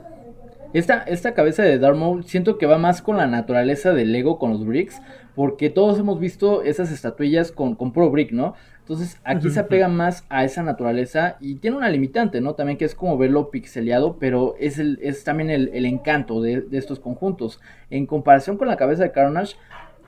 Esta, 0.74 0.98
esta 1.02 1.34
cabeza 1.34 1.62
de 1.62 1.78
Darth 1.78 1.96
Maul 1.96 2.24
siento 2.24 2.58
que 2.58 2.66
va 2.66 2.78
más 2.78 3.00
con 3.00 3.16
la 3.16 3.26
naturaleza 3.26 3.92
del 3.92 4.12
Lego 4.12 4.38
con 4.38 4.50
los 4.50 4.66
bricks, 4.66 5.00
porque 5.34 5.70
todos 5.70 5.98
hemos 5.98 6.20
visto 6.20 6.62
esas 6.62 6.90
estatuillas 6.90 7.52
con, 7.52 7.76
con 7.76 7.92
puro 7.92 8.10
brick, 8.10 8.32
¿no? 8.32 8.54
Entonces 8.84 9.18
aquí 9.24 9.48
se 9.50 9.60
apega 9.60 9.88
más 9.88 10.26
a 10.28 10.44
esa 10.44 10.62
naturaleza 10.62 11.36
y 11.40 11.56
tiene 11.56 11.78
una 11.78 11.88
limitante, 11.88 12.40
¿no? 12.40 12.54
También 12.54 12.76
que 12.76 12.84
es 12.84 12.94
como 12.94 13.16
verlo 13.16 13.50
pixeleado, 13.50 14.18
pero 14.18 14.54
es, 14.60 14.78
el, 14.78 14.98
es 15.02 15.24
también 15.24 15.50
el, 15.50 15.86
encanto 15.86 16.42
de, 16.42 16.60
de, 16.60 16.78
estos 16.78 17.00
conjuntos. 17.00 17.60
En 17.90 18.06
comparación 18.06 18.58
con 18.58 18.68
la 18.68 18.76
cabeza 18.76 19.02
de 19.02 19.12
Carnage, 19.12 19.56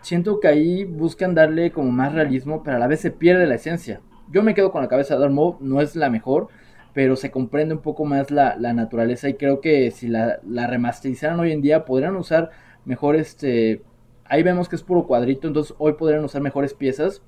siento 0.03 0.39
que 0.41 0.49
ahí 0.49 0.85
buscan 0.85 1.35
darle 1.35 1.71
como 1.73 1.91
más 1.91 2.13
realismo, 2.13 2.63
pero 2.63 2.77
a 2.77 2.81
la 2.81 2.87
vez 2.87 3.01
se 3.01 3.11
pierde 3.11 3.47
la 3.47 3.55
esencia. 3.55 4.01
Yo 4.31 4.43
me 4.43 4.55
quedo 4.55 4.73
con 4.73 4.83
la 4.83 4.89
cabeza 4.89 5.19
de 5.19 5.29
Maul, 5.29 5.57
no 5.61 5.81
es 5.81 5.97
la 5.97 6.11
mejor, 6.11 6.49
pero 6.93 7.17
se 7.17 7.31
comprende 7.31 7.75
un 7.75 7.81
poco 7.81 8.05
más 8.05 8.31
la, 8.31 8.57
naturaleza 8.57 9.29
y 9.29 9.35
creo 9.35 9.61
que 9.61 9.91
si 9.91 10.09
la, 10.09 10.39
la, 10.47 10.67
remasterizaran 10.67 11.39
hoy 11.41 11.53
en 11.53 11.63
día 11.63 11.85
podrían 11.85 12.17
usar 12.17 12.51
mejor 12.85 13.17
este... 13.17 13.83
Ahí 14.25 14.43
vemos 14.43 14.69
que 14.69 14.77
es 14.77 14.83
puro 14.83 15.07
cuadrito, 15.07 15.47
entonces 15.47 15.75
hoy 15.79 15.93
podrían 15.93 16.25
usar 16.25 16.43
mejores 16.43 16.75
piezas, 16.75 17.23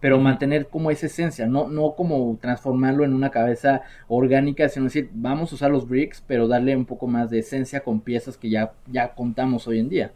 pero 0.00 0.18
mantener 0.18 0.68
como 0.68 0.90
esa 0.90 1.06
esencia, 1.06 1.46
no, 1.46 1.68
no 1.68 1.94
como 1.94 2.38
transformarlo 2.40 3.04
en 3.04 3.14
una 3.14 3.30
cabeza 3.30 3.82
orgánica, 4.08 4.68
sino 4.68 4.84
decir, 4.84 5.10
vamos 5.12 5.52
a 5.52 5.54
usar 5.56 5.70
los 5.70 5.88
bricks, 5.88 6.22
pero 6.26 6.48
darle 6.48 6.76
un 6.76 6.84
poco 6.84 7.06
más 7.06 7.30
de 7.30 7.40
esencia 7.40 7.80
con 7.80 8.00
piezas 8.00 8.36
que 8.36 8.50
ya, 8.50 8.72
ya 8.86 9.14
contamos 9.14 9.66
hoy 9.66 9.80
en 9.80 9.88
día. 9.88 10.12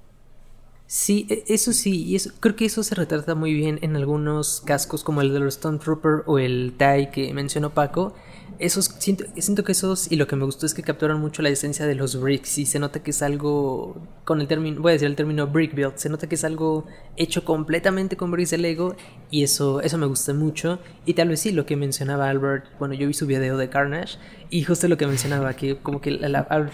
Sí, 0.86 1.27
e, 1.31 1.44
eso 1.47 1.73
sí, 1.73 2.02
y 2.05 2.16
eso, 2.16 2.32
creo 2.40 2.57
que 2.57 2.65
eso 2.65 2.82
se 2.82 2.97
retrata 2.97 3.36
muy 3.36 3.55
bien 3.55 3.78
en 3.82 3.94
algunos 3.94 4.61
cascos 4.62 5.05
como 5.05 5.20
el 5.20 5.32
de 5.32 5.39
los 5.39 5.55
Stormtrooper 5.55 6.24
o 6.27 6.40
el 6.40 6.74
TIE 6.77 7.11
que 7.12 7.32
mencionó 7.32 7.70
Paco. 7.70 8.12
Esos, 8.60 8.94
siento, 8.98 9.24
siento 9.38 9.64
que 9.64 9.72
esos, 9.72 10.12
y 10.12 10.16
lo 10.16 10.26
que 10.26 10.36
me 10.36 10.44
gustó 10.44 10.66
es 10.66 10.74
que 10.74 10.82
capturan 10.82 11.18
mucho 11.18 11.40
la 11.40 11.48
esencia 11.48 11.86
de 11.86 11.94
los 11.94 12.20
bricks 12.20 12.58
y 12.58 12.66
se 12.66 12.78
nota 12.78 13.02
que 13.02 13.10
es 13.10 13.22
algo, 13.22 13.96
con 14.24 14.42
el 14.42 14.48
término, 14.48 14.82
voy 14.82 14.90
a 14.90 14.92
decir 14.92 15.08
el 15.08 15.16
término 15.16 15.46
brick 15.46 15.74
build, 15.74 15.96
se 15.96 16.10
nota 16.10 16.28
que 16.28 16.34
es 16.34 16.44
algo 16.44 16.84
hecho 17.16 17.42
completamente 17.44 18.18
con 18.18 18.30
bricks 18.30 18.50
de 18.50 18.58
Lego 18.58 18.96
y 19.30 19.44
eso, 19.44 19.80
eso 19.80 19.96
me 19.96 20.04
gusta 20.04 20.34
mucho. 20.34 20.78
Y 21.06 21.14
tal 21.14 21.28
vez 21.28 21.40
sí, 21.40 21.52
lo 21.52 21.64
que 21.64 21.74
mencionaba 21.76 22.28
Albert, 22.28 22.66
bueno, 22.78 22.92
yo 22.92 23.06
vi 23.06 23.14
su 23.14 23.26
video 23.26 23.56
de 23.56 23.70
Carnage 23.70 24.18
y 24.50 24.62
justo 24.62 24.88
lo 24.88 24.98
que 24.98 25.06
mencionaba, 25.06 25.54
que 25.54 25.78
como 25.78 26.02
que 26.02 26.18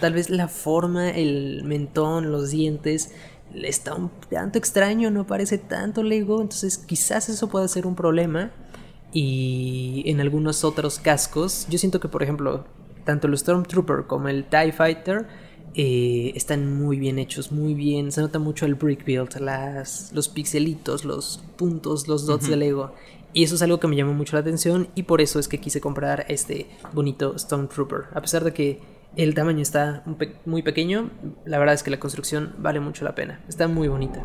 tal 0.01 0.13
vez 0.13 0.29
la 0.29 0.49
forma, 0.49 1.11
el 1.11 1.63
mentón, 1.65 2.33
los 2.33 2.51
dientes 2.51 3.13
está 3.55 3.95
un 3.95 4.11
tanto 4.29 4.59
extraño, 4.59 5.11
no 5.11 5.27
parece 5.27 5.59
tanto 5.59 6.03
Lego, 6.03 6.43
entonces 6.43 6.79
quizás 6.79 7.29
eso 7.29 7.49
pueda 7.49 7.69
ser 7.69 7.87
un 7.87 7.95
problema. 7.95 8.51
Y 9.19 10.03
en 10.05 10.21
algunos 10.21 10.63
otros 10.63 10.99
cascos, 10.99 11.67
yo 11.71 11.79
siento 11.79 12.01
que 12.01 12.09
por 12.09 12.23
ejemplo, 12.23 12.67
tanto 13.05 13.29
el 13.29 13.39
Stormtrooper 13.39 14.07
como 14.07 14.29
el 14.29 14.45
TIE 14.45 14.73
Fighter 14.73 15.27
eh, 15.75 16.33
están 16.35 16.79
muy 16.79 16.99
bien 16.99 17.19
hechos, 17.19 17.51
muy 17.51 17.73
bien, 17.73 18.13
se 18.13 18.21
nota 18.21 18.39
mucho 18.39 18.67
el 18.67 18.75
brick 18.75 19.07
build, 19.07 19.39
las, 19.41 20.13
los 20.13 20.29
pixelitos, 20.29 21.07
los 21.07 21.43
puntos, 21.57 22.09
los 22.09 22.27
dots 22.27 22.47
de 22.47 22.57
Lego. 22.57 22.93
Y 23.33 23.45
eso 23.45 23.55
es 23.55 23.63
algo 23.63 23.81
que 23.81 23.89
me 23.89 23.97
llamó 23.97 24.13
mucho 24.13 24.37
la 24.37 24.41
atención 24.41 24.89
y 24.95 25.05
por 25.05 25.23
eso 25.23 25.39
es 25.39 25.49
que 25.49 25.61
quise 25.61 25.81
comprar 25.81 26.27
este 26.29 26.67
bonito 26.93 27.39
Stormtrooper. 27.39 28.09
A 28.13 28.21
pesar 28.21 28.45
de 28.45 28.53
que 28.53 28.83
el 29.17 29.33
tamaño 29.33 29.63
está 29.63 30.05
muy 30.45 30.61
pequeño. 30.61 31.09
La 31.47 31.59
verdad 31.59 31.75
es 31.75 31.83
que 31.83 31.91
la 31.91 31.99
construcción 31.99 32.55
vale 32.59 32.81
mucho 32.81 33.03
la 33.03 33.15
pena. 33.15 33.41
Está 33.49 33.67
muy 33.67 33.89
bonita. 33.89 34.23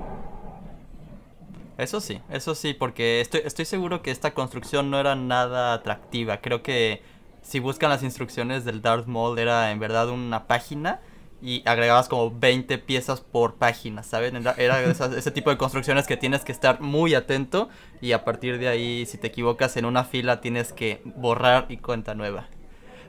Eso 1.82 1.99
sí, 1.99 2.22
eso 2.30 2.53
sí, 2.53 2.76
porque 2.76 3.22
estoy, 3.22 3.41
estoy 3.44 3.66
seguro 3.66 4.03
que 4.03 4.12
esta 4.12 4.36
construcción 4.36 4.91
no 4.91 4.99
era 4.99 5.16
nada 5.16 5.74
atractiva. 5.74 6.38
Creo 6.38 6.62
que 6.62 7.02
si 7.41 7.60
buscan 7.60 7.90
las 7.90 8.03
instrucciones 8.03 8.66
del 8.66 8.84
Darth 8.84 9.08
Maul 9.08 9.40
era 9.40 9.72
en 9.72 9.80
verdad 9.80 10.10
una 10.10 10.45
página 10.45 10.99
y 11.41 11.64
agregabas 11.66 12.08
como 12.08 12.30
20 12.30 12.78
piezas 12.78 13.22
por 13.22 13.56
página, 13.56 14.03
¿saben? 14.03 14.45
Era, 14.58 14.84
ese 14.84 15.32
tipo 15.32 15.49
de 15.49 15.58
construcciones 15.58 16.06
que 16.06 16.18
tienes 16.18 16.44
que 16.44 16.52
estar 16.52 16.82
muy 16.82 17.16
atento 17.16 17.68
y 17.99 18.12
a 18.12 18.24
partir 18.24 18.60
de 18.60 18.68
ahí 18.68 19.08
si 19.08 19.18
te 19.18 19.28
equivocas 19.28 19.76
en 19.76 19.86
una 19.86 20.03
fila 20.03 20.40
tienes 20.40 20.74
que 20.74 21.02
borrar 21.03 21.66
y 21.70 21.78
cuenta 21.78 22.14
nueva. 22.14 22.48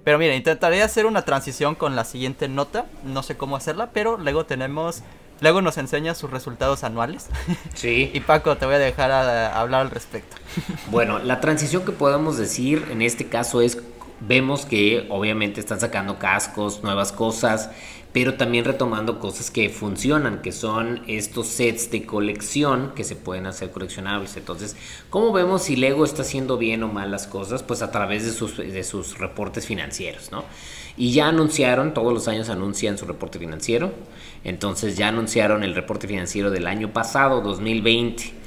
Pero 0.02 0.18
mira, 0.18 0.34
intentaré 0.34 0.82
hacer 0.82 1.04
una 1.04 1.26
transición 1.26 1.74
con 1.74 1.94
la 1.94 2.04
siguiente 2.04 2.48
nota. 2.48 2.86
No 3.04 3.22
sé 3.22 3.36
cómo 3.36 3.54
hacerla, 3.54 3.90
pero 3.92 4.16
luego 4.16 4.46
tenemos. 4.46 5.02
Luego 5.42 5.60
nos 5.60 5.76
enseña 5.76 6.14
sus 6.14 6.30
resultados 6.30 6.84
anuales. 6.84 7.28
Sí. 7.74 8.10
y 8.14 8.20
Paco, 8.20 8.56
te 8.56 8.64
voy 8.64 8.76
a 8.76 8.78
dejar 8.78 9.10
a, 9.10 9.60
hablar 9.60 9.82
al 9.82 9.90
respecto. 9.90 10.36
bueno, 10.90 11.18
la 11.18 11.40
transición 11.40 11.84
que 11.84 11.92
podemos 11.92 12.38
decir 12.38 12.86
en 12.90 13.02
este 13.02 13.28
caso 13.28 13.60
es. 13.60 13.78
Vemos 14.24 14.66
que 14.66 15.08
obviamente 15.10 15.58
están 15.58 15.80
sacando 15.80 16.20
cascos, 16.20 16.84
nuevas 16.84 17.10
cosas 17.10 17.70
pero 18.12 18.34
también 18.34 18.64
retomando 18.64 19.18
cosas 19.18 19.50
que 19.50 19.70
funcionan, 19.70 20.42
que 20.42 20.52
son 20.52 21.02
estos 21.06 21.48
sets 21.48 21.90
de 21.90 22.04
colección 22.04 22.92
que 22.94 23.04
se 23.04 23.16
pueden 23.16 23.46
hacer 23.46 23.70
coleccionables. 23.70 24.36
Entonces, 24.36 24.76
¿cómo 25.08 25.32
vemos 25.32 25.62
si 25.62 25.76
Lego 25.76 26.04
está 26.04 26.22
haciendo 26.22 26.58
bien 26.58 26.82
o 26.82 26.88
mal 26.88 27.10
las 27.10 27.26
cosas? 27.26 27.62
Pues 27.62 27.80
a 27.80 27.90
través 27.90 28.24
de 28.24 28.32
sus, 28.32 28.58
de 28.58 28.84
sus 28.84 29.18
reportes 29.18 29.66
financieros, 29.66 30.30
¿no? 30.30 30.44
Y 30.96 31.12
ya 31.12 31.28
anunciaron, 31.28 31.94
todos 31.94 32.12
los 32.12 32.28
años 32.28 32.48
anuncian 32.48 32.98
su 32.98 33.06
reporte 33.06 33.38
financiero, 33.38 33.92
entonces 34.44 34.96
ya 34.96 35.08
anunciaron 35.08 35.64
el 35.64 35.74
reporte 35.74 36.06
financiero 36.06 36.50
del 36.50 36.66
año 36.66 36.92
pasado, 36.92 37.40
2020 37.40 38.42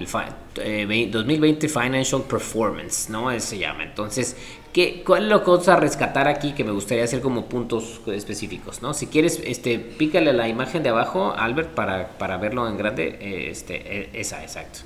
el 0.00 1.10
2020 1.10 1.66
eh, 1.66 1.68
Financial 1.68 2.22
Performance, 2.22 3.10
¿no? 3.10 3.30
Eso 3.30 3.48
se 3.48 3.58
llama. 3.58 3.84
Entonces, 3.84 4.36
¿qué, 4.72 5.02
¿cuál 5.04 5.24
es 5.24 5.28
la 5.28 5.42
cosa 5.42 5.74
a 5.74 5.76
rescatar 5.76 6.26
aquí 6.26 6.52
que 6.52 6.64
me 6.64 6.72
gustaría 6.72 7.04
hacer 7.04 7.20
como 7.20 7.46
puntos 7.46 8.00
específicos, 8.06 8.82
¿no? 8.82 8.94
Si 8.94 9.06
quieres, 9.08 9.40
este, 9.44 9.78
pícale 9.78 10.32
la 10.32 10.48
imagen 10.48 10.82
de 10.82 10.88
abajo, 10.88 11.34
Albert, 11.36 11.70
para, 11.70 12.08
para 12.18 12.38
verlo 12.38 12.66
en 12.68 12.78
grande. 12.78 13.18
Eh, 13.20 13.48
este, 13.50 13.74
e, 13.76 14.20
esa, 14.20 14.42
exacto. 14.42 14.80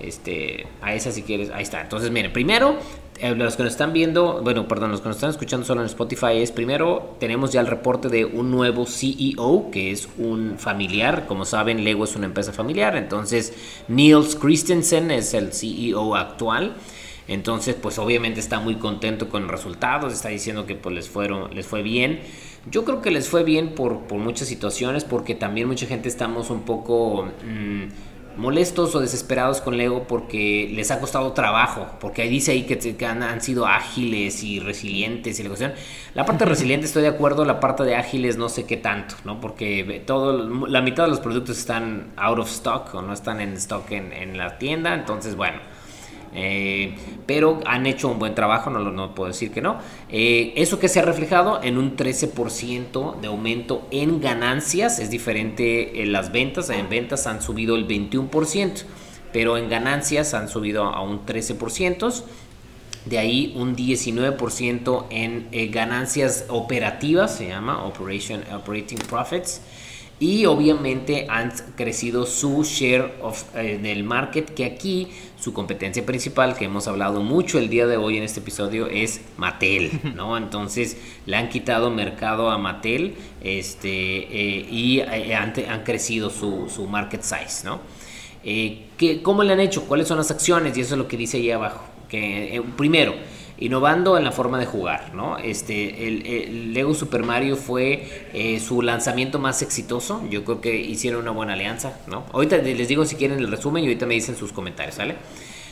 Este, 0.00 0.66
a 0.80 0.94
esa 0.94 1.10
si 1.10 1.22
quieres, 1.22 1.50
ahí 1.50 1.64
está. 1.64 1.80
Entonces, 1.80 2.10
miren, 2.10 2.32
primero, 2.32 2.76
eh, 3.20 3.34
los 3.34 3.56
que 3.56 3.64
nos 3.64 3.72
están 3.72 3.92
viendo, 3.92 4.40
bueno, 4.42 4.68
perdón, 4.68 4.92
los 4.92 5.00
que 5.00 5.08
nos 5.08 5.16
están 5.16 5.30
escuchando 5.30 5.66
solo 5.66 5.80
en 5.80 5.86
Spotify 5.86 6.38
es 6.38 6.52
primero 6.52 7.16
tenemos 7.18 7.52
ya 7.52 7.60
el 7.60 7.66
reporte 7.66 8.08
de 8.08 8.24
un 8.24 8.50
nuevo 8.50 8.86
CEO 8.86 9.70
que 9.72 9.90
es 9.90 10.08
un 10.18 10.56
familiar, 10.58 11.26
como 11.26 11.44
saben 11.44 11.82
Lego 11.82 12.04
es 12.04 12.14
una 12.14 12.26
empresa 12.26 12.52
familiar, 12.52 12.96
entonces 12.96 13.52
Niels 13.88 14.36
Christensen 14.36 15.10
es 15.10 15.34
el 15.34 15.52
CEO 15.52 16.14
actual. 16.14 16.74
Entonces, 17.28 17.74
pues 17.74 17.98
obviamente 17.98 18.40
está 18.40 18.58
muy 18.58 18.76
contento 18.76 19.28
con 19.28 19.42
los 19.42 19.50
resultados, 19.50 20.14
está 20.14 20.30
diciendo 20.30 20.64
que 20.64 20.74
pues 20.76 20.94
les 20.94 21.10
fueron 21.10 21.54
les 21.54 21.66
fue 21.66 21.82
bien. 21.82 22.20
Yo 22.70 22.84
creo 22.84 23.02
que 23.02 23.10
les 23.10 23.28
fue 23.28 23.44
bien 23.44 23.74
por, 23.74 24.00
por 24.06 24.18
muchas 24.18 24.48
situaciones, 24.48 25.04
porque 25.04 25.34
también 25.34 25.68
mucha 25.68 25.86
gente 25.86 26.08
estamos 26.08 26.48
un 26.48 26.62
poco 26.62 27.28
mm, 27.44 28.07
molestos 28.38 28.94
o 28.94 29.00
desesperados 29.00 29.60
con 29.60 29.76
Lego 29.76 30.06
porque 30.06 30.70
les 30.72 30.90
ha 30.90 31.00
costado 31.00 31.32
trabajo, 31.32 31.86
porque 32.00 32.22
ahí 32.22 32.28
dice 32.28 32.52
ahí 32.52 32.62
que, 32.62 33.06
han, 33.06 33.40
sido 33.40 33.66
ágiles 33.66 34.42
y 34.44 34.60
resilientes 34.60 35.38
y 35.38 35.42
la 35.42 35.48
cuestión. 35.48 35.72
La 36.14 36.24
parte 36.24 36.44
resiliente 36.44 36.86
estoy 36.86 37.02
de 37.02 37.08
acuerdo, 37.08 37.44
la 37.44 37.60
parte 37.60 37.82
de 37.82 37.96
ágiles 37.96 38.36
no 38.36 38.48
sé 38.48 38.64
qué 38.64 38.76
tanto, 38.76 39.16
¿no? 39.24 39.40
Porque 39.40 40.02
todo, 40.06 40.66
la 40.68 40.80
mitad 40.80 41.04
de 41.04 41.10
los 41.10 41.20
productos 41.20 41.58
están 41.58 42.12
out 42.16 42.38
of 42.38 42.48
stock 42.48 42.94
o 42.94 43.02
no 43.02 43.12
están 43.12 43.40
en 43.40 43.54
stock 43.54 43.90
en, 43.90 44.12
en 44.12 44.38
la 44.38 44.56
tienda, 44.58 44.94
entonces 44.94 45.34
bueno 45.34 45.58
eh, 46.34 46.94
pero 47.26 47.60
han 47.66 47.86
hecho 47.86 48.08
un 48.08 48.18
buen 48.18 48.34
trabajo, 48.34 48.70
no, 48.70 48.78
no 48.78 49.14
puedo 49.14 49.28
decir 49.28 49.50
que 49.50 49.60
no. 49.60 49.78
Eh, 50.08 50.52
eso 50.56 50.78
que 50.78 50.88
se 50.88 51.00
ha 51.00 51.02
reflejado 51.02 51.62
en 51.62 51.78
un 51.78 51.96
13% 51.96 53.20
de 53.20 53.26
aumento 53.26 53.86
en 53.90 54.20
ganancias, 54.20 54.98
es 54.98 55.10
diferente 55.10 56.02
en 56.02 56.12
las 56.12 56.32
ventas, 56.32 56.70
en 56.70 56.88
ventas 56.88 57.26
han 57.26 57.42
subido 57.42 57.76
el 57.76 57.86
21%, 57.86 58.84
pero 59.32 59.56
en 59.56 59.68
ganancias 59.68 60.34
han 60.34 60.48
subido 60.48 60.84
a 60.84 61.02
un 61.02 61.24
13%. 61.26 62.24
De 63.04 63.18
ahí 63.18 63.54
un 63.56 63.74
19% 63.74 65.06
en 65.10 65.48
eh, 65.52 65.68
ganancias 65.68 66.44
operativas, 66.48 67.36
se 67.36 67.48
llama 67.48 67.84
Operation, 67.84 68.42
Operating 68.52 68.98
Profits 68.98 69.62
y 70.20 70.46
obviamente 70.46 71.26
han 71.28 71.52
crecido 71.76 72.26
su 72.26 72.64
share 72.64 73.14
of, 73.22 73.44
eh, 73.54 73.78
del 73.80 74.02
market 74.02 74.52
que 74.52 74.64
aquí 74.64 75.08
su 75.38 75.52
competencia 75.52 76.04
principal 76.04 76.56
que 76.56 76.64
hemos 76.64 76.88
hablado 76.88 77.22
mucho 77.22 77.58
el 77.58 77.68
día 77.68 77.86
de 77.86 77.96
hoy 77.96 78.16
en 78.16 78.24
este 78.24 78.40
episodio 78.40 78.88
es 78.88 79.20
Mattel 79.36 80.00
no 80.16 80.36
entonces 80.36 80.96
le 81.26 81.36
han 81.36 81.48
quitado 81.48 81.90
mercado 81.90 82.50
a 82.50 82.58
Mattel 82.58 83.14
este 83.42 83.88
eh, 83.90 84.66
y 84.68 85.00
eh, 85.00 85.34
han, 85.36 85.54
han, 85.68 85.84
crecido 85.84 86.30
su, 86.30 86.68
su, 86.68 86.86
market 86.86 87.22
size 87.22 87.64
no 87.64 87.80
¿qué, 88.42 89.20
cómo 89.22 89.44
le 89.44 89.52
han 89.52 89.60
hecho 89.60 89.84
cuáles 89.84 90.08
son 90.08 90.18
las 90.18 90.32
acciones 90.32 90.76
y 90.76 90.80
eso 90.80 90.94
es 90.94 90.98
lo 90.98 91.06
que 91.06 91.16
dice 91.16 91.36
ahí 91.36 91.52
abajo 91.52 91.84
que 92.08 92.60
primero 92.76 93.14
innovando 93.60 94.16
en 94.16 94.24
la 94.24 94.32
forma 94.32 94.58
de 94.58 94.66
jugar, 94.66 95.14
¿no? 95.14 95.38
Este, 95.38 96.06
el, 96.06 96.72
Lego 96.72 96.94
Super 96.94 97.22
Mario 97.24 97.56
fue 97.56 98.28
eh, 98.32 98.60
su 98.60 98.82
lanzamiento 98.82 99.38
más 99.38 99.62
exitoso. 99.62 100.22
Yo 100.30 100.44
creo 100.44 100.60
que 100.60 100.76
hicieron 100.76 101.22
una 101.22 101.32
buena 101.32 101.54
alianza, 101.54 101.98
¿no? 102.06 102.24
Ahorita 102.32 102.58
les 102.58 102.88
digo 102.88 103.04
si 103.04 103.16
quieren 103.16 103.38
el 103.38 103.50
resumen 103.50 103.84
y 103.84 103.86
ahorita 103.88 104.06
me 104.06 104.14
dicen 104.14 104.36
sus 104.36 104.52
comentarios, 104.52 104.96
¿sale? 104.96 105.16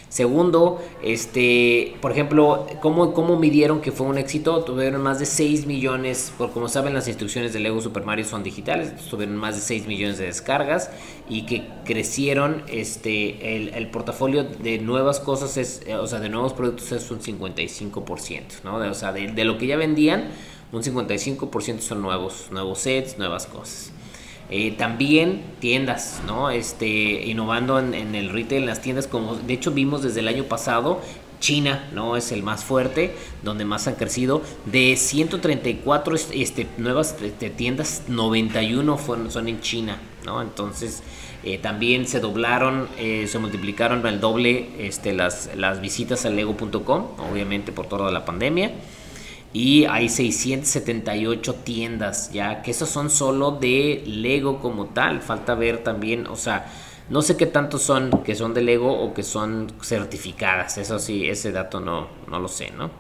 Segundo, 0.09 0.81
este, 1.03 1.97
por 2.01 2.13
ejemplo, 2.13 2.67
¿cómo, 2.81 3.13
¿cómo 3.13 3.37
midieron 3.37 3.81
que 3.81 3.91
fue 3.91 4.07
un 4.07 4.19
éxito? 4.19 4.63
Tuvieron 4.63 5.03
más 5.03 5.19
de 5.19 5.27
6 5.27 5.67
millones, 5.67 6.33
por 6.39 6.53
como 6.53 6.69
saben 6.69 6.95
las 6.95 7.09
instrucciones 7.09 7.53
de 7.53 7.59
Lego 7.59 7.81
Super 7.83 8.05
Mario 8.05 8.25
son 8.25 8.45
digitales, 8.45 8.95
tuvieron 9.11 9.37
más 9.37 9.57
de 9.57 9.63
6 9.63 9.87
millones 9.89 10.19
de 10.19 10.27
descargas 10.27 10.91
y 11.29 11.45
que 11.45 11.67
crecieron 11.85 12.63
este, 12.69 13.57
el, 13.57 13.71
el 13.71 13.91
portafolio 13.91 14.45
de 14.45 14.79
nuevas 14.79 15.19
cosas, 15.19 15.57
es, 15.57 15.83
o 16.01 16.07
sea, 16.07 16.21
de 16.21 16.29
nuevos 16.29 16.53
productos 16.53 16.93
es 16.93 17.11
un 17.11 17.21
55%, 17.21 18.63
¿no? 18.63 18.77
o 18.77 18.95
sea, 18.95 19.13
de, 19.13 19.33
de 19.33 19.45
lo 19.45 19.59
que 19.59 19.67
ya 19.67 19.77
vendían, 19.77 20.29
un 20.73 20.83
55% 20.83 21.81
son 21.81 22.01
nuevos, 22.01 22.49
nuevos 22.53 22.79
sets, 22.79 23.19
nuevas 23.19 23.47
cosas. 23.47 23.93
Eh, 24.49 24.73
también 24.73 25.43
tiendas, 25.59 26.21
¿no? 26.27 26.51
Este, 26.51 27.27
innovando 27.27 27.81
en, 27.81 28.15
el 28.15 28.31
retail, 28.31 28.63
en 28.63 28.69
las 28.69 28.81
tiendas, 28.81 29.09
como 29.09 29.35
de 29.35 29.55
hecho 29.55 29.73
vimos 29.73 30.03
desde 30.03 30.21
el 30.21 30.29
año 30.29 30.45
pasado, 30.45 31.01
China, 31.41 31.89
¿no? 31.93 32.17
Es 32.17 32.31
el 32.31 32.43
más 32.43 32.65
fuerte, 32.65 33.15
donde 33.43 33.65
más 33.65 33.89
han 33.89 33.97
crecido. 33.97 34.43
De 34.65 34.97
134 34.97 36.17
este, 36.33 36.67
nuevas 36.79 37.17
este, 37.21 37.51
tiendas, 37.51 38.05
91 38.09 38.97
fueron, 38.99 39.31
son 39.31 39.49
en 39.49 39.61
China, 39.61 40.01
¿no? 40.25 40.41
Entonces, 40.41 41.03
eh, 41.43 41.59
también 41.59 42.07
se 42.07 42.21
doblaron, 42.21 42.89
eh, 42.99 43.27
se 43.29 43.39
multiplicaron 43.39 44.07
al 44.07 44.21
doble 44.21 44.69
este, 44.79 45.13
las, 45.13 45.51
las 45.57 45.81
visitas 45.81 46.25
al 46.25 46.37
lego.com, 46.37 47.07
obviamente 47.31 47.73
por 47.73 47.87
toda 47.87 48.11
la 48.11 48.25
pandemia. 48.25 48.73
Y 49.53 49.85
hay 49.85 50.09
678 50.09 51.55
tiendas 51.65 52.33
ya, 52.33 52.63
que 52.63 52.73
esos 52.73 52.89
son 52.89 53.11
solo 53.11 53.53
de 53.53 54.03
Lego 54.07 54.61
como 54.61 54.87
tal, 54.87 55.23
falta 55.23 55.55
ver 55.55 55.83
también, 55.83 56.27
o 56.27 56.37
sea, 56.37 56.67
no 57.09 57.23
sé 57.23 57.37
qué 57.37 57.47
tantos 57.47 57.83
son 57.83 58.11
que 58.25 58.35
son 58.35 58.53
de 58.53 58.63
Lego 58.63 58.93
o 58.93 59.15
que 59.15 59.23
son 59.23 59.73
certificadas, 59.83 60.79
eso 60.79 60.99
sí, 60.99 61.29
ese 61.29 61.53
dato 61.53 61.81
no, 61.81 62.09
no 62.29 62.39
lo 62.39 62.49
sé, 62.49 62.71
¿no? 62.73 62.91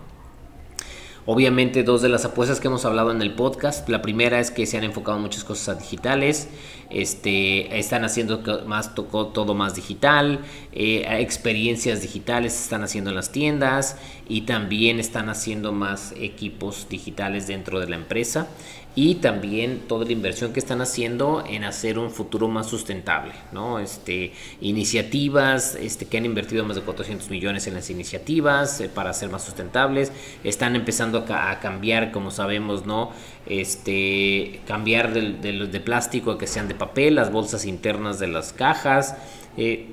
Obviamente 1.28 1.82
dos 1.82 2.02
de 2.02 2.09
las 2.09 2.24
apuestas 2.24 2.60
que 2.60 2.68
hemos 2.68 2.85
hablado 2.85 3.10
en 3.10 3.20
el 3.20 3.35
podcast, 3.35 3.89
la 3.89 4.01
primera 4.01 4.39
es 4.39 4.52
que 4.52 4.64
se 4.64 4.78
han 4.78 4.85
enfocado 4.85 5.18
muchas 5.18 5.43
cosas 5.43 5.77
a 5.77 5.81
digitales, 5.81 6.48
este, 6.90 7.78
están 7.78 8.04
haciendo 8.04 8.42
más 8.66 8.94
todo 8.94 9.54
más 9.54 9.74
digital, 9.74 10.40
eh, 10.72 11.04
experiencias 11.20 12.02
digitales 12.02 12.60
están 12.60 12.82
haciendo 12.82 13.10
en 13.10 13.16
las 13.16 13.32
tiendas 13.32 13.96
y 14.28 14.42
también 14.42 15.00
están 15.00 15.28
haciendo 15.28 15.72
más 15.72 16.12
equipos 16.16 16.88
digitales 16.88 17.46
dentro 17.46 17.80
de 17.80 17.88
la 17.88 17.96
empresa 17.96 18.48
y 18.96 19.16
también 19.16 19.82
toda 19.86 20.06
la 20.06 20.12
inversión 20.12 20.54
que 20.54 20.58
están 20.58 20.80
haciendo 20.80 21.44
en 21.46 21.64
hacer 21.64 21.98
un 21.98 22.10
futuro 22.10 22.48
más 22.48 22.66
sustentable, 22.66 23.32
¿no? 23.52 23.78
Este, 23.78 24.32
iniciativas 24.62 25.74
este, 25.74 26.06
que 26.06 26.16
han 26.16 26.24
invertido 26.24 26.64
más 26.64 26.76
de 26.76 26.82
400 26.82 27.28
millones 27.28 27.66
en 27.66 27.74
las 27.74 27.90
iniciativas 27.90 28.80
eh, 28.80 28.88
para 28.88 29.12
ser 29.12 29.28
más 29.28 29.44
sustentables, 29.44 30.12
están 30.42 30.74
empezando 30.76 31.26
a, 31.28 31.60
cambiar, 31.60 32.10
como 32.10 32.30
sabemos, 32.30 32.86
¿no? 32.86 33.12
Este, 33.47 34.60
cambiar 34.66 35.12
de, 35.12 35.81
plástico 35.81 36.32
a 36.32 36.39
que 36.39 36.48
sean 36.48 36.66
de 36.66 36.74
papel, 36.74 37.14
las 37.14 37.31
bolsas 37.31 37.64
internas 37.64 38.18
de 38.18 38.27
las 38.27 38.52
cajas, 38.52 39.16
eh, 39.56 39.86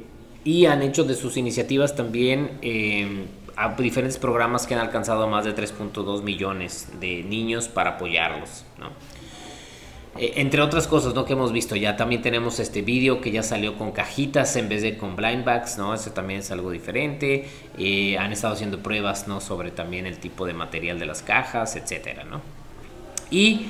y 0.44 0.66
han 0.66 0.82
hecho 0.82 1.04
de 1.04 1.16
sus 1.16 1.38
iniciativas 1.38 1.96
también... 1.96 2.58
Eh, 2.62 3.26
a 3.56 3.76
diferentes 3.76 4.18
programas 4.18 4.66
que 4.66 4.74
han 4.74 4.80
alcanzado 4.80 5.28
más 5.28 5.46
de 5.46 5.56
3.2 5.56 6.24
millones 6.24 6.88
de 7.00 7.22
niños 7.22 7.68
para 7.68 7.92
apoyarlos. 7.92 8.66
Eh, 10.18 10.34
entre 10.38 10.60
otras 10.64 10.88
cosas, 10.88 11.14
¿no? 11.14 11.24
Que 11.24 11.34
hemos 11.34 11.52
visto 11.52 11.76
ya, 11.76 11.96
también 11.96 12.24
tenemos 12.24 12.60
este 12.60 12.82
vídeo 12.82 13.22
que 13.22 13.30
ya 13.30 13.44
salió 13.44 13.78
con 13.78 13.92
cajitas 13.92 14.56
en 14.56 14.70
vez 14.70 14.82
de 14.82 14.98
con 14.98 15.16
blindbacks, 15.16 15.78
¿no? 15.78 15.94
Eso 15.94 16.10
también 16.14 16.40
es 16.40 16.50
algo 16.50 16.72
diferente. 16.72 17.48
Han 18.18 18.34
estado 18.34 18.56
haciendo 18.56 18.80
pruebas, 18.80 19.28
¿no? 19.28 19.40
Sobre 19.40 19.70
también 19.70 20.08
el 20.08 20.18
tipo 20.18 20.48
de 20.48 20.54
material 20.54 20.98
de 20.98 21.06
las 21.06 21.22
cajas, 21.22 21.76
etcétera, 21.76 22.24
¿no? 22.24 22.62
Y 23.34 23.65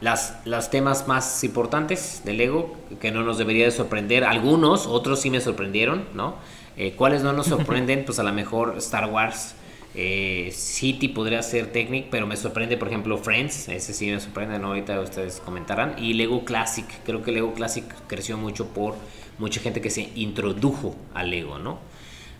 las, 0.00 0.38
los 0.44 0.70
temas 0.70 1.08
más 1.08 1.42
importantes 1.42 2.22
del 2.24 2.36
Lego, 2.36 2.76
que 3.00 3.10
no 3.10 3.24
nos 3.24 3.38
debería 3.38 3.64
de 3.64 3.72
sorprender, 3.72 4.22
algunos, 4.22 4.86
otros 4.86 5.20
sí 5.20 5.30
me 5.30 5.40
sorprendieron, 5.40 6.04
¿no? 6.14 6.36
Eh, 6.76 6.94
¿Cuáles 6.96 7.24
no 7.24 7.32
nos 7.32 7.48
sorprenden? 7.48 8.04
Pues 8.06 8.20
a 8.20 8.22
lo 8.22 8.32
mejor 8.32 8.76
Star 8.78 9.10
Wars. 9.10 9.56
Eh, 9.96 10.50
City 10.52 11.08
podría 11.08 11.42
ser 11.42 11.72
Technic, 11.72 12.06
pero 12.08 12.26
me 12.28 12.36
sorprende, 12.36 12.76
por 12.76 12.86
ejemplo, 12.86 13.18
Friends. 13.18 13.68
Ese 13.68 13.92
sí 13.92 14.08
me 14.10 14.20
sorprende, 14.20 14.60
¿no? 14.60 14.68
ahorita 14.68 15.00
ustedes 15.00 15.40
comentarán. 15.44 15.96
Y 15.98 16.14
Lego 16.14 16.44
Classic. 16.44 16.86
Creo 17.04 17.22
que 17.22 17.32
Lego 17.32 17.52
Classic 17.54 17.84
creció 18.06 18.38
mucho 18.38 18.68
por 18.68 18.94
mucha 19.38 19.60
gente 19.60 19.80
que 19.80 19.90
se 19.90 20.10
introdujo 20.14 20.94
al 21.14 21.30
Lego, 21.30 21.58
¿no? 21.58 21.80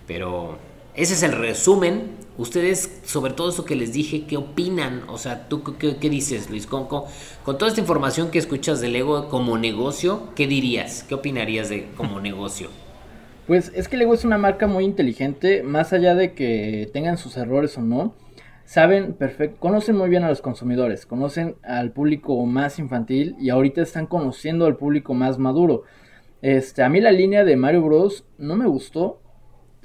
Pero 0.07 0.59
ese 0.97 1.15
es 1.15 1.23
el 1.23 1.33
resumen. 1.33 2.25
Ustedes, 2.37 3.01
sobre 3.05 3.33
todo 3.33 3.51
eso 3.51 3.65
que 3.65 3.77
les 3.77 3.93
dije, 3.93 4.27
¿qué 4.27 4.37
opinan? 4.37 5.03
O 5.09 5.19
sea, 5.19 5.49
¿tú 5.49 5.63
qué, 5.79 5.95
dices, 6.09 6.51
Luis? 6.51 6.67
Con, 6.67 6.87
con, 6.87 7.05
toda 7.45 7.69
esta 7.69 7.81
información 7.81 8.31
que 8.31 8.39
escuchas 8.39 8.81
de 8.81 8.89
Lego 8.89 9.29
como 9.29 9.57
negocio, 9.57 10.31
¿qué 10.35 10.47
dirías? 10.47 11.05
¿Qué 11.05 11.15
opinarías 11.15 11.69
de 11.69 11.89
como 11.97 12.21
negocio? 12.23 12.69
Pues 13.47 13.71
es 13.75 13.89
que 13.89 13.97
Lego 13.97 14.15
es 14.15 14.25
una 14.25 14.39
marca 14.39 14.67
muy 14.67 14.85
inteligente, 14.85 15.63
más 15.63 15.93
allá 15.93 16.15
de 16.15 16.33
que 16.33 16.89
tengan 16.93 17.19
sus 17.19 17.37
errores 17.37 17.77
o 17.77 17.83
no, 17.83 18.15
saben 18.65 19.13
perfecto, 19.13 19.61
conocen 19.61 19.97
muy 19.97 20.09
bien 20.09 20.25
a 20.25 20.29
los 20.29 20.41
consumidores, 20.41 21.07
conocen 21.07 21.57
al 21.63 21.93
público 21.93 22.45
más 22.47 22.79
infantil 22.79 23.37
y 23.39 23.51
ahorita 23.51 23.83
están 23.83 24.07
conociendo 24.07 24.65
al 24.65 24.77
público 24.77 25.13
más 25.13 25.39
maduro. 25.39 25.83
Este, 26.41 26.83
a 26.83 26.89
mí 26.89 27.01
la 27.01 27.13
línea 27.13 27.45
de 27.45 27.57
Mario 27.57 27.83
Bros 27.83 28.25
no 28.39 28.57
me 28.57 28.67
gustó. 28.67 29.21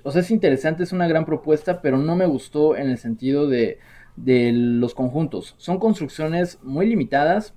O 0.04 0.12
sea, 0.12 0.22
es 0.22 0.32
interesante, 0.32 0.84
es 0.84 0.92
una 0.92 1.08
gran 1.08 1.26
propuesta, 1.26 1.82
pero 1.82 1.98
no 1.98 2.16
me 2.16 2.26
gustó 2.26 2.76
en 2.76 2.90
el 2.90 2.98
sentido 2.98 3.48
de, 3.48 3.80
de 4.16 4.52
los 4.54 4.94
conjuntos. 4.94 5.56
Son 5.58 5.80
construcciones 5.80 6.60
muy 6.64 6.88
limitadas. 6.88 7.54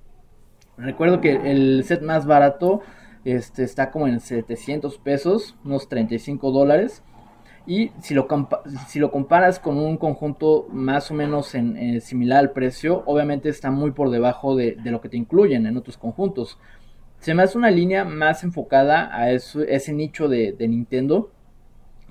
Recuerdo 0.77 1.21
que 1.21 1.51
el 1.51 1.83
set 1.83 2.01
más 2.01 2.25
barato 2.25 2.81
este 3.25 3.63
está 3.63 3.91
como 3.91 4.07
en 4.07 4.19
700 4.19 4.97
pesos, 4.97 5.55
unos 5.63 5.87
35 5.87 6.51
dólares. 6.51 7.03
Y 7.65 7.91
si 8.01 8.13
lo, 8.13 8.27
si 8.87 8.99
lo 8.99 9.09
comparas 9.09 9.57
con 9.59 9.77
un 9.77 9.95
conjunto 9.95 10.67
más 10.69 11.09
o 11.11 11.13
menos 11.13 11.55
en, 11.55 12.01
similar 12.01 12.39
al 12.39 12.51
precio, 12.51 13.03
obviamente 13.05 13.47
está 13.47 13.71
muy 13.71 13.91
por 13.91 14.09
debajo 14.09 14.57
de, 14.57 14.75
lo 14.83 14.99
que 14.99 15.07
te 15.07 15.15
incluyen 15.15 15.65
en 15.65 15.77
otros 15.77 15.97
conjuntos. 15.97 16.59
Se 17.19 17.33
me 17.33 17.43
hace 17.43 17.57
una 17.57 17.71
línea 17.71 18.03
más 18.03 18.43
enfocada 18.43 19.15
a 19.15 19.31
ese 19.31 19.93
nicho 19.93 20.27
de, 20.27 20.55
Nintendo, 20.59 21.31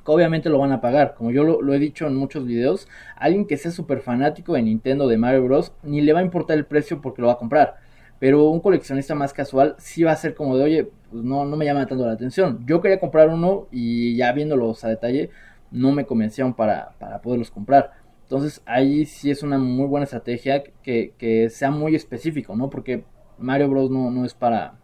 obviamente 0.06 0.48
lo 0.48 0.58
van 0.58 0.72
a 0.72 0.80
pagar. 0.80 1.14
Como 1.14 1.30
yo 1.30 1.44
lo, 1.44 1.74
he 1.74 1.78
dicho 1.78 2.06
en 2.06 2.16
muchos 2.16 2.46
videos, 2.46 2.88
alguien 3.16 3.46
que 3.46 3.56
sea 3.56 3.70
súper 3.70 4.00
fanático 4.00 4.54
de 4.54 4.62
Nintendo, 4.62 5.08
de 5.08 5.18
Mario 5.18 5.44
Bros., 5.44 5.72
ni 5.82 6.00
le 6.00 6.12
va 6.12 6.20
a 6.20 6.24
importar 6.24 6.58
el 6.58 6.66
precio 6.66 7.00
porque 7.00 7.22
lo 7.22 7.28
va 7.28 7.34
a 7.34 7.38
comprar. 7.38 7.76
Pero 8.18 8.44
un 8.44 8.60
coleccionista 8.60 9.14
más 9.14 9.32
casual 9.32 9.74
sí 9.78 10.04
va 10.04 10.12
a 10.12 10.16
ser 10.16 10.34
como 10.34 10.56
de, 10.56 10.64
oye, 10.64 10.90
pues 11.10 11.24
no, 11.24 11.44
no 11.44 11.56
me 11.56 11.64
llama 11.64 11.86
tanto 11.86 12.06
la 12.06 12.12
atención. 12.12 12.64
Yo 12.66 12.80
quería 12.80 13.00
comprar 13.00 13.28
uno 13.28 13.66
y 13.70 14.16
ya 14.16 14.32
viéndolos 14.32 14.84
a 14.84 14.88
detalle, 14.88 15.30
no 15.70 15.92
me 15.92 16.06
convencieron 16.06 16.54
para, 16.54 16.92
para 16.98 17.20
poderlos 17.20 17.50
comprar. 17.50 17.92
Entonces 18.22 18.62
ahí 18.64 19.04
sí 19.06 19.30
es 19.30 19.42
una 19.42 19.58
muy 19.58 19.86
buena 19.86 20.04
estrategia 20.04 20.62
que, 20.82 21.14
que 21.18 21.50
sea 21.50 21.70
muy 21.70 21.94
específico, 21.94 22.56
¿no? 22.56 22.70
Porque 22.70 23.04
Mario 23.38 23.68
Bros. 23.68 23.90
no, 23.90 24.10
no 24.10 24.24
es 24.24 24.34
para, 24.34 24.74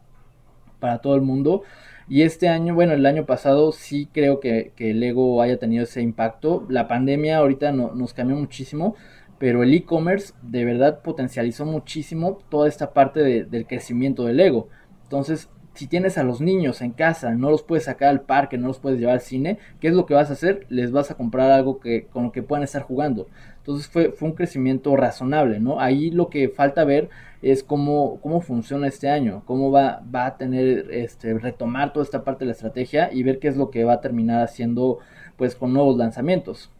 para 0.81 0.99
todo 0.99 1.15
el 1.15 1.23
mundo. 1.23 1.63
Y 2.09 2.23
este 2.23 2.49
año, 2.49 2.75
bueno, 2.75 2.95
el 2.95 3.05
año 3.05 3.27
pasado 3.27 3.73
sí 3.73 4.09
creo 4.13 4.41
que, 4.41 4.73
que 4.77 4.93
el 4.93 5.01
Lego 5.01 5.43
haya 5.43 5.59
tenido 5.59 5.85
ese 5.85 6.01
impacto. 6.01 6.67
La 6.69 6.89
pandemia 6.89 7.39
ahorita 7.39 7.73
no, 7.73 7.95
nos 7.95 8.15
cambió 8.15 8.37
muchísimo 8.37 8.97
pero 9.39 9.63
el 9.63 9.73
e-commerce 9.73 10.35
de 10.43 10.65
verdad 10.65 11.01
potencializó 11.03 11.65
muchísimo 11.65 12.39
toda 12.49 12.69
esta 12.69 12.93
parte 12.93 13.45
del 13.45 13.67
crecimiento 13.67 14.25
del 14.25 14.41
ego. 14.41 14.69
Entonces, 15.05 15.49
si 15.75 15.87
tienes 15.87 16.19
a 16.19 16.25
los 16.25 16.41
niños 16.41 16.83
en 16.83 16.91
casa, 16.91 17.31
no 17.31 17.51
los 17.51 17.63
puedes 17.63 17.85
sacar 17.85 18.09
al 18.09 18.23
parque, 18.23 18.59
no 18.59 18.67
los 18.67 18.81
puedes 18.81 18.99
llevar 18.99 19.15
al 19.15 19.21
cine, 19.21 19.59
¿qué 19.81 19.89
es 19.89 19.95
lo 19.95 20.07
que 20.07 20.15
vas 20.15 20.29
a 20.31 20.33
hacer? 20.33 20.67
Les 20.69 20.91
vas 20.91 21.13
a 21.13 21.15
comprar 21.15 21.53
algo 21.53 21.79
que, 21.79 22.07
con 22.07 22.25
lo 22.25 22.33
que 22.33 22.43
puedan 22.43 22.65
estar 22.65 22.83
jugando. 22.83 23.29
Entonces 23.69 23.87
fue, 23.93 24.13
fue 24.13 24.29
un 24.29 24.35
crecimiento 24.35 24.97
razonable, 24.97 25.61
¿no? 25.61 25.79
Ahí 25.79 26.11
lo 26.11 26.31
que 26.31 26.49
falta 26.49 26.85
ver 26.85 27.11
es 27.43 27.63
cómo, 27.63 28.19
cómo 28.23 28.41
funciona 28.41 28.89
este 28.89 29.11
año, 29.11 29.43
cómo 29.45 29.71
va, 29.71 30.01
va 30.13 30.25
a 30.25 30.37
tener, 30.39 30.91
este, 30.91 31.39
retomar 31.39 31.93
toda 31.93 32.03
esta 32.03 32.25
parte 32.25 32.41
de 32.41 32.47
la 32.47 32.53
estrategia 32.53 33.13
y 33.13 33.23
ver 33.25 33.39
qué 33.39 33.49
es 33.49 33.59
lo 33.59 33.71
que 33.71 33.85
va 33.85 33.93
a 33.93 34.01
terminar 34.01 34.43
haciendo, 34.43 35.01
pues, 35.37 35.55
con 35.55 35.75
nuevos 35.75 35.99
lanzamientos. 35.99 36.71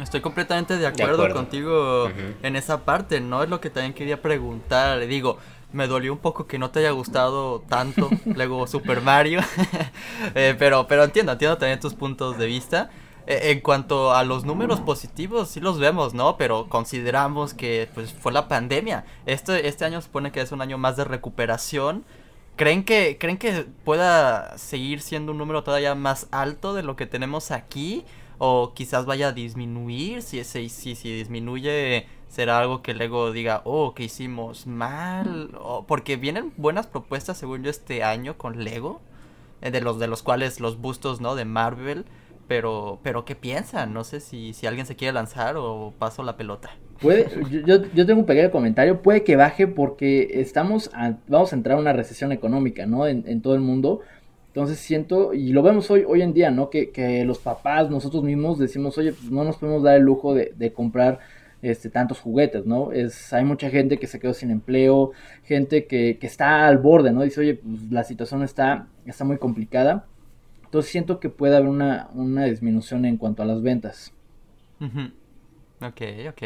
Estoy 0.00 0.20
completamente 0.20 0.76
de 0.76 0.88
acuerdo, 0.88 1.32
contigo 1.32 2.08
en 2.42 2.56
esa 2.56 2.84
parte, 2.84 3.20
¿no? 3.20 3.44
Es 3.44 3.48
lo 3.48 3.60
que 3.60 3.70
también 3.70 3.94
quería 3.94 4.20
preguntar. 4.20 4.98
Le 4.98 5.06
digo, 5.06 5.38
me 5.72 5.86
dolió 5.86 6.12
un 6.12 6.18
poco 6.18 6.48
que 6.48 6.58
no 6.58 6.70
te 6.72 6.80
haya 6.80 6.90
gustado 6.90 7.60
tanto 7.68 8.10
luego 8.24 8.66
Super 8.66 9.00
Mario, 9.00 9.42
eh, 10.34 10.56
pero, 10.58 10.88
pero 10.88 11.04
entiendo, 11.04 11.30
entiendo 11.30 11.56
también 11.56 11.78
tus 11.78 11.94
puntos 11.94 12.36
de 12.36 12.46
vista. 12.46 12.90
Eh, 13.26 13.50
en 13.52 13.60
cuanto 13.60 14.14
a 14.14 14.24
los 14.24 14.44
números 14.44 14.80
positivos, 14.80 15.48
sí 15.50 15.60
los 15.60 15.78
vemos, 15.78 16.14
¿no? 16.14 16.36
Pero 16.36 16.68
consideramos 16.68 17.54
que 17.54 17.88
pues 17.94 18.12
fue 18.12 18.32
la 18.32 18.48
pandemia. 18.48 19.04
Este, 19.26 19.68
este 19.68 19.84
año 19.84 20.00
supone 20.00 20.32
que 20.32 20.40
es 20.40 20.52
un 20.52 20.62
año 20.62 20.78
más 20.78 20.96
de 20.96 21.04
recuperación. 21.04 22.04
¿Creen 22.56 22.84
que, 22.84 23.18
¿Creen 23.18 23.36
que 23.36 23.66
pueda 23.84 24.56
seguir 24.56 25.02
siendo 25.02 25.32
un 25.32 25.38
número 25.38 25.62
todavía 25.62 25.94
más 25.94 26.28
alto 26.30 26.72
de 26.74 26.82
lo 26.82 26.96
que 26.96 27.06
tenemos 27.06 27.50
aquí? 27.50 28.04
o 28.38 28.72
quizás 28.74 29.06
vaya 29.06 29.28
a 29.28 29.32
disminuir, 29.32 30.22
si, 30.22 30.38
ese, 30.38 30.68
si, 30.68 30.94
si 30.94 31.12
disminuye 31.16 32.06
será 32.28 32.58
algo 32.58 32.82
que 32.82 32.92
luego 32.94 33.32
diga, 33.32 33.62
oh, 33.64 33.94
que 33.94 34.04
hicimos 34.04 34.66
mal, 34.66 35.56
porque 35.86 36.16
vienen 36.16 36.52
buenas 36.56 36.86
propuestas 36.86 37.38
según 37.38 37.62
yo 37.62 37.70
este 37.70 38.02
año 38.02 38.36
con 38.36 38.62
Lego, 38.64 39.00
eh, 39.62 39.70
de 39.70 39.80
los 39.80 39.98
de 39.98 40.06
los 40.06 40.22
cuales 40.22 40.60
los 40.60 40.78
bustos, 40.78 41.20
¿no? 41.20 41.34
De 41.34 41.44
Marvel, 41.44 42.04
pero, 42.48 43.00
pero 43.02 43.24
¿qué 43.24 43.34
piensan? 43.34 43.92
No 43.92 44.04
sé 44.04 44.20
si, 44.20 44.52
si 44.52 44.66
alguien 44.66 44.86
se 44.86 44.96
quiere 44.96 45.12
lanzar 45.12 45.56
o 45.56 45.92
paso 45.98 46.22
la 46.22 46.36
pelota. 46.36 46.70
Puede, 47.00 47.28
yo, 47.66 47.82
yo 47.92 48.06
tengo 48.06 48.20
un 48.20 48.26
pequeño 48.26 48.50
comentario, 48.50 49.02
puede 49.02 49.22
que 49.22 49.36
baje 49.36 49.66
porque 49.66 50.40
estamos, 50.40 50.90
vamos 51.28 51.52
a 51.52 51.56
entrar 51.56 51.76
a 51.76 51.80
una 51.80 51.92
recesión 51.92 52.32
económica, 52.32 52.86
¿no? 52.86 53.06
En, 53.06 53.24
en 53.26 53.42
todo 53.42 53.54
el 53.54 53.60
mundo, 53.60 54.00
entonces 54.48 54.78
siento, 54.78 55.34
y 55.34 55.52
lo 55.52 55.62
vemos 55.62 55.90
hoy, 55.90 56.04
hoy 56.08 56.22
en 56.22 56.32
día, 56.32 56.50
¿no? 56.50 56.70
Que, 56.70 56.90
que 56.90 57.26
los 57.26 57.38
papás, 57.38 57.90
nosotros 57.90 58.22
mismos 58.22 58.58
decimos, 58.58 58.96
oye, 58.96 59.12
pues 59.12 59.30
no 59.30 59.44
nos 59.44 59.58
podemos 59.58 59.82
dar 59.82 59.96
el 59.96 60.02
lujo 60.02 60.32
de, 60.32 60.54
de 60.56 60.72
comprar 60.72 61.18
este, 61.60 61.90
tantos 61.90 62.20
juguetes, 62.20 62.64
¿no? 62.64 62.92
Es, 62.92 63.32
hay 63.34 63.44
mucha 63.44 63.68
gente 63.68 63.98
que 63.98 64.06
se 64.06 64.18
quedó 64.18 64.32
sin 64.32 64.50
empleo, 64.50 65.12
gente 65.44 65.86
que, 65.86 66.16
que 66.18 66.26
está 66.26 66.66
al 66.66 66.78
borde, 66.78 67.12
¿no? 67.12 67.22
Dice, 67.22 67.40
oye, 67.40 67.56
pues 67.56 67.90
la 67.90 68.04
situación 68.04 68.42
está, 68.42 68.86
está 69.04 69.24
muy 69.24 69.36
complicada. 69.36 70.06
Entonces 70.66 70.90
siento 70.92 71.20
que 71.20 71.30
puede 71.30 71.56
haber 71.56 71.68
una, 71.68 72.10
una 72.14 72.44
disminución 72.44 73.04
en 73.06 73.16
cuanto 73.16 73.42
a 73.42 73.46
las 73.46 73.62
ventas. 73.62 74.12
Ok, 75.80 76.00
ok. 76.28 76.42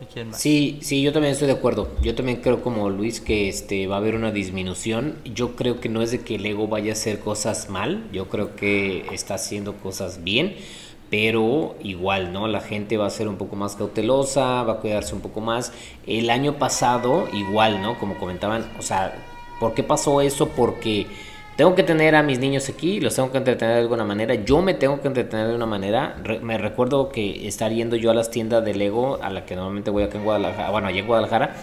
¿Y 0.00 0.06
quién 0.06 0.30
más? 0.30 0.40
Sí, 0.40 0.78
sí, 0.82 1.00
yo 1.02 1.12
también 1.12 1.32
estoy 1.32 1.46
de 1.46 1.54
acuerdo. 1.54 1.88
Yo 2.02 2.14
también 2.14 2.40
creo 2.40 2.60
como 2.62 2.90
Luis 2.90 3.20
que 3.20 3.48
este 3.48 3.86
va 3.86 3.96
a 3.96 3.98
haber 3.98 4.16
una 4.16 4.32
disminución. 4.32 5.16
Yo 5.24 5.54
creo 5.56 5.80
que 5.80 5.88
no 5.88 6.02
es 6.02 6.10
de 6.10 6.20
que 6.20 6.38
Lego 6.38 6.66
vaya 6.68 6.90
a 6.90 6.94
hacer 6.94 7.20
cosas 7.20 7.70
mal, 7.70 8.08
yo 8.12 8.28
creo 8.28 8.56
que 8.56 9.06
está 9.12 9.34
haciendo 9.34 9.74
cosas 9.76 10.24
bien, 10.24 10.56
pero 11.10 11.76
igual, 11.80 12.32
¿no? 12.32 12.48
La 12.48 12.60
gente 12.60 12.96
va 12.96 13.06
a 13.06 13.10
ser 13.10 13.28
un 13.28 13.36
poco 13.36 13.54
más 13.56 13.76
cautelosa, 13.76 14.64
va 14.64 14.74
a 14.74 14.80
cuidarse 14.80 15.14
un 15.14 15.20
poco 15.20 15.40
más. 15.40 15.72
El 16.06 16.30
año 16.30 16.58
pasado 16.58 17.28
igual, 17.32 17.80
¿no? 17.80 17.98
Como 17.98 18.18
comentaban, 18.18 18.66
o 18.78 18.82
sea, 18.82 19.14
¿por 19.60 19.74
qué 19.74 19.84
pasó 19.84 20.20
eso? 20.20 20.48
Porque 20.48 21.06
tengo 21.56 21.74
que 21.74 21.84
tener 21.84 22.14
a 22.16 22.22
mis 22.22 22.38
niños 22.38 22.68
aquí, 22.68 23.00
los 23.00 23.14
tengo 23.14 23.30
que 23.30 23.38
entretener 23.38 23.76
de 23.76 23.82
alguna 23.82 24.04
manera, 24.04 24.34
yo 24.34 24.60
me 24.60 24.74
tengo 24.74 25.00
que 25.00 25.08
entretener 25.08 25.48
de 25.48 25.54
una 25.54 25.66
manera. 25.66 26.16
me 26.42 26.58
recuerdo 26.58 27.10
que 27.10 27.46
estar 27.46 27.70
yendo 27.72 27.96
yo 27.96 28.10
a 28.10 28.14
las 28.14 28.30
tiendas 28.30 28.64
de 28.64 28.74
Lego, 28.74 29.18
a 29.22 29.30
la 29.30 29.44
que 29.44 29.54
normalmente 29.54 29.90
voy 29.90 30.02
acá 30.02 30.18
en 30.18 30.24
Guadalajara, 30.24 30.70
bueno, 30.70 30.88
allá 30.88 31.00
en 31.00 31.06
Guadalajara, 31.06 31.54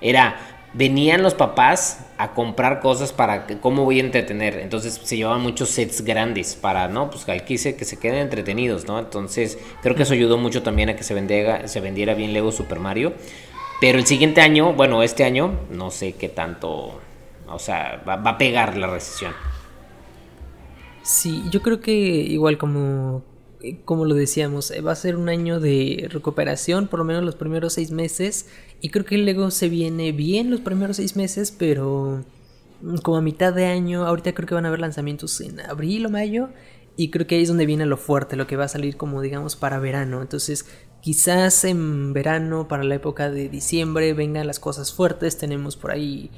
era, 0.00 0.36
venían 0.72 1.22
los 1.22 1.34
papás 1.34 2.06
a 2.18 2.32
comprar 2.32 2.80
cosas 2.80 3.12
para 3.12 3.46
que, 3.46 3.58
cómo 3.58 3.84
voy 3.84 4.00
a 4.00 4.04
entretener. 4.04 4.58
Entonces 4.58 5.00
se 5.02 5.16
llevaban 5.16 5.42
muchos 5.42 5.70
sets 5.70 6.02
grandes 6.02 6.56
para, 6.56 6.88
¿no? 6.88 7.10
Pues 7.10 7.24
que 7.24 7.38
quise 7.44 7.76
que 7.76 7.84
se 7.84 7.98
queden 7.98 8.18
entretenidos, 8.18 8.86
¿no? 8.86 8.98
Entonces 8.98 9.58
creo 9.82 9.94
que 9.94 10.02
eso 10.02 10.14
ayudó 10.14 10.38
mucho 10.38 10.62
también 10.62 10.88
a 10.88 10.96
que 10.96 11.04
se 11.04 11.14
vendiera, 11.14 11.68
se 11.68 11.80
vendiera 11.80 12.14
bien 12.14 12.32
Lego 12.32 12.50
Super 12.50 12.80
Mario. 12.80 13.12
Pero 13.80 13.98
el 13.98 14.06
siguiente 14.06 14.40
año, 14.40 14.74
bueno, 14.74 15.02
este 15.02 15.24
año, 15.24 15.52
no 15.70 15.90
sé 15.90 16.12
qué 16.12 16.28
tanto 16.28 17.00
o 17.52 17.58
sea, 17.58 18.02
va, 18.08 18.14
a 18.14 18.38
pegar 18.38 18.76
la 18.76 18.86
recesión. 18.86 19.32
Sí, 21.02 21.42
yo 21.50 21.62
creo 21.62 21.80
que 21.80 21.92
igual 21.92 22.58
como, 22.58 23.24
como 23.84 24.04
lo 24.04 24.14
decíamos, 24.14 24.70
eh, 24.70 24.80
va 24.80 24.92
a 24.92 24.96
ser 24.96 25.16
un 25.16 25.28
año 25.28 25.60
de 25.60 26.08
recuperación, 26.10 26.88
por 26.88 26.98
lo 26.98 27.04
menos 27.04 27.24
los 27.24 27.36
primeros 27.36 27.74
seis 27.74 27.90
meses. 27.90 28.48
Y 28.80 28.90
creo 28.90 29.04
que 29.04 29.14
el 29.14 29.24
Lego 29.24 29.50
se 29.50 29.68
viene 29.68 30.12
bien 30.12 30.50
los 30.50 30.60
primeros 30.60 30.96
seis 30.96 31.16
meses, 31.16 31.54
pero 31.56 32.24
como 33.02 33.18
a 33.18 33.22
mitad 33.22 33.52
de 33.52 33.66
año, 33.66 34.06
ahorita 34.06 34.32
creo 34.32 34.48
que 34.48 34.54
van 34.54 34.64
a 34.64 34.68
haber 34.68 34.80
lanzamientos 34.80 35.40
en 35.40 35.60
abril 35.60 36.06
o 36.06 36.10
mayo. 36.10 36.50
Y 36.96 37.10
creo 37.10 37.26
que 37.26 37.36
ahí 37.36 37.42
es 37.42 37.48
donde 37.48 37.66
viene 37.66 37.86
lo 37.86 37.96
fuerte, 37.96 38.36
lo 38.36 38.46
que 38.46 38.56
va 38.56 38.64
a 38.64 38.68
salir 38.68 38.96
como 38.96 39.22
digamos 39.22 39.56
para 39.56 39.78
verano. 39.78 40.20
Entonces 40.20 40.66
quizás 41.00 41.64
en 41.64 42.12
verano, 42.12 42.68
para 42.68 42.84
la 42.84 42.94
época 42.94 43.30
de 43.30 43.48
diciembre, 43.48 44.12
vengan 44.12 44.46
las 44.46 44.60
cosas 44.60 44.92
fuertes. 44.92 45.38
Tenemos 45.38 45.76
por 45.76 45.92
ahí 45.92 46.30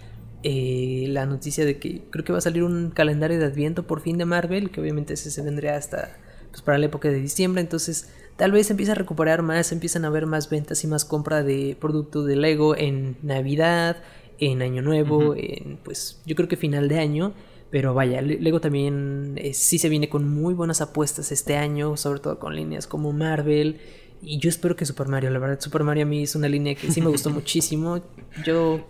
eh, 0.43 1.07
la 1.09 1.27
noticia 1.27 1.65
de 1.65 1.79
que 1.79 2.03
creo 2.11 2.25
que 2.25 2.33
va 2.33 2.39
a 2.39 2.43
salir 2.43 2.65
un 2.65 2.91
calendario 2.91 3.39
de 3.39 3.45
Adviento 3.45 3.87
por 3.87 4.01
fin 4.01 4.19
de 4.19 4.25
Marvel, 4.25 4.71
que 4.71 4.81
obviamente 4.81 5.15
ese 5.15 5.31
se 5.31 5.43
vendría 5.43 5.77
hasta 5.77 6.17
pues, 6.51 6.63
para 6.63 6.79
la 6.79 6.87
época 6.87 7.09
de 7.09 7.21
diciembre, 7.21 7.61
entonces 7.61 8.11
tal 8.37 8.53
vez 8.53 8.71
empieza 8.71 8.93
a 8.93 8.97
recuperar 8.97 9.43
más, 9.43 9.73
empiezan 9.73 10.05
a 10.05 10.09
haber 10.09 10.27
más 10.27 10.51
ventas 10.51 10.83
y 10.85 10.87
más 10.87 11.05
compra 11.05 11.43
de 11.43 11.77
producto 11.81 12.25
de 12.25 12.37
Lego 12.37 12.77
en 12.77 13.17
Navidad, 13.23 13.99
en 14.39 14.63
Año 14.63 14.83
Nuevo, 14.83 15.35
en 15.37 15.79
pues 15.85 16.21
yo 16.27 16.35
creo 16.35 16.49
que 16.49 16.57
final 16.57 16.89
de 16.89 16.99
año. 16.99 17.35
Pero 17.71 17.95
vaya, 17.95 18.21
Lego 18.21 18.61
también 18.61 19.33
eh, 19.37 19.55
sí 19.55 19.79
se 19.79 19.89
viene 19.89 20.11
con 20.11 20.29
muy 20.29 20.53
buenas 20.53 20.83
apuestas 20.83 21.33
este 21.33 21.57
año, 21.57 21.97
sobre 21.97 22.21
todo 22.21 22.39
con 22.39 22.55
líneas 22.55 22.87
como 22.87 23.13
Marvel. 23.13 23.81
Y 24.23 24.39
yo 24.39 24.49
espero 24.49 24.77
que 24.77 24.87
Super 24.87 25.09
Mario, 25.09 25.31
la 25.31 25.41
verdad, 25.41 25.61
Super 25.61 25.83
Mario 25.83 26.05
a 26.05 26.07
mí 26.07 26.23
es 26.23 26.37
una 26.37 26.49
línea 26.49 26.77
que 26.77 26.91
sí 26.91 27.01
me 27.01 27.09
gustó 27.09 27.31
muchísimo. 27.31 28.01
Yo 28.45 28.87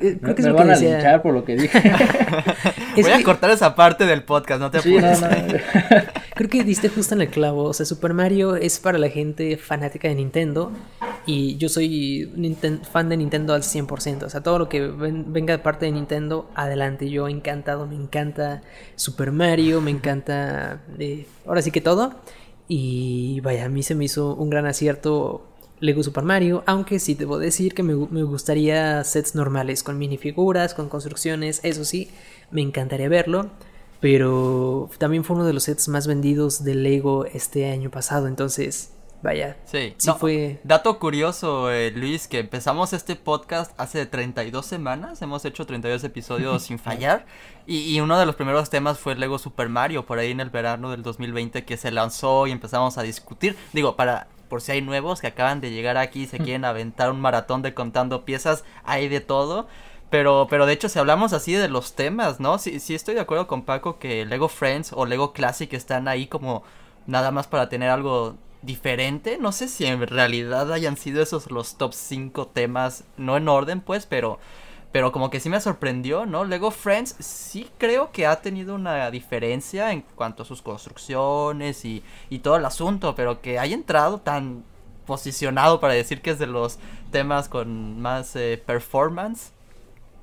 eh, 0.00 0.18
creo 0.20 0.34
que 0.34 0.42
me, 0.42 0.52
van 0.52 0.70
a 0.70 0.76
linchar 0.76 1.22
por 1.22 1.34
lo 1.34 1.44
que 1.44 1.56
dije. 1.56 1.82
Voy 2.96 3.10
a 3.10 3.22
cortar 3.24 3.50
esa 3.50 3.74
parte 3.74 4.06
del 4.06 4.22
podcast, 4.22 4.60
no 4.60 4.70
te 4.70 4.78
apures. 4.78 5.20
creo 6.34 6.50
que 6.50 6.62
diste 6.62 6.88
justo 6.88 7.14
en 7.14 7.22
el 7.22 7.28
clavo. 7.28 7.64
O 7.64 7.74
sea, 7.74 7.84
Super 7.84 8.14
Mario 8.14 8.54
es 8.56 8.78
para 8.78 8.98
la 8.98 9.08
gente 9.08 9.56
fanática 9.56 10.08
de 10.08 10.14
Nintendo. 10.14 10.70
Y 11.26 11.56
yo 11.56 11.68
soy 11.68 12.30
fan 12.90 13.08
de 13.08 13.16
Nintendo 13.16 13.54
al 13.54 13.62
100%. 13.62 14.22
O 14.22 14.30
sea, 14.30 14.42
todo 14.42 14.58
lo 14.60 14.68
que 14.68 14.86
venga 14.86 15.56
de 15.56 15.58
parte 15.58 15.86
de 15.86 15.92
Nintendo, 15.92 16.48
adelante. 16.54 17.10
Yo 17.10 17.26
encantado, 17.26 17.86
me 17.86 17.96
encanta 17.96 18.62
Super 18.94 19.32
Mario, 19.32 19.80
me 19.80 19.90
encanta. 19.90 20.80
Eh, 20.98 21.26
ahora 21.44 21.60
sí 21.60 21.72
que 21.72 21.80
todo. 21.80 22.14
Y 22.68 23.40
vaya, 23.40 23.66
a 23.66 23.68
mí 23.68 23.82
se 23.82 23.94
me 23.94 24.04
hizo 24.04 24.34
un 24.34 24.50
gran 24.50 24.66
acierto 24.66 25.46
Lego 25.78 26.02
Super 26.02 26.24
Mario, 26.24 26.62
aunque 26.66 26.98
sí 26.98 27.14
debo 27.14 27.38
decir 27.38 27.74
que 27.74 27.82
me, 27.82 27.94
gustaría 27.94 29.04
sets 29.04 29.34
normales, 29.34 29.82
con 29.82 29.98
minifiguras, 29.98 30.74
con 30.74 30.88
construcciones, 30.88 31.60
eso 31.64 31.84
sí, 31.84 32.10
me 32.50 32.62
encantaría 32.62 33.08
verlo, 33.08 33.50
pero 34.00 34.88
también 34.98 35.22
fue 35.22 35.36
uno 35.36 35.44
de 35.44 35.52
los 35.52 35.64
sets 35.64 35.88
más 35.88 36.06
vendidos 36.06 36.64
de 36.64 36.74
Lego 36.74 37.26
este 37.26 37.70
año 37.70 37.90
pasado, 37.90 38.26
entonces, 38.26 38.90
vaya, 39.22 39.56
sí, 39.64 39.94
sí 39.98 40.10
fue... 40.18 40.60
Dato 40.64 40.98
curioso, 40.98 41.70
eh, 41.70 41.90
Luis, 41.90 42.28
que 42.28 42.38
empezamos 42.38 42.92
este 42.92 43.16
podcast 43.16 43.72
hace 43.78 44.06
32 44.06 44.64
semanas, 44.64 45.22
hemos 45.22 45.44
hecho 45.44 45.66
32 45.66 46.04
episodios 46.04 46.62
sin 46.62 46.78
fallar, 46.78 47.26
y, 47.66 47.78
y, 47.94 48.00
uno 48.00 48.18
de 48.18 48.26
los 48.26 48.36
primeros 48.36 48.70
temas 48.70 48.98
fue 48.98 49.14
Lego 49.16 49.38
Super 49.38 49.68
Mario, 49.68 50.06
por 50.06 50.18
ahí 50.18 50.30
en 50.30 50.40
el 50.40 50.50
verano 50.50 50.90
del 50.90 51.02
2020 51.02 51.64
que 51.64 51.76
se 51.76 51.90
lanzó 51.90 52.46
y 52.46 52.52
empezamos 52.52 52.98
a 52.98 53.02
discutir, 53.02 53.56
digo, 53.72 53.96
para 53.96 54.28
por 54.48 54.60
si 54.60 54.72
hay 54.72 54.82
nuevos 54.82 55.20
que 55.20 55.26
acaban 55.26 55.60
de 55.60 55.70
llegar 55.70 55.96
aquí 55.96 56.22
y 56.22 56.26
se 56.26 56.38
quieren 56.38 56.64
aventar 56.64 57.10
un 57.10 57.20
maratón 57.20 57.62
de 57.62 57.74
contando 57.74 58.24
piezas, 58.24 58.64
hay 58.84 59.08
de 59.08 59.20
todo. 59.20 59.66
Pero, 60.10 60.46
pero 60.48 60.66
de 60.66 60.72
hecho, 60.72 60.88
si 60.88 60.98
hablamos 60.98 61.32
así 61.32 61.52
de 61.52 61.68
los 61.68 61.94
temas, 61.94 62.38
¿no? 62.38 62.58
Sí, 62.58 62.78
sí 62.78 62.94
estoy 62.94 63.14
de 63.14 63.20
acuerdo 63.20 63.48
con 63.48 63.64
Paco 63.64 63.98
que 63.98 64.24
Lego 64.24 64.48
Friends 64.48 64.92
o 64.92 65.04
Lego 65.04 65.32
Classic 65.32 65.72
están 65.72 66.06
ahí 66.06 66.28
como 66.28 66.62
nada 67.06 67.32
más 67.32 67.48
para 67.48 67.68
tener 67.68 67.90
algo 67.90 68.36
diferente. 68.66 69.38
No 69.38 69.52
sé 69.52 69.68
si 69.68 69.86
en 69.86 70.06
realidad 70.06 70.72
hayan 70.72 70.96
sido 70.96 71.22
esos 71.22 71.50
los 71.50 71.78
top 71.78 71.94
5 71.94 72.48
temas, 72.48 73.04
no 73.16 73.36
en 73.36 73.48
orden 73.48 73.80
pues, 73.80 74.06
pero 74.06 74.38
pero 74.92 75.12
como 75.12 75.28
que 75.28 75.40
sí 75.40 75.50
me 75.50 75.60
sorprendió, 75.60 76.24
¿no? 76.24 76.46
Lego 76.46 76.70
Friends 76.70 77.16
sí 77.18 77.68
creo 77.76 78.12
que 78.12 78.26
ha 78.26 78.40
tenido 78.40 78.74
una 78.74 79.10
diferencia 79.10 79.92
en 79.92 80.00
cuanto 80.14 80.42
a 80.42 80.46
sus 80.46 80.62
construcciones 80.62 81.84
y, 81.84 82.02
y 82.30 82.38
todo 82.38 82.56
el 82.56 82.64
asunto, 82.64 83.14
pero 83.14 83.42
que 83.42 83.58
haya 83.58 83.74
entrado 83.74 84.20
tan 84.20 84.64
posicionado 85.06 85.80
para 85.80 85.92
decir 85.92 86.22
que 86.22 86.30
es 86.30 86.38
de 86.38 86.46
los 86.46 86.78
temas 87.10 87.50
con 87.50 88.00
más 88.00 88.36
eh, 88.36 88.62
performance, 88.64 89.52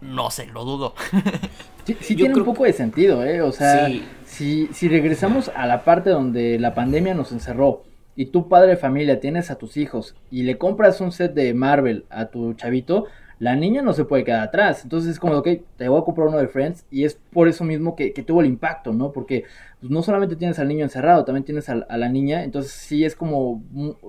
no 0.02 0.32
sé, 0.32 0.48
lo 0.48 0.66
dudo. 0.66 0.96
Sí, 1.86 2.16
tiene 2.16 2.34
un 2.34 2.46
poco 2.46 2.64
de 2.64 2.72
sentido, 2.72 3.26
¿eh? 3.26 3.42
O 3.42 3.52
sea, 3.52 3.90
si, 4.26 4.68
si 4.68 4.88
regresamos 4.88 5.52
a 5.54 5.68
la 5.68 5.84
parte 5.84 6.12
donde 6.12 6.58
la 6.58 6.74
pandemia 6.74 7.14
nos 7.14 7.34
encerró 7.34 7.84
y 8.16 8.28
tu 8.28 8.48
padre 8.48 8.72
de 8.72 8.78
familia 8.78 9.20
tienes 9.20 9.52
a 9.52 9.58
tus 9.58 9.78
hijos 9.78 10.16
y 10.30 10.44
le 10.44 10.58
compras 10.58 11.02
un 11.02 11.12
set 11.12 11.34
de 11.34 11.54
Marvel 11.54 12.06
a 12.10 12.28
tu 12.28 12.54
chavito, 12.54 13.06
la 13.40 13.56
niña 13.56 13.82
no 13.82 13.94
se 13.94 14.06
puede 14.06 14.24
quedar 14.24 14.42
atrás. 14.42 14.84
Entonces 14.84 15.12
es 15.12 15.20
como, 15.20 15.36
ok, 15.36 15.48
te 15.78 15.90
voy 15.90 16.02
a 16.02 16.06
comprar 16.06 16.28
uno 16.28 16.38
de 16.38 16.48
Friends 16.48 16.86
y 16.92 17.04
es 17.04 17.20
por 17.32 17.48
eso 17.48 17.64
mismo 17.64 17.96
que, 17.96 18.12
tuvo 18.26 18.42
el 18.42 18.48
impacto, 18.48 18.94
¿no? 18.94 19.12
Porque 19.12 19.44
pues, 19.80 19.92
no 19.92 20.02
solamente 20.02 20.36
tienes 20.36 20.60
al 20.60 20.68
niño 20.68 20.84
encerrado, 20.84 21.26
también 21.26 21.44
tienes 21.44 21.68
a, 21.70 21.76
la 21.76 22.10
niña, 22.10 22.44
entonces 22.44 22.72
sí 22.72 23.04
es 23.04 23.16
como 23.16 23.62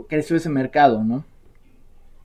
creció 0.09 0.37
ese 0.37 0.51
mercado, 0.51 1.03
¿no? 1.03 1.25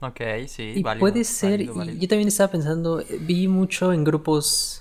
Ok, 0.00 0.20
sí. 0.46 0.72
Y 0.76 0.82
puede 0.98 1.24
ser, 1.24 1.62
yo 1.62 2.08
también 2.08 2.28
estaba 2.28 2.50
pensando, 2.50 3.02
vi 3.20 3.48
mucho 3.48 3.92
en 3.92 4.04
grupos, 4.04 4.79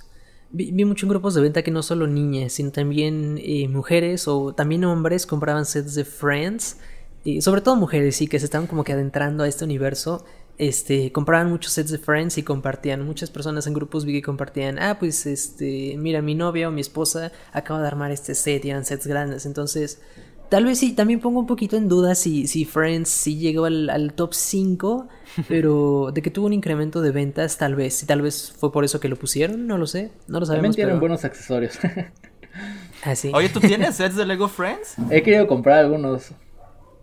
vi, 0.52 0.86
mucho 0.86 1.06
en 1.06 1.10
grupos 1.10 1.36
de 1.36 1.42
venta 1.42 1.64
que 1.64 1.72
no 1.72 1.84
solo 1.84 2.08
niñas, 2.08 2.54
sino 2.54 2.72
también 2.72 3.40
eh, 3.42 3.68
mujeres 3.68 4.28
o 4.28 4.54
también 4.54 4.84
hombres 4.86 5.26
compraban 5.26 5.66
sets 5.66 5.96
de 5.96 6.06
Friends. 6.06 6.78
Y 7.24 7.42
sobre 7.42 7.62
todo 7.62 7.76
mujeres, 7.76 8.16
sí, 8.16 8.28
que 8.28 8.40
se 8.40 8.46
estaban 8.46 8.68
como 8.68 8.84
que 8.84 8.94
adentrando 8.94 9.44
a 9.44 9.48
este 9.48 9.66
universo 9.66 10.26
este, 10.60 11.14
compraban 11.14 11.50
muchos 11.50 11.72
sets 11.72 11.90
de 11.90 11.98
Friends 11.98 12.38
y 12.38 12.44
compartían. 12.44 13.06
Muchas 13.06 13.32
personas 13.32 13.66
en 13.66 13.74
grupos 13.74 14.06
vi 14.06 14.14
que 14.14 14.22
compartían, 14.22 14.78
ah, 14.78 14.98
pues, 15.00 15.26
este, 15.26 15.96
mira, 15.98 16.22
mi 16.22 16.36
novia 16.36 16.68
o 16.68 16.72
mi 16.72 16.82
esposa 16.82 17.32
acaba 17.54 17.82
de 17.82 17.88
armar 17.88 18.12
este 18.12 18.36
set 18.36 18.66
y 18.66 18.70
eran 18.70 18.86
sets 18.86 19.08
grandes. 19.08 19.46
Entonces, 19.46 20.02
tal 20.50 20.66
vez 20.66 20.80
sí, 20.80 20.94
también 20.94 21.20
pongo 21.20 21.40
un 21.40 21.46
poquito 21.46 21.78
en 21.78 21.88
duda 21.88 22.16
si, 22.16 22.48
si 22.48 22.66
Friends 22.66 23.10
sí 23.10 23.38
llegó 23.38 23.66
al, 23.66 24.14
top 24.16 24.34
5, 24.34 25.08
pero 25.48 26.12
de 26.14 26.22
que 26.22 26.32
tuvo 26.32 26.48
un 26.48 26.54
incremento 26.54 27.02
de 27.02 27.12
ventas, 27.12 27.58
tal 27.58 27.76
vez. 27.76 28.04
Y 28.04 28.06
tal 28.06 28.22
vez 28.22 28.54
fue 28.58 28.72
por 28.72 28.84
eso 28.84 29.00
que 29.00 29.08
lo 29.08 29.16
pusieron, 29.16 29.68
no 29.68 29.78
lo 29.78 29.88
sé, 29.88 30.12
no 30.28 30.40
lo 30.40 30.46
sabemos. 30.46 30.76
También 30.76 30.76
tienen 30.76 31.00
buenos 31.00 31.24
accesorios. 31.24 31.80
ah, 33.04 33.16
sí. 33.16 33.32
Oye, 33.34 33.50
¿tú 33.50 33.60
tienes 33.60 33.96
sets 33.98 34.16
de 34.16 34.26
Lego 34.26 34.48
Friends? 34.48 34.96
He 35.10 35.22
querido 35.22 35.48
comprar 35.48 35.80
algunos. 35.80 36.32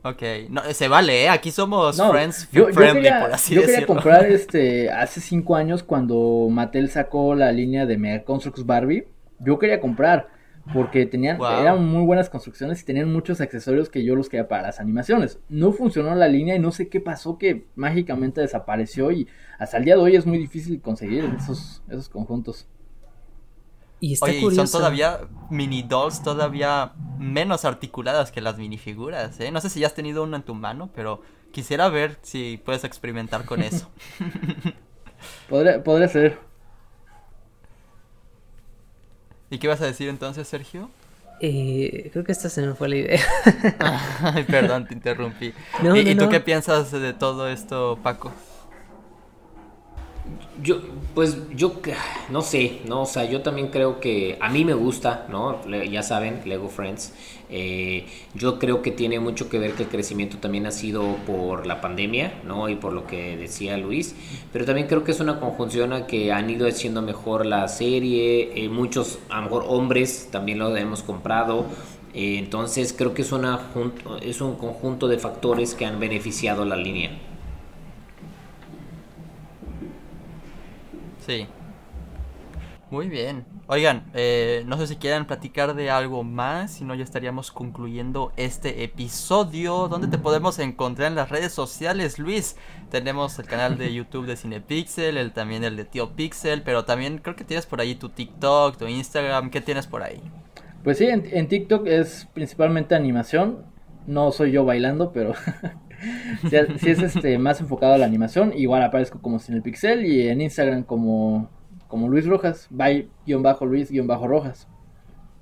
Ok, 0.02 0.22
no, 0.50 0.62
se 0.72 0.86
vale, 0.86 1.24
¿eh? 1.24 1.28
Aquí 1.28 1.50
somos 1.50 1.96
friends 1.96 2.46
friendly, 2.46 3.08
por 3.20 3.32
así 3.32 3.56
yo 3.56 3.62
decirlo. 3.62 3.62
Yo 3.62 3.66
quería 3.66 3.86
comprar 3.86 4.26
este, 4.26 4.88
hace 4.88 5.20
cinco 5.20 5.56
años 5.56 5.82
cuando 5.82 6.46
Mattel 6.48 6.90
sacó 6.90 7.34
la 7.34 7.50
línea 7.50 7.86
de 7.86 7.96
Mega 7.98 8.22
Constructs 8.22 8.64
Barbie, 8.64 9.08
yo 9.40 9.58
quería 9.58 9.80
comprar, 9.80 10.28
porque 10.72 11.06
tenían, 11.06 11.38
eran 11.40 11.84
muy 11.86 12.04
buenas 12.04 12.28
construcciones 12.28 12.82
y 12.82 12.84
tenían 12.84 13.12
muchos 13.12 13.40
accesorios 13.40 13.88
que 13.88 14.04
yo 14.04 14.16
los 14.16 14.28
quería 14.28 14.48
para 14.48 14.62
las 14.62 14.80
animaciones. 14.80 15.38
No 15.48 15.72
funcionó 15.72 16.14
la 16.14 16.28
línea 16.28 16.56
y 16.56 16.58
no 16.58 16.72
sé 16.72 16.88
qué 16.88 17.00
pasó 17.00 17.38
que 17.38 17.66
mágicamente 17.76 18.40
desapareció 18.40 19.12
y 19.12 19.28
hasta 19.58 19.76
el 19.78 19.84
día 19.84 19.94
de 19.94 20.02
hoy 20.02 20.16
es 20.16 20.26
muy 20.26 20.38
difícil 20.38 20.80
conseguir 20.80 21.24
esos, 21.38 21.82
esos 21.88 22.08
conjuntos. 22.08 22.66
Y 23.98 24.12
está 24.14 24.26
Oye, 24.26 24.40
y 24.40 24.54
son 24.54 24.70
todavía 24.70 25.20
mini 25.50 25.82
dolls 25.82 26.22
todavía 26.22 26.92
menos 27.18 27.64
articuladas 27.64 28.30
que 28.30 28.42
las 28.42 28.58
minifiguras, 28.58 29.40
¿eh? 29.40 29.50
No 29.50 29.60
sé 29.60 29.70
si 29.70 29.80
ya 29.80 29.86
has 29.86 29.94
tenido 29.94 30.22
uno 30.24 30.36
en 30.36 30.42
tu 30.42 30.54
mano, 30.54 30.90
pero 30.94 31.22
quisiera 31.50 31.88
ver 31.88 32.18
si 32.20 32.60
puedes 32.62 32.84
experimentar 32.84 33.46
con 33.46 33.62
eso. 33.62 33.88
Podría, 35.48 35.82
podría 35.82 36.08
ser. 36.08 36.38
¿Y 39.50 39.58
qué 39.58 39.68
vas 39.68 39.80
a 39.80 39.86
decir 39.86 40.08
entonces, 40.08 40.48
Sergio? 40.48 40.90
Eh, 41.40 42.08
creo 42.12 42.24
que 42.24 42.32
esta 42.32 42.48
se 42.48 42.62
me 42.62 42.74
fue 42.74 42.88
la 42.88 42.96
idea. 42.96 43.20
Ay, 44.22 44.44
perdón, 44.44 44.86
te 44.86 44.94
interrumpí. 44.94 45.52
No, 45.82 45.94
¿Y, 45.96 46.04
no, 46.04 46.10
y 46.10 46.14
tú 46.16 46.24
no. 46.24 46.30
qué 46.30 46.40
piensas 46.40 46.90
de 46.90 47.12
todo 47.12 47.48
esto, 47.48 47.98
Paco? 48.02 48.32
Yo, 50.62 50.78
pues 51.14 51.36
yo 51.54 51.80
no 52.30 52.40
sé, 52.42 52.80
no, 52.86 53.02
o 53.02 53.06
sea, 53.06 53.24
yo 53.24 53.42
también 53.42 53.68
creo 53.68 54.00
que 54.00 54.38
a 54.40 54.48
mí 54.48 54.64
me 54.64 54.72
gusta, 54.74 55.26
¿no? 55.30 55.60
Ya 55.84 56.02
saben, 56.02 56.40
Lego 56.46 56.68
Friends. 56.68 57.12
Eh, 57.50 58.06
yo 58.34 58.58
creo 58.58 58.82
que 58.82 58.90
tiene 58.90 59.20
mucho 59.20 59.48
que 59.48 59.58
ver 59.58 59.74
que 59.74 59.84
el 59.84 59.88
crecimiento 59.90 60.38
también 60.38 60.66
ha 60.66 60.70
sido 60.70 61.16
por 61.26 61.66
la 61.66 61.80
pandemia, 61.82 62.40
¿no? 62.44 62.68
Y 62.70 62.76
por 62.76 62.92
lo 62.94 63.06
que 63.06 63.36
decía 63.36 63.76
Luis. 63.76 64.16
Pero 64.52 64.64
también 64.64 64.86
creo 64.88 65.04
que 65.04 65.12
es 65.12 65.20
una 65.20 65.38
conjunción 65.40 65.92
a 65.92 66.06
que 66.06 66.32
han 66.32 66.48
ido 66.50 66.66
haciendo 66.66 67.02
mejor 67.02 67.44
la 67.46 67.68
serie. 67.68 68.64
eh, 68.64 68.68
muchos, 68.68 69.18
a 69.28 69.36
lo 69.36 69.42
mejor 69.42 69.64
hombres, 69.68 70.28
también 70.32 70.58
lo 70.58 70.74
hemos 70.76 71.02
comprado. 71.02 71.66
eh, 72.14 72.38
entonces 72.38 72.94
creo 72.96 73.12
que 73.14 73.22
es, 73.22 73.32
una 73.32 73.60
es 74.22 74.40
un 74.40 74.56
conjunto 74.56 75.06
de 75.08 75.18
factores 75.18 75.74
que 75.74 75.84
han 75.86 76.00
beneficiado 76.00 76.64
la 76.64 76.76
línea. 76.76 77.10
Sí. 81.26 81.46
Muy 82.88 83.08
bien. 83.08 83.44
Oigan, 83.66 84.04
eh, 84.14 84.62
no 84.66 84.78
sé 84.78 84.86
si 84.86 84.94
quieren 84.94 85.26
platicar 85.26 85.74
de 85.74 85.90
algo 85.90 86.22
más, 86.22 86.70
si 86.70 86.84
no 86.84 86.94
ya 86.94 87.02
estaríamos 87.02 87.50
concluyendo 87.50 88.32
este 88.36 88.84
episodio. 88.84 89.88
¿Dónde 89.88 90.06
te 90.06 90.18
podemos 90.18 90.60
encontrar 90.60 91.08
en 91.08 91.16
las 91.16 91.28
redes 91.28 91.50
sociales, 91.50 92.20
Luis? 92.20 92.56
Tenemos 92.92 93.36
el 93.40 93.46
canal 93.46 93.76
de 93.76 93.92
YouTube 93.94 94.26
de 94.26 94.36
Cinepixel, 94.36 95.16
el, 95.16 95.32
también 95.32 95.64
el 95.64 95.74
de 95.74 95.84
Tío 95.84 96.10
Pixel, 96.14 96.62
pero 96.62 96.84
también 96.84 97.18
creo 97.18 97.34
que 97.34 97.42
tienes 97.42 97.66
por 97.66 97.80
ahí 97.80 97.96
tu 97.96 98.08
TikTok, 98.10 98.76
tu 98.76 98.86
Instagram, 98.86 99.50
¿qué 99.50 99.60
tienes 99.60 99.88
por 99.88 100.04
ahí? 100.04 100.22
Pues 100.84 100.98
sí, 100.98 101.06
en, 101.06 101.26
en 101.32 101.48
TikTok 101.48 101.88
es 101.88 102.28
principalmente 102.34 102.94
animación. 102.94 103.64
No 104.06 104.30
soy 104.30 104.52
yo 104.52 104.64
bailando, 104.64 105.10
pero 105.10 105.34
sí 106.50 106.90
es 106.90 107.00
este 107.00 107.38
más 107.38 107.60
enfocado 107.60 107.94
a 107.94 107.98
la 107.98 108.06
animación. 108.06 108.52
Igual 108.56 108.82
aparezco 108.82 109.20
como 109.20 109.38
sin 109.38 109.54
el 109.54 109.62
pixel 109.62 110.04
y 110.06 110.28
en 110.28 110.40
Instagram 110.40 110.82
como, 110.84 111.48
como 111.88 112.08
Luis 112.08 112.26
Rojas, 112.26 112.66
by-Luis-Rojas. 112.70 114.68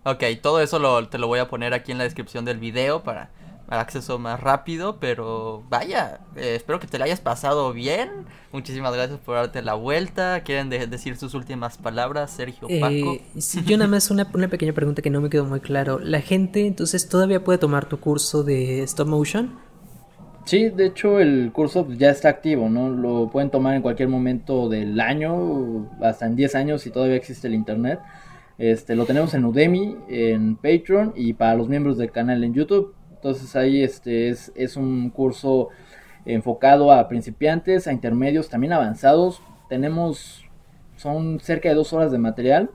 Ok, 0.05 0.23
todo 0.43 0.61
eso 0.61 0.79
lo, 0.79 1.09
te 1.09 1.19
lo 1.19 1.27
voy 1.29 1.39
a 1.39 1.49
poner 1.49 1.73
aquí 1.73 1.91
en 1.93 1.99
la 1.99 2.05
descripción 2.05 2.45
del 2.45 2.59
video 2.59 3.03
para, 3.03 3.31
acceso 3.69 4.19
más 4.19 4.41
rápido, 4.41 4.99
pero 5.01 5.65
vaya, 5.69 6.21
eh, 6.37 6.55
espero 6.57 6.81
que 6.81 6.87
te 6.87 6.99
la 6.99 7.07
hayas 7.07 7.21
pasado 7.21 7.73
bien. 7.73 8.11
Muchísimas 8.53 8.95
gracias 8.95 9.19
por 9.21 9.37
darte 9.37 9.63
la 9.63 9.75
vuelta. 9.75 10.43
¿Quieren 10.45 10.69
de- 10.69 10.87
decir 10.87 11.17
sus 11.17 11.35
últimas 11.35 11.79
palabras, 11.79 12.31
Sergio 12.31 12.69
Paco? 12.69 13.15
Eh, 13.15 13.23
sí, 13.39 13.63
yo 13.65 13.77
nada 13.77 13.89
más 13.89 14.11
una, 14.11 14.31
una 14.35 14.49
pequeña 14.49 14.73
pregunta 14.73 15.03
que 15.03 15.11
no 15.11 15.21
me 15.21 15.31
quedó 15.31 15.45
muy 15.45 15.61
claro. 15.61 15.99
¿La 15.99 16.21
gente 16.21 16.67
entonces 16.67 17.09
todavía 17.09 17.43
puede 17.43 17.59
tomar 17.59 17.87
tu 17.89 17.99
curso 17.99 18.45
de 18.45 18.83
stop 18.83 19.09
motion? 19.09 19.59
Sí, 20.45 20.69
de 20.69 20.87
hecho 20.87 21.21
el 21.21 21.53
curso 21.53 21.87
pues, 21.87 21.97
ya 21.99 22.11
está 22.11 22.29
activo, 22.29 22.69
¿no? 22.69 22.91
Lo 22.91 23.31
pueden 23.31 23.51
tomar 23.51 23.75
en 23.77 23.83
cualquier 23.83 24.11
momento 24.11 24.69
del 24.69 25.01
año, 25.01 25.91
hasta 26.03 26.27
en 26.27 26.37
10 26.37 26.55
años 26.55 26.83
si 26.83 26.91
todavía 26.91 27.16
existe 27.16 27.49
el 27.49 27.55
internet. 27.55 27.99
Este, 28.59 28.95
lo 28.95 29.07
tenemos 29.07 29.33
en 29.35 29.45
Udemy, 29.47 29.97
en 30.09 30.57
Patreon 30.57 31.15
y 31.16 31.33
para 31.33 31.55
los 31.55 31.69
miembros 31.69 31.97
del 31.97 32.12
canal 32.12 32.45
en 32.45 32.53
YouTube. 32.53 32.95
Entonces 33.11 33.57
ahí 33.57 33.83
este 33.83 34.29
es, 34.29 34.53
es 34.55 34.77
un 34.77 35.09
curso 35.11 35.71
enfocado 36.27 36.93
a 36.93 37.09
principiantes, 37.09 37.87
a 37.87 37.93
intermedios, 37.93 38.51
también 38.51 38.75
avanzados. 38.75 39.41
Tenemos, 39.71 40.45
son 40.97 41.41
cerca 41.41 41.71
de 41.71 41.75
dos 41.75 41.95
horas 41.95 42.12
de 42.12 42.19
material. 42.19 42.71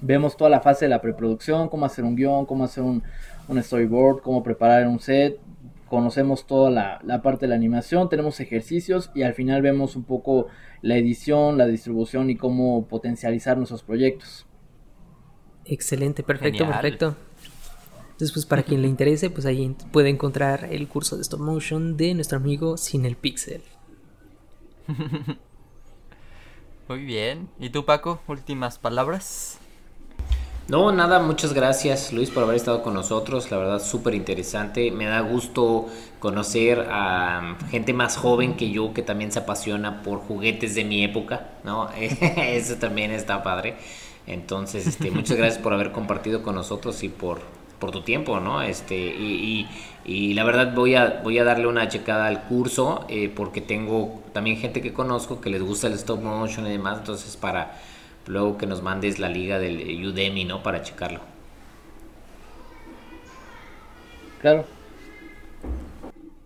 Vemos 0.00 0.36
toda 0.36 0.48
la 0.48 0.60
fase 0.60 0.86
de 0.86 0.90
la 0.90 1.02
preproducción, 1.02 1.68
cómo 1.68 1.84
hacer 1.84 2.04
un 2.04 2.16
guion, 2.16 2.46
cómo 2.46 2.64
hacer 2.64 2.82
un, 2.84 3.02
un 3.48 3.62
storyboard, 3.62 4.22
cómo 4.22 4.42
preparar 4.42 4.86
un 4.88 4.98
set. 4.98 5.38
Conocemos 5.88 6.46
toda 6.46 6.70
la, 6.70 7.00
la 7.04 7.22
parte 7.22 7.46
de 7.46 7.50
la 7.50 7.54
animación, 7.54 8.08
tenemos 8.08 8.40
ejercicios 8.40 9.10
y 9.14 9.22
al 9.22 9.34
final 9.34 9.62
vemos 9.62 9.94
un 9.96 10.04
poco 10.04 10.48
la 10.82 10.96
edición, 10.96 11.58
la 11.58 11.66
distribución 11.66 12.28
y 12.30 12.36
cómo 12.36 12.86
potencializar 12.86 13.56
nuestros 13.56 13.82
proyectos. 13.82 14.46
Excelente, 15.64 16.22
perfecto, 16.22 16.64
Genial. 16.64 16.80
perfecto. 16.80 17.16
Entonces, 18.16 18.32
pues 18.32 18.46
para 18.46 18.62
quien 18.62 18.80
le 18.82 18.88
interese, 18.88 19.28
pues 19.28 19.44
ahí 19.44 19.76
puede 19.92 20.08
encontrar 20.08 20.68
el 20.72 20.88
curso 20.88 21.16
de 21.16 21.22
stop 21.22 21.40
motion 21.40 21.96
de 21.96 22.14
nuestro 22.14 22.38
amigo 22.38 22.78
Sin 22.78 23.04
el 23.04 23.14
Pixel. 23.16 23.62
Muy 26.88 27.04
bien. 27.04 27.48
¿Y 27.58 27.70
tú, 27.70 27.84
Paco? 27.84 28.20
Últimas 28.26 28.78
palabras. 28.78 29.58
No, 30.68 30.90
nada, 30.90 31.20
muchas 31.20 31.52
gracias 31.52 32.12
Luis 32.12 32.30
por 32.30 32.42
haber 32.42 32.56
estado 32.56 32.82
con 32.82 32.92
nosotros, 32.94 33.52
la 33.52 33.56
verdad 33.58 33.80
súper 33.80 34.14
interesante, 34.14 34.90
me 34.90 35.04
da 35.06 35.20
gusto 35.20 35.86
conocer 36.18 36.88
a 36.90 37.56
gente 37.70 37.92
más 37.92 38.16
joven 38.16 38.56
que 38.56 38.70
yo 38.70 38.92
que 38.92 39.02
también 39.02 39.30
se 39.30 39.38
apasiona 39.38 40.02
por 40.02 40.18
juguetes 40.18 40.74
de 40.74 40.84
mi 40.84 41.04
época, 41.04 41.50
¿no? 41.62 41.88
Eso 41.96 42.74
también 42.76 43.12
está 43.12 43.44
padre, 43.44 43.76
entonces 44.26 44.88
este, 44.88 45.12
muchas 45.12 45.36
gracias 45.38 45.62
por 45.62 45.72
haber 45.72 45.92
compartido 45.92 46.42
con 46.42 46.56
nosotros 46.56 47.00
y 47.04 47.10
por, 47.10 47.42
por 47.78 47.92
tu 47.92 48.02
tiempo, 48.02 48.40
¿no? 48.40 48.60
Este, 48.60 48.96
y, 48.96 49.66
y- 49.68 49.68
y 50.08 50.34
la 50.34 50.44
verdad 50.44 50.72
voy 50.74 50.94
a, 50.96 51.20
voy 51.22 51.38
a 51.38 51.44
darle 51.44 51.66
una 51.66 51.88
checada 51.88 52.26
al 52.28 52.44
curso 52.44 53.04
eh, 53.08 53.28
porque 53.34 53.60
tengo 53.60 54.22
también 54.32 54.56
gente 54.56 54.80
que 54.80 54.92
conozco 54.92 55.40
que 55.40 55.50
les 55.50 55.62
gusta 55.62 55.86
el 55.88 55.94
stop 55.94 56.22
motion 56.22 56.66
y 56.66 56.70
demás, 56.70 56.98
entonces 56.98 57.36
para 57.36 57.72
luego 58.26 58.58
que 58.58 58.66
nos 58.66 58.82
mandes 58.82 59.18
la 59.18 59.28
liga 59.28 59.58
del 59.58 60.04
Udemy, 60.06 60.44
¿no? 60.44 60.62
Para 60.62 60.82
checarlo. 60.82 61.20
Claro. 64.40 64.64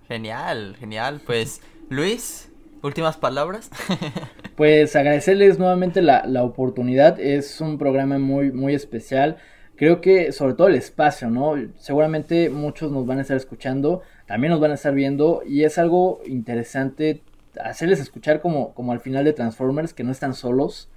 Genial, 0.09 0.77
genial. 0.79 1.21
Pues, 1.25 1.61
Luis, 1.89 2.51
últimas 2.83 3.17
palabras. 3.17 3.71
Pues 4.57 4.95
agradecerles 4.95 5.59
nuevamente 5.59 6.03
la, 6.03 6.27
la 6.27 6.45
oportunidad. 6.45 7.19
Es 7.19 7.63
un 7.63 7.79
programa 7.79 8.19
muy, 8.19 8.53
muy 8.53 8.75
especial. 8.75 9.39
Creo 9.75 10.03
que 10.03 10.33
sobre 10.33 10.53
todo 10.53 10.69
el 10.69 10.75
espacio, 10.75 11.31
¿no? 11.31 11.55
Seguramente 11.79 12.51
muchos 12.51 12.93
nos 12.93 13.07
van 13.07 13.17
a 13.17 13.23
estar 13.23 13.39
escuchando, 13.39 14.03
también 14.27 14.51
nos 14.51 14.61
van 14.61 14.73
a 14.73 14.75
estar 14.75 14.93
viendo 14.93 15.43
y 15.47 15.65
es 15.65 15.79
algo 15.79 16.21
interesante 16.27 17.23
hacerles 17.59 18.01
escuchar 18.01 18.43
como, 18.43 18.75
como 18.75 18.93
al 18.93 19.01
final 19.01 19.25
de 19.25 19.33
Transformers, 19.33 19.95
que 19.95 20.05
no 20.05 20.13
están 20.13 20.35
solos, 20.35 20.91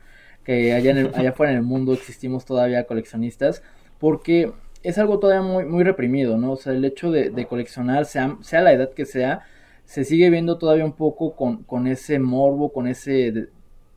que 0.43 0.73
allá, 0.73 0.91
en 0.91 0.97
el- 0.97 1.11
allá 1.15 1.29
afuera 1.31 1.51
en 1.51 1.59
el 1.59 1.63
mundo 1.63 1.93
existimos 1.93 2.45
todavía 2.45 2.85
coleccionistas, 2.85 3.63
porque 3.99 4.51
es 4.83 4.97
algo 4.97 5.19
todavía 5.19 5.41
muy, 5.47 5.65
muy 5.65 5.83
reprimido, 5.83 6.37
¿no? 6.37 6.53
O 6.53 6.57
sea, 6.57 6.73
el 6.73 6.83
hecho 6.85 7.11
de, 7.11 7.29
de 7.29 7.45
coleccionar, 7.47 8.05
sea, 8.05 8.37
sea 8.41 8.61
la 8.61 8.73
edad 8.73 8.91
que 8.93 9.05
sea, 9.05 9.41
se 9.85 10.03
sigue 10.03 10.29
viendo 10.29 10.57
todavía 10.57 10.85
un 10.85 10.93
poco 10.93 11.35
con, 11.35 11.63
con 11.63 11.87
ese 11.87 12.19
morbo, 12.19 12.71
con 12.73 12.87
ese 12.87 13.31
de- 13.31 13.49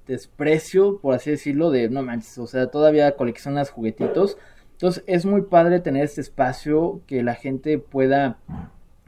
desprecio, 0.06 0.98
por 1.00 1.14
así 1.14 1.30
decirlo, 1.30 1.70
de 1.70 1.88
no 1.88 2.02
manches, 2.02 2.38
o 2.38 2.46
sea, 2.46 2.68
todavía 2.68 3.16
coleccionas 3.16 3.70
juguetitos. 3.70 4.38
Entonces 4.72 5.02
es 5.06 5.24
muy 5.26 5.42
padre 5.42 5.80
tener 5.80 6.04
este 6.04 6.20
espacio 6.20 7.00
que 7.06 7.22
la 7.22 7.34
gente 7.34 7.78
pueda, 7.78 8.38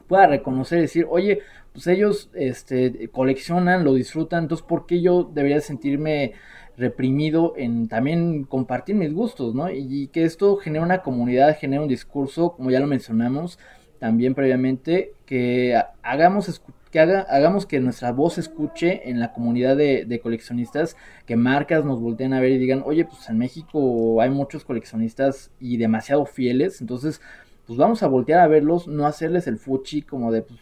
pueda 0.09 0.27
reconocer 0.27 0.79
y 0.79 0.83
decir, 0.83 1.07
oye, 1.09 1.41
pues 1.73 1.87
ellos 1.87 2.31
este, 2.35 3.09
coleccionan, 3.11 3.85
lo 3.85 3.95
disfrutan, 3.95 4.45
entonces 4.45 4.67
¿por 4.67 4.87
qué 4.87 5.01
yo 5.03 5.25
debería 5.25 5.61
sentirme 5.61 6.33
reprimido 6.79 7.55
en 7.57 7.89
también 7.89 8.45
compartir 8.45 8.95
mis 8.95 9.13
gustos, 9.13 9.55
¿no? 9.55 9.71
Y, 9.71 10.09
que 10.09 10.25
esto 10.25 10.57
genera 10.57 10.85
una 10.85 11.03
comunidad, 11.03 11.57
genera 11.59 11.83
un 11.83 11.89
discurso, 11.89 12.53
como 12.53 12.71
ya 12.71 12.81
lo 12.81 12.87
mencionamos 12.87 13.59
también 13.99 14.35
previamente, 14.35 15.13
que 15.27 15.75
ha- 15.77 15.93
hagamos 16.03 16.63
que 16.93 17.01
haga, 17.01 17.21
hagamos 17.29 17.67
que 17.67 17.81
nuestra 17.81 18.13
voz 18.13 18.35
se 18.35 18.41
escuche 18.41 19.11
en 19.11 19.21
la 19.21 19.33
comunidad 19.33 19.77
de, 19.77 20.07
de 20.07 20.21
coleccionistas, 20.21 20.97
que 21.27 21.37
marcas 21.37 21.85
nos 21.85 22.01
volteen 22.01 22.33
a 22.33 22.41
ver 22.41 22.53
y 22.53 22.59
digan, 22.59 22.83
oye, 22.87 23.05
pues 23.05 23.29
en 23.29 23.39
México 23.39 24.23
hay 24.23 24.31
muchos 24.31 24.65
coleccionistas 24.65 25.51
y 25.61 25.77
demasiado 25.77 26.25
fieles, 26.25 26.81
entonces 26.81 27.21
pues 27.67 27.79
vamos 27.79 28.03
a 28.03 28.07
voltear 28.09 28.41
a 28.41 28.47
verlos, 28.47 28.89
no 28.89 29.07
hacerles 29.07 29.47
el 29.47 29.59
fuchi 29.59 30.01
como 30.01 30.33
de 30.33 30.43
pues, 30.43 30.59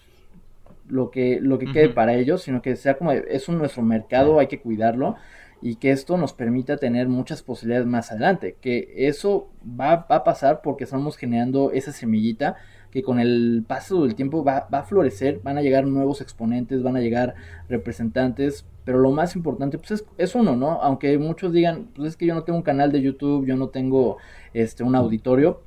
lo 0.88 1.10
que, 1.10 1.38
lo 1.40 1.58
que 1.58 1.70
quede 1.70 1.88
para 1.90 2.14
ellos, 2.14 2.42
sino 2.42 2.62
que 2.62 2.74
sea 2.76 2.96
como 2.96 3.12
de, 3.12 3.24
es 3.30 3.48
un 3.48 3.58
nuestro 3.58 3.82
mercado, 3.82 4.38
hay 4.38 4.46
que 4.46 4.60
cuidarlo 4.60 5.16
y 5.62 5.76
que 5.76 5.90
esto 5.90 6.16
nos 6.16 6.32
permita 6.32 6.76
tener 6.76 7.08
muchas 7.08 7.42
posibilidades 7.42 7.86
más 7.86 8.10
adelante, 8.10 8.56
que 8.60 8.92
eso 9.08 9.48
va, 9.68 10.06
va 10.10 10.16
a 10.16 10.24
pasar 10.24 10.60
porque 10.62 10.84
estamos 10.84 11.16
generando 11.16 11.72
esa 11.72 11.92
semillita 11.92 12.56
que 12.90 13.02
con 13.02 13.20
el 13.20 13.64
paso 13.66 14.04
del 14.04 14.14
tiempo 14.14 14.44
va, 14.44 14.68
va, 14.72 14.78
a 14.78 14.84
florecer, 14.84 15.40
van 15.42 15.58
a 15.58 15.62
llegar 15.62 15.86
nuevos 15.86 16.20
exponentes, 16.20 16.82
van 16.82 16.96
a 16.96 17.00
llegar 17.00 17.34
representantes, 17.68 18.64
pero 18.84 18.98
lo 18.98 19.10
más 19.10 19.36
importante 19.36 19.76
pues 19.78 19.90
es, 19.90 20.04
es, 20.16 20.34
uno, 20.34 20.56
¿no? 20.56 20.80
Aunque 20.80 21.18
muchos 21.18 21.52
digan, 21.52 21.88
pues 21.94 22.10
es 22.10 22.16
que 22.16 22.26
yo 22.26 22.34
no 22.34 22.44
tengo 22.44 22.58
un 22.58 22.62
canal 22.62 22.92
de 22.92 23.02
YouTube, 23.02 23.46
yo 23.46 23.56
no 23.56 23.68
tengo 23.68 24.18
este, 24.54 24.82
un 24.82 24.94
auditorio, 24.94 25.60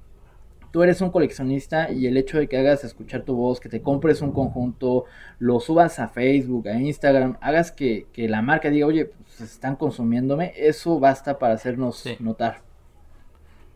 tú 0.72 0.82
eres 0.84 1.02
un 1.02 1.11
coleccionista 1.11 1.91
y 1.91 2.07
el 2.07 2.18
hecho 2.18 2.40
de 2.40 2.48
que 2.48 2.57
hagas 2.57 2.84
escuchar 2.84 3.24
tu 3.24 3.36
voz, 3.36 3.60
que 3.60 3.70
te 3.70 3.82
compres 3.82 4.22
un 4.22 4.32
conjunto, 4.32 5.06
lo 5.38 5.60
subas 5.60 5.99
a 5.99 6.07
Facebook, 6.07 6.68
a 6.68 6.80
Instagram, 6.80 7.38
hagas 7.41 7.72
que, 7.72 8.07
que 8.14 8.28
la 8.28 8.41
marca 8.41 8.70
diga, 8.70 8.88
oye, 8.88 9.06
pues 9.06 9.29
están 9.41 9.76
consumiéndome, 9.76 10.53
eso 10.56 10.99
basta 10.99 11.40
para 11.40 11.53
hacernos 11.53 11.99
sí. 11.99 12.16
notar. 12.20 12.61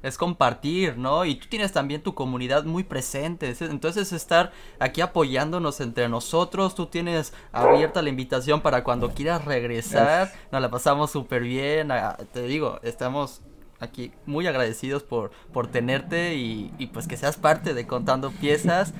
Es 0.03 0.17
compartir, 0.17 0.97
¿no? 0.97 1.23
Y 1.23 1.35
tú 1.35 1.47
tienes 1.47 1.71
también 1.71 2.03
tu 2.03 2.13
comunidad 2.13 2.65
muy 2.65 2.83
presente. 2.83 3.55
Entonces 3.61 4.11
estar 4.11 4.51
aquí 4.77 4.99
apoyándonos 4.99 5.79
entre 5.79 6.09
nosotros. 6.09 6.75
Tú 6.75 6.87
tienes 6.87 7.33
abierta 7.53 8.01
la 8.01 8.09
invitación 8.09 8.59
para 8.59 8.83
cuando 8.83 9.11
quieras 9.11 9.45
regresar. 9.45 10.33
Nos 10.51 10.61
la 10.61 10.69
pasamos 10.69 11.09
súper 11.09 11.43
bien. 11.43 11.87
Te 12.33 12.41
digo, 12.41 12.79
estamos 12.83 13.41
aquí 13.79 14.11
muy 14.25 14.45
agradecidos 14.45 15.03
por, 15.03 15.31
por 15.53 15.67
tenerte 15.67 16.35
y, 16.35 16.73
y, 16.77 16.87
pues 16.87 17.07
que 17.07 17.15
seas 17.15 17.37
parte 17.37 17.73
de 17.73 17.87
Contando 17.87 18.31
Piezas. 18.31 18.93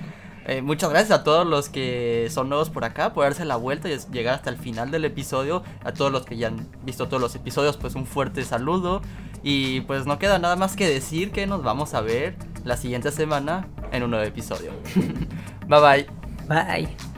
Eh, 0.45 0.61
muchas 0.61 0.89
gracias 0.89 1.19
a 1.19 1.23
todos 1.23 1.47
los 1.47 1.69
que 1.69 2.27
son 2.29 2.49
nuevos 2.49 2.69
por 2.69 2.83
acá, 2.83 3.13
por 3.13 3.23
darse 3.23 3.45
la 3.45 3.55
vuelta 3.55 3.89
y 3.89 3.97
llegar 4.11 4.35
hasta 4.35 4.49
el 4.49 4.57
final 4.57 4.91
del 4.91 5.05
episodio. 5.05 5.63
A 5.83 5.93
todos 5.93 6.11
los 6.11 6.25
que 6.25 6.37
ya 6.37 6.47
han 6.47 6.67
visto 6.83 7.07
todos 7.07 7.21
los 7.21 7.35
episodios, 7.35 7.77
pues 7.77 7.95
un 7.95 8.05
fuerte 8.05 8.43
saludo. 8.43 9.01
Y 9.43 9.81
pues 9.81 10.05
no 10.05 10.19
queda 10.19 10.39
nada 10.39 10.55
más 10.55 10.75
que 10.75 10.87
decir 10.87 11.31
que 11.31 11.47
nos 11.47 11.63
vamos 11.63 11.93
a 11.93 12.01
ver 12.01 12.35
la 12.63 12.77
siguiente 12.77 13.11
semana 13.11 13.67
en 13.91 14.03
un 14.03 14.11
nuevo 14.11 14.25
episodio. 14.25 14.71
bye 15.67 15.79
bye. 15.79 16.07
Bye. 16.47 17.12